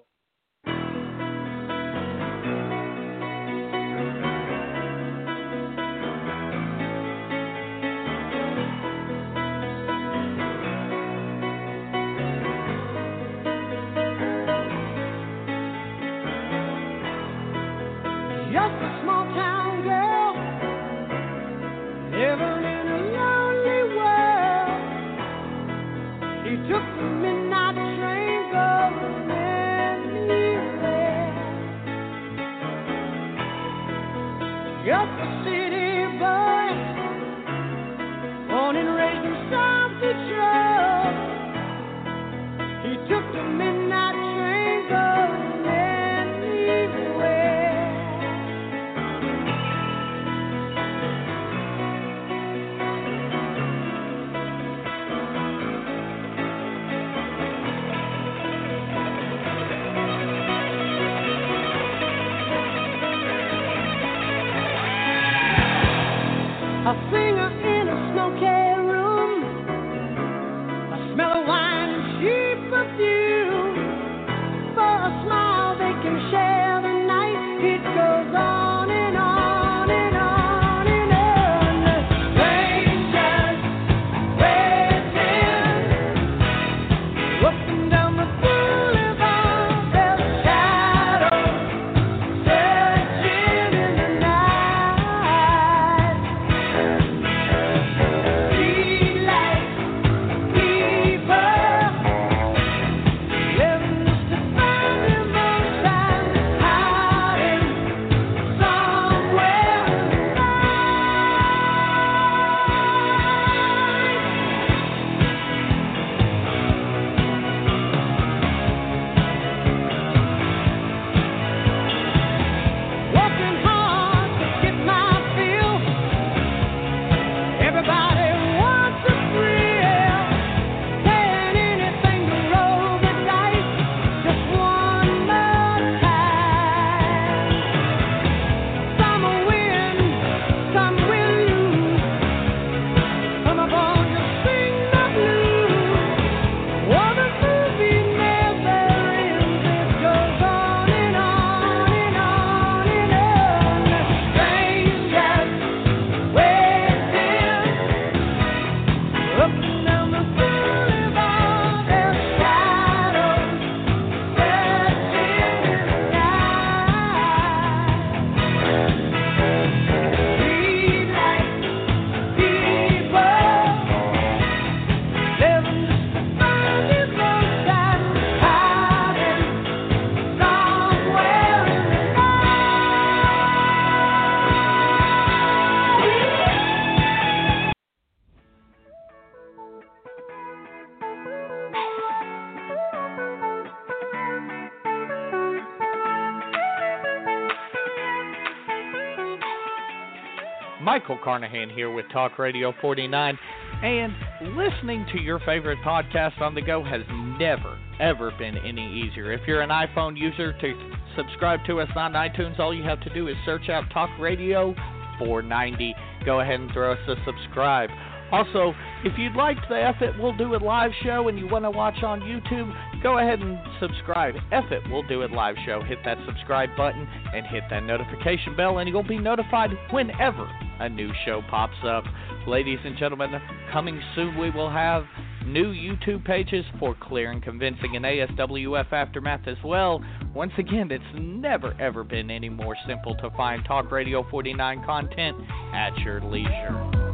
Michael 201.12 201.24
Carnahan 201.24 201.68
here 201.68 201.90
with 201.90 202.06
Talk 202.10 202.39
Radio 202.39 202.72
49, 202.80 203.39
and 203.82 204.14
listening 204.56 205.05
to 205.12 205.20
your 205.20 205.40
favorite 205.40 205.76
podcast 205.84 206.40
on 206.40 206.55
the 206.55 206.62
go 206.62 206.82
has 206.82 207.02
never, 207.39 207.78
ever 208.01 208.32
been 208.39 208.56
any 208.56 209.02
easier. 209.02 209.30
If 209.30 209.43
you're 209.47 209.60
an 209.60 209.68
iPhone 209.68 210.16
user, 210.16 210.59
to 210.59 210.94
subscribe 211.14 211.60
to 211.66 211.80
us 211.80 211.90
on 211.97 212.14
iTunes, 212.14 212.59
all 212.59 212.72
you 212.72 212.82
have 212.84 212.98
to 213.02 213.12
do 213.12 213.28
is 213.28 213.36
search 213.44 213.68
out 213.68 213.84
Talk 213.93 214.09
Radio 214.18 214.74
490. 215.18 215.94
Go 216.24 216.40
ahead 216.40 216.60
and 216.60 216.72
throw 216.72 216.93
us 216.93 216.98
a 217.06 217.14
subscribe. 217.26 217.90
Also, 218.30 218.72
if 219.05 219.12
you'd 219.18 219.36
like 219.36 219.59
the 219.68 219.76
F 219.76 219.97
It 220.01 220.14
We'll 220.18 220.34
Do 220.34 220.55
It 220.55 220.62
live 220.62 220.93
show 221.05 221.28
and 221.28 221.39
you 221.39 221.47
want 221.47 221.66
to 221.66 221.70
watch 221.70 222.02
on 222.02 222.22
YouTube, 222.22 222.72
go 223.02 223.18
ahead 223.18 223.40
and 223.40 223.59
subscribe. 223.78 224.34
F 224.51 224.64
It 224.70 224.82
We'll 224.90 225.02
Do 225.02 225.20
It 225.20 225.30
live 225.30 225.56
show. 225.66 225.82
Hit 225.82 225.98
that 226.06 226.16
subscribe 226.24 226.70
button 226.74 227.06
and 227.34 227.47
hit 227.47 227.64
that 227.68 227.82
notification 227.82 228.56
bell, 228.56 228.78
and 228.78 228.89
you'll 228.89 229.02
be 229.02 229.18
notified 229.18 229.72
whenever 229.90 230.48
a 230.81 230.89
new 230.89 231.11
show 231.24 231.43
pops 231.51 231.77
up. 231.85 232.05
Ladies 232.47 232.78
and 232.85 232.97
gentlemen, 232.99 233.31
coming 233.73 234.01
soon 234.15 234.39
we 234.39 234.51
will 234.51 234.70
have 234.70 235.05
new 235.47 235.73
YouTube 235.73 236.24
pages 236.24 236.65
for 236.78 236.94
Clear 237.01 237.31
and 237.31 237.43
Convincing 237.43 237.97
and 237.97 238.05
ASWF 238.05 238.93
Aftermath 238.93 239.47
as 239.47 239.57
well. 239.65 240.03
Once 240.35 240.53
again, 240.59 240.90
it's 240.90 241.05
never 241.15 241.74
ever 241.81 242.05
been 242.05 242.31
any 242.31 242.49
more 242.49 242.77
simple 242.86 243.15
to 243.16 243.31
find 243.36 243.65
Talk 243.65 243.90
Radio 243.90 244.28
49 244.31 244.85
content 244.85 245.36
at 245.74 245.97
your 245.99 246.20
leisure. 246.20 247.11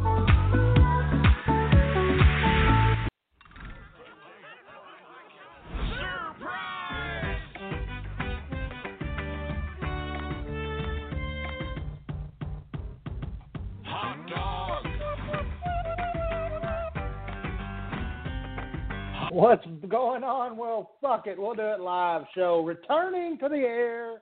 What's 19.39 19.65
going 19.87 20.25
on? 20.25 20.57
Well, 20.57 20.97
fuck 21.01 21.25
it. 21.25 21.39
We'll 21.39 21.53
do 21.53 21.61
it 21.61 21.79
live. 21.79 22.23
Show 22.35 22.61
returning 22.65 23.37
to 23.37 23.47
the 23.47 23.55
air. 23.55 24.21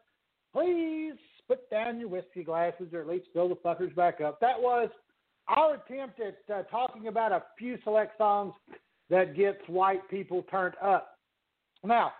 Please 0.54 1.16
put 1.48 1.68
down 1.72 2.00
your 2.00 2.08
whiskey 2.08 2.44
glasses 2.44 2.94
or 2.94 3.02
at 3.02 3.08
least 3.08 3.26
fill 3.34 3.50
the 3.50 3.56
fuckers 3.56 3.96
back 3.96 4.22
up. 4.22 4.40
That 4.42 4.62
was 4.62 4.90
our 5.48 5.74
attempt 5.74 6.20
at 6.20 6.56
uh, 6.56 6.62
talking 6.70 7.08
about 7.08 7.32
a 7.32 7.42
few 7.58 7.80
select 7.84 8.16
songs 8.20 8.54
that 9.10 9.36
gets 9.36 9.58
white 9.66 10.08
people 10.08 10.46
turned 10.52 10.76
up. 10.84 11.18
Now, 11.84 12.12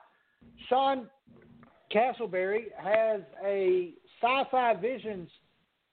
Sean 0.68 1.06
Castleberry 1.94 2.72
has 2.84 3.22
a 3.46 3.94
Sci-Fi 4.20 4.74
Visions 4.82 5.30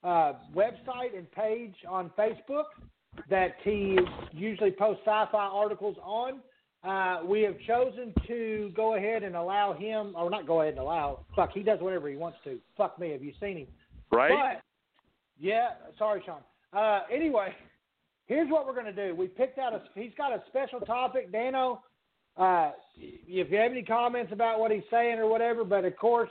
uh, 0.05 0.33
website 0.57 1.15
and 1.15 1.31
page 1.33 1.75
on 1.87 2.11
Facebook 2.19 2.65
that 3.29 3.57
he 3.63 3.99
usually 4.33 4.71
posts 4.71 5.03
sci-fi 5.05 5.47
articles 5.53 5.99
on. 6.03 6.41
Uh, 6.85 7.21
we 7.25 7.41
have 7.43 7.57
chosen 7.67 8.13
to 8.27 8.71
go 8.77 8.95
ahead 8.97 9.23
and 9.23 9.35
allow 9.35 9.73
him, 9.73 10.13
or 10.17 10.29
not 10.29 10.47
go 10.47 10.61
ahead 10.61 10.75
and 10.75 10.83
allow. 10.83 11.25
Fuck, 11.35 11.53
he 11.55 11.63
does 11.63 11.81
whatever 11.81 12.09
he 12.09 12.17
wants 12.17 12.39
to. 12.45 12.59
Fuck 12.77 12.99
me. 12.99 13.11
Have 13.13 13.25
you 13.25 13.33
seen 13.41 13.57
him? 13.57 13.67
Right? 14.13 14.31
But, 14.31 14.63
yeah. 15.41 15.71
Sorry, 15.99 16.23
Sean. 16.27 16.41
Uh, 16.75 17.01
anyway, 17.11 17.55
here's 18.27 18.51
what 18.51 18.67
we're 18.67 18.75
going 18.75 18.95
to 18.95 19.09
do. 19.09 19.15
We 19.15 19.29
picked 19.29 19.59
out 19.59 19.73
a. 19.73 19.81
He's 19.95 20.13
got 20.19 20.33
a 20.33 20.43
special 20.49 20.81
topic, 20.81 21.33
Dano. 21.33 21.83
Uh, 22.37 22.73
if 22.97 23.51
you 23.51 23.59
have 23.59 23.73
any 23.73 23.83
comments 23.83 24.33
about 24.33 24.61
what 24.61 24.71
he's 24.71 24.83
saying 24.91 25.19
or 25.19 25.29
whatever, 25.29 25.65
but 25.65 25.85
of 25.85 25.97
course, 25.97 26.31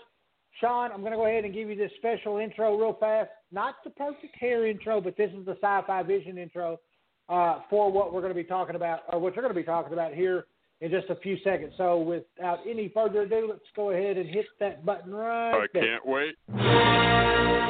Sean, 0.59 0.91
I'm 0.91 0.99
going 0.99 1.13
to 1.13 1.17
go 1.17 1.25
ahead 1.25 1.45
and 1.45 1.53
give 1.53 1.69
you 1.69 1.75
this 1.75 1.91
special 1.97 2.37
intro 2.37 2.77
real 2.77 2.95
fast. 2.99 3.29
Not 3.51 3.75
the 3.83 3.89
perfect 3.89 4.35
hair 4.39 4.67
intro, 4.67 5.01
but 5.01 5.17
this 5.17 5.31
is 5.31 5.45
the 5.45 5.53
sci-fi 5.53 6.03
vision 6.03 6.37
intro 6.37 6.79
uh, 7.29 7.59
for 7.69 7.91
what 7.91 8.13
we're 8.13 8.21
going 8.21 8.33
to 8.33 8.35
be 8.39 8.43
talking 8.43 8.75
about, 8.75 9.01
or 9.11 9.19
what 9.19 9.35
you're 9.35 9.43
going 9.43 9.53
to 9.53 9.59
be 9.59 9.65
talking 9.65 9.93
about 9.93 10.13
here 10.13 10.45
in 10.81 10.91
just 10.91 11.09
a 11.09 11.15
few 11.17 11.37
seconds. 11.43 11.73
So, 11.77 11.97
without 11.99 12.59
any 12.69 12.89
further 12.93 13.21
ado, 13.21 13.47
let's 13.49 13.61
go 13.75 13.91
ahead 13.91 14.17
and 14.17 14.29
hit 14.29 14.45
that 14.59 14.85
button 14.85 15.13
right 15.13 15.53
I 15.53 15.65
there. 15.73 15.99
can't 15.99 16.05
wait. 16.05 17.62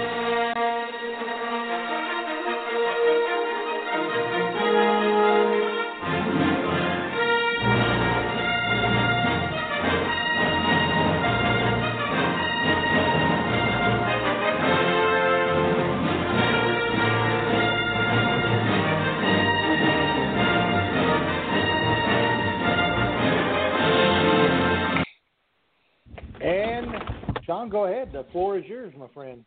Sean, 27.54 27.70
go 27.70 27.86
ahead. 27.86 28.10
The 28.12 28.26
floor 28.32 28.58
is 28.58 28.66
yours, 28.66 28.94
my 28.98 29.08
friend. 29.14 29.46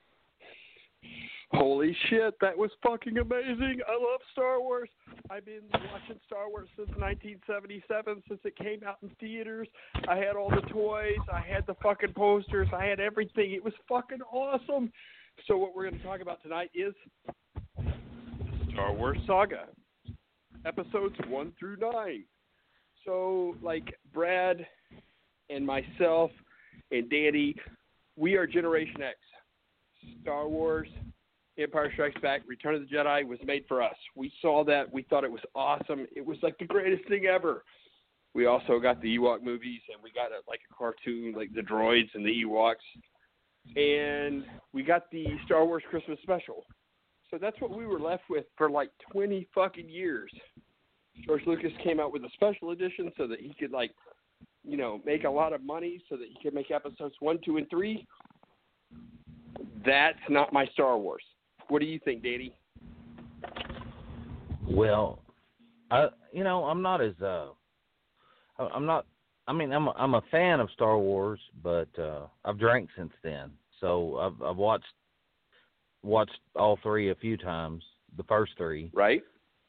Holy 1.51 1.97
shit, 2.09 2.35
that 2.41 2.57
was 2.57 2.71
fucking 2.81 3.19
amazing. 3.19 3.81
I 3.89 3.95
love 3.95 4.21
Star 4.31 4.61
Wars. 4.61 4.89
I've 5.29 5.45
been 5.45 5.63
watching 5.73 6.21
Star 6.25 6.49
Wars 6.49 6.69
since 6.77 6.89
1977, 6.91 8.23
since 8.29 8.41
it 8.45 8.57
came 8.57 8.85
out 8.87 8.99
in 9.03 9.11
theaters. 9.19 9.67
I 10.09 10.17
had 10.17 10.37
all 10.37 10.51
the 10.51 10.63
toys, 10.73 11.19
I 11.33 11.41
had 11.41 11.67
the 11.67 11.75
fucking 11.83 12.13
posters, 12.13 12.69
I 12.73 12.85
had 12.85 13.01
everything. 13.01 13.53
It 13.53 13.65
was 13.65 13.75
fucking 13.89 14.23
awesome. 14.33 14.93
So, 15.49 15.57
what 15.57 15.75
we're 15.75 15.89
going 15.89 16.01
to 16.01 16.07
talk 16.07 16.21
about 16.21 16.41
tonight 16.45 16.71
is 16.77 16.95
Star 18.73 18.93
Wars 18.93 19.19
Saga, 19.27 19.65
episodes 20.65 21.17
1 21.29 21.53
through 21.59 21.79
9. 21.79 22.25
So, 23.05 23.57
like, 23.63 23.99
Brad 24.15 24.65
and 25.51 25.67
myself 25.67 26.31
and 26.91 27.11
Danny, 27.11 27.57
we 28.17 28.35
are 28.35 28.47
Generation 28.47 29.03
X. 29.03 29.19
Star 30.23 30.49
Wars, 30.49 30.89
Empire 31.59 31.91
Strikes 31.93 32.21
Back, 32.21 32.43
Return 32.47 32.75
of 32.75 32.83
the 32.83 32.95
Jedi 32.95 33.27
was 33.27 33.39
made 33.45 33.65
for 33.67 33.83
us. 33.83 33.97
We 34.15 34.33
saw 34.41 34.65
that. 34.65 34.93
We 34.93 35.03
thought 35.03 35.25
it 35.25 35.31
was 35.31 35.41
awesome. 35.55 36.07
It 36.15 36.25
was 36.25 36.39
like 36.43 36.59
the 36.59 36.67
greatest 36.67 37.09
thing 37.09 37.27
ever. 37.27 37.65
We 38.35 38.47
also 38.47 38.79
got 38.79 39.01
the 39.01 39.17
Ewok 39.17 39.43
movies, 39.43 39.81
and 39.93 40.03
we 40.03 40.13
got 40.13 40.31
a, 40.31 40.43
like 40.49 40.61
a 40.71 40.75
cartoon, 40.75 41.33
like 41.35 41.55
the 41.55 41.63
droids 41.63 42.11
and 42.15 42.25
the 42.25 42.45
Ewoks, 42.45 42.75
and 43.75 44.45
we 44.73 44.83
got 44.83 45.11
the 45.11 45.27
Star 45.47 45.65
Wars 45.65 45.83
Christmas 45.89 46.19
special. 46.23 46.67
So 47.31 47.39
that's 47.41 47.61
what 47.61 47.77
we 47.77 47.87
were 47.87 47.99
left 47.99 48.25
with 48.29 48.45
for 48.57 48.71
like 48.71 48.91
20 49.11 49.49
fucking 49.55 49.89
years. 49.89 50.31
George 51.25 51.43
Lucas 51.47 51.73
came 51.83 51.99
out 51.99 52.13
with 52.13 52.23
a 52.25 52.31
special 52.35 52.71
edition 52.71 53.11
so 53.17 53.27
that 53.27 53.41
he 53.41 53.55
could 53.59 53.73
like, 53.73 53.91
you 54.67 54.77
know, 54.77 55.01
make 55.07 55.25
a 55.25 55.31
lot 55.31 55.53
of 55.53 55.63
money 55.63 56.03
so 56.09 56.17
that 56.17 56.27
he 56.29 56.37
could 56.43 56.55
make 56.55 56.71
episodes 56.71 57.15
one, 57.21 57.39
two, 57.45 57.57
and 57.57 57.69
three. 57.71 58.07
That's 59.85 60.19
not 60.29 60.53
my 60.53 60.67
Star 60.67 60.99
Wars. 60.99 61.23
What 61.69 61.81
do 61.81 61.87
you 61.87 62.01
think, 62.05 62.23
Danny? 62.23 62.53
Well, 64.69 65.21
I 65.91 66.09
you 66.33 66.43
know 66.45 66.65
I'm 66.65 66.83
not 66.83 67.01
as 67.01 67.15
uh 67.23 67.47
I'm 68.59 68.87
not 68.87 69.07
I 69.47 69.53
mean 69.53 69.73
I'm 69.73 69.87
a, 69.87 69.93
I'm 69.93 70.15
a 70.15 70.23
fan 70.31 70.61
of 70.61 70.69
Star 70.73 70.99
Wars, 70.99 71.41
but 71.63 71.89
uh 71.99 72.27
I've 72.45 72.59
drank 72.59 72.91
since 72.97 73.13
then, 73.23 73.51
so 73.81 74.17
I've 74.19 74.43
I've 74.43 74.57
watched 74.57 74.87
watched 76.03 76.39
all 76.57 76.79
three 76.83 77.11
a 77.11 77.15
few 77.15 77.37
times, 77.37 77.85
the 78.17 78.25
first 78.25 78.53
three. 78.57 78.91
Right. 78.93 79.23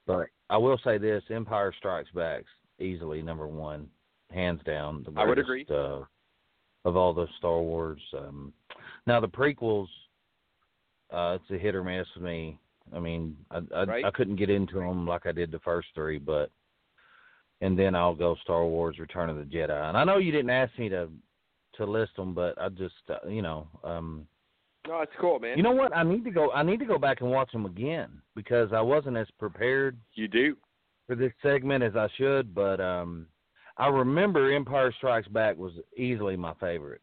But 0.05 0.27
I 0.49 0.57
will 0.57 0.79
say 0.83 0.97
this: 0.97 1.23
Empire 1.29 1.73
Strikes 1.77 2.09
Back's 2.15 2.49
easily 2.79 3.21
number 3.21 3.47
one, 3.47 3.87
hands 4.31 4.61
down. 4.65 5.03
The 5.03 5.19
I 5.19 5.25
would 5.25 5.43
greatest, 5.45 5.71
Uh, 5.71 6.01
of 6.85 6.95
all 6.95 7.13
the 7.13 7.27
Star 7.37 7.59
Wars. 7.59 8.01
Um, 8.17 8.53
now 9.05 9.19
the 9.19 9.27
prequels, 9.27 9.87
uh, 11.11 11.37
it's 11.41 11.51
a 11.51 11.57
hit 11.57 11.75
or 11.75 11.83
miss 11.83 12.07
with 12.15 12.23
me. 12.23 12.59
I 12.93 12.99
mean, 12.99 13.35
I 13.51 13.61
I, 13.75 13.83
Right. 13.83 14.05
I 14.05 14.11
couldn't 14.11 14.37
get 14.37 14.49
into 14.49 14.75
them 14.75 15.05
like 15.05 15.25
I 15.25 15.31
did 15.31 15.51
the 15.51 15.59
first 15.59 15.89
three, 15.93 16.17
but 16.19 16.51
and 17.61 17.77
then 17.77 17.95
I'll 17.95 18.15
go 18.15 18.35
Star 18.43 18.65
Wars: 18.65 18.99
Return 18.99 19.29
of 19.29 19.37
the 19.37 19.43
Jedi. 19.43 19.89
And 19.89 19.97
I 19.97 20.03
know 20.03 20.17
you 20.17 20.31
didn't 20.31 20.51
ask 20.51 20.77
me 20.77 20.89
to 20.89 21.09
to 21.73 21.85
list 21.85 22.15
them, 22.15 22.33
but 22.33 22.59
I 22.61 22.69
just 22.69 22.95
uh, 23.09 23.27
you 23.27 23.41
know. 23.41 23.67
um 23.83 24.27
No, 24.87 25.01
it's 25.01 25.11
cool, 25.19 25.39
man. 25.39 25.57
you 25.57 25.63
know 25.63 25.71
what? 25.71 25.95
I 25.95 26.03
need 26.03 26.23
to 26.23 26.31
go. 26.31 26.51
I 26.51 26.63
need 26.63 26.79
to 26.79 26.85
go 26.85 26.97
back 26.97 27.21
and 27.21 27.29
watch 27.29 27.51
them 27.51 27.65
again 27.65 28.21
because 28.35 28.71
I 28.71 28.81
wasn't 28.81 29.17
as 29.17 29.29
prepared. 29.39 29.97
You 30.13 30.27
do 30.27 30.55
for 31.07 31.15
this 31.15 31.33
segment 31.41 31.83
as 31.83 31.95
I 31.95 32.07
should, 32.17 32.53
but 32.55 32.79
um, 32.79 33.27
I 33.77 33.87
remember 33.87 34.51
Empire 34.51 34.93
Strikes 34.97 35.27
Back 35.27 35.57
was 35.57 35.73
easily 35.95 36.35
my 36.35 36.53
favorite. 36.55 37.01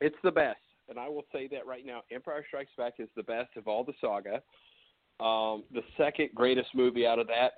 It's 0.00 0.16
the 0.22 0.30
best, 0.30 0.60
and 0.88 0.98
I 0.98 1.08
will 1.08 1.24
say 1.32 1.48
that 1.48 1.66
right 1.66 1.84
now. 1.84 2.02
Empire 2.10 2.44
Strikes 2.46 2.72
Back 2.76 2.94
is 2.98 3.08
the 3.16 3.22
best 3.22 3.50
of 3.56 3.66
all 3.66 3.84
the 3.84 3.92
saga. 4.00 4.42
Um, 5.24 5.64
the 5.72 5.82
second 5.96 6.30
greatest 6.34 6.68
movie 6.74 7.06
out 7.06 7.18
of 7.18 7.26
that. 7.28 7.52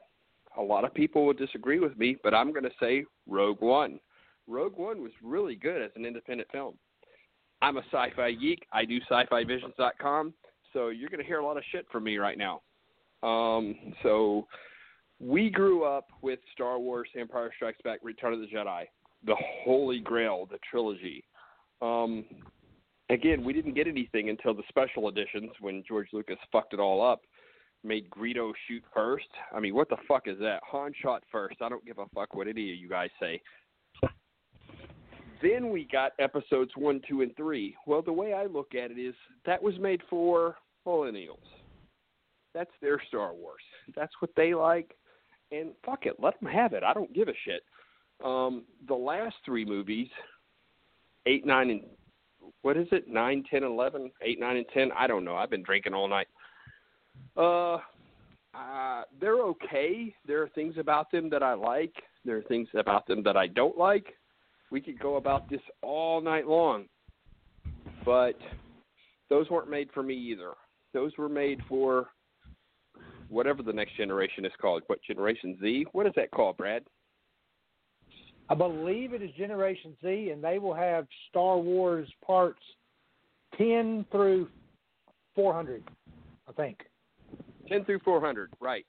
A 0.59 0.62
lot 0.62 0.85
of 0.85 0.93
people 0.93 1.24
will 1.24 1.32
disagree 1.32 1.78
with 1.78 1.97
me, 1.97 2.16
but 2.23 2.35
I'm 2.35 2.52
going 2.52 2.64
to 2.64 2.70
say 2.81 3.05
Rogue 3.27 3.60
One. 3.60 3.98
Rogue 4.47 4.77
One 4.77 5.02
was 5.02 5.12
really 5.23 5.55
good 5.55 5.82
as 5.82 5.90
an 5.97 6.05
independent 6.05 6.51
film. 6.51 6.74
I'm 7.62 7.77
a 7.77 7.82
sci-fi 7.93 8.32
geek. 8.32 8.66
I 8.73 8.85
do 8.85 8.98
sci-fi-visions.com, 9.09 10.35
so 10.73 10.89
you're 10.89 11.09
going 11.09 11.20
to 11.20 11.27
hear 11.27 11.39
a 11.39 11.44
lot 11.44 11.56
of 11.56 11.62
shit 11.70 11.86
from 11.90 12.05
me 12.05 12.19
right 12.19 12.36
now. 12.36 12.60
Um, 13.23 13.77
so 14.02 14.47
we 15.23 15.51
grew 15.51 15.85
up 15.85 16.09
with 16.20 16.40
Star 16.53 16.78
Wars, 16.78 17.09
Empire 17.16 17.53
Strikes 17.55 17.81
Back, 17.85 18.01
Return 18.03 18.32
of 18.32 18.40
the 18.40 18.47
Jedi, 18.47 18.85
the 19.24 19.36
Holy 19.65 20.01
Grail, 20.01 20.47
the 20.51 20.59
trilogy. 20.69 21.24
Um, 21.81 22.24
again, 23.09 23.44
we 23.44 23.53
didn't 23.53 23.74
get 23.74 23.86
anything 23.86 24.31
until 24.31 24.53
the 24.53 24.65
special 24.69 25.09
editions 25.09 25.51
when 25.61 25.85
George 25.86 26.09
Lucas 26.12 26.39
fucked 26.51 26.74
it 26.74 26.81
all 26.81 27.05
up. 27.07 27.23
Made 27.85 28.11
Greedo 28.11 28.53
shoot 28.69 28.82
first. 28.94 29.28
I 29.55 29.61
mean, 29.61 29.74
what 29.74 29.89
the 29.89 29.97
fuck 30.09 30.27
is 30.27 30.39
that? 30.40 30.61
Han 30.70 30.93
shot 31.01 31.23
first. 31.31 31.57
I 31.62 31.69
don't 31.69 31.85
give 31.85 31.99
a 31.99 32.07
fuck 32.15 32.35
what 32.35 32.49
any 32.49 32.73
of 32.73 32.78
you 32.78 32.89
guys 32.89 33.11
say. 33.20 33.40
Then 35.43 35.70
we 35.70 35.89
got 35.90 36.12
episodes 36.20 36.70
one, 36.77 37.01
two, 37.09 37.23
and 37.23 37.36
three. 37.36 37.74
Well, 37.85 38.01
the 38.01 38.12
way 38.12 38.32
I 38.32 38.47
look 38.47 38.77
at 38.77 38.93
it 38.93 38.97
is 38.97 39.12
that 39.44 39.61
was 39.61 39.77
made 39.81 40.01
for 40.09 40.55
millennials. 40.86 41.43
That's 42.55 42.70
their 42.81 43.03
Star 43.09 43.35
Wars. 43.35 43.61
That's 43.97 44.12
what 44.20 44.31
they 44.36 44.55
like, 44.55 44.94
and 45.53 45.73
fuck 45.85 46.07
it, 46.07 46.16
let 46.19 46.39
them 46.41 46.51
have 46.51 46.73
it. 46.73 46.83
I 46.83 46.93
don't 46.93 47.12
give 47.12 47.29
a 47.29 47.35
shit. 47.45 47.62
Um, 48.24 48.65
the 48.89 48.95
last 48.95 49.37
three 49.45 49.65
movies, 49.65 50.09
eight, 51.27 51.45
nine, 51.45 51.70
and 51.70 51.83
what 52.62 52.77
is 52.77 52.87
it? 52.93 53.09
Nine, 53.09 53.45
ten, 53.51 53.65
eleven, 53.65 54.11
eight, 54.23 54.41
nine, 54.41 54.57
and 54.57 54.66
ten. 54.73 54.91
I 54.97 55.07
don't 55.07 55.24
know. 55.24 55.37
I've 55.37 55.51
been 55.51 55.62
drinking 55.62 55.95
all 55.95 56.09
night. 56.09 56.29
Uh, 57.37 57.79
uh, 58.55 59.03
they're 59.20 59.41
okay. 59.41 60.15
There 60.27 60.43
are 60.43 60.49
things 60.49 60.74
about 60.79 61.11
them 61.11 61.31
that 61.31 61.43
I 61.43 61.55
like. 61.55 61.95
There 62.24 62.37
are 62.37 62.43
things 62.43 62.69
about 62.74 63.07
them 63.07 63.23
that 63.24 63.37
I 63.37 63.47
don't 63.47 63.77
like. 63.77 64.07
We 64.70 64.81
could 64.81 64.99
go 64.99 65.16
about 65.16 65.51
this 65.51 65.61
all 65.83 66.20
night 66.20 66.47
long, 66.47 66.87
but 68.05 68.39
those 69.29 69.51
weren't 69.51 69.70
made 69.70 69.91
for 69.93 70.03
me 70.03 70.15
either. 70.15 70.53
Those 70.95 71.12
were 71.19 71.29
made 71.29 71.61
for 71.69 72.09
whatever 73.33 73.63
the 73.63 73.73
next 73.73 73.97
generation 73.97 74.45
is 74.45 74.53
called. 74.61 74.83
What 74.87 75.03
Generation 75.03 75.59
Z? 75.61 75.87
What 75.93 76.07
is 76.07 76.13
that 76.17 76.31
called, 76.31 76.57
Brad? 76.57 76.85
I 78.49 78.55
believe 78.55 79.15
it 79.15 79.23
is 79.23 79.31
Generation 79.33 79.97
Z, 80.03 80.31
and 80.31 80.45
they 80.45 80.59
will 80.59 80.75
have 80.75 81.07
Star 81.31 81.59
Wars 81.59 82.09
parts 82.25 82.61
10 83.57 84.05
through 84.11 84.49
400, 85.35 85.83
I 86.49 86.53
think. 86.53 86.79
10 87.69 87.85
through 87.85 88.01
400, 88.01 88.51
right. 88.61 88.85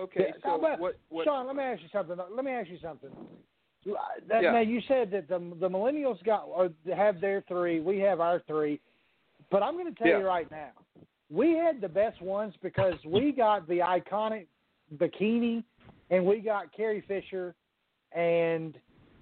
Okay, 0.00 0.26
Yeah, 0.28 0.32
so 0.44 0.58
but, 0.60 0.78
what, 0.78 0.96
what 1.08 1.24
Sean, 1.24 1.46
let 1.48 1.56
me 1.56 1.64
ask 1.64 1.82
you 1.82 1.88
something. 1.92 2.16
Let 2.16 2.44
me 2.44 2.52
ask 2.52 2.68
you 2.68 2.78
something. 2.80 3.10
Uh, 3.88 3.94
that, 4.28 4.42
Yeah. 4.42 4.52
Now 4.52 4.60
you 4.60 4.80
said 4.86 5.10
that 5.10 5.28
the 5.28 5.38
the 5.58 5.68
millennials 5.68 6.22
got 6.24 6.44
or 6.44 6.70
have 6.94 7.20
their 7.20 7.42
three, 7.48 7.80
we 7.80 7.98
have 7.98 8.20
our 8.20 8.40
three, 8.46 8.80
but 9.50 9.62
I'm 9.62 9.74
going 9.74 9.92
to 9.92 9.98
tell 9.98 10.06
Yeah. 10.06 10.18
you 10.18 10.26
right 10.26 10.48
now, 10.50 10.70
we 11.30 11.52
had 11.52 11.80
the 11.80 11.88
best 11.88 12.20
ones 12.22 12.54
because 12.62 12.94
we 13.06 13.32
got 13.32 13.68
the 13.68 13.78
iconic 13.78 14.46
bikini, 14.96 15.62
and 16.10 16.24
we 16.24 16.38
got 16.40 16.74
Carrie 16.74 17.04
Fisher, 17.06 17.54
and 18.12 18.74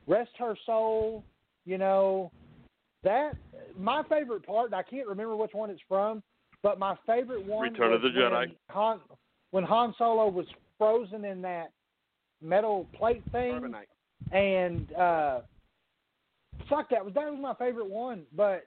rest 0.07 0.31
her 0.39 0.57
soul. 0.65 1.25
You 1.65 1.79
know, 1.79 2.31
that 3.03 3.33
my 3.79 4.03
favorite 4.09 4.47
part. 4.47 4.67
and 4.67 4.75
I 4.75 4.83
can't 4.83 5.09
remember 5.09 5.37
which 5.37 5.53
one 5.53 5.71
it's 5.71 5.81
from, 5.89 6.23
but 6.63 6.79
my 6.79 6.97
favorite 7.07 7.45
one 7.45 7.73
Return 7.73 7.93
of 7.93 8.03
was 8.03 8.13
the 8.15 8.19
Jedi. 8.21 8.31
when 8.31 8.55
Han 8.71 9.01
when 9.51 9.65
Han 9.65 9.95
Solo 9.99 10.29
was 10.29 10.47
frozen 10.79 11.25
in 11.25 11.41
that 11.43 11.71
metal 12.43 12.87
plate 12.97 13.23
thing 13.33 13.55
Carbonite. 13.55 13.87
and 14.31 14.93
uh 14.93 15.41
fuck 16.69 16.91
that 16.91 17.05
was 17.05 17.15
that 17.15 17.31
was 17.31 17.39
my 17.41 17.55
favorite 17.55 17.89
one 17.89 18.25
but 18.37 18.67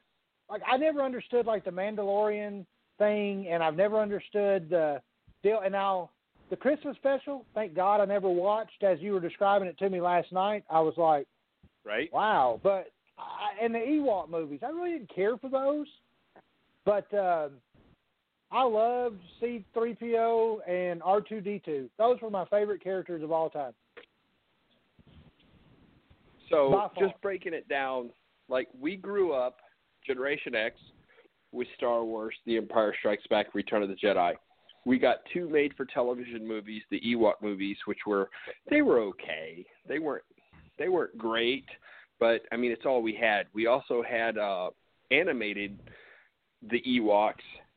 like 0.49 0.61
i 0.67 0.75
never 0.75 1.01
understood 1.03 1.45
like 1.45 1.63
the 1.63 1.69
mandalorian 1.69 2.65
thing 2.99 3.47
and 3.49 3.63
i've 3.63 3.75
never 3.75 3.99
understood 3.99 4.69
the 4.69 5.01
deal. 5.41 5.61
And 5.63 5.71
now 5.71 6.11
the 6.49 6.55
christmas 6.55 6.95
special 6.97 7.45
thank 7.55 7.75
god 7.75 8.01
i 8.01 8.05
never 8.05 8.29
watched. 8.29 8.83
As 8.83 8.99
you 8.99 9.13
were 9.13 9.19
describing 9.19 9.67
it 9.67 9.77
to 9.79 9.89
me 9.89 9.99
last 10.01 10.31
night 10.31 10.63
i 10.69 10.79
was 10.79 10.93
like 10.97 11.27
right. 11.83 12.11
wow. 12.13 12.59
But 12.61 12.91
I, 13.17 13.63
and 13.63 13.73
the 13.73 13.79
ewok 13.79 14.29
movies 14.29 14.59
i 14.63 14.69
really 14.69 14.91
didn't 14.91 15.13
care 15.13 15.37
for 15.37 15.49
those. 15.49 15.87
But 16.85 17.11
um 17.17 17.53
i 18.51 18.63
loved 18.63 19.19
c3po 19.41 20.57
and 20.67 21.01
r2d2 21.01 21.89
those 21.97 22.21
were 22.21 22.29
my 22.29 22.45
favorite 22.45 22.83
characters 22.83 23.23
of 23.23 23.31
all 23.31 23.49
time. 23.49 23.73
So 26.49 26.89
just 26.97 27.13
breaking 27.21 27.53
it 27.53 27.67
down, 27.69 28.09
like 28.47 28.67
we 28.79 28.95
grew 28.95 29.33
up, 29.33 29.57
Generation 30.05 30.55
X, 30.55 30.75
with 31.51 31.67
Star 31.75 32.03
Wars, 32.03 32.35
The 32.45 32.57
Empire 32.57 32.93
Strikes 32.99 33.25
Back, 33.27 33.53
Return 33.53 33.83
of 33.83 33.89
the 33.89 33.95
Jedi. 33.95 34.33
We 34.85 34.97
got 34.97 35.17
two 35.33 35.49
made-for-television 35.49 36.47
movies, 36.47 36.83
the 36.89 37.01
Ewok 37.01 37.33
movies, 37.41 37.77
which 37.85 37.99
were 38.07 38.29
they 38.69 38.81
were 38.81 38.99
okay. 38.99 39.65
They 39.87 39.99
weren't 39.99 40.23
they 40.77 40.89
weren't 40.89 41.17
great, 41.17 41.65
but 42.19 42.41
I 42.51 42.57
mean 42.57 42.71
it's 42.71 42.85
all 42.85 43.01
we 43.01 43.13
had. 43.13 43.47
We 43.53 43.67
also 43.67 44.01
had 44.01 44.37
uh, 44.37 44.69
animated 45.11 45.79
the 46.69 46.81
Ewoks 46.81 47.33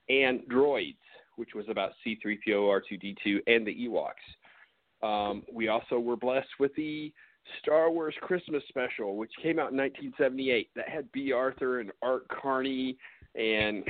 and 0.08 0.40
droids, 0.50 0.96
which 1.36 1.50
was 1.54 1.66
about 1.68 1.92
C3PO, 2.06 2.38
R2D2, 2.48 3.40
and 3.46 3.66
the 3.66 3.88
Ewoks. 3.88 5.06
Um, 5.06 5.42
we 5.52 5.68
also 5.68 5.98
were 5.98 6.16
blessed 6.16 6.48
with 6.60 6.74
the 6.76 7.12
Star 7.60 7.90
Wars 7.90 8.14
Christmas 8.20 8.62
special, 8.68 9.16
which 9.16 9.32
came 9.42 9.58
out 9.58 9.72
in 9.72 9.76
1978. 9.76 10.70
That 10.74 10.88
had 10.88 11.10
Bea 11.12 11.32
Arthur 11.32 11.80
and 11.80 11.90
Art 12.02 12.26
Carney, 12.28 12.96
and 13.34 13.84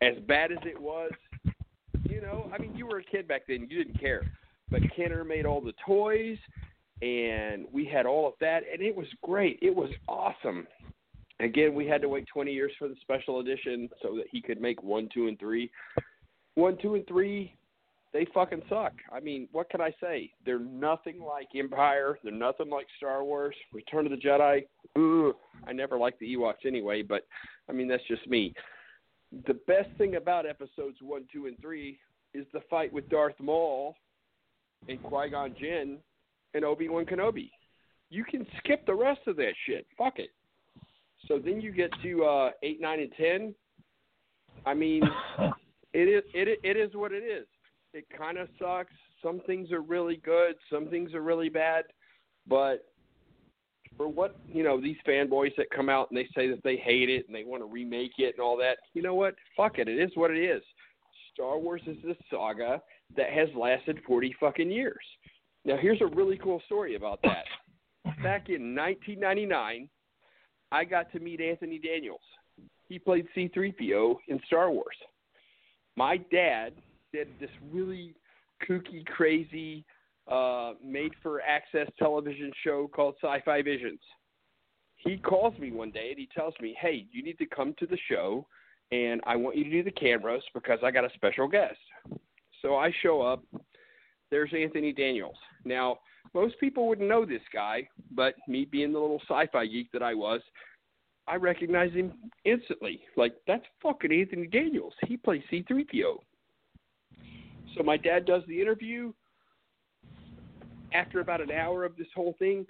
as 0.00 0.14
bad 0.26 0.52
as 0.52 0.58
it 0.64 0.80
was, 0.80 1.12
you 2.08 2.20
know, 2.20 2.50
I 2.52 2.58
mean, 2.58 2.74
you 2.74 2.86
were 2.86 2.98
a 2.98 3.04
kid 3.04 3.28
back 3.28 3.42
then, 3.46 3.66
you 3.70 3.84
didn't 3.84 4.00
care. 4.00 4.22
But 4.70 4.82
Kenner 4.94 5.24
made 5.24 5.46
all 5.46 5.60
the 5.60 5.74
toys, 5.84 6.38
and 7.00 7.66
we 7.72 7.84
had 7.84 8.06
all 8.06 8.26
of 8.26 8.34
that, 8.40 8.62
and 8.72 8.82
it 8.82 8.94
was 8.94 9.06
great. 9.22 9.58
It 9.62 9.74
was 9.74 9.90
awesome. 10.08 10.66
Again, 11.40 11.74
we 11.74 11.86
had 11.86 12.00
to 12.02 12.08
wait 12.08 12.26
20 12.32 12.52
years 12.52 12.72
for 12.78 12.88
the 12.88 12.94
special 13.00 13.40
edition 13.40 13.88
so 14.00 14.16
that 14.16 14.26
he 14.30 14.40
could 14.40 14.60
make 14.60 14.82
one, 14.82 15.08
two, 15.12 15.26
and 15.26 15.38
three. 15.38 15.70
One, 16.54 16.76
two, 16.80 16.94
and 16.94 17.06
three, 17.06 17.54
they 18.12 18.26
fucking 18.34 18.62
suck. 18.68 18.92
I 19.10 19.20
mean, 19.20 19.48
what 19.52 19.70
can 19.70 19.80
I 19.80 19.94
say? 20.00 20.30
They're 20.44 20.58
nothing 20.58 21.20
like 21.20 21.48
Empire. 21.56 22.18
They're 22.22 22.32
nothing 22.32 22.68
like 22.68 22.86
Star 22.98 23.24
Wars. 23.24 23.54
Return 23.72 24.04
of 24.04 24.12
the 24.12 24.18
Jedi. 24.18 24.64
Ugh. 24.96 25.34
I 25.66 25.72
never 25.72 25.96
liked 25.96 26.20
the 26.20 26.34
Ewoks 26.34 26.66
anyway, 26.66 27.02
but 27.02 27.26
I 27.68 27.72
mean 27.72 27.88
that's 27.88 28.06
just 28.08 28.26
me. 28.26 28.52
The 29.46 29.54
best 29.66 29.88
thing 29.96 30.16
about 30.16 30.44
episodes 30.46 30.98
one, 31.00 31.24
two, 31.32 31.46
and 31.46 31.58
three 31.60 31.98
is 32.34 32.46
the 32.52 32.60
fight 32.68 32.92
with 32.92 33.08
Darth 33.08 33.38
Maul 33.40 33.94
and 34.88 35.02
Qui 35.02 35.30
Gon 35.30 35.54
Jinn 35.58 35.98
and 36.54 36.64
Obi 36.64 36.88
Wan 36.88 37.06
Kenobi. 37.06 37.50
You 38.10 38.24
can 38.24 38.46
skip 38.58 38.84
the 38.84 38.94
rest 38.94 39.20
of 39.26 39.36
that 39.36 39.52
shit. 39.66 39.86
Fuck 39.96 40.18
it. 40.18 40.30
So 41.28 41.38
then 41.38 41.62
you 41.62 41.72
get 41.72 41.90
to 42.02 42.24
uh, 42.24 42.50
eight, 42.62 42.80
nine, 42.80 43.00
and 43.00 43.12
ten. 43.16 43.54
I 44.66 44.74
mean, 44.74 45.02
it 45.94 46.08
is 46.08 46.22
it 46.34 46.60
it 46.62 46.76
is 46.76 46.94
what 46.94 47.12
it 47.12 47.22
is. 47.22 47.46
It 47.94 48.06
kind 48.16 48.38
of 48.38 48.48
sucks. 48.58 48.92
Some 49.22 49.40
things 49.46 49.70
are 49.70 49.80
really 49.80 50.16
good. 50.16 50.54
Some 50.70 50.88
things 50.88 51.14
are 51.14 51.20
really 51.20 51.48
bad. 51.48 51.84
But 52.46 52.86
for 53.96 54.08
what 54.08 54.36
you 54.52 54.62
know, 54.62 54.80
these 54.80 54.96
fanboys 55.06 55.54
that 55.56 55.70
come 55.70 55.88
out 55.88 56.10
and 56.10 56.16
they 56.16 56.28
say 56.34 56.48
that 56.48 56.62
they 56.64 56.76
hate 56.76 57.10
it 57.10 57.26
and 57.26 57.34
they 57.34 57.44
want 57.44 57.62
to 57.62 57.66
remake 57.66 58.12
it 58.18 58.34
and 58.36 58.40
all 58.40 58.56
that. 58.58 58.78
You 58.94 59.02
know 59.02 59.14
what? 59.14 59.34
Fuck 59.56 59.78
it. 59.78 59.88
It 59.88 59.98
is 59.98 60.10
what 60.14 60.30
it 60.30 60.42
is. 60.42 60.62
Star 61.34 61.58
Wars 61.58 61.82
is 61.86 61.96
this 62.04 62.16
saga 62.30 62.82
that 63.16 63.30
has 63.30 63.48
lasted 63.56 64.00
forty 64.06 64.34
fucking 64.40 64.70
years. 64.70 65.04
Now 65.64 65.76
here's 65.76 66.00
a 66.00 66.06
really 66.06 66.38
cool 66.38 66.62
story 66.66 66.96
about 66.96 67.20
that. 67.22 67.44
Back 68.22 68.48
in 68.48 68.74
1999, 68.74 69.88
I 70.72 70.84
got 70.84 71.12
to 71.12 71.20
meet 71.20 71.40
Anthony 71.40 71.78
Daniels. 71.78 72.20
He 72.88 72.98
played 72.98 73.26
C3PO 73.36 74.16
in 74.28 74.40
Star 74.46 74.70
Wars. 74.70 74.96
My 75.96 76.16
dad 76.30 76.72
did 77.12 77.28
this 77.40 77.50
really 77.70 78.14
kooky, 78.68 79.04
crazy, 79.06 79.84
uh, 80.30 80.72
made 80.84 81.12
for 81.22 81.40
access 81.40 81.88
television 81.98 82.52
show 82.64 82.88
called 82.94 83.14
Sci 83.22 83.40
Fi 83.44 83.62
Visions. 83.62 84.00
He 84.96 85.16
calls 85.16 85.58
me 85.58 85.72
one 85.72 85.90
day 85.90 86.10
and 86.10 86.18
he 86.18 86.28
tells 86.34 86.54
me, 86.60 86.76
Hey, 86.80 87.06
you 87.10 87.22
need 87.22 87.38
to 87.38 87.46
come 87.46 87.74
to 87.78 87.86
the 87.86 87.98
show 88.08 88.46
and 88.92 89.20
I 89.26 89.36
want 89.36 89.56
you 89.56 89.64
to 89.64 89.70
do 89.70 89.82
the 89.82 89.90
cameras 89.90 90.42
because 90.54 90.78
I 90.84 90.90
got 90.90 91.04
a 91.04 91.10
special 91.14 91.48
guest. 91.48 91.78
So 92.60 92.76
I 92.76 92.92
show 93.02 93.22
up. 93.22 93.42
There's 94.30 94.52
Anthony 94.56 94.92
Daniels. 94.92 95.36
Now, 95.64 95.98
most 96.34 96.58
people 96.60 96.86
wouldn't 96.86 97.08
know 97.08 97.24
this 97.24 97.42
guy, 97.52 97.88
but 98.12 98.34
me 98.46 98.64
being 98.64 98.92
the 98.92 98.98
little 98.98 99.20
sci 99.28 99.46
fi 99.52 99.66
geek 99.66 99.90
that 99.92 100.02
I 100.02 100.14
was, 100.14 100.40
I 101.26 101.36
recognized 101.36 101.94
him 101.94 102.12
instantly. 102.44 103.00
Like, 103.16 103.34
that's 103.46 103.64
fucking 103.82 104.12
Anthony 104.12 104.46
Daniels. 104.46 104.94
He 105.06 105.16
plays 105.16 105.42
C3PO. 105.50 106.18
So 107.76 107.82
my 107.82 107.96
dad 107.96 108.26
does 108.26 108.42
the 108.46 108.60
interview. 108.60 109.12
After 110.94 111.20
about 111.20 111.40
an 111.40 111.50
hour 111.50 111.84
of 111.84 111.96
this 111.96 112.08
whole 112.14 112.34
thing, 112.38 112.66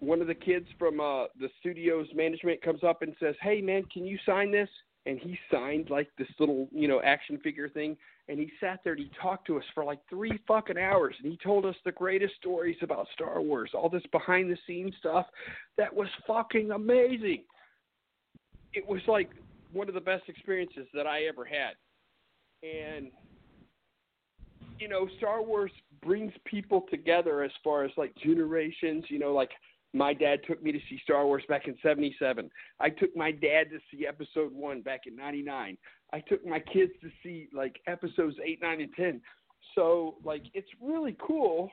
one 0.00 0.20
of 0.20 0.26
the 0.26 0.34
kids 0.34 0.66
from 0.78 1.00
uh, 1.00 1.24
the 1.38 1.48
studio's 1.60 2.08
management 2.14 2.62
comes 2.62 2.82
up 2.82 3.02
and 3.02 3.14
says, 3.20 3.34
"Hey, 3.40 3.60
man, 3.60 3.84
can 3.92 4.06
you 4.06 4.18
sign 4.24 4.50
this?" 4.50 4.68
And 5.04 5.18
he 5.18 5.38
signed 5.50 5.90
like 5.90 6.08
this 6.16 6.28
little, 6.38 6.68
you 6.72 6.88
know, 6.88 7.00
action 7.02 7.38
figure 7.38 7.68
thing. 7.68 7.96
And 8.28 8.38
he 8.38 8.50
sat 8.60 8.80
there 8.84 8.92
and 8.92 9.02
he 9.02 9.10
talked 9.20 9.46
to 9.48 9.58
us 9.58 9.64
for 9.74 9.84
like 9.84 9.98
three 10.08 10.38
fucking 10.46 10.78
hours. 10.78 11.14
And 11.22 11.30
he 11.30 11.36
told 11.42 11.66
us 11.66 11.74
the 11.84 11.92
greatest 11.92 12.34
stories 12.36 12.76
about 12.80 13.08
Star 13.12 13.40
Wars, 13.40 13.72
all 13.74 13.88
this 13.88 14.04
behind 14.12 14.50
the 14.50 14.56
scenes 14.66 14.94
stuff 14.98 15.26
that 15.76 15.92
was 15.92 16.08
fucking 16.26 16.70
amazing. 16.70 17.42
It 18.74 18.86
was 18.88 19.00
like 19.08 19.30
one 19.72 19.88
of 19.88 19.94
the 19.94 20.00
best 20.00 20.28
experiences 20.28 20.86
that 20.94 21.06
I 21.06 21.24
ever 21.24 21.44
had. 21.44 21.74
And 22.62 23.10
you 24.82 24.88
know, 24.88 25.06
Star 25.16 25.40
Wars 25.40 25.70
brings 26.04 26.32
people 26.44 26.84
together 26.90 27.44
as 27.44 27.52
far 27.62 27.84
as 27.84 27.92
like 27.96 28.12
generations, 28.16 29.04
you 29.06 29.20
know, 29.20 29.32
like 29.32 29.50
my 29.94 30.12
dad 30.12 30.40
took 30.44 30.60
me 30.60 30.72
to 30.72 30.80
see 30.90 30.98
Star 31.04 31.24
Wars 31.24 31.44
back 31.48 31.68
in 31.68 31.76
77. 31.84 32.50
I 32.80 32.90
took 32.90 33.14
my 33.16 33.30
dad 33.30 33.70
to 33.70 33.78
see 33.90 34.08
episode 34.08 34.52
1 34.52 34.82
back 34.82 35.02
in 35.06 35.14
99. 35.14 35.78
I 36.12 36.20
took 36.20 36.44
my 36.44 36.58
kids 36.58 36.90
to 37.00 37.10
see 37.22 37.48
like 37.54 37.76
episodes 37.86 38.36
8, 38.44 38.58
9 38.60 38.80
and 38.80 38.92
10. 38.94 39.20
So, 39.76 40.16
like 40.24 40.42
it's 40.52 40.68
really 40.82 41.16
cool. 41.24 41.70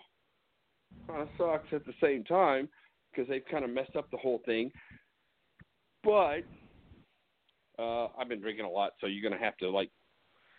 Kind 1.07 1.23
of 1.23 1.29
sucks 1.35 1.73
at 1.73 1.87
the 1.87 1.93
same 2.01 2.23
time 2.23 2.69
because 3.11 3.27
they've 3.27 3.45
kind 3.49 3.65
of 3.65 3.71
messed 3.71 3.95
up 3.95 4.11
the 4.11 4.17
whole 4.17 4.41
thing. 4.45 4.71
But 6.03 6.43
uh 7.79 8.09
I've 8.19 8.29
been 8.29 8.39
drinking 8.39 8.65
a 8.65 8.69
lot, 8.69 8.91
so 9.01 9.07
you're 9.07 9.27
to 9.37 9.43
have 9.43 9.57
to 9.57 9.69
like 9.71 9.89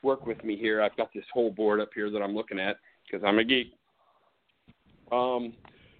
work 0.02 0.26
with 0.26 0.42
me 0.44 0.56
here. 0.56 0.82
I've 0.82 0.96
got 0.96 1.10
this 1.14 1.24
whole 1.32 1.50
board 1.50 1.80
up 1.80 1.90
here 1.94 2.10
that 2.10 2.22
I'm 2.22 2.34
looking 2.34 2.58
at 2.58 2.76
because 3.04 3.24
I'm 3.26 3.38
a 3.38 3.44
geek. 3.44 3.72
Um, 5.12 5.52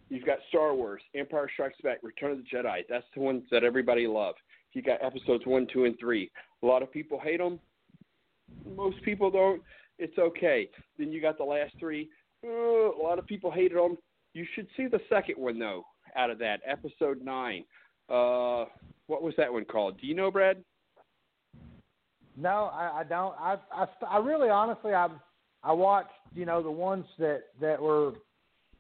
you've 0.08 0.26
got 0.26 0.38
Star 0.48 0.74
Wars, 0.74 1.02
Empire 1.14 1.50
Strikes 1.52 1.80
Back, 1.82 1.98
Return 2.02 2.32
of 2.32 2.38
the 2.38 2.44
Jedi. 2.44 2.82
That's 2.88 3.06
the 3.14 3.20
ones 3.20 3.42
that 3.50 3.64
everybody 3.64 4.06
loves. 4.06 4.38
You 4.72 4.82
got 4.82 5.02
episodes 5.04 5.44
one, 5.46 5.66
two, 5.72 5.84
and 5.84 5.98
three. 5.98 6.30
A 6.62 6.66
lot 6.66 6.82
of 6.82 6.92
people 6.92 7.18
hate 7.18 7.38
them. 7.38 7.58
Most 8.76 9.02
people 9.02 9.30
don't. 9.30 9.62
It's 9.98 10.16
okay. 10.18 10.68
Then 10.98 11.12
you 11.12 11.20
got 11.20 11.38
the 11.38 11.44
last 11.44 11.74
three. 11.78 12.08
Uh, 12.44 12.48
a 12.48 13.02
lot 13.02 13.18
of 13.18 13.26
people 13.26 13.50
hated 13.50 13.76
them. 13.76 13.98
You 14.32 14.46
should 14.54 14.68
see 14.76 14.86
the 14.86 15.00
second 15.08 15.36
one 15.36 15.58
though. 15.58 15.84
Out 16.16 16.30
of 16.30 16.38
that, 16.38 16.60
episode 16.66 17.22
nine. 17.22 17.64
Uh, 18.08 18.64
what 19.06 19.22
was 19.22 19.34
that 19.36 19.52
one 19.52 19.64
called? 19.64 20.00
Do 20.00 20.06
you 20.06 20.14
know, 20.14 20.30
Brad? 20.30 20.62
No, 22.36 22.70
I, 22.72 23.00
I 23.00 23.04
don't. 23.04 23.34
I, 23.38 23.56
I, 23.72 23.86
I 24.08 24.18
really, 24.18 24.48
honestly, 24.48 24.92
I, 24.94 25.08
I 25.62 25.72
watched, 25.72 26.10
you 26.34 26.46
know, 26.46 26.62
the 26.62 26.70
ones 26.70 27.04
that 27.18 27.42
that 27.60 27.80
were 27.80 28.12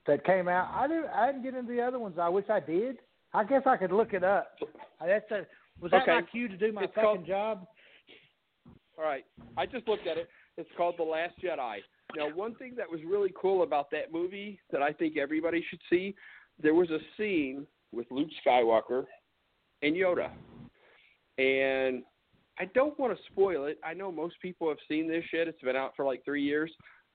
that 0.06 0.24
came 0.24 0.48
out. 0.48 0.70
I 0.72 0.88
didn't, 0.88 1.06
I 1.08 1.26
didn't 1.26 1.42
get 1.42 1.54
into 1.54 1.72
the 1.72 1.82
other 1.82 1.98
ones. 1.98 2.16
I 2.20 2.28
wish 2.28 2.46
I 2.48 2.60
did. 2.60 2.96
I 3.34 3.44
guess 3.44 3.62
I 3.66 3.76
could 3.76 3.92
look 3.92 4.12
it 4.12 4.24
up. 4.24 4.52
That's 5.04 5.30
a, 5.30 5.46
was 5.80 5.90
that 5.92 6.02
Okay. 6.02 6.12
my 6.14 6.22
cue 6.22 6.48
to 6.48 6.56
do 6.56 6.72
my 6.72 6.82
It's 6.84 6.94
second 6.94 7.04
called- 7.04 7.26
job? 7.26 7.66
All 8.98 9.04
right. 9.04 9.24
I 9.56 9.66
just 9.66 9.86
looked 9.88 10.06
at 10.06 10.16
it. 10.18 10.28
It's 10.56 10.68
called 10.76 10.96
The 10.98 11.02
Last 11.04 11.34
Jedi. 11.42 11.78
Now, 12.16 12.28
one 12.34 12.54
thing 12.56 12.74
that 12.76 12.90
was 12.90 13.00
really 13.06 13.32
cool 13.40 13.62
about 13.62 13.90
that 13.92 14.12
movie 14.12 14.58
that 14.72 14.82
I 14.82 14.92
think 14.92 15.16
everybody 15.16 15.64
should 15.70 15.78
see, 15.88 16.14
there 16.62 16.74
was 16.74 16.90
a 16.90 16.98
scene 17.16 17.66
with 17.92 18.06
Luke 18.10 18.28
Skywalker 18.44 19.04
and 19.82 19.94
Yoda. 19.94 20.30
And 21.38 22.02
I 22.60 22.66
don't 22.74 22.98
want 22.98 23.16
to 23.16 23.22
spoil 23.32 23.64
it. 23.64 23.78
I 23.82 23.94
know 23.94 24.12
most 24.12 24.34
people 24.42 24.68
have 24.68 24.78
seen 24.86 25.08
this 25.08 25.24
shit. 25.30 25.48
It's 25.48 25.62
been 25.62 25.76
out 25.76 25.94
for 25.96 26.04
like 26.04 26.22
three 26.26 26.42
years. 26.42 26.70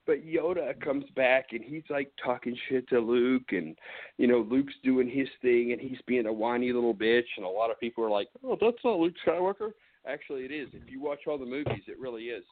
But 0.07 0.26
Yoda 0.26 0.80
comes 0.81 1.05
back 1.15 1.47
and 1.51 1.63
he's 1.63 1.84
like 1.89 2.11
talking 2.23 2.57
shit 2.67 2.88
to 2.89 2.99
Luke, 2.99 3.51
and 3.51 3.76
you 4.17 4.27
know 4.27 4.45
Luke's 4.47 4.73
doing 4.84 5.09
his 5.09 5.27
thing, 5.41 5.72
and 5.72 5.81
he's 5.81 5.97
being 6.05 6.27
a 6.27 6.34
whiny 6.34 6.72
little 6.72 6.93
bitch, 6.93 7.26
and 7.38 7.45
a 7.45 7.49
lot 7.49 7.72
of 7.72 7.80
people 7.80 8.03
are 8.03 8.09
like, 8.09 8.27
"Oh, 8.43 8.57
that's 8.59 8.84
not 8.84 8.99
Luke 8.99 9.15
Skywalker." 9.26 9.72
Actually, 10.07 10.45
it 10.45 10.51
is. 10.51 10.69
If 10.73 10.91
you 10.91 11.01
watch 11.01 11.22
all 11.27 11.39
the 11.39 11.45
movies, 11.45 11.84
it 11.88 11.99
really 11.99 12.26
is. 12.26 12.43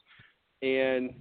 And 0.62 1.14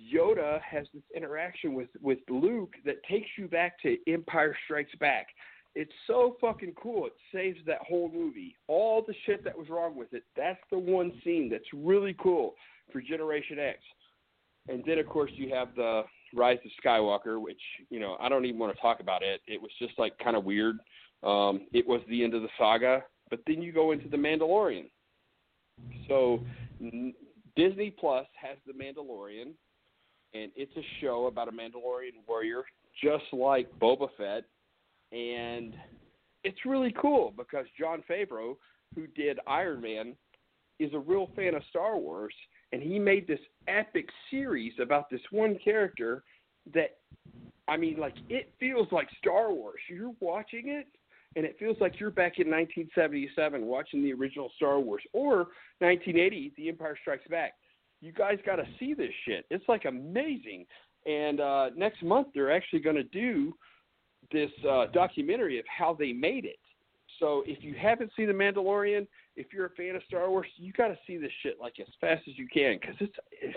Yoda 0.00 0.60
has 0.62 0.86
this 0.94 1.02
interaction 1.14 1.74
with 1.74 1.90
with 2.00 2.18
Luke 2.30 2.74
that 2.86 3.02
takes 3.04 3.28
you 3.36 3.46
back 3.46 3.78
to 3.82 3.98
Empire 4.10 4.56
Strikes 4.64 4.94
Back. 5.00 5.26
It's 5.74 5.92
so 6.06 6.36
fucking 6.40 6.74
cool. 6.80 7.06
It 7.06 7.14
saves 7.32 7.58
that 7.66 7.78
whole 7.88 8.10
movie. 8.12 8.56
All 8.68 9.02
the 9.06 9.14
shit 9.24 9.42
that 9.44 9.56
was 9.56 9.68
wrong 9.70 9.96
with 9.96 10.12
it. 10.12 10.24
That's 10.36 10.60
the 10.70 10.78
one 10.78 11.12
scene 11.24 11.48
that's 11.50 11.64
really 11.72 12.14
cool 12.22 12.54
for 12.92 13.00
Generation 13.00 13.58
X. 13.58 13.78
And 14.68 14.82
then 14.86 14.98
of 14.98 15.06
course 15.06 15.30
you 15.34 15.52
have 15.54 15.74
the 15.74 16.02
Rise 16.34 16.58
of 16.64 16.70
Skywalker, 16.84 17.40
which 17.40 17.60
you 17.90 18.00
know 18.00 18.16
I 18.20 18.28
don't 18.28 18.44
even 18.44 18.58
want 18.58 18.74
to 18.74 18.80
talk 18.80 19.00
about 19.00 19.22
it. 19.22 19.40
It 19.46 19.60
was 19.60 19.70
just 19.78 19.98
like 19.98 20.16
kind 20.18 20.36
of 20.36 20.44
weird. 20.44 20.78
Um, 21.22 21.66
it 21.72 21.86
was 21.86 22.00
the 22.08 22.22
end 22.22 22.34
of 22.34 22.42
the 22.42 22.48
saga, 22.58 23.04
but 23.30 23.40
then 23.46 23.62
you 23.62 23.72
go 23.72 23.92
into 23.92 24.08
the 24.08 24.16
Mandalorian. 24.16 24.90
So 26.08 26.40
n- 26.80 27.14
Disney 27.56 27.90
Plus 27.90 28.26
has 28.40 28.56
the 28.66 28.72
Mandalorian, 28.72 29.52
and 30.34 30.50
it's 30.56 30.76
a 30.76 30.82
show 31.00 31.26
about 31.26 31.48
a 31.48 31.52
Mandalorian 31.52 32.26
warrior, 32.26 32.62
just 33.02 33.24
like 33.32 33.68
Boba 33.78 34.08
Fett, 34.16 34.44
and 35.12 35.74
it's 36.44 36.58
really 36.66 36.94
cool 37.00 37.32
because 37.36 37.66
Jon 37.78 38.02
Favreau 38.10 38.56
who 38.94 39.06
did 39.08 39.38
Iron 39.46 39.80
Man, 39.80 40.14
is 40.78 40.92
a 40.94 40.98
real 40.98 41.30
fan 41.36 41.54
of 41.54 41.62
Star 41.70 41.96
Wars, 41.98 42.34
and 42.72 42.82
he 42.82 42.98
made 42.98 43.26
this 43.26 43.40
epic 43.68 44.08
series 44.30 44.72
about 44.80 45.10
this 45.10 45.20
one 45.30 45.58
character 45.62 46.24
that, 46.74 46.98
I 47.68 47.76
mean, 47.76 47.98
like 47.98 48.14
it 48.28 48.52
feels 48.58 48.88
like 48.90 49.08
Star 49.18 49.52
Wars. 49.52 49.80
You're 49.88 50.14
watching 50.20 50.68
it, 50.68 50.86
and 51.36 51.44
it 51.44 51.56
feels 51.58 51.76
like 51.80 52.00
you're 52.00 52.10
back 52.10 52.38
in 52.38 52.50
1977 52.50 53.64
watching 53.64 54.02
the 54.02 54.12
original 54.12 54.50
Star 54.56 54.80
Wars 54.80 55.02
or 55.12 55.48
1980, 55.78 56.52
The 56.56 56.68
Empire 56.68 56.98
Strikes 57.00 57.28
Back. 57.28 57.54
You 58.00 58.12
guys 58.12 58.38
got 58.44 58.56
to 58.56 58.64
see 58.80 58.94
this 58.94 59.12
shit. 59.24 59.46
It's 59.50 59.64
like 59.68 59.84
amazing. 59.84 60.66
And 61.06 61.40
uh, 61.40 61.70
next 61.76 62.02
month 62.02 62.28
they're 62.34 62.52
actually 62.52 62.80
going 62.80 62.96
to 62.96 63.04
do 63.04 63.54
this 64.32 64.50
uh, 64.68 64.86
documentary 64.92 65.58
of 65.58 65.64
how 65.66 65.94
they 65.98 66.12
made 66.12 66.44
it. 66.44 66.58
So 67.20 67.42
if 67.46 67.62
you 67.62 67.74
haven't 67.80 68.10
seen 68.16 68.26
The 68.26 68.32
Mandalorian, 68.32 69.06
if 69.36 69.52
you're 69.52 69.66
a 69.66 69.70
fan 69.70 69.96
of 69.96 70.02
Star 70.06 70.28
Wars, 70.30 70.46
you 70.56 70.72
got 70.72 70.88
to 70.88 70.98
see 71.06 71.16
this 71.16 71.30
shit 71.42 71.58
like 71.60 71.74
as 71.80 71.86
fast 72.00 72.22
as 72.28 72.36
you 72.36 72.48
can 72.52 72.78
because 72.80 72.96
it's. 73.00 73.14
If, 73.30 73.54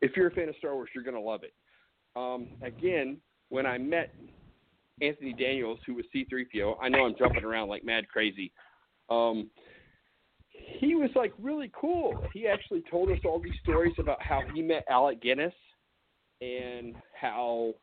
if 0.00 0.16
you're 0.16 0.26
a 0.26 0.30
fan 0.32 0.48
of 0.48 0.54
Star 0.58 0.74
Wars, 0.74 0.90
you're 0.94 1.04
gonna 1.04 1.20
love 1.20 1.42
it. 1.44 1.54
Um, 2.14 2.48
again, 2.62 3.16
when 3.48 3.64
I 3.64 3.78
met 3.78 4.14
Anthony 5.00 5.32
Daniels, 5.32 5.78
who 5.86 5.94
was 5.94 6.04
C-3PO, 6.12 6.76
I 6.80 6.88
know 6.88 7.06
I'm 7.06 7.14
jumping 7.18 7.44
around 7.44 7.68
like 7.68 7.84
mad 7.84 8.08
crazy. 8.08 8.52
Um, 9.08 9.50
he 10.50 10.94
was 10.94 11.10
like 11.14 11.32
really 11.40 11.70
cool. 11.78 12.22
He 12.32 12.46
actually 12.46 12.82
told 12.90 13.10
us 13.10 13.18
all 13.24 13.40
these 13.40 13.54
stories 13.62 13.94
about 13.98 14.22
how 14.22 14.42
he 14.54 14.62
met 14.62 14.84
Alec 14.88 15.22
Guinness 15.22 15.54
and 16.40 16.94
how 17.18 17.74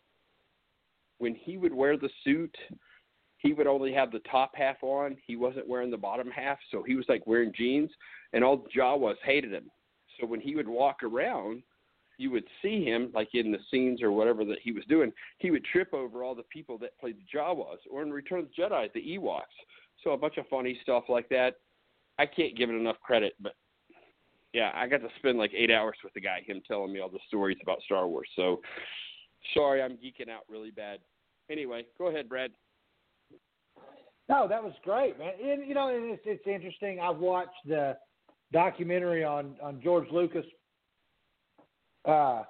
when 1.22 1.36
he 1.36 1.58
would 1.58 1.74
wear 1.74 1.98
the 1.98 2.10
suit, 2.24 2.56
he 3.38 3.54
would 3.54 3.68
only 3.68 3.94
have 3.94 4.12
the 4.12 4.20
top 4.32 4.52
half 4.56 4.78
on. 4.82 5.16
He 5.26 5.36
wasn't 5.36 5.68
wearing 5.68 5.92
the 5.92 5.98
bottom 5.98 6.30
half, 6.30 6.58
so 6.72 6.84
he 6.84 6.96
was 6.96 7.06
like 7.08 7.26
wearing 7.28 7.54
jeans, 7.56 7.92
and 8.34 8.44
all 8.44 8.58
the 8.58 8.70
Jawas 8.70 9.16
hated 9.24 9.54
him. 9.54 9.70
So 10.20 10.26
when 10.26 10.42
he 10.42 10.56
would 10.56 10.68
walk 10.68 11.04
around, 11.04 11.64
you 12.18 12.32
would 12.32 12.44
see 12.62 12.84
him 12.84 13.12
like 13.14 13.30
in 13.34 13.52
the 13.52 13.60
scenes 13.70 14.02
or 14.02 14.12
whatever 14.12 14.44
that 14.46 14.60
he 14.64 14.72
was 14.72 14.84
doing. 14.90 15.12
He 15.38 15.52
would 15.52 15.66
trip 15.66 15.94
over 15.94 16.24
all 16.24 16.36
the 16.36 16.44
people 16.44 16.78
that 16.80 17.00
played 17.00 17.18
the 17.18 17.38
Jawas, 17.38 17.78
or 17.90 18.02
in 18.02 18.12
Return 18.12 18.40
of 18.40 18.48
the 18.56 18.62
Jedi, 18.62 18.92
the 18.94 19.18
Ewoks. 19.18 19.42
So 20.04 20.12
a 20.12 20.18
bunch 20.18 20.38
of 20.38 20.48
funny 20.48 20.80
stuff 20.82 21.04
like 21.08 21.30
that. 21.30 21.56
I 22.18 22.26
can't 22.26 22.58
give 22.58 22.70
it 22.70 22.74
enough 22.74 23.00
credit, 23.02 23.34
but 23.40 23.54
yeah, 24.54 24.72
I 24.76 24.88
got 24.88 24.98
to 24.98 25.08
spend 25.18 25.38
like 25.38 25.52
eight 25.56 25.72
hours 25.72 25.96
with 26.04 26.14
the 26.14 26.22
guy, 26.22 26.42
him 26.46 26.62
telling 26.68 26.92
me 26.92 27.00
all 27.00 27.10
the 27.10 27.20
stories 27.28 27.58
about 27.62 27.82
Star 27.84 28.08
Wars. 28.08 28.28
So 28.36 28.62
sorry, 29.54 29.82
I'm 29.82 29.94
geeking 29.94 30.30
out 30.30 30.44
really 30.50 30.72
bad. 30.72 31.00
Anyway, 31.52 31.86
go 31.98 32.08
ahead, 32.08 32.30
Brad. 32.30 32.52
No, 34.30 34.48
that 34.48 34.64
was 34.64 34.74
great, 34.84 35.20
man. 35.20 35.34
And 35.44 35.68
you 35.68 35.74
know, 35.74 35.90
it's 35.92 36.22
it's 36.26 36.48
interesting. 36.48 37.00
I've 37.02 37.18
watched 37.18 37.50
the 37.68 37.98
documentary 38.54 39.24
on 39.26 39.56
on 39.62 39.82
George 39.84 40.08
Lucas. 40.12 40.46
Uh, 42.06 42.44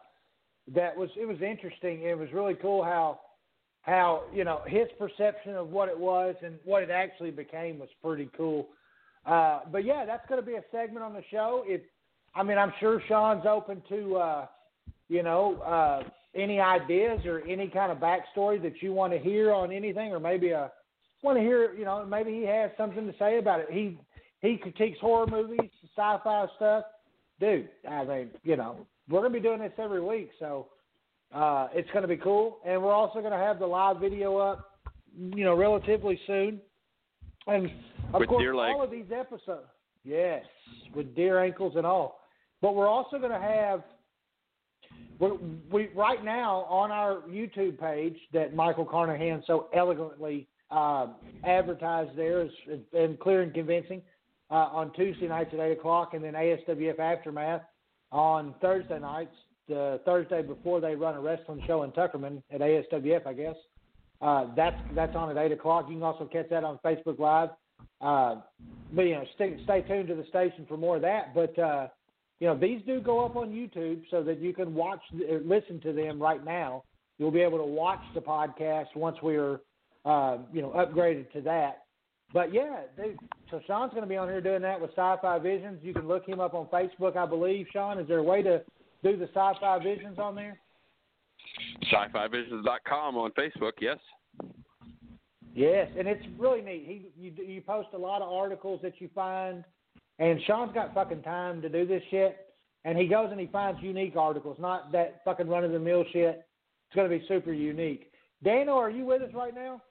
that 0.76 0.96
was 0.96 1.10
it 1.20 1.28
was 1.28 1.42
interesting. 1.42 2.04
It 2.04 2.18
was 2.18 2.30
really 2.32 2.54
cool 2.54 2.84
how 2.84 3.22
how 3.82 4.24
you 4.32 4.44
know 4.44 4.62
his 4.68 4.88
perception 5.00 5.56
of 5.56 5.70
what 5.70 5.90
it 5.90 5.98
was 5.98 6.36
and 6.46 6.60
what 6.64 6.84
it 6.84 6.92
actually 6.92 7.32
became 7.32 7.80
was 7.80 7.90
pretty 8.04 8.30
cool. 8.38 8.68
Uh, 9.26 9.62
but 9.72 9.84
yeah, 9.84 10.06
that's 10.06 10.28
going 10.30 10.40
to 10.40 10.46
be 10.46 10.56
a 10.56 10.64
segment 10.72 11.04
on 11.04 11.14
the 11.14 11.24
show. 11.32 11.64
If 11.66 11.82
I 12.36 12.44
mean, 12.44 12.60
I'm 12.60 12.74
sure 12.80 13.02
Sean's 13.08 13.46
open 13.50 13.82
to 13.90 14.18
uh, 14.18 14.46
you 15.10 15.24
know 15.24 15.56
uh, 15.62 16.04
any 16.36 16.60
ideas 16.60 17.26
or 17.26 17.42
any 17.48 17.68
kind 17.68 17.92
of 17.92 17.98
backstory 17.98 18.62
that 18.62 18.82
you 18.82 18.94
want 18.94 19.14
to 19.14 19.20
hear 19.20 19.52
on 19.52 19.72
anything, 19.72 20.12
or 20.12 20.20
maybe 20.20 20.52
a 20.52 20.72
want 21.24 21.38
to 21.38 21.44
hear 21.44 21.74
you 21.74 21.86
know 21.86 22.06
maybe 22.06 22.32
he 22.32 22.44
has 22.46 22.72
something 22.78 23.06
to 23.06 23.14
say 23.20 23.38
about 23.38 23.60
it. 23.60 23.68
He 23.70 23.98
he 24.42 24.58
critiques 24.58 25.00
horror 25.00 25.28
movies, 25.28 25.70
sci-fi 25.96 26.48
stuff. 26.56 26.86
Dude, 27.40 27.70
I 27.88 28.04
mean, 28.06 28.30
you 28.44 28.56
know, 28.56 28.86
we're 29.10 29.22
gonna 29.22 29.34
be 29.34 29.40
doing 29.40 29.60
this 29.60 29.74
every 29.78 30.02
week, 30.02 30.30
so 30.40 30.68
uh, 31.34 31.68
it's 31.74 31.90
gonna 31.94 32.08
be 32.08 32.18
cool. 32.18 32.60
And 32.66 32.82
we're 32.82 32.94
also 32.94 33.22
gonna 33.22 33.38
have 33.38 33.60
the 33.60 33.68
live 33.68 33.98
video 33.98 34.38
up, 34.38 34.80
you 35.18 35.44
know, 35.44 35.56
relatively 35.56 36.20
soon. 36.28 36.60
And 37.48 37.72
of 38.14 38.20
With 38.20 38.30
course, 38.30 38.44
all 38.76 38.84
of 38.84 38.92
these 38.92 39.12
episodes, 39.14 39.68
yes, 40.04 40.44
with 40.94 41.16
deer 41.16 41.44
ankles 41.44 41.74
and 41.76 41.86
all. 41.86 42.22
But 42.62 42.76
we're 42.76 42.88
also 42.88 43.18
gonna 43.20 43.42
have. 43.42 43.84
We, 45.22 45.30
we 45.72 45.90
right 45.96 46.24
now 46.26 46.66
on 46.68 46.92
our 46.92 47.22
YouTube 47.30 47.80
page 47.80 48.18
that 48.34 48.56
Michael 48.56 48.86
Carnahan 48.86 49.44
so 49.46 49.68
elegantly 49.72 50.48
uh, 50.72 51.08
advertised 51.46 52.18
there 52.18 52.42
is 52.42 52.52
and 52.94 53.20
clear 53.20 53.44
and 53.44 53.54
convincing 53.54 54.02
uh, 54.50 54.70
on 54.74 54.92
Tuesday 54.94 55.28
nights 55.28 55.52
at 55.54 55.60
eight 55.60 55.74
o'clock, 55.78 56.16
and 56.16 56.24
then 56.24 56.34
ASWF 56.34 57.00
Aftermath 57.00 57.62
on 58.12 58.56
Thursday 58.62 59.00
nights. 59.00 59.36
The 59.70 60.02
Thursday 60.06 60.42
before 60.42 60.82
they 60.82 60.96
run 60.96 61.16
a 61.16 61.22
wrestling 61.22 61.64
show 61.68 61.84
in 61.84 61.92
Tuckerman 61.92 62.42
at 62.52 62.60
ASWF, 62.60 63.28
I 63.28 63.34
guess. 63.34 63.56
Uh, 64.22 64.48
that's 64.56 64.76
that's 64.96 65.16
on 65.16 65.30
at 65.30 65.38
eight 65.38 65.52
o'clock. 65.52 65.86
You 65.88 65.96
can 65.96 66.04
also 66.04 66.26
catch 66.26 66.50
that 66.50 66.64
on 66.64 66.80
Facebook 66.84 67.20
Live. 67.20 67.50
Uh, 68.02 68.42
but 68.92 69.04
you 69.04 69.14
know, 69.14 69.24
stay, 69.36 69.58
stay 69.64 69.82
tuned 69.82 70.08
to 70.08 70.16
the 70.16 70.26
station 70.30 70.66
for 70.68 70.78
more 70.78 70.96
of 70.96 71.04
that. 71.04 71.34
But 71.36 71.58
uh, 71.60 71.88
you 72.42 72.48
know, 72.48 72.58
these 72.58 72.82
do 72.88 73.00
go 73.00 73.24
up 73.24 73.36
on 73.36 73.50
YouTube 73.50 74.02
so 74.10 74.24
that 74.24 74.40
you 74.40 74.52
can 74.52 74.74
watch, 74.74 75.00
uh, 75.14 75.36
listen 75.46 75.80
to 75.82 75.94
them 75.94 76.20
right 76.20 76.44
now. 76.44 76.84
You'll 77.20 77.30
be 77.30 77.42
able 77.42 77.60
to 77.60 77.64
watch 77.64 78.02
the 78.16 78.20
podcast 78.20 78.88
once 78.96 79.16
we're 79.22 79.60
uh, 80.06 80.40
you 80.52 80.64
know 80.64 80.70
upgraded 80.70 81.32
to 81.34 81.42
that. 81.42 81.84
But 82.34 82.52
yeah, 82.52 82.80
dude, 82.98 83.20
so 83.52 83.62
Sean's 83.68 83.92
going 83.92 84.02
to 84.02 84.10
be 84.10 84.18
on 84.18 84.28
here 84.28 84.42
doing 84.42 84.64
that 84.64 84.82
with 84.82 84.90
Sci-Fi 84.92 85.38
Visions. 85.38 85.82
You 85.84 85.94
can 85.94 86.08
look 86.08 86.26
him 86.26 86.40
up 86.40 86.56
on 86.56 86.66
Facebook, 86.68 87.16
I 87.16 87.28
believe. 87.28 87.68
Sean, 87.72 88.00
is 88.00 88.08
there 88.08 88.18
a 88.18 88.24
way 88.24 88.42
to 88.42 88.64
do 89.04 89.18
the 89.18 89.28
Sci-Fi 89.28 89.84
Visions 89.84 90.18
on 90.18 90.34
there? 90.34 90.58
Sci-Fi-Visions.com 91.92 93.18
on 93.18 93.32
Facebook, 93.32 93.74
yes. 93.80 94.00
Yes, 95.54 95.90
and 95.96 96.08
it's 96.08 96.26
really 96.40 96.62
neat. 96.62 96.86
He 96.88 97.22
you 97.22 97.46
you 97.46 97.62
post 97.62 97.90
a 97.94 97.98
lot 98.00 98.24
of 98.24 98.34
articles 98.34 98.80
that 98.82 99.00
you 99.00 99.10
find, 99.14 99.64
and 100.22 100.40
Sean's 100.46 100.72
got 100.72 100.94
fucking 100.94 101.24
time 101.24 101.64
to 101.64 101.70
do 101.70 101.86
this 101.86 102.04
shit. 102.12 102.38
And 102.86 102.98
he 102.98 103.08
goes 103.08 103.30
and 103.32 103.40
he 103.40 103.48
finds 103.48 103.82
unique 103.82 104.16
articles, 104.16 104.58
not 104.60 104.92
that 104.92 105.22
fucking 105.26 105.48
run 105.48 105.64
of 105.64 105.72
the 105.72 105.80
mill 105.80 106.04
shit. 106.14 106.46
It's 106.88 106.96
going 106.96 107.10
to 107.10 107.18
be 107.18 107.26
super 107.28 107.52
unique. 107.52 108.12
Daniel, 108.44 108.76
are 108.78 108.92
you 108.92 109.04
with 109.04 109.24
us 109.24 109.32
right 109.34 109.54
now? 109.54 109.82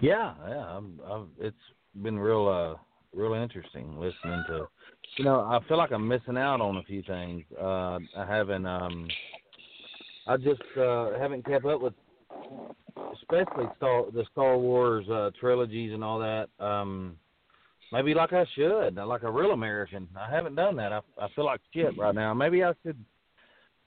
Yeah, 0.00 0.34
yeah. 0.46 0.64
I'm, 0.66 1.00
I'm, 1.10 1.28
it's 1.38 1.56
been 2.02 2.18
real, 2.18 2.46
uh, 2.46 3.18
real 3.18 3.32
interesting 3.34 3.98
listening 3.98 4.44
to. 4.48 4.68
You 5.16 5.24
know, 5.24 5.40
I 5.40 5.60
feel 5.66 5.78
like 5.78 5.92
I'm 5.92 6.06
missing 6.06 6.36
out 6.36 6.60
on 6.60 6.76
a 6.76 6.82
few 6.82 7.02
things. 7.02 7.42
Uh, 7.58 7.98
I 8.16 8.26
haven't. 8.26 8.66
Um, 8.66 9.08
I 10.26 10.36
just 10.36 10.62
uh, 10.78 11.18
haven't 11.18 11.46
kept 11.46 11.64
up 11.66 11.80
with, 11.80 11.94
especially 13.14 13.66
Star 13.76 14.10
the 14.12 14.24
Star 14.32 14.58
Wars 14.58 15.08
uh, 15.08 15.30
trilogies 15.38 15.92
and 15.92 16.02
all 16.02 16.18
that. 16.18 16.48
Um, 16.58 17.16
maybe 17.94 18.12
like 18.14 18.32
I 18.32 18.44
should, 18.54 18.96
like 18.96 19.22
a 19.22 19.30
real 19.30 19.52
American. 19.52 20.08
I 20.18 20.28
haven't 20.30 20.54
done 20.56 20.76
that. 20.76 20.92
I, 20.92 21.00
I 21.18 21.28
feel 21.34 21.44
like 21.46 21.60
shit 21.72 21.96
right 21.96 22.14
now. 22.14 22.34
Maybe 22.34 22.62
I 22.64 22.72
should. 22.84 23.02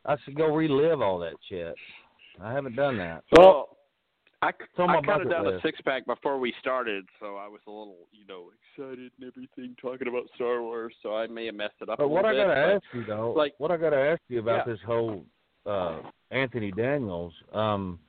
I 0.05 0.15
should 0.23 0.35
go 0.37 0.47
relive 0.55 1.01
all 1.01 1.19
that 1.19 1.33
shit. 1.49 1.75
I 2.41 2.53
haven't 2.53 2.75
done 2.75 2.97
that. 2.97 3.23
Well, 3.33 3.77
I, 4.41 4.49
It's 4.49 4.59
on 4.77 4.87
my 4.87 4.99
I 4.99 5.01
counted 5.01 5.29
bucket 5.29 5.31
down 5.31 5.53
a 5.53 5.59
six 5.61 5.81
pack 5.81 6.05
before 6.05 6.39
we 6.39 6.53
started, 6.61 7.05
so 7.19 7.35
I 7.35 7.47
was 7.47 7.59
a 7.67 7.71
little, 7.71 7.97
you 8.13 8.25
know, 8.25 8.51
excited 8.77 9.11
and 9.19 9.27
everything, 9.31 9.75
talking 9.81 10.07
about 10.07 10.23
Star 10.35 10.61
Wars. 10.61 10.93
So 11.03 11.15
I 11.15 11.27
may 11.27 11.47
have 11.47 11.55
messed 11.55 11.73
it 11.81 11.89
up. 11.89 11.99
a 11.99 12.03
But 12.03 12.09
what 12.09 12.23
I 12.23 12.31
little 12.31 12.45
gotta 12.47 12.67
bit, 12.67 12.75
ask 12.75 12.83
you 12.95 13.03
though, 13.05 13.31
like- 13.35 13.55
what 13.57 13.71
I 13.71 13.77
gotta 13.77 13.97
ask 13.97 14.21
you 14.29 14.39
about 14.39 14.65
Yeah. 14.65 14.73
this 14.73 14.81
whole 14.85 15.25
uh 15.65 15.99
Anthony 16.31 16.71
Daniels, 16.71 17.33
um, 17.53 17.99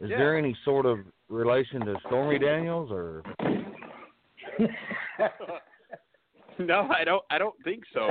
is 0.00 0.10
Yeah. 0.10 0.16
there 0.18 0.36
any 0.36 0.56
sort 0.64 0.86
of 0.86 0.98
relation 1.28 1.80
to 1.86 1.94
Stormy 2.06 2.38
Daniels 2.40 2.90
or? 2.90 3.22
no, 6.58 6.88
I 6.96 7.04
don't. 7.04 7.22
I 7.30 7.38
don't 7.38 7.54
think 7.64 7.84
so. 7.92 8.08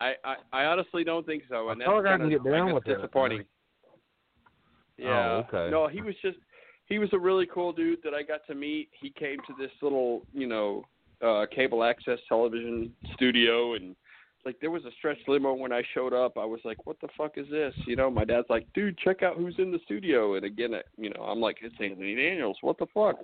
I, 0.00 0.14
I, 0.24 0.34
I 0.52 0.64
honestly 0.64 1.04
don't 1.04 1.24
think 1.24 1.44
so, 1.48 1.68
and 1.70 1.80
I 1.82 1.84
that's 1.84 1.88
feel 1.88 1.96
like 1.98 2.06
I 2.06 2.10
kind 2.18 2.22
of 2.22 2.30
get 2.30 2.50
down 2.50 2.74
with 2.74 2.84
that, 2.84 2.96
disappointing. 2.96 3.38
man. 3.38 3.46
Yeah. 4.98 5.08
Oh, 5.08 5.44
okay. 5.48 5.70
No, 5.70 5.88
he 5.88 6.00
was 6.02 6.14
just 6.22 6.38
he 6.86 6.98
was 6.98 7.08
a 7.12 7.18
really 7.18 7.46
cool 7.46 7.72
dude 7.72 8.00
that 8.04 8.14
I 8.14 8.22
got 8.22 8.40
to 8.48 8.54
meet. 8.54 8.88
He 9.00 9.10
came 9.10 9.38
to 9.46 9.54
this 9.58 9.70
little, 9.80 10.22
you 10.32 10.46
know, 10.46 10.84
uh 11.24 11.46
cable 11.54 11.84
access 11.84 12.18
television 12.28 12.92
studio 13.14 13.74
and 13.74 13.94
like 14.44 14.56
there 14.60 14.72
was 14.72 14.84
a 14.84 14.90
stretch 14.98 15.18
limo 15.28 15.54
when 15.54 15.72
I 15.72 15.82
showed 15.94 16.12
up. 16.12 16.36
I 16.36 16.44
was 16.44 16.58
like, 16.64 16.84
"What 16.84 17.00
the 17.00 17.06
fuck 17.16 17.38
is 17.38 17.46
this?" 17.48 17.72
You 17.86 17.94
know, 17.94 18.10
my 18.10 18.24
dad's 18.24 18.50
like, 18.50 18.66
"Dude, 18.74 18.98
check 18.98 19.22
out 19.22 19.36
who's 19.36 19.54
in 19.58 19.70
the 19.70 19.78
studio." 19.84 20.34
And 20.34 20.44
again, 20.44 20.74
it- 20.74 20.88
you 20.98 21.10
know, 21.10 21.22
I'm 21.22 21.40
like, 21.40 21.58
"It's 21.62 21.76
Anthony 21.80 22.16
Daniels. 22.16 22.58
What 22.60 22.76
the 22.78 22.86
fuck?" 22.92 23.16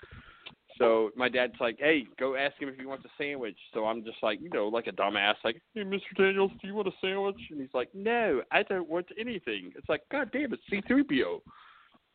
So 0.78 1.10
my 1.16 1.28
dad's 1.28 1.54
like, 1.60 1.78
"Hey, 1.78 2.04
go 2.18 2.36
ask 2.36 2.56
him 2.60 2.68
if 2.68 2.78
he 2.78 2.86
wants 2.86 3.04
a 3.04 3.08
sandwich." 3.18 3.58
So 3.74 3.86
I'm 3.86 4.04
just 4.04 4.22
like, 4.22 4.40
you 4.40 4.48
know, 4.50 4.68
like 4.68 4.86
a 4.86 4.92
dumbass, 4.92 5.34
like, 5.44 5.60
"Hey, 5.74 5.82
Mr. 5.82 6.00
Daniels, 6.16 6.52
do 6.60 6.68
you 6.68 6.74
want 6.74 6.88
a 6.88 6.92
sandwich?" 7.00 7.40
And 7.50 7.60
he's 7.60 7.74
like, 7.74 7.92
"No, 7.94 8.42
I 8.52 8.62
don't 8.62 8.88
want 8.88 9.06
anything." 9.18 9.72
It's 9.76 9.88
like, 9.88 10.02
"God 10.10 10.30
damn, 10.32 10.52
it, 10.52 10.60
C-3PO." 10.70 11.40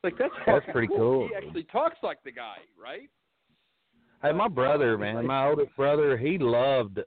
Like 0.03 0.17
that's 0.17 0.33
That's 0.45 0.65
pretty 0.71 0.87
cool. 0.87 1.29
He 1.29 1.35
actually 1.35 1.63
talks 1.63 1.97
like 2.03 2.21
the 2.23 2.31
guy, 2.31 2.57
right? 2.81 3.09
Hey, 4.21 4.33
my 4.33 4.47
brother, 4.47 4.97
man, 4.97 5.25
my 5.25 5.47
oldest 5.47 5.75
brother, 5.75 6.17
he 6.17 6.37
loved 6.37 6.99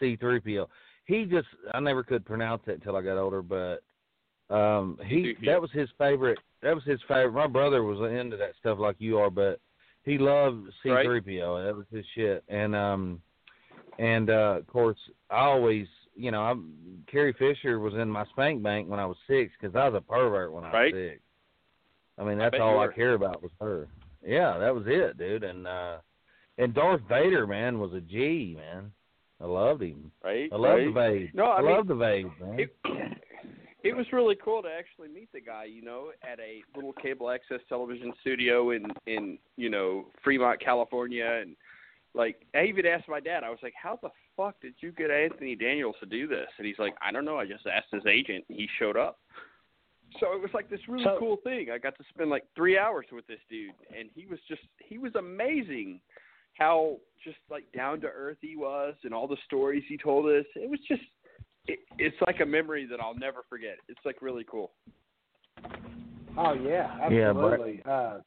C3PO. 0.00 0.66
He 1.04 1.24
just, 1.24 1.48
I 1.74 1.80
never 1.80 2.02
could 2.02 2.24
pronounce 2.24 2.62
it 2.66 2.72
until 2.72 2.96
I 2.96 3.02
got 3.02 3.18
older, 3.18 3.42
but 3.42 3.82
um 4.50 4.98
he 5.06 5.34
C3PO. 5.34 5.46
that 5.46 5.60
was 5.60 5.70
his 5.72 5.88
favorite. 5.98 6.38
That 6.62 6.74
was 6.74 6.84
his 6.84 7.00
favorite. 7.08 7.32
My 7.32 7.46
brother 7.46 7.82
was 7.82 7.98
into 8.12 8.36
that 8.36 8.52
stuff 8.58 8.78
like 8.78 8.96
you 8.98 9.18
are, 9.18 9.30
but 9.30 9.60
he 10.04 10.18
loved 10.18 10.68
Right. 10.84 11.06
C3PO. 11.06 11.66
That 11.66 11.76
was 11.76 11.86
his 11.92 12.04
shit. 12.14 12.44
And 12.48 12.74
um 12.74 13.22
and 13.98 14.30
uh 14.30 14.56
of 14.58 14.66
course, 14.66 14.98
I 15.30 15.40
always, 15.40 15.86
you 16.14 16.30
know, 16.30 16.42
I'm 16.42 17.04
Carrie 17.10 17.34
Fisher 17.38 17.78
was 17.78 17.94
in 17.94 18.08
my 18.08 18.24
spank 18.26 18.62
bank 18.62 18.88
when 18.88 19.00
I 19.00 19.06
was 19.06 19.16
6 19.26 19.52
cuz 19.60 19.74
I 19.74 19.88
was 19.88 19.94
a 19.96 20.00
pervert 20.00 20.52
when 20.52 20.64
I 20.64 20.72
Right. 20.72 20.94
was 20.94 21.02
6. 21.12 21.20
I 22.18 22.24
mean, 22.24 22.38
that's 22.38 22.52
bet 22.52 22.60
all 22.60 22.78
I 22.80 22.88
care 22.88 23.14
about 23.14 23.42
was 23.42 23.52
her. 23.60 23.88
Yeah, 24.24 24.58
that 24.58 24.74
was 24.74 24.84
it, 24.86 25.16
dude. 25.18 25.44
And 25.44 25.66
uh 25.66 25.98
and 26.58 26.74
Darth 26.74 27.00
Vader, 27.08 27.46
man, 27.46 27.78
was 27.78 27.92
a 27.94 28.00
G, 28.00 28.54
man. 28.56 28.92
I 29.40 29.46
loved 29.46 29.82
him. 29.82 30.12
Right. 30.22 30.48
I 30.52 30.56
love 30.56 30.74
right. 30.78 30.84
the 30.86 30.92
Vade. 30.92 31.34
No, 31.34 31.50
I, 31.50 31.62
mean, 31.62 31.70
love 31.72 31.86
the 31.88 31.94
Vade, 31.96 32.30
man. 32.40 32.60
it, 32.60 32.76
it 33.84 33.96
was 33.96 34.06
really 34.12 34.36
cool 34.36 34.62
to 34.62 34.68
actually 34.68 35.08
meet 35.08 35.30
the 35.32 35.40
guy, 35.40 35.64
you 35.64 35.82
know, 35.82 36.10
at 36.22 36.38
a 36.40 36.62
little 36.74 36.92
cable 36.94 37.30
access 37.30 37.60
television 37.68 38.12
studio 38.20 38.70
in 38.70 38.84
in 39.06 39.38
you 39.56 39.70
know 39.70 40.06
Fremont, 40.22 40.60
California, 40.60 41.40
and 41.42 41.56
like 42.14 42.46
I 42.54 42.64
even 42.64 42.86
asked 42.86 43.08
my 43.08 43.20
dad. 43.20 43.44
I 43.44 43.50
was 43.50 43.58
like, 43.62 43.74
"How 43.80 43.98
the 44.02 44.10
fuck 44.36 44.60
did 44.60 44.74
you 44.80 44.92
get 44.92 45.10
Anthony 45.10 45.56
Daniels 45.56 45.96
to 46.00 46.06
do 46.06 46.26
this?" 46.26 46.48
And 46.58 46.66
he's 46.66 46.78
like, 46.78 46.94
"I 47.00 47.10
don't 47.12 47.24
know. 47.24 47.38
I 47.38 47.46
just 47.46 47.66
asked 47.66 47.88
his 47.92 48.06
agent. 48.06 48.44
and 48.48 48.58
He 48.58 48.68
showed 48.78 48.96
up." 48.96 49.18
So 50.20 50.34
it 50.34 50.42
was 50.42 50.50
like 50.52 50.68
this 50.68 50.86
really 50.88 51.04
So- 51.04 51.18
cool 51.18 51.36
thing. 51.38 51.70
I 51.70 51.78
got 51.78 51.96
to 51.96 52.04
spend 52.10 52.28
like 52.30 52.44
three 52.54 52.76
hours 52.78 53.06
with 53.12 53.26
this 53.26 53.40
dude, 53.48 53.72
and 53.96 54.10
he 54.14 54.26
was 54.26 54.38
just 54.48 54.62
he 54.78 54.98
was 54.98 55.14
amazing. 55.14 56.00
How 56.58 56.98
just 57.24 57.38
like 57.50 57.64
down 57.72 58.00
to 58.02 58.08
earth 58.08 58.36
he 58.42 58.56
was, 58.56 58.94
and 59.04 59.14
all 59.14 59.26
the 59.26 59.38
stories 59.46 59.84
he 59.88 59.96
told 59.96 60.26
us. 60.26 60.44
It 60.54 60.68
was 60.68 60.80
just 60.86 61.02
it, 61.66 61.78
it's 61.98 62.16
like 62.26 62.40
a 62.40 62.46
memory 62.46 62.86
that 62.86 63.00
I'll 63.00 63.14
never 63.16 63.40
forget. 63.48 63.76
It's 63.88 64.00
like 64.04 64.20
really 64.22 64.44
cool. 64.50 64.72
Oh 66.36 66.54
yeah, 66.54 67.08
Yeah, 67.10 67.32
but- 67.32 67.52
absolutely. 67.52 67.82
uh, 67.88 68.18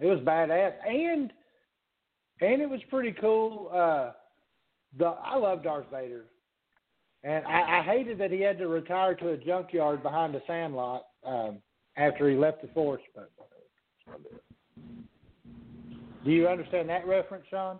it 0.00 0.06
was 0.06 0.18
badass, 0.20 0.72
and 0.86 1.32
and 2.40 2.60
it 2.60 2.68
was 2.68 2.80
pretty 2.90 3.12
cool. 3.20 3.70
Uh, 3.72 4.12
the 4.98 5.06
I 5.06 5.36
love 5.36 5.62
Darth 5.62 5.86
Vader, 5.90 6.24
and 7.22 7.46
I, 7.46 7.78
I 7.78 7.82
hated 7.82 8.18
that 8.18 8.30
he 8.32 8.40
had 8.40 8.58
to 8.58 8.66
retire 8.68 9.14
to 9.16 9.30
a 9.30 9.36
junkyard 9.36 10.02
behind 10.02 10.34
a 10.34 10.40
sandlot 10.46 11.04
um, 11.24 11.58
after 11.96 12.28
he 12.28 12.36
left 12.36 12.60
the 12.62 12.68
Force. 12.68 13.02
But 13.14 13.30
do 16.24 16.30
you 16.30 16.48
understand 16.48 16.88
that 16.88 17.06
reference, 17.06 17.44
Sean? 17.50 17.78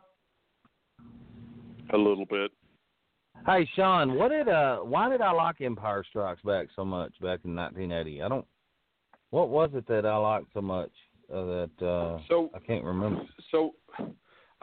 A 1.93 1.97
little 1.99 2.27
bit. 2.27 2.51
Hey 3.47 3.69
Sean, 3.77 4.15
what 4.15 4.31
did 4.31 4.49
uh 4.49 4.79
why 4.79 5.11
did 5.11 5.21
I 5.21 5.31
like 5.33 5.61
Empire 5.61 6.03
Strikes 6.09 6.41
Back 6.43 6.69
so 6.75 6.83
much 6.83 7.13
back 7.21 7.41
in 7.45 7.55
1980? 7.55 8.23
I 8.23 8.29
don't. 8.29 8.47
What 9.31 9.51
was 9.51 9.69
it 9.75 9.87
that 9.87 10.07
I 10.07 10.17
liked 10.17 10.47
so 10.55 10.63
much 10.63 10.91
uh, 11.31 11.45
that 11.45 11.71
uh 11.83 12.19
So 12.27 12.51
I 12.55 12.59
can't 12.59 12.85
remember? 12.85 13.23
so 13.51 13.75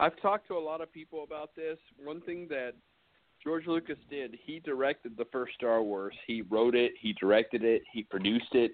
I've 0.00 0.20
talked 0.20 0.48
to 0.48 0.54
a 0.54 0.58
lot 0.58 0.80
of 0.80 0.92
people 0.92 1.22
about 1.22 1.54
this. 1.54 1.78
One 2.02 2.22
thing 2.22 2.48
that 2.48 2.72
George 3.44 3.68
Lucas 3.68 3.98
did, 4.10 4.36
he 4.44 4.58
directed 4.58 5.16
the 5.16 5.26
first 5.30 5.54
Star 5.54 5.80
Wars. 5.80 6.14
He 6.26 6.42
wrote 6.42 6.74
it, 6.74 6.92
he 7.00 7.12
directed 7.12 7.62
it, 7.62 7.82
he 7.92 8.02
produced 8.02 8.54
it. 8.54 8.72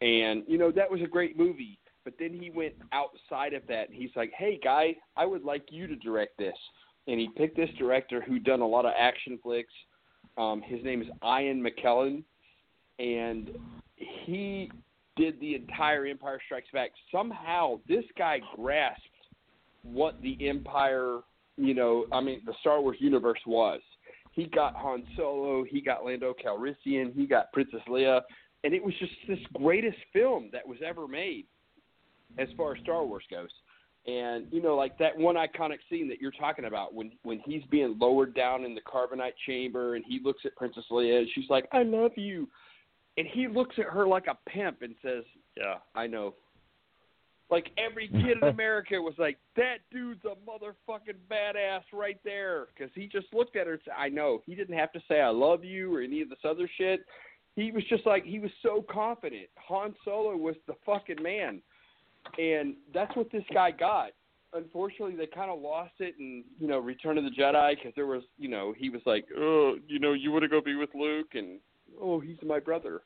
And 0.00 0.44
you 0.46 0.56
know, 0.56 0.70
that 0.70 0.88
was 0.88 1.00
a 1.02 1.08
great 1.08 1.36
movie. 1.36 1.80
But 2.04 2.14
then 2.16 2.32
he 2.32 2.50
went 2.50 2.74
outside 2.92 3.54
of 3.54 3.66
that 3.66 3.88
and 3.88 3.98
he's 3.98 4.10
like, 4.14 4.30
Hey 4.38 4.60
guy, 4.62 4.94
I 5.16 5.26
would 5.26 5.42
like 5.42 5.64
you 5.70 5.88
to 5.88 5.96
direct 5.96 6.38
this 6.38 6.54
and 7.06 7.18
he 7.18 7.28
picked 7.36 7.56
this 7.56 7.70
director 7.78 8.20
who'd 8.20 8.44
done 8.44 8.60
a 8.60 8.66
lot 8.66 8.84
of 8.84 8.92
action 8.98 9.38
flicks. 9.42 9.72
Um, 10.38 10.62
his 10.62 10.82
name 10.84 11.02
is 11.02 11.08
Ian 11.24 11.62
McKellen 11.62 12.22
and 12.98 13.50
he 13.96 14.70
did 15.16 15.38
the 15.40 15.54
entire 15.54 16.06
Empire 16.06 16.40
Strikes 16.44 16.68
Back. 16.72 16.90
Somehow 17.10 17.80
this 17.88 18.04
guy 18.16 18.40
grasped 18.56 19.06
what 19.82 20.20
the 20.22 20.36
Empire, 20.48 21.18
you 21.56 21.74
know, 21.74 22.06
I 22.12 22.20
mean, 22.20 22.42
the 22.46 22.54
Star 22.60 22.80
Wars 22.80 22.96
universe 23.00 23.40
was. 23.46 23.80
He 24.32 24.46
got 24.46 24.74
Han 24.76 25.04
Solo, 25.16 25.64
he 25.64 25.80
got 25.80 26.04
Lando 26.04 26.34
Calrissian, 26.34 27.12
he 27.14 27.26
got 27.26 27.52
Princess 27.52 27.82
Leia, 27.88 28.22
and 28.64 28.72
it 28.72 28.82
was 28.82 28.94
just 28.98 29.12
this 29.28 29.38
greatest 29.54 29.98
film 30.12 30.48
that 30.52 30.66
was 30.66 30.78
ever 30.84 31.06
made 31.06 31.44
as 32.38 32.48
far 32.56 32.74
as 32.74 32.82
Star 32.82 33.04
Wars 33.04 33.24
goes. 33.30 33.50
And 34.06 34.46
you 34.50 34.60
know, 34.60 34.74
like 34.74 34.98
that 34.98 35.16
one 35.16 35.36
iconic 35.36 35.78
scene 35.88 36.08
that 36.08 36.20
you're 36.20 36.32
talking 36.32 36.64
about 36.64 36.92
when 36.92 37.12
when 37.22 37.40
he's 37.44 37.62
being 37.70 37.96
lowered 38.00 38.34
down 38.34 38.64
in 38.64 38.74
the 38.74 38.80
carbonite 38.80 39.34
chamber 39.46 39.94
and 39.94 40.04
he 40.06 40.18
looks 40.22 40.40
at 40.44 40.56
Princess 40.56 40.84
Leia 40.90 41.18
and 41.18 41.28
she's 41.34 41.48
like, 41.48 41.68
"I 41.70 41.84
love 41.84 42.10
you," 42.16 42.48
and 43.16 43.28
he 43.28 43.46
looks 43.46 43.76
at 43.78 43.84
her 43.84 44.08
like 44.08 44.26
a 44.26 44.36
pimp 44.50 44.82
and 44.82 44.96
says, 45.02 45.22
"Yeah, 45.56 45.76
I 45.94 46.08
know." 46.08 46.34
Like 47.48 47.70
every 47.76 48.08
kid 48.08 48.38
in 48.42 48.48
America 48.48 49.00
was 49.00 49.14
like, 49.18 49.38
"That 49.54 49.78
dude's 49.92 50.24
a 50.24 50.34
motherfucking 50.50 51.18
badass 51.30 51.82
right 51.92 52.18
there," 52.24 52.66
because 52.74 52.90
he 52.96 53.06
just 53.06 53.26
looked 53.32 53.54
at 53.54 53.68
her 53.68 53.74
and 53.74 53.82
said, 53.84 53.94
"I 53.96 54.08
know." 54.08 54.42
He 54.46 54.56
didn't 54.56 54.78
have 54.78 54.90
to 54.94 55.00
say 55.06 55.20
"I 55.20 55.28
love 55.28 55.62
you" 55.62 55.94
or 55.94 56.00
any 56.00 56.22
of 56.22 56.28
this 56.28 56.44
other 56.44 56.68
shit. 56.76 57.04
He 57.54 57.70
was 57.70 57.84
just 57.84 58.04
like 58.04 58.24
he 58.24 58.40
was 58.40 58.50
so 58.62 58.84
confident. 58.90 59.48
Han 59.68 59.94
Solo 60.04 60.36
was 60.36 60.56
the 60.66 60.74
fucking 60.84 61.22
man, 61.22 61.62
and 62.38 62.74
that's 62.94 63.14
what 63.16 63.30
this 63.30 63.44
guy 63.52 63.70
got. 63.70 64.10
Unfortunately, 64.54 65.16
they 65.16 65.26
kind 65.26 65.50
of 65.50 65.60
lost 65.60 65.94
it 65.98 66.14
in 66.18 66.44
you 66.58 66.68
know 66.68 66.78
Return 66.78 67.18
of 67.18 67.24
the 67.24 67.30
Jedi 67.30 67.76
because 67.76 67.92
there 67.96 68.06
was 68.06 68.22
you 68.38 68.48
know 68.48 68.74
he 68.76 68.90
was 68.90 69.00
like, 69.06 69.24
oh, 69.36 69.76
you 69.86 69.98
know, 69.98 70.12
you 70.12 70.30
want 70.30 70.42
to 70.42 70.48
go 70.48 70.60
be 70.60 70.74
with 70.74 70.90
Luke, 70.94 71.34
and 71.34 71.58
oh, 72.00 72.20
he's 72.20 72.36
my 72.46 72.58
brother. 72.58 73.00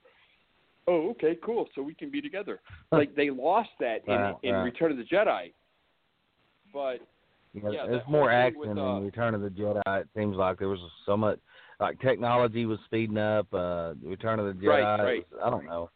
Oh, 0.88 1.10
okay, 1.10 1.36
cool. 1.44 1.66
So 1.74 1.82
we 1.82 1.94
can 1.94 2.10
be 2.10 2.20
together. 2.20 2.60
Like 2.92 3.14
they 3.16 3.30
lost 3.30 3.70
that 3.80 4.06
in, 4.06 4.48
in. 4.48 4.54
Return 4.56 4.92
of 4.92 4.98
the 4.98 5.04
Jedi. 5.04 5.52
But 6.72 7.00
Yeah, 7.54 7.86
there's 7.86 8.02
more 8.08 8.30
action 8.30 8.60
with, 8.60 8.78
uh, 8.78 8.96
in 8.96 9.04
Return 9.04 9.34
of 9.34 9.40
the 9.40 9.48
Jedi. 9.48 10.00
It 10.00 10.08
seems 10.16 10.36
like 10.36 10.58
there 10.58 10.68
was 10.68 10.78
so 11.04 11.16
much, 11.16 11.40
like 11.80 12.00
technology 12.00 12.66
was 12.66 12.78
speeding 12.84 13.18
up. 13.18 13.52
Uh, 13.52 13.94
Return 14.02 14.38
of 14.38 14.46
the 14.46 14.64
Jedi. 14.64 14.68
Right, 14.68 15.02
right. 15.02 15.26
Was, 15.32 15.40
I 15.44 15.50
don't 15.50 15.64
know, 15.64 15.90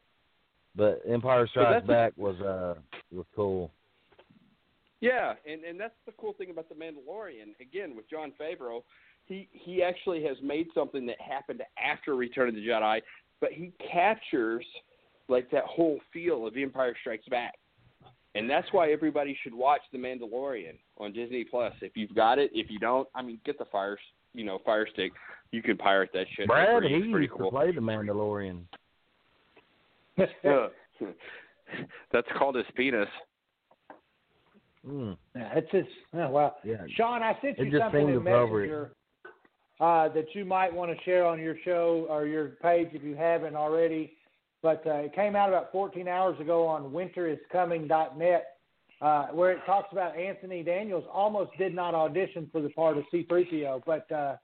but 0.77 1.01
Empire 1.09 1.47
Strikes 1.49 1.87
Back 1.87 2.13
was 2.17 2.41
uh 2.41 2.75
was 3.13 3.27
cool. 3.35 3.71
Yeah, 5.01 5.35
and 5.47 5.65
and 5.65 5.81
that's 5.81 5.95
the 6.07 6.13
cool 6.13 6.35
thing 6.35 6.51
about 6.51 6.69
the 6.69 6.75
Mandalorian. 6.75 7.59
Again, 7.61 7.97
with 7.97 8.09
Jon 8.09 8.33
Favreau, 8.41 8.83
he 9.27 9.49
he 9.53 9.83
actually 9.83 10.23
has 10.25 10.37
made 10.43 10.69
something 10.75 11.07
that 11.07 11.21
happened 11.21 11.63
after 11.83 12.15
Return 12.15 12.49
of 12.49 12.55
the 12.55 12.67
Jedi, 12.67 13.01
but 13.41 13.53
he 13.53 13.73
captures 13.91 14.65
like 15.29 15.51
that 15.51 15.65
whole 15.65 16.01
feel 16.13 16.47
of 16.47 16.57
Empire 16.57 16.95
Strikes 17.01 17.29
Back. 17.29 17.55
And 18.35 18.49
that's 18.49 18.67
why 18.73 18.93
everybody 18.93 19.37
should 19.43 19.55
watch 19.55 19.81
The 19.93 19.99
Mandalorian 19.99 20.79
on 20.99 21.13
Disney 21.13 21.45
Plus. 21.45 21.73
If 21.81 21.97
you've 21.97 22.15
got 22.15 22.39
it, 22.39 22.51
if 22.55 22.71
you 22.71 22.79
don't, 22.79 23.09
I 23.15 23.23
mean, 23.23 23.41
get 23.45 23.59
the 23.59 23.65
fire, 23.73 23.99
you 24.35 24.45
know, 24.45 24.61
Fire 24.65 24.87
Stick. 24.93 25.13
You 25.51 25.63
can 25.63 25.77
pirate 25.77 26.11
that 26.15 26.27
shit. 26.37 26.47
Brad, 26.47 26.83
free. 26.83 26.89
he 26.89 27.09
used 27.09 27.33
cool. 27.33 27.51
to 27.51 27.57
play 27.57 27.73
the 27.73 27.81
Mandalorian. 27.81 28.63
Yeah. 30.45 30.67
That's 32.13 32.29
called 32.37 32.57
his 32.57 32.67
penis. 32.75 33.09
Mm. 34.87 35.17
Yeah, 35.37 35.53
it's 35.55 35.71
just 35.71 35.89
oh, 36.15 36.31
wow. 36.31 36.55
Yeah. 36.65 36.79
Sean, 36.97 37.23
I 37.23 37.37
sent 37.43 37.59
It 37.59 37.67
you 37.67 37.71
just 37.71 37.83
something 37.83 38.09
in. 38.09 38.23
Messenger 38.23 38.93
uh, 39.81 40.09
that 40.11 40.27
you 40.35 40.45
might 40.45 40.73
want 40.73 40.97
to 40.97 41.05
share 41.05 41.25
on 41.25 41.41
your 41.41 41.57
show 41.65 42.07
or 42.09 42.27
your 42.27 42.49
page 42.63 42.89
if 42.93 43.03
you 43.03 43.17
haven't 43.17 43.57
already. 43.57 44.13
But 44.63 44.87
uh, 44.87 44.97
it 44.97 45.15
came 45.15 45.35
out 45.35 45.49
about 45.49 45.73
14 45.73 46.07
hours 46.07 46.39
ago 46.39 46.67
on 46.67 46.91
winteriscoming.net, 46.91 48.47
uh, 49.01 49.27
where 49.29 49.53
it 49.53 49.61
talks 49.65 49.91
about 49.91 50.17
Anthony 50.19 50.63
Daniels 50.63 51.05
almost 51.11 51.51
did 51.57 51.75
not 51.75 51.95
audition 51.95 52.49
for 52.53 52.61
the 52.61 52.69
part 52.71 52.99
of 52.99 53.05
C-3PO. 53.11 53.83
But 53.87 54.11
uh, 54.13 54.37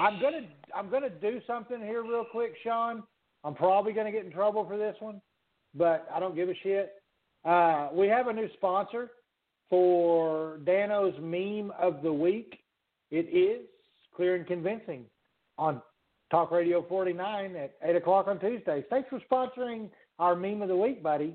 I'm 0.00 0.20
gonna 0.20 0.48
I'm 0.74 0.90
gonna 0.90 1.10
do 1.10 1.40
something 1.46 1.80
here 1.80 2.02
real 2.02 2.24
quick, 2.24 2.54
Sean. 2.64 3.04
I'm 3.44 3.54
probably 3.54 3.92
gonna 3.92 4.12
get 4.12 4.24
in 4.24 4.32
trouble 4.32 4.64
for 4.66 4.76
this 4.76 4.96
one, 5.00 5.20
but 5.74 6.08
I 6.12 6.20
don't 6.20 6.34
give 6.34 6.48
a 6.48 6.54
shit. 6.62 6.94
Uh, 7.44 7.88
we 7.92 8.06
have 8.08 8.28
a 8.28 8.32
new 8.32 8.48
sponsor 8.54 9.10
for 9.68 10.58
Dano's 10.64 11.14
meme 11.20 11.72
of 11.78 12.02
the 12.02 12.12
week. 12.12 12.58
It 13.10 13.26
is 13.32 13.66
clear 14.14 14.34
and 14.34 14.46
convincing 14.46 15.04
on 15.56 15.80
Talk 16.30 16.50
Radio 16.50 16.84
49 16.88 17.56
at 17.56 17.74
8 17.82 17.96
o'clock 17.96 18.28
on 18.28 18.38
Tuesdays. 18.38 18.84
Thanks 18.90 19.08
for 19.08 19.20
sponsoring 19.30 19.88
our 20.18 20.36
meme 20.36 20.62
of 20.62 20.68
the 20.68 20.76
week, 20.76 21.02
buddy. 21.02 21.34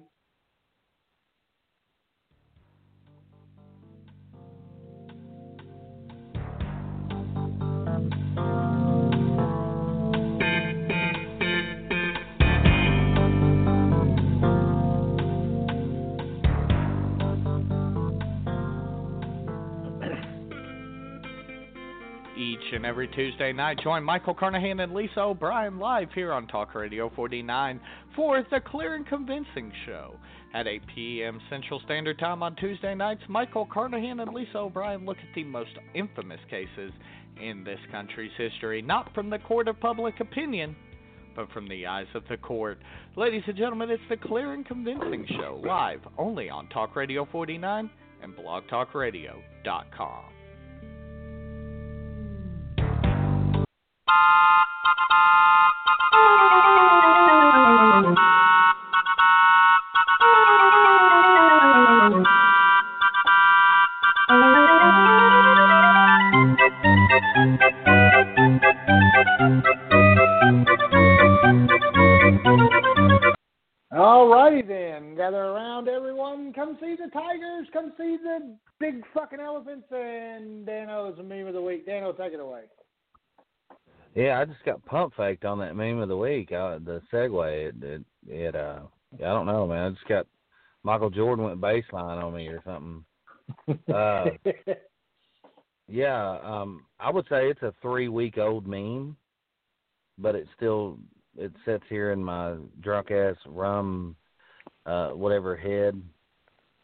Each 22.56 22.74
and 22.74 22.86
every 22.86 23.08
Tuesday 23.10 23.52
night. 23.52 23.80
Join 23.84 24.04
Michael 24.04 24.34
Carnahan 24.34 24.80
and 24.80 24.94
Lisa 24.94 25.20
O'Brien 25.20 25.78
live 25.78 26.10
here 26.14 26.32
on 26.32 26.48
Talk 26.48 26.74
Radio 26.74 27.12
49 27.14 27.82
for 28.16 28.46
the 28.50 28.62
Clear 28.62 28.96
and 28.96 29.06
Convincing 29.06 29.74
Show. 29.86 30.16
At 30.54 30.68
8 30.68 30.82
p.m. 30.94 31.42
Central 31.50 31.82
Standard 31.82 32.18
Time 32.18 32.42
on 32.42 32.56
Tuesday 32.56 32.96
nights, 32.96 33.24
Michael 33.28 33.66
Carnahan 33.66 34.22
and 34.22 34.34
Lisa 34.34 34.60
O'Brien 34.60 35.06
look 35.06 35.18
at 35.18 35.36
the 35.36 35.44
most 35.44 35.72
infamous 35.94 36.40
cases 36.50 36.94
in 37.42 37.66
this 37.66 37.80
country's 37.92 38.32
history, 38.38 38.82
not 38.82 39.14
from 39.14 39.30
the 39.30 39.40
court 39.40 39.68
of 39.68 39.78
public 39.82 40.22
opinion, 40.22 40.74
but 41.36 41.52
from 41.52 41.68
the 41.68 41.86
eyes 41.86 42.08
of 42.14 42.24
the 42.30 42.38
court. 42.38 42.80
Ladies 43.18 43.44
and 43.48 43.58
gentlemen, 43.58 43.90
it's 43.90 44.02
the 44.08 44.16
Clear 44.16 44.54
and 44.54 44.66
Convincing 44.66 45.26
Show, 45.28 45.62
live 45.66 46.00
only 46.18 46.50
on 46.50 46.70
Talk 46.70 46.96
Radio 46.96 47.28
49 47.30 47.90
and 48.24 48.34
blogtalkradio.com. 48.34 50.35
Come 76.56 76.78
see 76.80 76.96
the 76.96 77.12
tigers. 77.12 77.68
Come 77.74 77.92
see 77.98 78.18
the 78.24 78.56
big 78.80 79.04
fucking 79.14 79.40
elephants. 79.40 79.88
And 79.92 80.66
Dano's 80.66 81.18
meme 81.18 81.48
of 81.48 81.54
the 81.54 81.62
week. 81.62 81.86
Dano, 81.86 82.14
take 82.14 82.34
it 82.34 82.40
away. 82.40 82.62
Yeah, 84.16 84.40
I 84.40 84.46
just 84.46 84.64
got 84.64 84.86
pump 84.86 85.14
faked 85.18 85.44
on 85.44 85.60
that 85.60 85.76
meme 85.76 86.00
of 86.00 86.08
the 86.08 86.16
week. 86.16 86.50
Uh, 86.54 86.80
the 86.80 87.02
segue, 87.12 87.68
it, 87.68 87.76
it, 87.84 88.02
it 88.30 88.56
uh, 88.56 88.80
I 89.16 89.18
don't 89.18 89.46
know, 89.46 89.68
man. 89.68 89.88
I 89.88 89.90
just 89.90 90.08
got 90.08 90.26
Michael 90.84 91.10
Jordan 91.10 91.44
went 91.44 91.60
baseline 91.60 92.24
on 92.24 92.34
me 92.34 92.48
or 92.48 92.62
something. 92.64 93.04
Uh, 93.94 94.26
yeah, 95.90 96.38
um, 96.44 96.86
I 96.98 97.12
would 97.12 97.26
say 97.30 97.50
it's 97.50 97.62
a 97.62 97.74
three 97.82 98.08
week 98.08 98.38
old 98.38 98.66
meme, 98.66 99.18
but 100.18 100.34
it 100.34 100.48
still 100.56 100.98
it 101.38 101.52
sits 101.66 101.84
here 101.90 102.14
in 102.14 102.24
my 102.24 102.56
drunk 102.80 103.12
ass 103.12 103.36
rum, 103.46 104.16
uh, 104.86 105.10
whatever 105.10 105.58
head, 105.58 106.02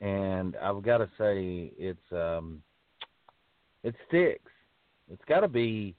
and 0.02 0.58
I've 0.58 0.84
got 0.84 0.98
to 0.98 1.10
say 1.18 1.72
it's 1.78 2.12
um, 2.12 2.62
it 3.84 3.96
sticks. 4.10 4.52
It's 5.10 5.24
got 5.30 5.42
to 5.42 5.48
be 5.48 5.96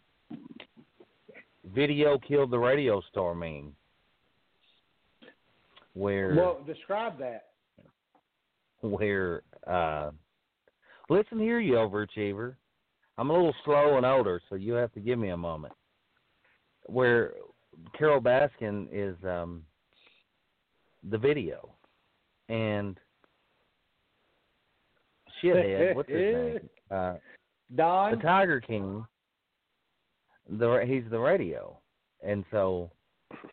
video 1.64 2.18
killed 2.18 2.51
the 2.51 2.59
radio 2.59 3.01
star 3.10 3.34
meme, 3.34 3.74
where 5.94 6.34
Well, 6.34 6.60
describe 6.66 7.18
that. 7.18 7.48
where 8.80 9.43
uh 9.66 10.10
listen 11.09 11.39
here 11.39 11.60
you 11.60 11.74
overachiever. 11.74 12.56
I'm 13.18 13.30
a 13.30 13.32
little 13.32 13.55
slow 13.64 13.97
and 13.97 14.06
older 14.06 14.40
so 14.48 14.56
you 14.56 14.72
have 14.72 14.93
to 14.94 15.01
give 15.01 15.18
me 15.18 15.28
a 15.28 15.36
moment. 15.36 15.72
Where 16.86 17.34
Carole 17.97 18.20
Baskin 18.20 18.89
is 18.90 19.16
um 19.24 19.62
the 21.09 21.18
video. 21.18 21.74
And 22.48 22.98
shithead 25.43 25.94
what's 25.94 26.09
his 26.09 26.18
name? 26.18 26.59
Uh 26.90 27.14
Don. 27.74 28.16
the 28.16 28.22
tiger 28.22 28.60
king 28.60 29.06
the 30.48 30.85
he's 30.86 31.05
the 31.10 31.19
radio. 31.19 31.77
And 32.24 32.44
so 32.51 32.90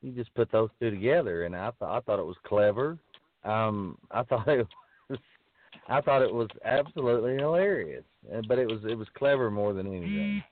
you 0.02 0.12
just 0.12 0.34
put 0.36 0.52
those 0.52 0.70
two 0.80 0.90
together 0.92 1.46
and 1.46 1.56
i 1.56 1.72
thought 1.80 1.98
i 1.98 2.02
thought 2.02 2.20
it 2.20 2.26
was 2.26 2.36
clever. 2.46 2.98
Um 3.44 3.98
i 4.12 4.24
thought 4.30 4.48
it 4.48 4.68
was 5.10 5.20
i 5.88 6.02
thought 6.02 6.22
it 6.22 6.34
was 6.34 6.50
absolutely 6.66 7.36
hilarious. 7.36 8.04
Uh, 8.34 8.42
but 8.48 8.60
it 8.60 8.68
was 8.68 8.80
it 8.88 8.96
was 8.98 9.08
clever 9.18 9.50
more 9.50 9.74
than 9.74 9.88
anything. 9.88 10.44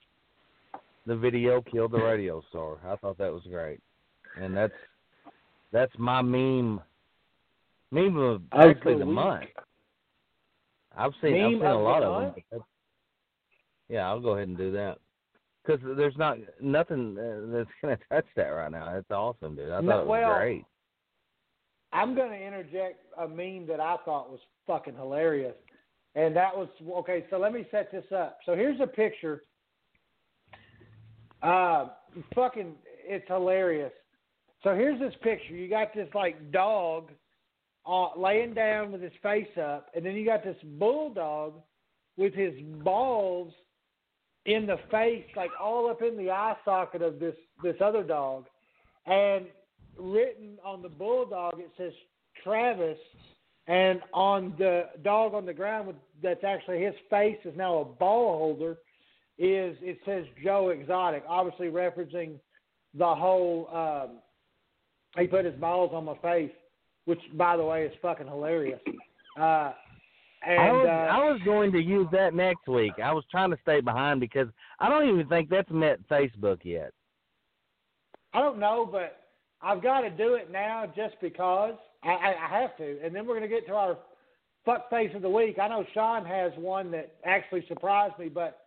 The 1.05 1.15
video 1.15 1.61
killed 1.61 1.91
the 1.91 2.01
radio 2.01 2.41
star. 2.49 2.77
I 2.85 2.95
thought 2.97 3.17
that 3.17 3.31
was 3.31 3.43
great. 3.49 3.79
And 4.41 4.55
that's 4.55 4.73
that's 5.71 5.93
my 5.97 6.21
meme 6.21 6.81
meme 7.91 8.17
of 8.17 8.41
actually 8.53 8.93
the 8.93 8.99
the 8.99 9.05
month. 9.05 9.45
I've 10.95 11.13
seen 11.21 11.43
i've 11.43 11.51
seen 11.51 11.61
a 11.63 11.79
lot 11.81 12.03
of 12.03 12.13
them 12.13 12.21
month? 12.23 12.35
but 12.35 12.43
that's- 12.51 12.67
yeah 13.89 14.07
i'll 14.07 14.19
go 14.19 14.31
ahead 14.31 14.47
and 14.47 14.57
do 14.57 14.71
that 14.71 14.97
because 15.67 15.81
there's 15.97 16.17
not 16.17 16.37
nothing 16.61 17.17
uh, 17.17 17.51
that's 17.51 17.69
going 17.81 17.97
to 17.97 18.03
touch 18.09 18.25
that 18.35 18.43
right 18.43 18.71
now. 18.71 18.95
It's 18.95 19.11
awesome, 19.11 19.55
dude. 19.55 19.69
I 19.69 19.77
thought 19.77 19.83
No, 19.83 19.99
it 19.99 20.07
was 20.07 20.07
well, 20.07 20.35
great. 20.35 20.65
I'm 21.93 22.15
going 22.15 22.31
to 22.31 22.37
interject 22.37 23.05
a 23.17 23.27
meme 23.27 23.67
that 23.67 23.79
I 23.79 23.95
thought 24.05 24.29
was 24.29 24.39
fucking 24.65 24.95
hilarious. 24.95 25.55
And 26.15 26.35
that 26.35 26.55
was 26.55 26.67
okay, 26.99 27.25
so 27.29 27.37
let 27.37 27.53
me 27.53 27.65
set 27.69 27.91
this 27.91 28.05
up. 28.15 28.39
So 28.45 28.55
here's 28.55 28.79
a 28.81 28.87
picture. 28.87 29.43
Uh 31.43 31.89
fucking 32.33 32.73
it's 33.05 33.27
hilarious. 33.27 33.91
So 34.63 34.73
here's 34.73 34.99
this 34.99 35.13
picture. 35.21 35.53
You 35.53 35.69
got 35.69 35.93
this 35.93 36.07
like 36.15 36.51
dog 36.51 37.11
uh, 37.85 38.17
laying 38.17 38.55
down 38.55 38.91
with 38.91 39.01
his 39.01 39.11
face 39.21 39.47
up, 39.61 39.89
and 39.95 40.03
then 40.03 40.15
you 40.15 40.25
got 40.25 40.43
this 40.43 40.57
bulldog 40.79 41.53
with 42.17 42.33
his 42.33 42.53
balls 42.83 43.53
in 44.47 44.65
the 44.65 44.77
face, 44.89 45.25
like 45.35 45.51
all 45.61 45.89
up 45.89 46.01
in 46.01 46.17
the 46.17 46.31
eye 46.31 46.55
socket 46.65 47.01
of 47.01 47.19
this 47.19 47.35
this 47.61 47.75
other 47.83 48.01
dog, 48.01 48.45
and 49.05 49.45
written 49.99 50.57
on 50.65 50.81
the 50.81 50.89
bulldog 50.89 51.59
it 51.59 51.69
says 51.77 51.91
Travis, 52.43 52.97
and 53.67 54.01
on 54.13 54.55
the 54.57 54.85
dog 55.03 55.33
on 55.33 55.45
the 55.45 55.53
ground 55.53 55.87
with 55.87 55.97
that's 56.23 56.43
actually 56.43 56.81
his 56.81 56.95
face 57.09 57.37
is 57.45 57.55
now 57.55 57.77
a 57.77 57.85
ball 57.85 58.37
holder, 58.37 58.77
is 59.37 59.77
it 59.81 59.99
says 60.05 60.25
Joe 60.43 60.69
Exotic, 60.69 61.23
obviously 61.27 61.67
referencing 61.67 62.39
the 62.93 63.15
whole. 63.15 63.69
Um, 63.71 64.19
he 65.17 65.25
put 65.27 65.45
his 65.45 65.55
balls 65.55 65.91
on 65.93 66.05
my 66.05 66.17
face, 66.21 66.51
which 67.05 67.21
by 67.33 67.57
the 67.57 67.63
way 67.63 67.85
is 67.85 67.93
fucking 68.01 68.27
hilarious. 68.27 68.79
Uh, 69.39 69.73
and 70.45 70.59
I 70.59 70.71
was, 70.71 70.87
uh, 70.87 70.89
I 70.89 71.31
was 71.31 71.41
going 71.45 71.71
to 71.71 71.79
use 71.79 72.07
that 72.11 72.33
next 72.33 72.67
week. 72.67 72.93
I 73.03 73.11
was 73.11 73.23
trying 73.31 73.51
to 73.51 73.57
stay 73.61 73.81
behind 73.81 74.19
because 74.19 74.47
I 74.79 74.89
don't 74.89 75.09
even 75.09 75.27
think 75.27 75.49
that's 75.49 75.69
met 75.71 75.99
Facebook 76.09 76.59
yet. 76.63 76.91
I 78.33 78.41
don't 78.41 78.59
know, 78.59 78.87
but 78.89 79.23
I've 79.61 79.81
got 79.81 80.01
to 80.01 80.09
do 80.09 80.35
it 80.35 80.51
now 80.51 80.85
just 80.95 81.15
because 81.21 81.73
I, 82.03 82.09
I, 82.09 82.35
I 82.45 82.61
have 82.61 82.77
to. 82.77 82.99
And 83.03 83.15
then 83.15 83.25
we're 83.25 83.37
going 83.37 83.49
to 83.49 83.55
get 83.55 83.65
to 83.67 83.73
our 83.73 83.97
fuck 84.65 84.89
face 84.89 85.11
of 85.15 85.21
the 85.21 85.29
week. 85.29 85.57
I 85.59 85.67
know 85.67 85.85
Sean 85.93 86.25
has 86.25 86.51
one 86.57 86.91
that 86.91 87.15
actually 87.25 87.65
surprised 87.67 88.19
me, 88.19 88.29
but 88.29 88.59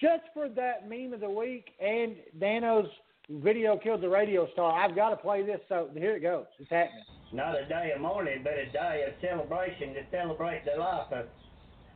just 0.00 0.22
for 0.34 0.48
that 0.48 0.88
meme 0.88 1.12
of 1.14 1.20
the 1.20 1.30
week 1.30 1.70
and 1.80 2.16
Dano's 2.38 2.88
video 3.30 3.78
killed 3.78 4.00
the 4.00 4.08
radio 4.08 4.50
star, 4.52 4.72
I've 4.72 4.96
got 4.96 5.10
to 5.10 5.16
play 5.16 5.44
this. 5.44 5.60
So 5.68 5.88
here 5.94 6.16
it 6.16 6.20
goes. 6.20 6.46
It's 6.58 6.70
happening. 6.70 7.04
Not 7.32 7.54
a 7.54 7.64
day 7.66 7.92
of 7.94 8.00
mourning, 8.00 8.42
but 8.42 8.54
a 8.54 8.66
day 8.66 9.04
of 9.06 9.14
celebration 9.20 9.94
to 9.94 10.00
celebrate 10.10 10.64
the 10.64 10.80
life 10.80 11.12
of 11.12 11.26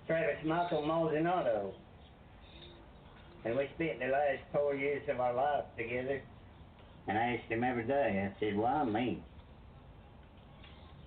Travis 0.07 0.37
Michael 0.45 0.87
Maldonado. 0.87 1.75
And 3.45 3.57
we 3.57 3.69
spent 3.75 3.99
the 3.99 4.07
last 4.07 4.41
four 4.53 4.75
years 4.75 5.03
of 5.09 5.21
our 5.21 5.35
lives 5.35 5.67
together. 5.77 6.23
And 7.09 7.19
I 7.19 7.35
asked 7.35 7.51
him 7.51 7.65
every 7.65 7.85
day, 7.85 8.31
I 8.33 8.41
said, 8.41 8.57
why 8.57 8.85
me? 8.85 9.23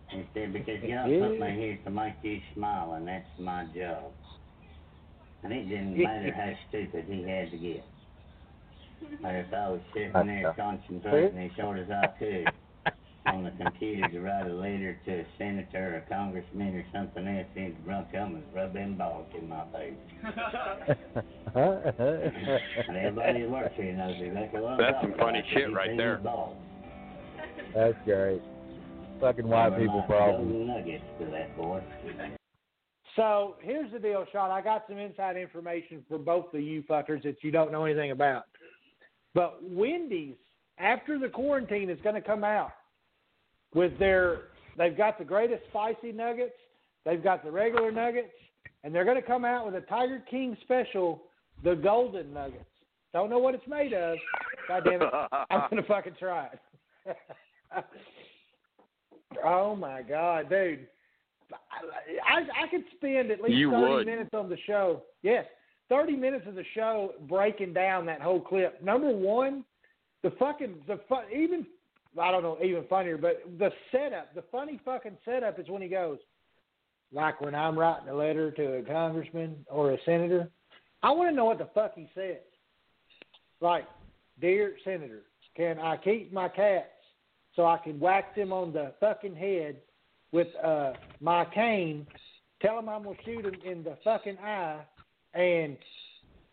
He 0.10 0.24
said, 0.34 0.54
because 0.54 0.82
God 0.82 1.06
put 1.06 1.40
me 1.40 1.56
here 1.58 1.80
to 1.84 1.90
make 1.90 2.14
you 2.22 2.40
smile, 2.54 2.94
and 2.94 3.08
that's 3.08 3.26
my 3.40 3.66
job. 3.76 4.12
And 5.44 5.54
it 5.54 5.68
didn't 5.68 5.98
matter 5.98 6.32
how 6.32 6.54
stupid 6.70 7.06
he 7.08 7.24
had 7.24 7.52
to 7.52 7.58
get. 7.58 7.84
But 9.22 9.36
if 9.36 9.54
I 9.54 9.70
was 9.70 9.82
sitting 9.94 10.12
there 10.14 10.54
concentrating 10.56 11.38
as 11.38 11.52
short 11.56 11.80
as 11.80 11.90
I 11.90 12.08
could 12.20 12.46
on 13.26 13.44
the 13.44 13.52
computer 13.52 14.08
to 14.08 14.22
write 14.22 14.48
a 14.48 14.54
letter 14.54 14.98
to 15.06 15.12
a 15.20 15.26
senator 15.38 15.96
or 15.96 15.98
a 15.98 16.02
congressman 16.10 16.76
or 16.76 16.86
something 16.94 17.28
else, 17.28 17.48
he'd 17.56 17.76
run 17.86 18.06
come 18.12 18.42
and 18.76 18.98
balls 18.98 19.28
in 19.38 19.50
my 19.50 19.64
face. 19.74 19.94
And 21.56 22.98
everybody 22.98 23.42
that 23.42 23.50
works 23.50 23.74
here 23.76 23.94
knows 23.94 24.16
exactly 24.22 24.62
what 24.62 24.72
I'm 24.74 24.78
That's 24.78 25.02
some 25.02 25.14
funny 25.18 25.44
shit 25.54 25.68
he's 25.68 25.76
right 25.76 25.98
there. 25.98 26.22
That's 27.76 27.98
great. 28.06 28.42
Fucking 29.20 29.48
white 29.48 29.72
There 29.72 29.80
people 29.80 29.96
lots 29.96 30.12
of 30.12 30.18
problems. 30.18 30.68
nuggets 30.68 31.04
to 31.20 31.26
that 31.26 31.58
boy. 31.58 31.82
So 33.16 33.56
here's 33.62 33.92
the 33.92 33.98
deal, 34.00 34.26
Sean. 34.32 34.52
I 34.52 34.62
got 34.62 34.84
some 34.88 35.00
inside 35.00 35.38
information 35.38 36.06
for 36.08 36.20
both 36.20 36.54
of 36.54 36.62
you 36.62 36.84
fuckers 36.84 37.24
that 37.24 37.38
you 37.42 37.50
don't 37.52 37.72
know 37.72 37.84
anything 37.86 38.12
about. 38.12 38.44
But 39.38 39.60
Wendy's, 39.62 40.34
after 40.80 41.20
the 41.20 41.30
quarantine, 41.30 41.92
is 41.92 42.00
going 42.02 42.16
to 42.16 42.22
come 42.22 42.44
out 42.44 42.72
with 43.76 44.00
their. 44.00 44.46
They've 44.80 44.98
got 44.98 45.20
the 45.20 45.26
greatest 45.26 45.62
spicy 45.70 46.12
nuggets. 46.12 46.56
They've 47.06 47.24
got 47.24 47.44
the 47.44 47.52
regular 47.52 47.92
nuggets, 47.92 48.34
and 48.84 48.96
they're 48.96 49.06
going 49.06 49.22
to 49.22 49.22
come 49.22 49.46
out 49.46 49.64
with 49.68 49.76
a 49.76 49.82
Tiger 49.82 50.24
King 50.28 50.58
special, 50.64 51.22
the 51.64 51.76
golden 51.76 52.34
nuggets. 52.34 52.66
Don't 53.14 53.30
know 53.30 53.38
what 53.38 53.54
it's 53.54 53.68
made 53.68 53.94
of. 53.94 54.18
God 54.68 54.84
damn 54.84 55.04
it. 55.04 55.10
I'm 55.52 55.70
gonna 55.70 55.84
fucking 55.88 56.16
try 56.18 56.48
it. 57.06 57.18
oh 59.46 59.76
my 59.76 60.02
god, 60.02 60.50
dude. 60.50 60.88
I 61.54 62.40
I 62.40 62.66
I 62.66 62.68
could 62.72 62.84
spend 62.96 63.30
at 63.30 63.40
least 63.42 63.54
You 63.54 63.70
thirty 63.70 63.94
would. 63.94 64.06
minutes 64.08 64.32
on 64.34 64.50
the 64.50 64.58
show. 64.66 65.04
Yes. 65.22 65.46
Thirty 65.90 66.16
minutes 66.16 66.46
of 66.48 66.56
the 66.56 66.66
show 66.76 67.14
breaking 67.30 67.74
down 67.74 68.06
that 68.08 68.22
whole 68.22 68.42
clip. 68.42 68.82
Number 68.84 69.10
one, 69.10 69.64
the 70.24 70.32
fucking 70.32 70.76
the 70.88 71.00
fu- 71.08 71.36
even 71.36 71.66
I 72.20 72.32
don't 72.32 72.44
know 72.44 72.58
even 72.64 72.86
funnier, 72.90 73.18
but 73.18 73.44
the 73.58 73.72
setup, 73.92 74.34
the 74.34 74.44
funny 74.52 74.80
fucking 74.84 75.18
setup 75.24 75.60
is 75.60 75.70
when 75.70 75.82
he 75.82 75.88
goes, 75.88 76.18
like 77.14 77.40
when 77.42 77.56
I'm 77.56 77.78
writing 77.78 78.10
a 78.10 78.14
letter 78.14 78.52
to 78.52 78.74
a 78.78 78.82
congressman 78.84 79.66
or 79.70 79.92
a 79.92 79.98
senator. 80.06 80.50
I 81.04 81.12
want 81.12 81.30
to 81.30 81.36
know 81.36 81.46
what 81.46 81.60
the 81.60 81.70
fuck 81.74 81.94
he 81.96 82.10
says. 82.16 82.38
Like, 83.62 83.86
dear 84.42 84.76
senator, 84.84 85.24
can 85.56 85.80
I 85.80 85.98
keep 85.98 86.34
my 86.34 86.50
cats 86.50 86.88
so 87.56 87.66
I 87.66 87.78
can 87.78 88.00
whack 88.00 88.36
them 88.36 88.52
on 88.52 88.74
the 88.74 88.94
fucking 89.00 89.36
head 89.36 89.78
with 90.32 90.48
uh 90.64 90.94
my 91.22 91.46
cane? 91.46 92.08
Tell 92.62 92.76
them 92.76 92.90
I'm 92.90 93.04
gonna 93.04 93.16
shoot 93.24 93.44
them 93.44 93.56
in 93.64 93.84
the 93.84 93.98
fucking 94.04 94.38
eye, 94.40 94.82
and 95.38 95.78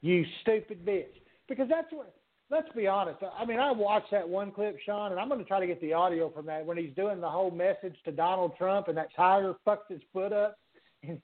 you 0.03 0.25
stupid 0.43 0.85
bitch. 0.85 1.07
Because 1.49 1.69
that's 1.69 1.91
what. 1.91 2.15
Let's 2.51 2.69
be 2.77 2.87
honest. 2.87 3.19
I 3.37 3.47
mean, 3.47 3.59
I 3.59 3.73
watched 3.73 4.11
that 4.11 4.29
one 4.29 4.53
clip, 4.53 4.77
Sean, 4.85 5.11
and 5.11 5.19
I'm 5.19 5.29
going 5.29 5.41
to 5.41 5.47
try 5.47 5.61
to 5.61 5.67
get 5.67 5.81
the 5.81 5.95
audio 5.95 6.31
from 6.31 6.45
that 6.47 6.65
when 6.65 6.77
he's 6.77 6.95
doing 6.95 7.19
the 7.19 7.29
whole 7.29 7.51
message 7.51 7.97
to 8.05 8.13
Donald 8.13 8.53
Trump, 8.59 8.89
and 8.89 8.97
that 8.99 9.09
tiger 9.17 9.55
fucks 9.67 9.89
his 9.89 10.03
foot 10.13 10.33
up. 10.33 10.59
And 11.03 11.21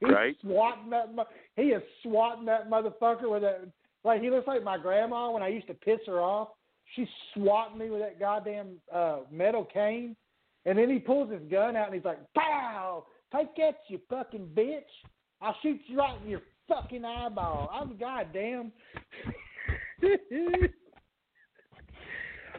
he's 0.00 0.10
Right. 0.10 0.34
swatting 0.40 0.90
that. 0.90 1.10
He 1.56 1.64
is 1.64 1.82
swatting 2.02 2.46
that 2.46 2.70
motherfucker 2.70 3.30
with 3.30 3.42
that. 3.42 3.60
Like 4.04 4.22
he 4.22 4.30
looks 4.30 4.46
like 4.46 4.64
my 4.64 4.78
grandma 4.78 5.30
when 5.30 5.42
I 5.42 5.48
used 5.48 5.66
to 5.66 5.74
piss 5.74 6.00
her 6.06 6.20
off. 6.20 6.48
She's 6.94 7.08
swatting 7.34 7.78
me 7.78 7.90
with 7.90 8.00
that 8.00 8.18
goddamn 8.18 8.80
uh, 8.92 9.20
metal 9.30 9.64
cane, 9.66 10.16
and 10.64 10.78
then 10.78 10.88
he 10.88 10.98
pulls 10.98 11.30
his 11.30 11.42
gun 11.50 11.76
out 11.76 11.86
and 11.86 11.94
he's 11.94 12.04
like, 12.04 12.20
"Pow! 12.34 13.04
Take 13.34 13.54
that, 13.56 13.80
you 13.88 14.00
fucking 14.08 14.48
bitch! 14.54 14.82
I'll 15.42 15.56
shoot 15.62 15.80
you 15.86 15.98
right 15.98 16.20
in 16.22 16.30
your 16.30 16.42
fucking 16.68 17.04
eyeball." 17.04 17.70
I'm 17.72 17.96
goddamn. 17.96 18.72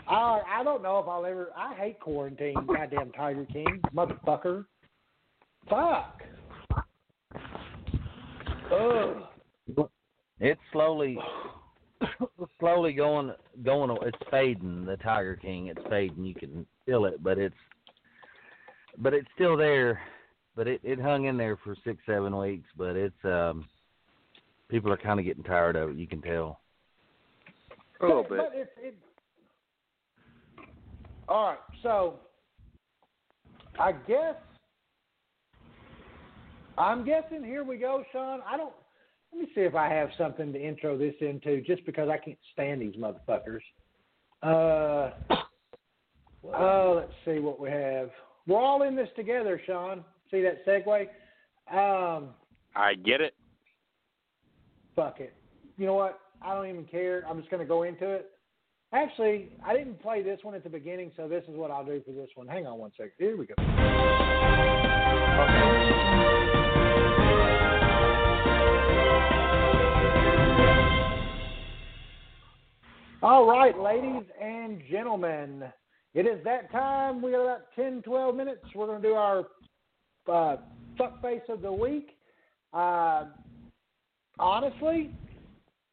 I 0.08 0.42
I 0.48 0.64
don't 0.64 0.84
know 0.84 1.00
if 1.00 1.08
I'll 1.08 1.26
ever. 1.26 1.52
I 1.56 1.74
hate 1.76 2.00
quarantine. 2.00 2.56
Goddamn 2.68 3.12
Tiger 3.12 3.46
King, 3.52 3.82
motherfucker. 3.94 4.66
Fuck. 5.70 6.22
Ugh. 8.72 9.88
It's 10.40 10.60
slowly, 10.72 11.18
slowly 12.60 12.94
going, 12.94 13.32
going. 13.64 13.98
It's 14.02 14.18
fading. 14.30 14.86
The 14.86 14.98
Tiger 14.98 15.38
King. 15.38 15.68
It's 15.68 15.82
fading. 15.90 16.26
You 16.26 16.36
can 16.36 16.66
feel 16.86 17.06
it, 17.06 17.24
but 17.24 17.38
it's, 17.38 17.56
but 18.98 19.14
it's 19.14 19.28
still 19.34 19.56
there. 19.56 20.00
But 20.56 20.68
it 20.68 20.82
it 20.84 21.00
hung 21.00 21.26
in 21.26 21.38
there 21.38 21.58
for 21.58 21.76
six, 21.84 22.00
seven 22.06 22.38
weeks. 22.38 22.68
But 22.78 22.96
it's 22.96 23.16
um, 23.24 23.66
people 24.70 24.92
are 24.92 24.98
kind 24.98 25.20
of 25.20 25.26
getting 25.26 25.44
tired 25.44 25.76
of 25.76 25.92
it. 25.92 25.98
You 25.98 26.08
can 26.08 26.22
tell. 26.22 26.62
A 28.02 28.06
little 28.06 28.24
bit. 28.24 28.38
But 28.38 28.52
it's 28.54 28.72
it. 28.78 28.98
All 31.28 31.50
right, 31.50 31.58
so 31.82 32.16
I 33.80 33.94
guess 33.94 34.36
I'm 36.78 37.06
guessing 37.06 37.44
here 37.44 37.64
we 37.64 37.78
go, 37.78 38.04
Sean. 38.12 38.42
I 38.46 38.58
don't. 38.58 38.74
Let 39.32 39.42
me 39.42 39.48
see 39.56 39.62
if 39.62 39.76
I 39.76 39.90
have 39.90 40.10
something 40.18 40.54
to 40.54 40.62
intro 40.62 40.98
this 40.98 41.16
into, 41.20 41.62
just 41.62 41.86
because 41.86 42.10
I 42.10 42.18
can't 42.18 42.38
stand 42.54 42.82
these 42.82 42.96
motherfuckers. 42.96 43.60
Uh, 44.44 45.12
oh, 46.54 46.94
let's 46.96 47.14
see 47.26 47.40
what 47.40 47.60
we 47.60 47.70
have. 47.70 48.10
We're 48.48 48.62
all 48.62 48.84
in 48.84 48.96
this 48.96 49.10
together, 49.16 49.60
Sean. 49.66 50.06
See 50.32 50.42
that 50.42 50.66
segue? 50.66 51.08
Um, 51.72 52.30
I 52.76 52.94
get 52.96 53.22
it. 53.22 53.35
Fuck 54.96 55.20
it. 55.20 55.34
You 55.78 55.86
know 55.86 55.94
what? 55.94 56.20
I 56.42 56.54
don't 56.54 56.68
even 56.68 56.86
care. 56.86 57.24
I'm 57.28 57.38
just 57.40 57.50
going 57.50 57.62
to 57.62 57.68
go 57.68 57.84
into 57.84 58.10
it. 58.10 58.32
Actually, 58.94 59.50
I 59.66 59.76
didn't 59.76 60.02
play 60.02 60.22
this 60.22 60.40
one 60.44 60.56
at 60.56 60.64
the 60.64 60.70
beginning, 60.70 61.12
so 61.18 61.28
this 61.28 61.44
is 61.50 61.56
what 61.56 61.72
I'll 61.72 61.86
do 61.86 62.02
for 62.06 62.12
this 62.12 62.30
one. 62.36 62.48
Hang 62.48 62.66
on 62.66 62.78
one 62.80 62.92
second. 62.96 63.12
Here 63.18 63.36
we 63.36 63.46
go. 63.46 63.56
All 73.22 73.48
right, 73.48 73.78
ladies 73.80 74.24
and 74.40 74.82
gentlemen, 74.90 75.64
it 76.14 76.28
is 76.28 76.44
that 76.44 76.72
time. 76.72 77.24
We 77.24 77.32
got 77.32 77.42
about 77.42 77.62
10, 77.76 78.04
12 78.04 78.36
minutes. 78.36 78.62
We're 78.76 78.86
going 78.86 79.02
to 79.02 79.08
do 79.08 79.16
our 79.16 79.46
uh, 80.32 80.58
fuck 80.96 81.22
face 81.24 81.42
of 81.50 81.62
the 81.62 81.72
week. 81.72 82.12
Uh, 82.72 83.26
honestly, 84.40 85.12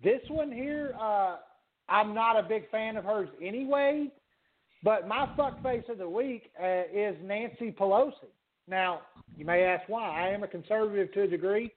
this 0.03 0.21
one 0.29 0.51
here, 0.51 0.95
uh, 1.01 1.37
I'm 1.89 2.15
not 2.15 2.39
a 2.39 2.43
big 2.43 2.71
fan 2.71 2.97
of 2.97 3.05
hers 3.05 3.29
anyway. 3.43 4.11
But 4.83 5.07
my 5.07 5.29
fuck 5.37 5.63
face 5.63 5.85
of 5.89 5.99
the 5.99 6.09
week 6.09 6.51
uh, 6.61 6.83
is 6.93 7.17
Nancy 7.23 7.71
Pelosi. 7.71 8.13
Now, 8.69 9.03
you 9.37 9.45
may 9.45 9.63
ask 9.63 9.89
why. 9.89 10.27
I 10.27 10.29
am 10.31 10.43
a 10.43 10.49
conservative 10.49 11.13
to 11.15 11.23
a 11.23 11.27
degree. 11.29 11.73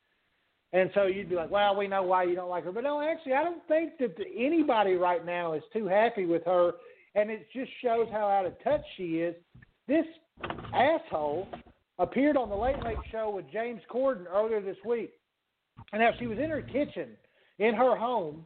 And 0.74 0.90
so 0.94 1.06
you'd 1.06 1.30
be 1.30 1.36
like, 1.36 1.52
well, 1.52 1.76
we 1.76 1.88
know 1.88 2.04
why 2.04 2.24
you 2.24 2.36
don't 2.36 2.50
like 2.50 2.66
her. 2.66 2.72
But 2.72 2.84
no, 2.84 3.02
actually, 3.02 3.34
I 3.34 3.44
don't 3.44 3.66
think 3.68 3.98
that 4.00 4.16
anybody 4.36 4.96
right 4.96 5.26
now 5.26 5.54
is 5.54 5.64
too 5.72 5.86
happy 5.86 6.26
with 6.26 6.44
her. 6.46 6.74
And 7.14 7.30
it 7.30 7.48
just 7.54 7.72
shows 7.82 8.08
how 8.12 8.28
out 8.28 8.46
of 8.46 8.62
touch 8.64 8.82
she 8.98 9.20
is. 9.20 9.36
This 9.88 10.06
asshole 10.74 11.48
appeared 12.00 12.36
on 12.36 12.50
the 12.50 12.56
Late 12.56 12.84
Late 12.84 12.98
Show 13.12 13.30
with 13.30 13.46
James 13.52 13.82
Corden 13.90 14.26
earlier 14.30 14.62
this 14.62 14.78
week. 14.86 15.12
And 15.94 16.02
now 16.02 16.12
she 16.20 16.28
was 16.28 16.38
in 16.40 16.50
her 16.50 16.62
kitchen 16.62 17.10
in 17.60 17.74
her 17.74 17.96
home, 17.96 18.44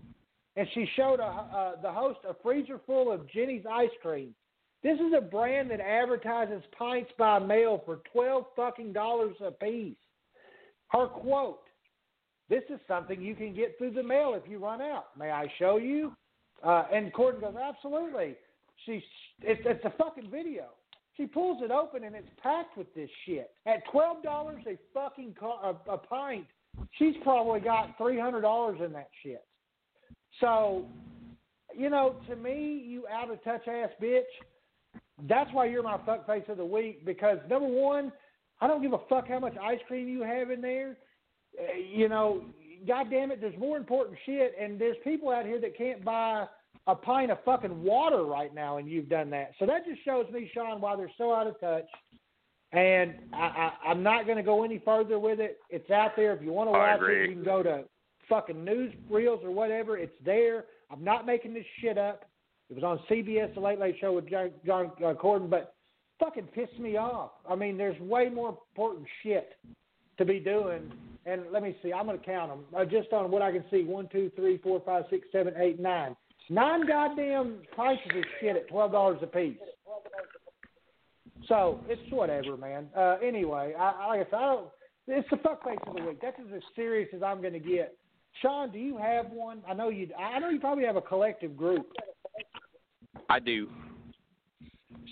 and 0.55 0.67
she 0.73 0.87
showed 0.95 1.19
a, 1.19 1.23
uh, 1.23 1.81
the 1.81 1.91
host 1.91 2.19
a 2.27 2.35
freezer 2.43 2.79
full 2.85 3.11
of 3.11 3.27
Jeni's 3.31 3.65
ice 3.69 3.89
cream. 4.01 4.35
This 4.83 4.99
is 4.99 5.13
a 5.17 5.21
brand 5.21 5.71
that 5.71 5.81
advertises 5.81 6.63
pints 6.77 7.11
by 7.17 7.39
mail 7.39 7.81
for 7.85 8.01
twelve 8.13 8.45
fucking 8.55 8.93
dollars 8.93 9.35
a 9.43 9.51
piece. 9.51 9.95
Her 10.89 11.07
quote: 11.07 11.63
"This 12.49 12.63
is 12.69 12.79
something 12.87 13.21
you 13.21 13.35
can 13.35 13.53
get 13.53 13.77
through 13.77 13.91
the 13.91 14.03
mail 14.03 14.39
if 14.41 14.49
you 14.49 14.59
run 14.59 14.81
out. 14.81 15.07
May 15.17 15.31
I 15.31 15.51
show 15.59 15.77
you?" 15.77 16.13
Uh, 16.63 16.85
and 16.93 17.11
Corden 17.13 17.41
goes, 17.41 17.55
"Absolutely." 17.61 18.35
She's 18.85 19.01
it's, 19.41 19.61
it's 19.65 19.83
a 19.85 19.93
fucking 19.97 20.29
video. 20.29 20.67
She 21.17 21.25
pulls 21.25 21.61
it 21.61 21.71
open 21.71 22.05
and 22.05 22.15
it's 22.15 22.29
packed 22.41 22.77
with 22.77 22.93
this 22.95 23.09
shit 23.25 23.51
at 23.65 23.83
twelve 23.91 24.23
dollars 24.23 24.63
a 24.65 24.77
fucking 24.93 25.35
a, 25.41 25.91
a 25.91 25.97
pint. 25.97 26.45
She's 26.97 27.15
probably 27.23 27.59
got 27.59 27.97
three 27.97 28.19
hundred 28.19 28.41
dollars 28.41 28.79
in 28.83 28.91
that 28.93 29.09
shit. 29.23 29.43
So, 30.39 30.85
you 31.75 31.89
know, 31.89 32.15
to 32.27 32.35
me, 32.35 32.83
you 32.85 33.05
out 33.07 33.31
of 33.31 33.43
touch 33.43 33.67
ass 33.67 33.89
bitch. 34.01 34.21
That's 35.27 35.51
why 35.53 35.65
you're 35.65 35.83
my 35.83 35.99
fuck 36.05 36.25
face 36.25 36.43
of 36.47 36.57
the 36.57 36.65
week 36.65 37.05
because 37.05 37.37
number 37.49 37.67
one, 37.67 38.11
I 38.61 38.67
don't 38.67 38.81
give 38.81 38.93
a 38.93 38.99
fuck 39.09 39.27
how 39.27 39.39
much 39.39 39.55
ice 39.61 39.79
cream 39.87 40.07
you 40.07 40.23
have 40.23 40.51
in 40.51 40.61
there. 40.61 40.97
Uh, 41.59 41.77
you 41.77 42.07
know, 42.07 42.43
god 42.87 43.07
damn 43.09 43.31
it, 43.31 43.41
there's 43.41 43.57
more 43.59 43.77
important 43.77 44.17
shit, 44.25 44.53
and 44.59 44.79
there's 44.79 44.97
people 45.03 45.29
out 45.29 45.45
here 45.45 45.59
that 45.59 45.77
can't 45.77 46.03
buy 46.03 46.45
a 46.87 46.95
pint 46.95 47.31
of 47.31 47.37
fucking 47.43 47.83
water 47.83 48.23
right 48.23 48.53
now, 48.53 48.77
and 48.77 48.87
you've 48.89 49.09
done 49.09 49.29
that. 49.31 49.51
So 49.59 49.65
that 49.65 49.85
just 49.85 50.03
shows 50.05 50.25
me, 50.31 50.49
Sean, 50.53 50.81
why 50.81 50.95
they're 50.95 51.11
so 51.17 51.33
out 51.33 51.47
of 51.47 51.59
touch. 51.59 51.85
And 52.71 53.15
I, 53.33 53.37
I, 53.83 53.89
I'm 53.89 54.03
not 54.03 54.25
going 54.25 54.37
to 54.37 54.43
go 54.43 54.63
any 54.63 54.79
further 54.85 55.19
with 55.19 55.39
it. 55.39 55.59
It's 55.69 55.89
out 55.89 56.11
there. 56.15 56.33
If 56.33 56.41
you 56.43 56.51
want 56.51 56.67
to 56.67 56.71
watch 56.71 56.99
it, 57.01 57.29
you 57.29 57.35
can 57.35 57.43
go 57.43 57.63
to 57.63 57.83
fucking 58.27 58.63
news 58.63 58.93
reels 59.09 59.41
or 59.43 59.51
whatever. 59.51 59.97
It's 59.97 60.13
there. 60.23 60.65
I'm 60.91 61.03
not 61.03 61.25
making 61.25 61.53
this 61.53 61.65
shit 61.81 61.97
up. 61.97 62.25
It 62.69 62.75
was 62.75 62.83
on 62.83 62.99
CBS, 63.09 63.53
The 63.55 63.59
Late 63.59 63.79
Late 63.79 63.95
Show 63.99 64.13
with 64.13 64.29
John, 64.29 64.51
John 64.65 64.91
uh, 65.03 65.13
Corden, 65.13 65.49
but 65.49 65.73
fucking 66.19 66.47
pissed 66.53 66.77
me 66.79 66.97
off. 66.97 67.31
I 67.49 67.55
mean, 67.55 67.77
there's 67.77 67.99
way 67.99 68.29
more 68.29 68.49
important 68.49 69.07
shit 69.23 69.53
to 70.19 70.25
be 70.25 70.39
doing. 70.39 70.91
And 71.25 71.43
let 71.51 71.63
me 71.63 71.75
see, 71.81 71.91
I'm 71.91 72.05
going 72.05 72.19
to 72.19 72.25
count 72.25 72.51
them 72.51 72.65
uh, 72.77 72.85
just 72.85 73.11
on 73.13 73.31
what 73.31 73.41
I 73.41 73.51
can 73.51 73.63
see: 73.71 73.83
one, 73.83 74.07
two, 74.11 74.31
three, 74.35 74.57
four, 74.59 74.81
five, 74.85 75.05
six, 75.09 75.27
seven, 75.31 75.53
eight, 75.57 75.79
nine. 75.79 76.15
Nine 76.49 76.87
goddamn 76.87 77.59
prices 77.73 78.11
of 78.15 78.23
shit 78.39 78.55
at 78.55 78.67
twelve 78.69 78.91
dollars 78.91 79.19
a 79.21 79.27
piece. 79.27 79.57
So 81.49 81.81
it's 81.89 82.01
whatever, 82.11 82.55
man. 82.55 82.87
Uh, 82.95 83.17
anyway, 83.23 83.73
I, 83.77 84.07
like 84.07 84.27
I 84.27 84.29
said, 84.29 84.35
I 84.35 84.53
don't. 84.53 84.67
It's 85.07 85.29
the 85.31 85.37
fuck 85.37 85.63
face 85.65 85.79
of 85.87 85.95
the 85.95 86.03
week. 86.03 86.19
That's 86.21 86.37
as 86.55 86.61
serious 86.75 87.09
as 87.15 87.23
I'm 87.23 87.41
going 87.41 87.53
to 87.53 87.59
get. 87.59 87.95
Sean, 88.41 88.71
do 88.71 88.77
you 88.77 88.95
have 88.97 89.25
one? 89.31 89.63
I 89.67 89.73
know 89.73 89.89
you. 89.89 90.07
I 90.17 90.37
know 90.37 90.49
you 90.49 90.59
probably 90.59 90.85
have 90.85 90.95
a 90.95 91.01
collective 91.01 91.57
group. 91.57 91.87
I 93.27 93.39
do. 93.39 93.67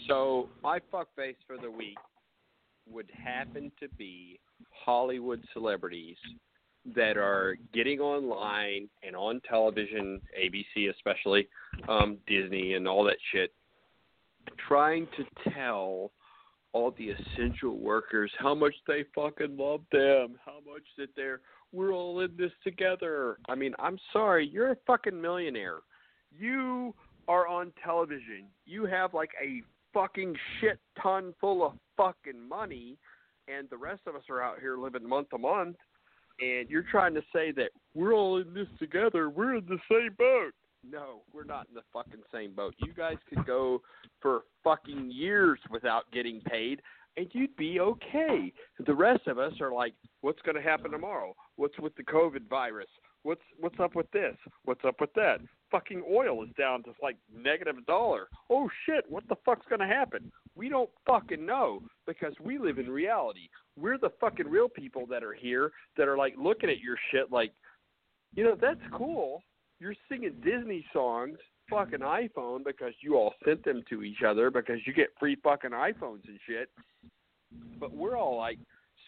So 0.08 0.50
my 0.62 0.80
fuck 0.92 1.08
face 1.16 1.36
for 1.48 1.58
the 1.58 1.70
week 1.70 1.98
would 2.90 3.10
happen 3.12 3.72
to 3.80 3.90
be 3.98 4.40
Hollywood 4.70 5.44
celebrities 5.52 6.18
that 6.96 7.18
are 7.18 7.58
getting 7.74 8.00
online 8.00 8.88
and 9.06 9.16
on 9.16 9.42
television, 9.50 10.22
ABC 10.40 10.90
especially, 10.90 11.48
um, 11.90 12.18
Disney 12.28 12.76
and 12.76 12.88
all 12.88 13.04
that 13.04 13.18
shit, 13.32 13.52
trying 14.68 15.08
to 15.18 15.52
tell 15.52 16.12
all 16.74 16.92
the 16.98 17.10
essential 17.10 17.78
workers 17.78 18.32
how 18.38 18.54
much 18.54 18.74
they 18.88 19.06
fucking 19.16 19.58
love 19.58 19.82
them, 19.92 20.38
how 20.46 20.60
much 20.70 20.84
that 20.98 21.10
they're 21.16 21.42
we're 21.74 21.92
all 21.94 22.22
in 22.22 22.32
this 22.38 22.52
together. 22.64 23.38
I 23.50 23.56
mean, 23.56 23.74
I'm 23.80 24.00
sorry, 24.14 24.48
you're 24.48 24.72
a 24.72 24.78
fucking 24.86 25.20
millionaire. 25.20 25.80
You 26.38 26.94
are 27.28 27.48
on 27.48 27.74
television. 27.84 28.46
You 28.66 28.86
have 28.86 29.14
like 29.14 29.32
a 29.42 29.62
fucking 29.94 30.36
shit 30.60 30.80
ton 31.02 31.34
full 31.42 31.66
of 31.66 31.74
fucking 31.98 32.48
money 32.48 32.98
and 33.48 33.70
the 33.70 33.78
rest 33.78 34.02
of 34.08 34.16
us 34.16 34.24
are 34.30 34.42
out 34.42 34.60
here 34.60 34.78
living 34.78 35.08
month 35.08 35.30
to 35.30 35.38
month 35.38 35.78
and 36.40 36.70
you're 36.70 36.86
trying 36.92 37.14
to 37.16 37.22
say 37.34 37.52
that 37.52 37.70
we're 37.96 38.14
all 38.14 38.38
in 38.38 38.54
this 38.54 38.68
together, 38.80 39.30
we're 39.30 39.56
in 39.56 39.66
the 39.68 39.80
same 39.90 40.14
boat. 40.18 40.52
No, 40.84 41.22
we're 41.34 41.44
not 41.44 41.68
in 41.70 41.76
the 41.76 41.82
fucking 41.92 42.24
same 42.34 42.54
boat. 42.54 42.76
You 42.78 42.94
guys 42.94 43.18
could 43.30 43.46
go 43.46 43.82
for 44.22 44.44
fucking 44.64 45.12
years 45.12 45.60
without 45.70 46.04
getting 46.12 46.42
paid 46.42 46.82
and 47.18 47.28
you'd 47.34 47.56
be 47.58 47.80
okay. 47.80 48.54
The 48.86 48.94
rest 48.94 49.28
of 49.28 49.40
us 49.40 49.54
are 49.60 49.74
like, 49.74 49.94
what's 50.22 50.42
going 50.44 50.56
to 50.56 50.62
happen 50.62 50.92
tomorrow? 50.92 51.36
What's 51.56 51.78
with 51.80 51.96
the 51.96 52.04
COVID 52.04 52.48
virus? 52.48 52.88
What's 53.24 53.42
what's 53.60 53.80
up 53.80 53.96
with 53.96 54.10
this? 54.12 54.36
What's 54.64 54.86
up 54.86 55.02
with 55.02 55.12
that? 55.16 55.40
Fucking 55.72 56.04
oil 56.10 56.44
is 56.44 56.50
down 56.58 56.84
to 56.84 56.92
like 57.02 57.18
negative 57.36 57.78
a 57.78 57.82
dollar. 57.82 58.28
Oh 58.50 58.70
shit, 58.86 59.04
what 59.10 59.28
the 59.28 59.36
fuck's 59.44 59.66
going 59.68 59.82
to 59.82 59.88
happen? 59.88 60.32
We 60.56 60.70
don't 60.70 60.90
fucking 61.06 61.46
know 61.46 61.82
because 62.06 62.34
we 62.42 62.58
live 62.58 62.78
in 62.78 62.90
reality. 62.90 63.50
We're 63.76 63.98
the 63.98 64.12
fucking 64.22 64.48
real 64.48 64.70
people 64.70 65.06
that 65.08 65.24
are 65.24 65.34
here 65.34 65.72
that 65.98 66.08
are 66.08 66.18
like 66.18 66.36
looking 66.38 66.70
at 66.70 66.80
your 66.80 66.96
shit 67.12 67.32
like, 67.32 67.52
you 68.34 68.44
know, 68.44 68.56
that's 68.60 68.80
cool. 68.94 69.42
You're 69.80 69.96
singing 70.10 70.36
Disney 70.44 70.86
songs, 70.92 71.38
fucking 71.70 72.00
mm. 72.00 72.30
iPhone 72.30 72.64
because 72.66 72.94
you 73.02 73.16
all 73.16 73.34
sent 73.46 73.64
them 73.64 73.84
to 73.90 74.04
each 74.04 74.24
other 74.28 74.50
because 74.50 74.78
you 74.86 74.94
get 74.94 75.10
free 75.20 75.38
fucking 75.44 75.72
iPhones 75.72 76.28
and 76.28 76.40
shit. 76.48 76.70
But 77.80 77.94
we're 77.94 78.18
all 78.18 78.38
like 78.38 78.60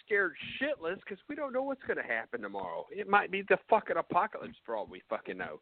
scared 0.10 0.34
shitless 0.60 0.98
because 1.00 1.20
we 1.28 1.36
don't 1.36 1.54
know 1.54 1.62
what's 1.62 1.84
going 1.84 1.98
to 1.98 2.04
happen 2.04 2.42
tomorrow. 2.42 2.86
It 2.92 3.08
might 3.08 3.32
be 3.32 3.44
the 3.48 3.58
fucking 3.70 3.98
apocalypse 3.98 4.58
for 4.66 4.76
all 4.76 4.88
we 4.90 5.04
fucking 5.10 5.38
know. 5.38 5.60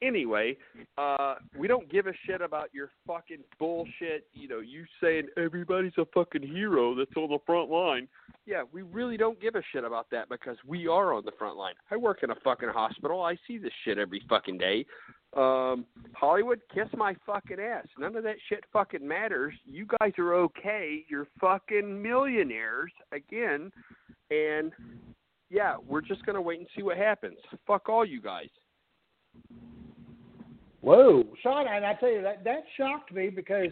Anyway, 0.00 0.56
uh, 0.96 1.36
we 1.58 1.66
don't 1.66 1.90
give 1.90 2.06
a 2.06 2.12
shit 2.26 2.40
about 2.40 2.72
your 2.72 2.90
fucking 3.06 3.42
bullshit. 3.58 4.26
You 4.32 4.48
know, 4.48 4.60
you 4.60 4.84
saying 5.02 5.24
everybody's 5.36 5.92
a 5.98 6.04
fucking 6.14 6.42
hero 6.42 6.94
that's 6.94 7.10
on 7.16 7.30
the 7.30 7.38
front 7.44 7.70
line. 7.70 8.06
Yeah, 8.46 8.62
we 8.72 8.82
really 8.82 9.16
don't 9.16 9.40
give 9.40 9.56
a 9.56 9.62
shit 9.72 9.84
about 9.84 10.06
that 10.10 10.28
because 10.28 10.56
we 10.66 10.86
are 10.86 11.12
on 11.12 11.24
the 11.24 11.32
front 11.38 11.56
line. 11.56 11.74
I 11.90 11.96
work 11.96 12.22
in 12.22 12.30
a 12.30 12.36
fucking 12.44 12.68
hospital. 12.68 13.22
I 13.22 13.36
see 13.46 13.58
this 13.58 13.72
shit 13.84 13.98
every 13.98 14.22
fucking 14.28 14.58
day. 14.58 14.86
Um, 15.36 15.84
Hollywood, 16.14 16.60
kiss 16.74 16.88
my 16.96 17.14
fucking 17.26 17.60
ass. 17.60 17.86
None 17.98 18.16
of 18.16 18.24
that 18.24 18.36
shit 18.48 18.64
fucking 18.72 19.06
matters. 19.06 19.54
You 19.66 19.86
guys 20.00 20.12
are 20.18 20.34
okay. 20.34 21.04
You're 21.08 21.28
fucking 21.40 22.02
millionaires 22.02 22.92
again, 23.12 23.70
and 24.30 24.72
yeah, 25.50 25.76
we're 25.86 26.00
just 26.00 26.24
gonna 26.24 26.40
wait 26.40 26.60
and 26.60 26.68
see 26.74 26.82
what 26.82 26.96
happens. 26.96 27.36
Fuck 27.66 27.88
all 27.88 28.06
you 28.06 28.22
guys. 28.22 28.48
Whoa, 30.80 31.24
Sean, 31.42 31.66
and 31.68 31.84
I 31.84 31.94
tell 31.94 32.10
you 32.10 32.22
that 32.22 32.44
that 32.44 32.64
shocked 32.76 33.12
me 33.12 33.28
because 33.28 33.70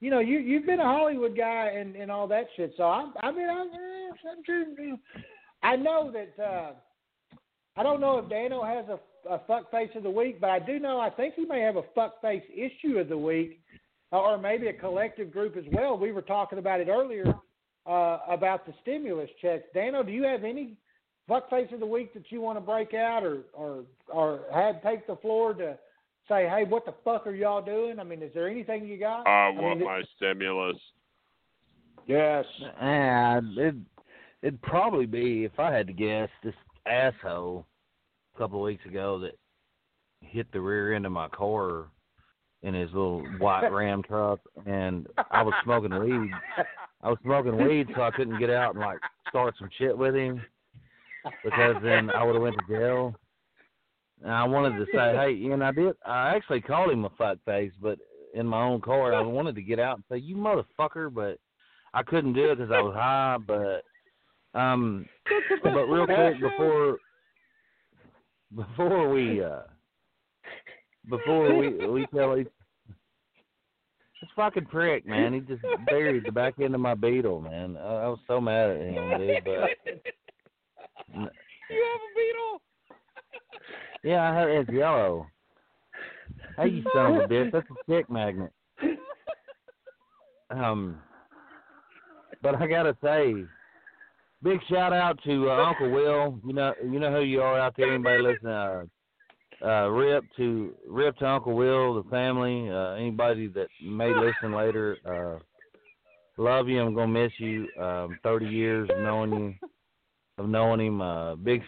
you 0.00 0.10
know 0.10 0.20
you 0.20 0.38
you've 0.38 0.66
been 0.66 0.80
a 0.80 0.84
Hollywood 0.84 1.36
guy 1.36 1.70
and 1.76 1.94
and 1.94 2.10
all 2.10 2.26
that 2.28 2.46
shit. 2.56 2.74
So 2.76 2.82
I 2.82 3.10
I 3.22 3.30
mean 3.30 3.48
I 3.48 3.64
I'm 4.30 4.42
sure, 4.44 4.64
I 5.62 5.76
know 5.76 6.12
that 6.12 6.42
uh 6.42 6.72
I 7.76 7.82
don't 7.82 8.00
know 8.00 8.18
if 8.18 8.28
Daniel 8.28 8.64
has 8.64 8.86
a 8.88 8.98
a 9.28 9.40
fuck 9.46 9.70
face 9.70 9.90
of 9.94 10.02
the 10.02 10.10
week, 10.10 10.40
but 10.40 10.50
I 10.50 10.58
do 10.58 10.78
know 10.78 11.00
I 11.00 11.10
think 11.10 11.34
he 11.34 11.44
may 11.44 11.60
have 11.60 11.76
a 11.76 11.82
fuck 11.94 12.20
face 12.20 12.42
issue 12.54 12.98
of 12.98 13.08
the 13.08 13.18
week, 13.18 13.60
or 14.12 14.38
maybe 14.38 14.68
a 14.68 14.72
collective 14.72 15.32
group 15.32 15.56
as 15.56 15.64
well. 15.72 15.98
We 15.98 16.12
were 16.12 16.22
talking 16.22 16.58
about 16.58 16.80
it 16.80 16.88
earlier 16.88 17.34
uh, 17.86 18.18
about 18.28 18.66
the 18.66 18.74
stimulus 18.82 19.30
checks. 19.40 19.64
Daniel, 19.74 20.02
do 20.02 20.12
you 20.12 20.24
have 20.24 20.44
any 20.44 20.76
fuck 21.28 21.50
face 21.50 21.68
of 21.72 21.80
the 21.80 21.86
week 21.86 22.14
that 22.14 22.30
you 22.30 22.40
want 22.40 22.56
to 22.56 22.60
break 22.60 22.94
out, 22.94 23.24
or 23.24 23.40
or 23.52 23.84
or 24.08 24.40
have 24.52 24.82
take 24.82 25.06
the 25.06 25.16
floor 25.16 25.54
to 25.54 25.76
say, 26.28 26.48
hey, 26.48 26.64
what 26.68 26.84
the 26.84 26.94
fuck 27.04 27.26
are 27.26 27.34
y'all 27.34 27.64
doing? 27.64 27.98
I 28.00 28.04
mean, 28.04 28.22
is 28.22 28.32
there 28.34 28.48
anything 28.48 28.86
you 28.86 28.98
got? 28.98 29.26
I 29.26 29.50
want 29.50 29.80
my 29.80 30.02
stimulus. 30.16 30.76
Yes. 32.06 32.44
And 32.80 33.58
it 33.58 33.74
it'd 34.42 34.62
probably 34.62 35.06
be 35.06 35.44
if 35.44 35.58
I 35.58 35.72
had 35.72 35.86
to 35.88 35.92
guess 35.92 36.28
this 36.42 36.54
asshole 36.86 37.66
a 38.36 38.38
couple 38.38 38.58
of 38.58 38.64
weeks 38.64 38.84
ago 38.84 39.18
that 39.20 39.32
hit 40.20 40.50
the 40.52 40.60
rear 40.60 40.94
end 40.94 41.06
of 41.06 41.12
my 41.12 41.28
car 41.28 41.86
in 42.62 42.74
his 42.74 42.90
little 42.92 43.24
white 43.38 43.68
Ram 43.68 44.02
truck, 44.02 44.40
and 44.66 45.06
I 45.30 45.42
was 45.42 45.54
smoking 45.64 45.98
weed. 45.98 46.30
I 47.02 47.10
was 47.10 47.18
smoking 47.22 47.56
weed, 47.56 47.86
so 47.94 48.02
I 48.02 48.10
couldn't 48.10 48.38
get 48.38 48.50
out 48.50 48.74
and 48.74 48.80
like 48.80 48.98
start 49.28 49.54
some 49.58 49.70
shit 49.78 49.96
with 49.96 50.14
him 50.14 50.42
because 51.44 51.76
then 51.82 52.10
I 52.10 52.24
would 52.24 52.34
have 52.34 52.42
went 52.42 52.56
to 52.58 52.74
jail. 52.74 53.14
And 54.22 54.32
I 54.32 54.44
wanted 54.44 54.78
to 54.78 54.86
say, 54.92 55.14
hey, 55.14 55.52
and 55.52 55.62
I 55.62 55.72
did. 55.72 55.94
I 56.04 56.34
actually 56.34 56.62
called 56.62 56.90
him 56.90 57.04
a 57.04 57.10
fuck 57.10 57.38
face, 57.44 57.72
but 57.80 57.98
in 58.34 58.46
my 58.46 58.62
own 58.62 58.80
car, 58.80 59.14
I 59.14 59.20
wanted 59.20 59.54
to 59.54 59.62
get 59.62 59.78
out 59.78 59.96
and 59.96 60.04
say, 60.10 60.18
you 60.18 60.36
motherfucker, 60.36 61.12
but 61.12 61.38
I 61.94 62.02
couldn't 62.02 62.32
do 62.32 62.50
it 62.50 62.56
because 62.56 62.72
I 62.72 62.80
was 62.80 62.94
high. 62.94 63.36
But 63.46 63.84
um, 64.58 65.06
but 65.62 65.84
real 65.84 66.06
quick 66.06 66.40
before 66.40 66.98
before 68.54 69.08
we 69.08 69.42
uh 69.42 69.62
before 71.08 71.54
we 71.54 71.86
we 71.86 72.06
tell 72.14 72.36
each 72.38 72.48
this 74.20 74.30
fucking 74.34 74.66
prick, 74.66 75.06
man. 75.06 75.34
He 75.34 75.40
just 75.40 75.62
buried 75.86 76.24
the 76.24 76.32
back 76.32 76.54
end 76.58 76.74
of 76.74 76.80
my 76.80 76.94
beetle, 76.94 77.42
man. 77.42 77.76
I, 77.76 77.80
I 77.80 78.08
was 78.08 78.18
so 78.26 78.40
mad 78.40 78.70
at 78.70 78.80
him, 78.80 79.18
dude. 79.18 79.44
But 79.44 79.70
You 81.68 81.84
have 81.84 82.00
a 82.00 82.12
beetle? 82.14 82.62
yeah, 84.04 84.30
I 84.30 84.34
have 84.34 84.48
it's 84.48 84.70
yellow. 84.70 85.26
Hey, 86.56 86.68
you 86.68 86.84
son 86.94 87.16
of 87.16 87.22
a 87.24 87.28
bitch! 87.28 87.52
That's 87.52 87.66
a 87.70 87.74
stick 87.84 88.08
magnet. 88.10 88.52
Um, 90.50 90.98
but 92.42 92.54
I 92.54 92.66
gotta 92.66 92.96
say, 93.02 93.34
big 94.46 94.60
shout 94.68 94.92
out 94.92 95.18
to 95.24 95.50
uh, 95.50 95.64
Uncle 95.64 95.90
Will. 95.90 96.38
You 96.46 96.52
know, 96.52 96.72
you 96.84 97.00
know 97.00 97.10
who 97.10 97.22
you 97.22 97.42
are 97.42 97.58
out 97.58 97.74
there. 97.76 97.92
Anybody 97.92 98.22
listening? 98.22 98.52
Uh, 98.52 98.84
uh, 99.64 99.88
rip 99.88 100.24
to 100.36 100.72
rip 100.88 101.16
to 101.18 101.26
Uncle 101.26 101.54
Will, 101.54 102.00
the 102.00 102.08
family. 102.10 102.70
Uh, 102.70 102.92
anybody 102.92 103.48
that 103.48 103.66
may 103.82 104.14
listen 104.14 104.52
later. 104.52 104.98
Uh, 105.04 105.38
love 106.40 106.68
you. 106.68 106.80
I'm 106.80 106.94
gonna 106.94 107.08
miss 107.08 107.32
you. 107.38 107.66
Um, 107.80 108.18
Thirty 108.22 108.46
years 108.46 108.88
of 108.94 109.02
knowing 109.02 109.32
you, 109.32 109.54
of 110.38 110.48
knowing 110.48 110.80
him. 110.80 111.00
Uh, 111.00 111.34
big 111.34 111.62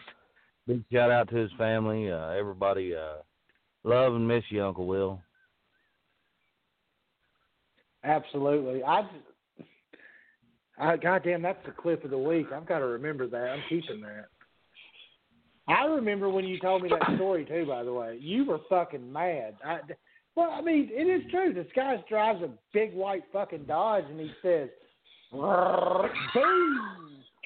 big 0.67 0.85
shout 0.93 1.11
out 1.11 1.29
to 1.31 1.37
his 1.37 1.51
family. 1.59 2.13
Uh, 2.13 2.29
everybody. 2.29 2.95
Uh, 2.95 3.23
love 3.83 4.15
and 4.15 4.29
miss 4.29 4.45
you, 4.51 4.63
Uncle 4.63 4.87
Will. 4.87 5.21
Absolutely. 8.05 8.85
I, 8.85 9.03
I 10.81 10.97
goddamn, 10.97 11.43
that's 11.43 11.65
the 11.67 11.73
clip 11.73 12.05
of 12.05 12.11
the 12.11 12.19
week. 12.19 12.47
I've 12.55 12.67
got 12.67 12.79
to 12.79 12.87
remember 12.87 13.27
that. 13.27 13.51
I'm 13.51 13.63
keeping 13.69 14.01
that. 14.03 14.27
I 15.67 15.85
remember 15.85 16.31
when 16.31 16.47
you 16.47 16.59
told 16.61 16.83
me 16.83 16.89
that 16.89 17.17
story 17.17 17.45
too. 17.45 17.67
By 17.67 17.85
the 17.85 17.93
way, 17.93 18.19
you 18.21 18.45
were 18.45 18.61
fucking 18.71 19.13
mad. 19.13 19.57
I, 19.65 19.81
well, 20.35 20.51
I 20.51 20.63
mean, 20.63 20.89
it 20.91 21.07
is 21.07 21.31
true. 21.31 21.53
This 21.53 21.67
guy 21.75 22.03
drives 22.09 22.43
a 22.43 22.51
big 22.73 22.95
white 22.95 23.25
fucking 23.33 23.65
Dodge, 23.65 24.05
and 24.09 24.21
he 24.21 24.31
says, 24.41 24.69
"Boom." 25.33 26.11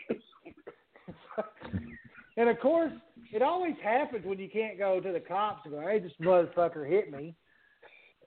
and 2.37 2.49
of 2.49 2.61
course, 2.61 2.93
it 3.33 3.43
always 3.43 3.75
happens 3.83 4.25
when 4.25 4.39
you 4.39 4.49
can't 4.49 4.79
go 4.79 5.01
to 5.01 5.11
the 5.11 5.21
cops 5.21 5.63
and 5.65 5.75
go, 5.75 5.81
"Hey, 5.81 5.99
this 5.99 6.13
motherfucker 6.21 6.89
hit 6.89 7.11
me," 7.11 7.35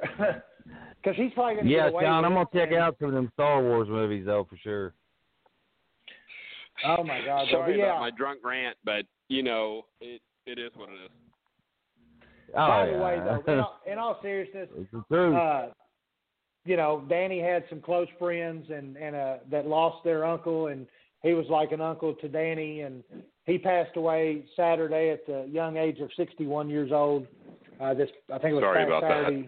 because 0.65 1.15
he's 1.17 1.31
probably 1.33 1.55
gonna 1.55 1.69
Yeah, 1.69 1.85
get 1.85 1.93
away 1.93 2.03
Sean, 2.03 2.17
with 2.17 2.25
I'm 2.25 2.33
gonna 2.33 2.49
check 2.53 2.73
out 2.73 2.95
some 2.99 3.09
of 3.09 3.13
them 3.13 3.29
Star 3.33 3.61
Wars 3.61 3.87
movies 3.89 4.25
though 4.25 4.45
for 4.49 4.57
sure. 4.57 4.93
Oh 6.85 7.03
my 7.03 7.21
God! 7.25 7.47
though. 7.47 7.57
Sorry 7.59 7.77
yeah, 7.79 7.85
about 7.85 7.99
my 8.01 8.11
drunk 8.11 8.39
rant, 8.43 8.75
but 8.83 9.05
you 9.29 9.43
know, 9.43 9.85
it 10.01 10.21
it 10.45 10.59
is 10.59 10.71
what 10.75 10.89
it 10.89 11.05
is. 11.05 11.11
Oh, 12.53 12.67
By 12.67 12.85
the 12.85 12.97
way, 12.97 13.19
though, 13.23 13.53
in 13.53 13.59
all, 13.59 13.79
in 13.91 13.97
all 13.97 14.19
seriousness, 14.21 14.69
It's 14.77 14.91
the 14.91 15.03
truth. 15.09 15.35
uh, 15.35 15.67
you 16.65 16.77
know, 16.77 17.03
Danny 17.09 17.39
had 17.39 17.63
some 17.69 17.81
close 17.81 18.07
friends 18.19 18.65
and 18.69 18.95
and 18.97 19.15
uh, 19.15 19.37
that 19.51 19.67
lost 19.67 20.03
their 20.03 20.25
uncle, 20.25 20.67
and 20.67 20.85
he 21.23 21.33
was 21.33 21.45
like 21.49 21.71
an 21.71 21.81
uncle 21.81 22.13
to 22.15 22.27
Danny, 22.27 22.81
and 22.81 23.03
he 23.45 23.57
passed 23.57 23.95
away 23.95 24.45
Saturday 24.55 25.09
at 25.09 25.25
the 25.25 25.47
young 25.51 25.77
age 25.77 25.99
of 25.99 26.09
61 26.17 26.69
years 26.69 26.91
old. 26.91 27.27
Uh, 27.81 27.93
this 27.93 28.09
I 28.33 28.37
think 28.37 28.51
it 28.51 28.55
was 28.55 28.61
Sorry 28.63 28.85
past 28.85 28.87
about 28.87 29.01
that. 29.01 29.45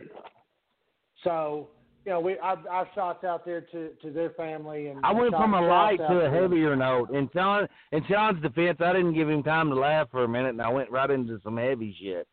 Saturday. 1.23 1.30
So 1.30 1.68
you 2.06 2.14
know, 2.14 2.22
we 2.22 2.38
our, 2.38 2.57
our 2.69 2.88
shots 2.95 3.26
out 3.26 3.44
there 3.45 3.61
to 3.61 3.89
to 4.02 4.11
their 4.11 4.30
family 4.31 4.88
and 4.88 4.99
I 5.03 5.11
went 5.11 5.31
from 5.31 5.53
a 5.53 5.61
light 5.61 5.98
to 5.98 6.19
a 6.19 6.31
them. 6.31 6.34
heavier 6.34 6.76
note. 6.76 7.10
In 7.11 7.30
Sean, 7.34 7.68
in 7.91 8.02
Sean's 8.10 8.41
defense, 8.41 8.77
I 8.80 8.94
didn't 8.94 9.14
give 9.14 9.30
him 9.30 9.44
time 9.44 9.69
to 9.69 9.76
laugh 9.76 10.07
for 10.10 10.23
a 10.23 10.27
minute, 10.27 10.49
and 10.52 10.61
I 10.61 10.69
went 10.69 10.89
right 10.89 11.10
into 11.11 11.39
some 11.44 11.57
heavy 11.57 11.94
shit. 11.99 12.26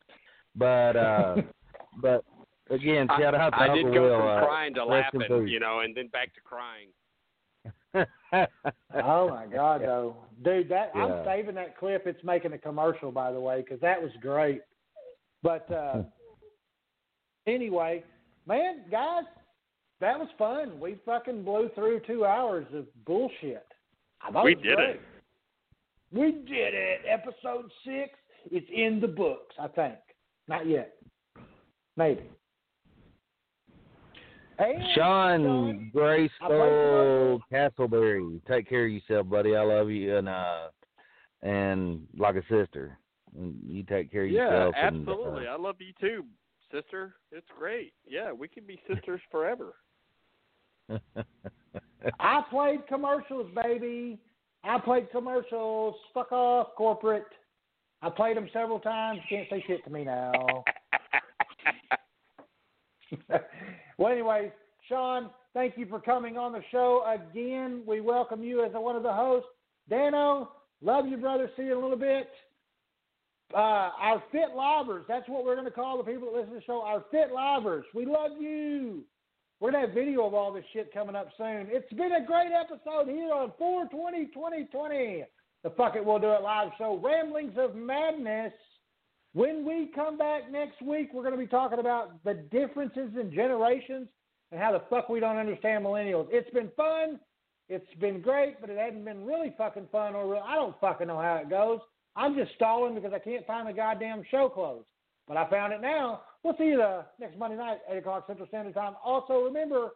But, 0.55 0.95
uh, 0.95 1.35
but 2.01 2.23
again, 2.69 3.07
I- 3.09 3.19
shout 3.19 3.35
out 3.35 3.49
to 3.49 3.57
I, 3.57 3.67
Uncle 3.67 3.83
did 3.83 3.93
go 3.93 4.01
Will. 4.03 4.17
from 4.19 4.27
uh, 4.29 4.45
crying 4.45 4.73
to 4.75 4.79
rest 4.81 5.13
laughing, 5.13 5.21
peace. 5.43 5.51
you 5.51 5.59
know, 5.59 5.81
and 5.81 5.93
then 5.95 6.07
back 6.07 6.33
to 6.35 6.41
crying. 6.41 6.87
oh 8.93 9.29
my 9.29 9.45
God, 9.53 9.81
though, 9.81 10.15
dude, 10.43 10.69
that 10.69 10.91
Yeah. 10.95 11.03
I'm 11.03 11.25
saving 11.25 11.55
that 11.55 11.77
clip. 11.77 12.07
It's 12.07 12.23
making 12.23 12.53
a 12.53 12.57
commercial, 12.57 13.11
by 13.11 13.31
the 13.33 13.39
way, 13.39 13.61
because 13.61 13.81
that 13.81 14.01
was 14.01 14.11
great. 14.21 14.61
But 15.43 15.69
uh 15.71 16.03
anyway, 17.47 18.03
man, 18.47 18.83
guys, 18.91 19.23
that 20.01 20.17
was 20.19 20.27
fun. 20.37 20.79
We 20.79 20.97
fucking 21.05 21.43
blew 21.43 21.69
through 21.75 22.01
two 22.07 22.25
hours 22.25 22.65
of 22.73 22.85
bullshit. 23.05 23.65
We 24.43 24.55
did 24.55 24.75
great. 24.75 24.89
it. 24.89 25.01
We 26.11 26.31
did 26.31 26.73
it. 26.73 27.01
Episode 27.07 27.69
six. 27.85 28.11
It's 28.51 28.67
in 28.73 28.99
the 28.99 29.07
books, 29.07 29.55
I 29.59 29.67
think. 29.69 29.95
Not 30.47 30.67
yet. 30.67 30.95
Maybe. 31.97 32.23
And 34.57 34.83
Sean 34.95 35.91
I 35.93 35.97
Graceful 35.97 37.41
Castleberry, 37.51 38.39
take 38.47 38.69
care 38.69 38.85
of 38.85 38.91
yourself, 38.91 39.27
buddy. 39.29 39.55
I 39.55 39.63
love 39.63 39.89
you, 39.89 40.15
and 40.17 40.29
uh, 40.29 40.67
and 41.41 42.07
like 42.17 42.35
a 42.35 42.41
sister, 42.43 42.97
you 43.37 43.83
take 43.83 44.11
care 44.11 44.23
of 44.23 44.31
Yeah, 44.31 44.43
yourself. 44.49 44.75
absolutely. 44.77 45.47
I 45.47 45.57
love 45.57 45.75
you 45.79 45.91
too, 45.99 46.23
sister. 46.75 47.15
It's 47.31 47.47
great. 47.57 47.93
Yeah, 48.07 48.31
we 48.31 48.47
can 48.47 48.65
be 48.65 48.79
sisters 48.87 49.21
forever. 49.31 49.75
I 52.19 52.41
played 52.49 52.87
commercials, 52.87 53.49
baby. 53.63 54.19
I 54.63 54.79
played 54.79 55.09
commercials. 55.11 55.95
Fuck 56.13 56.31
off, 56.31 56.69
corporate. 56.75 57.25
I 58.01 58.09
played 58.09 58.37
them 58.37 58.49
several 58.53 58.79
times. 58.79 59.19
Can't 59.29 59.47
say 59.49 59.63
shit 59.67 59.83
to 59.85 59.89
me 59.89 60.03
now. 60.03 60.63
well, 63.97 64.11
anyways, 64.11 64.51
Sean, 64.87 65.29
thank 65.53 65.77
you 65.77 65.85
for 65.87 65.99
coming 65.99 66.37
on 66.37 66.51
the 66.51 66.61
show 66.71 67.03
again. 67.07 67.83
We 67.87 68.01
welcome 68.01 68.43
you 68.43 68.63
as 68.63 68.71
one 68.73 68.95
of 68.95 69.03
the 69.03 69.13
hosts. 69.13 69.49
Dano, 69.89 70.51
love 70.81 71.07
you, 71.07 71.17
brother. 71.17 71.49
See 71.55 71.63
you 71.63 71.71
in 71.71 71.77
a 71.77 71.81
little 71.81 71.97
bit. 71.97 72.29
Uh, 73.53 73.57
our 73.57 74.23
fit 74.31 74.55
livers, 74.55 75.05
that's 75.07 75.29
what 75.29 75.45
we're 75.45 75.55
going 75.55 75.65
to 75.65 75.71
call 75.71 75.97
the 75.97 76.03
people 76.03 76.31
that 76.31 76.37
listen 76.37 76.53
to 76.53 76.59
the 76.59 76.65
show, 76.65 76.81
our 76.81 77.05
fit 77.11 77.31
livers. 77.31 77.85
We 77.93 78.05
love 78.05 78.31
you. 78.39 79.03
We're 79.59 79.71
going 79.71 79.83
to 79.83 79.87
have 79.87 79.95
video 79.95 80.25
of 80.25 80.33
all 80.33 80.51
this 80.51 80.65
shit 80.73 80.93
coming 80.93 81.15
up 81.15 81.29
soon. 81.37 81.67
It's 81.69 81.91
been 81.93 82.11
a 82.11 82.25
great 82.25 82.51
episode 82.51 83.07
here 83.07 83.31
on 83.31 83.53
420 83.57 84.25
2020. 84.33 85.23
The 85.63 85.69
Fuck 85.71 85.95
It 85.95 86.05
We'll 86.05 86.19
Do 86.19 86.31
It 86.31 86.41
live 86.41 86.69
show, 86.77 86.99
Ramblings 87.03 87.53
of 87.57 87.75
Madness. 87.75 88.53
When 89.33 89.65
we 89.65 89.91
come 89.93 90.17
back 90.17 90.51
next 90.51 90.81
week, 90.81 91.11
we're 91.13 91.23
going 91.23 91.33
to 91.33 91.39
be 91.39 91.47
talking 91.47 91.79
about 91.79 92.23
the 92.23 92.33
differences 92.51 93.11
in 93.19 93.33
generations 93.33 94.07
and 94.51 94.61
how 94.61 94.71
the 94.71 94.81
fuck 94.89 95.09
we 95.09 95.19
don't 95.19 95.37
understand 95.37 95.85
millennials. 95.85 96.27
It's 96.31 96.49
been 96.51 96.69
fun. 96.77 97.19
It's 97.67 97.85
been 97.99 98.21
great, 98.21 98.61
but 98.61 98.69
it 98.69 98.77
hasn't 98.77 99.05
been 99.05 99.25
really 99.25 99.53
fucking 99.57 99.87
fun 99.91 100.15
or 100.15 100.31
real. 100.31 100.43
I 100.45 100.55
don't 100.55 100.79
fucking 100.79 101.07
know 101.07 101.19
how 101.19 101.37
it 101.37 101.49
goes. 101.49 101.79
I'm 102.15 102.35
just 102.35 102.53
stalling 102.55 102.95
because 102.95 103.13
I 103.13 103.19
can't 103.19 103.45
find 103.45 103.67
the 103.67 103.73
goddamn 103.73 104.23
show 104.31 104.49
clothes. 104.49 104.85
But 105.27 105.37
I 105.37 105.49
found 105.49 105.73
it 105.73 105.81
now. 105.81 106.21
We'll 106.43 106.55
see 106.57 106.65
you 106.65 106.77
the 106.77 107.05
next 107.19 107.37
Monday 107.37 107.57
night, 107.57 107.79
8 107.89 107.97
o'clock 107.97 108.27
Central 108.27 108.47
Standard 108.47 108.75
Time. 108.75 108.93
Also, 109.03 109.41
remember, 109.41 109.95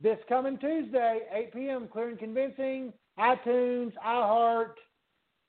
this 0.00 0.18
coming 0.28 0.58
Tuesday, 0.58 1.20
8 1.32 1.52
p.m., 1.52 1.88
Clear 1.92 2.10
and 2.10 2.18
Convincing, 2.18 2.92
iTunes, 3.18 3.92
iHeart, 4.06 4.74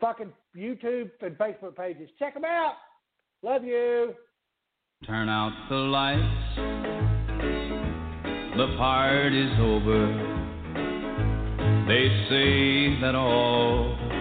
fucking 0.02 0.34
YouTube, 0.58 1.12
and 1.22 1.38
Facebook 1.38 1.76
pages. 1.76 2.10
Check 2.18 2.34
them 2.34 2.46
out. 2.46 2.74
Love 3.44 3.64
you. 3.64 4.16
Turn 5.06 5.30
out 5.30 5.52
the 5.70 5.76
lights. 5.76 6.56
The 8.58 8.76
party's 8.78 9.60
over. 9.60 10.08
They 11.88 12.08
say 12.30 13.02
that 13.02 13.14
all 13.14 14.15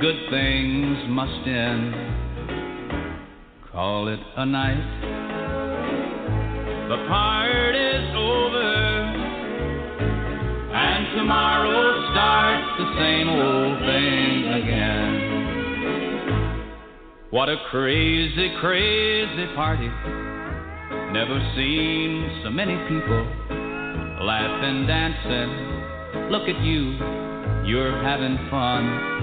good 0.00 0.30
things 0.30 0.96
must 1.08 1.46
end. 1.46 1.94
Call 3.70 4.08
it 4.08 4.18
a 4.36 4.46
night. 4.46 4.80
The 6.88 6.96
party's 7.06 8.14
over. 8.16 8.72
And 10.72 11.16
tomorrow 11.18 12.12
starts 12.12 12.78
the 12.78 12.88
same 12.98 13.28
old 13.28 13.78
thing 13.80 14.48
again. 14.62 15.12
What 17.30 17.50
a 17.50 17.56
crazy, 17.70 18.54
crazy 18.58 19.46
party. 19.54 19.90
Never 21.12 21.38
seen 21.54 22.40
so 22.42 22.48
many 22.48 22.76
people 22.88 23.26
laughing, 24.24 24.86
dancing. 24.86 26.30
Look 26.30 26.48
at 26.48 26.58
you, 26.64 26.96
you're 27.68 28.02
having 28.02 28.38
fun. 28.48 29.19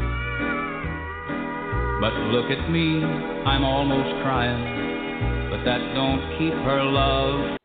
But 2.00 2.14
look 2.30 2.52
at 2.52 2.70
me, 2.70 3.04
I'm 3.04 3.64
almost 3.64 4.22
crying. 4.22 5.50
But 5.50 5.66
that 5.66 5.82
don't 5.96 6.22
keep 6.38 6.54
her 6.54 6.84
love 6.84 7.57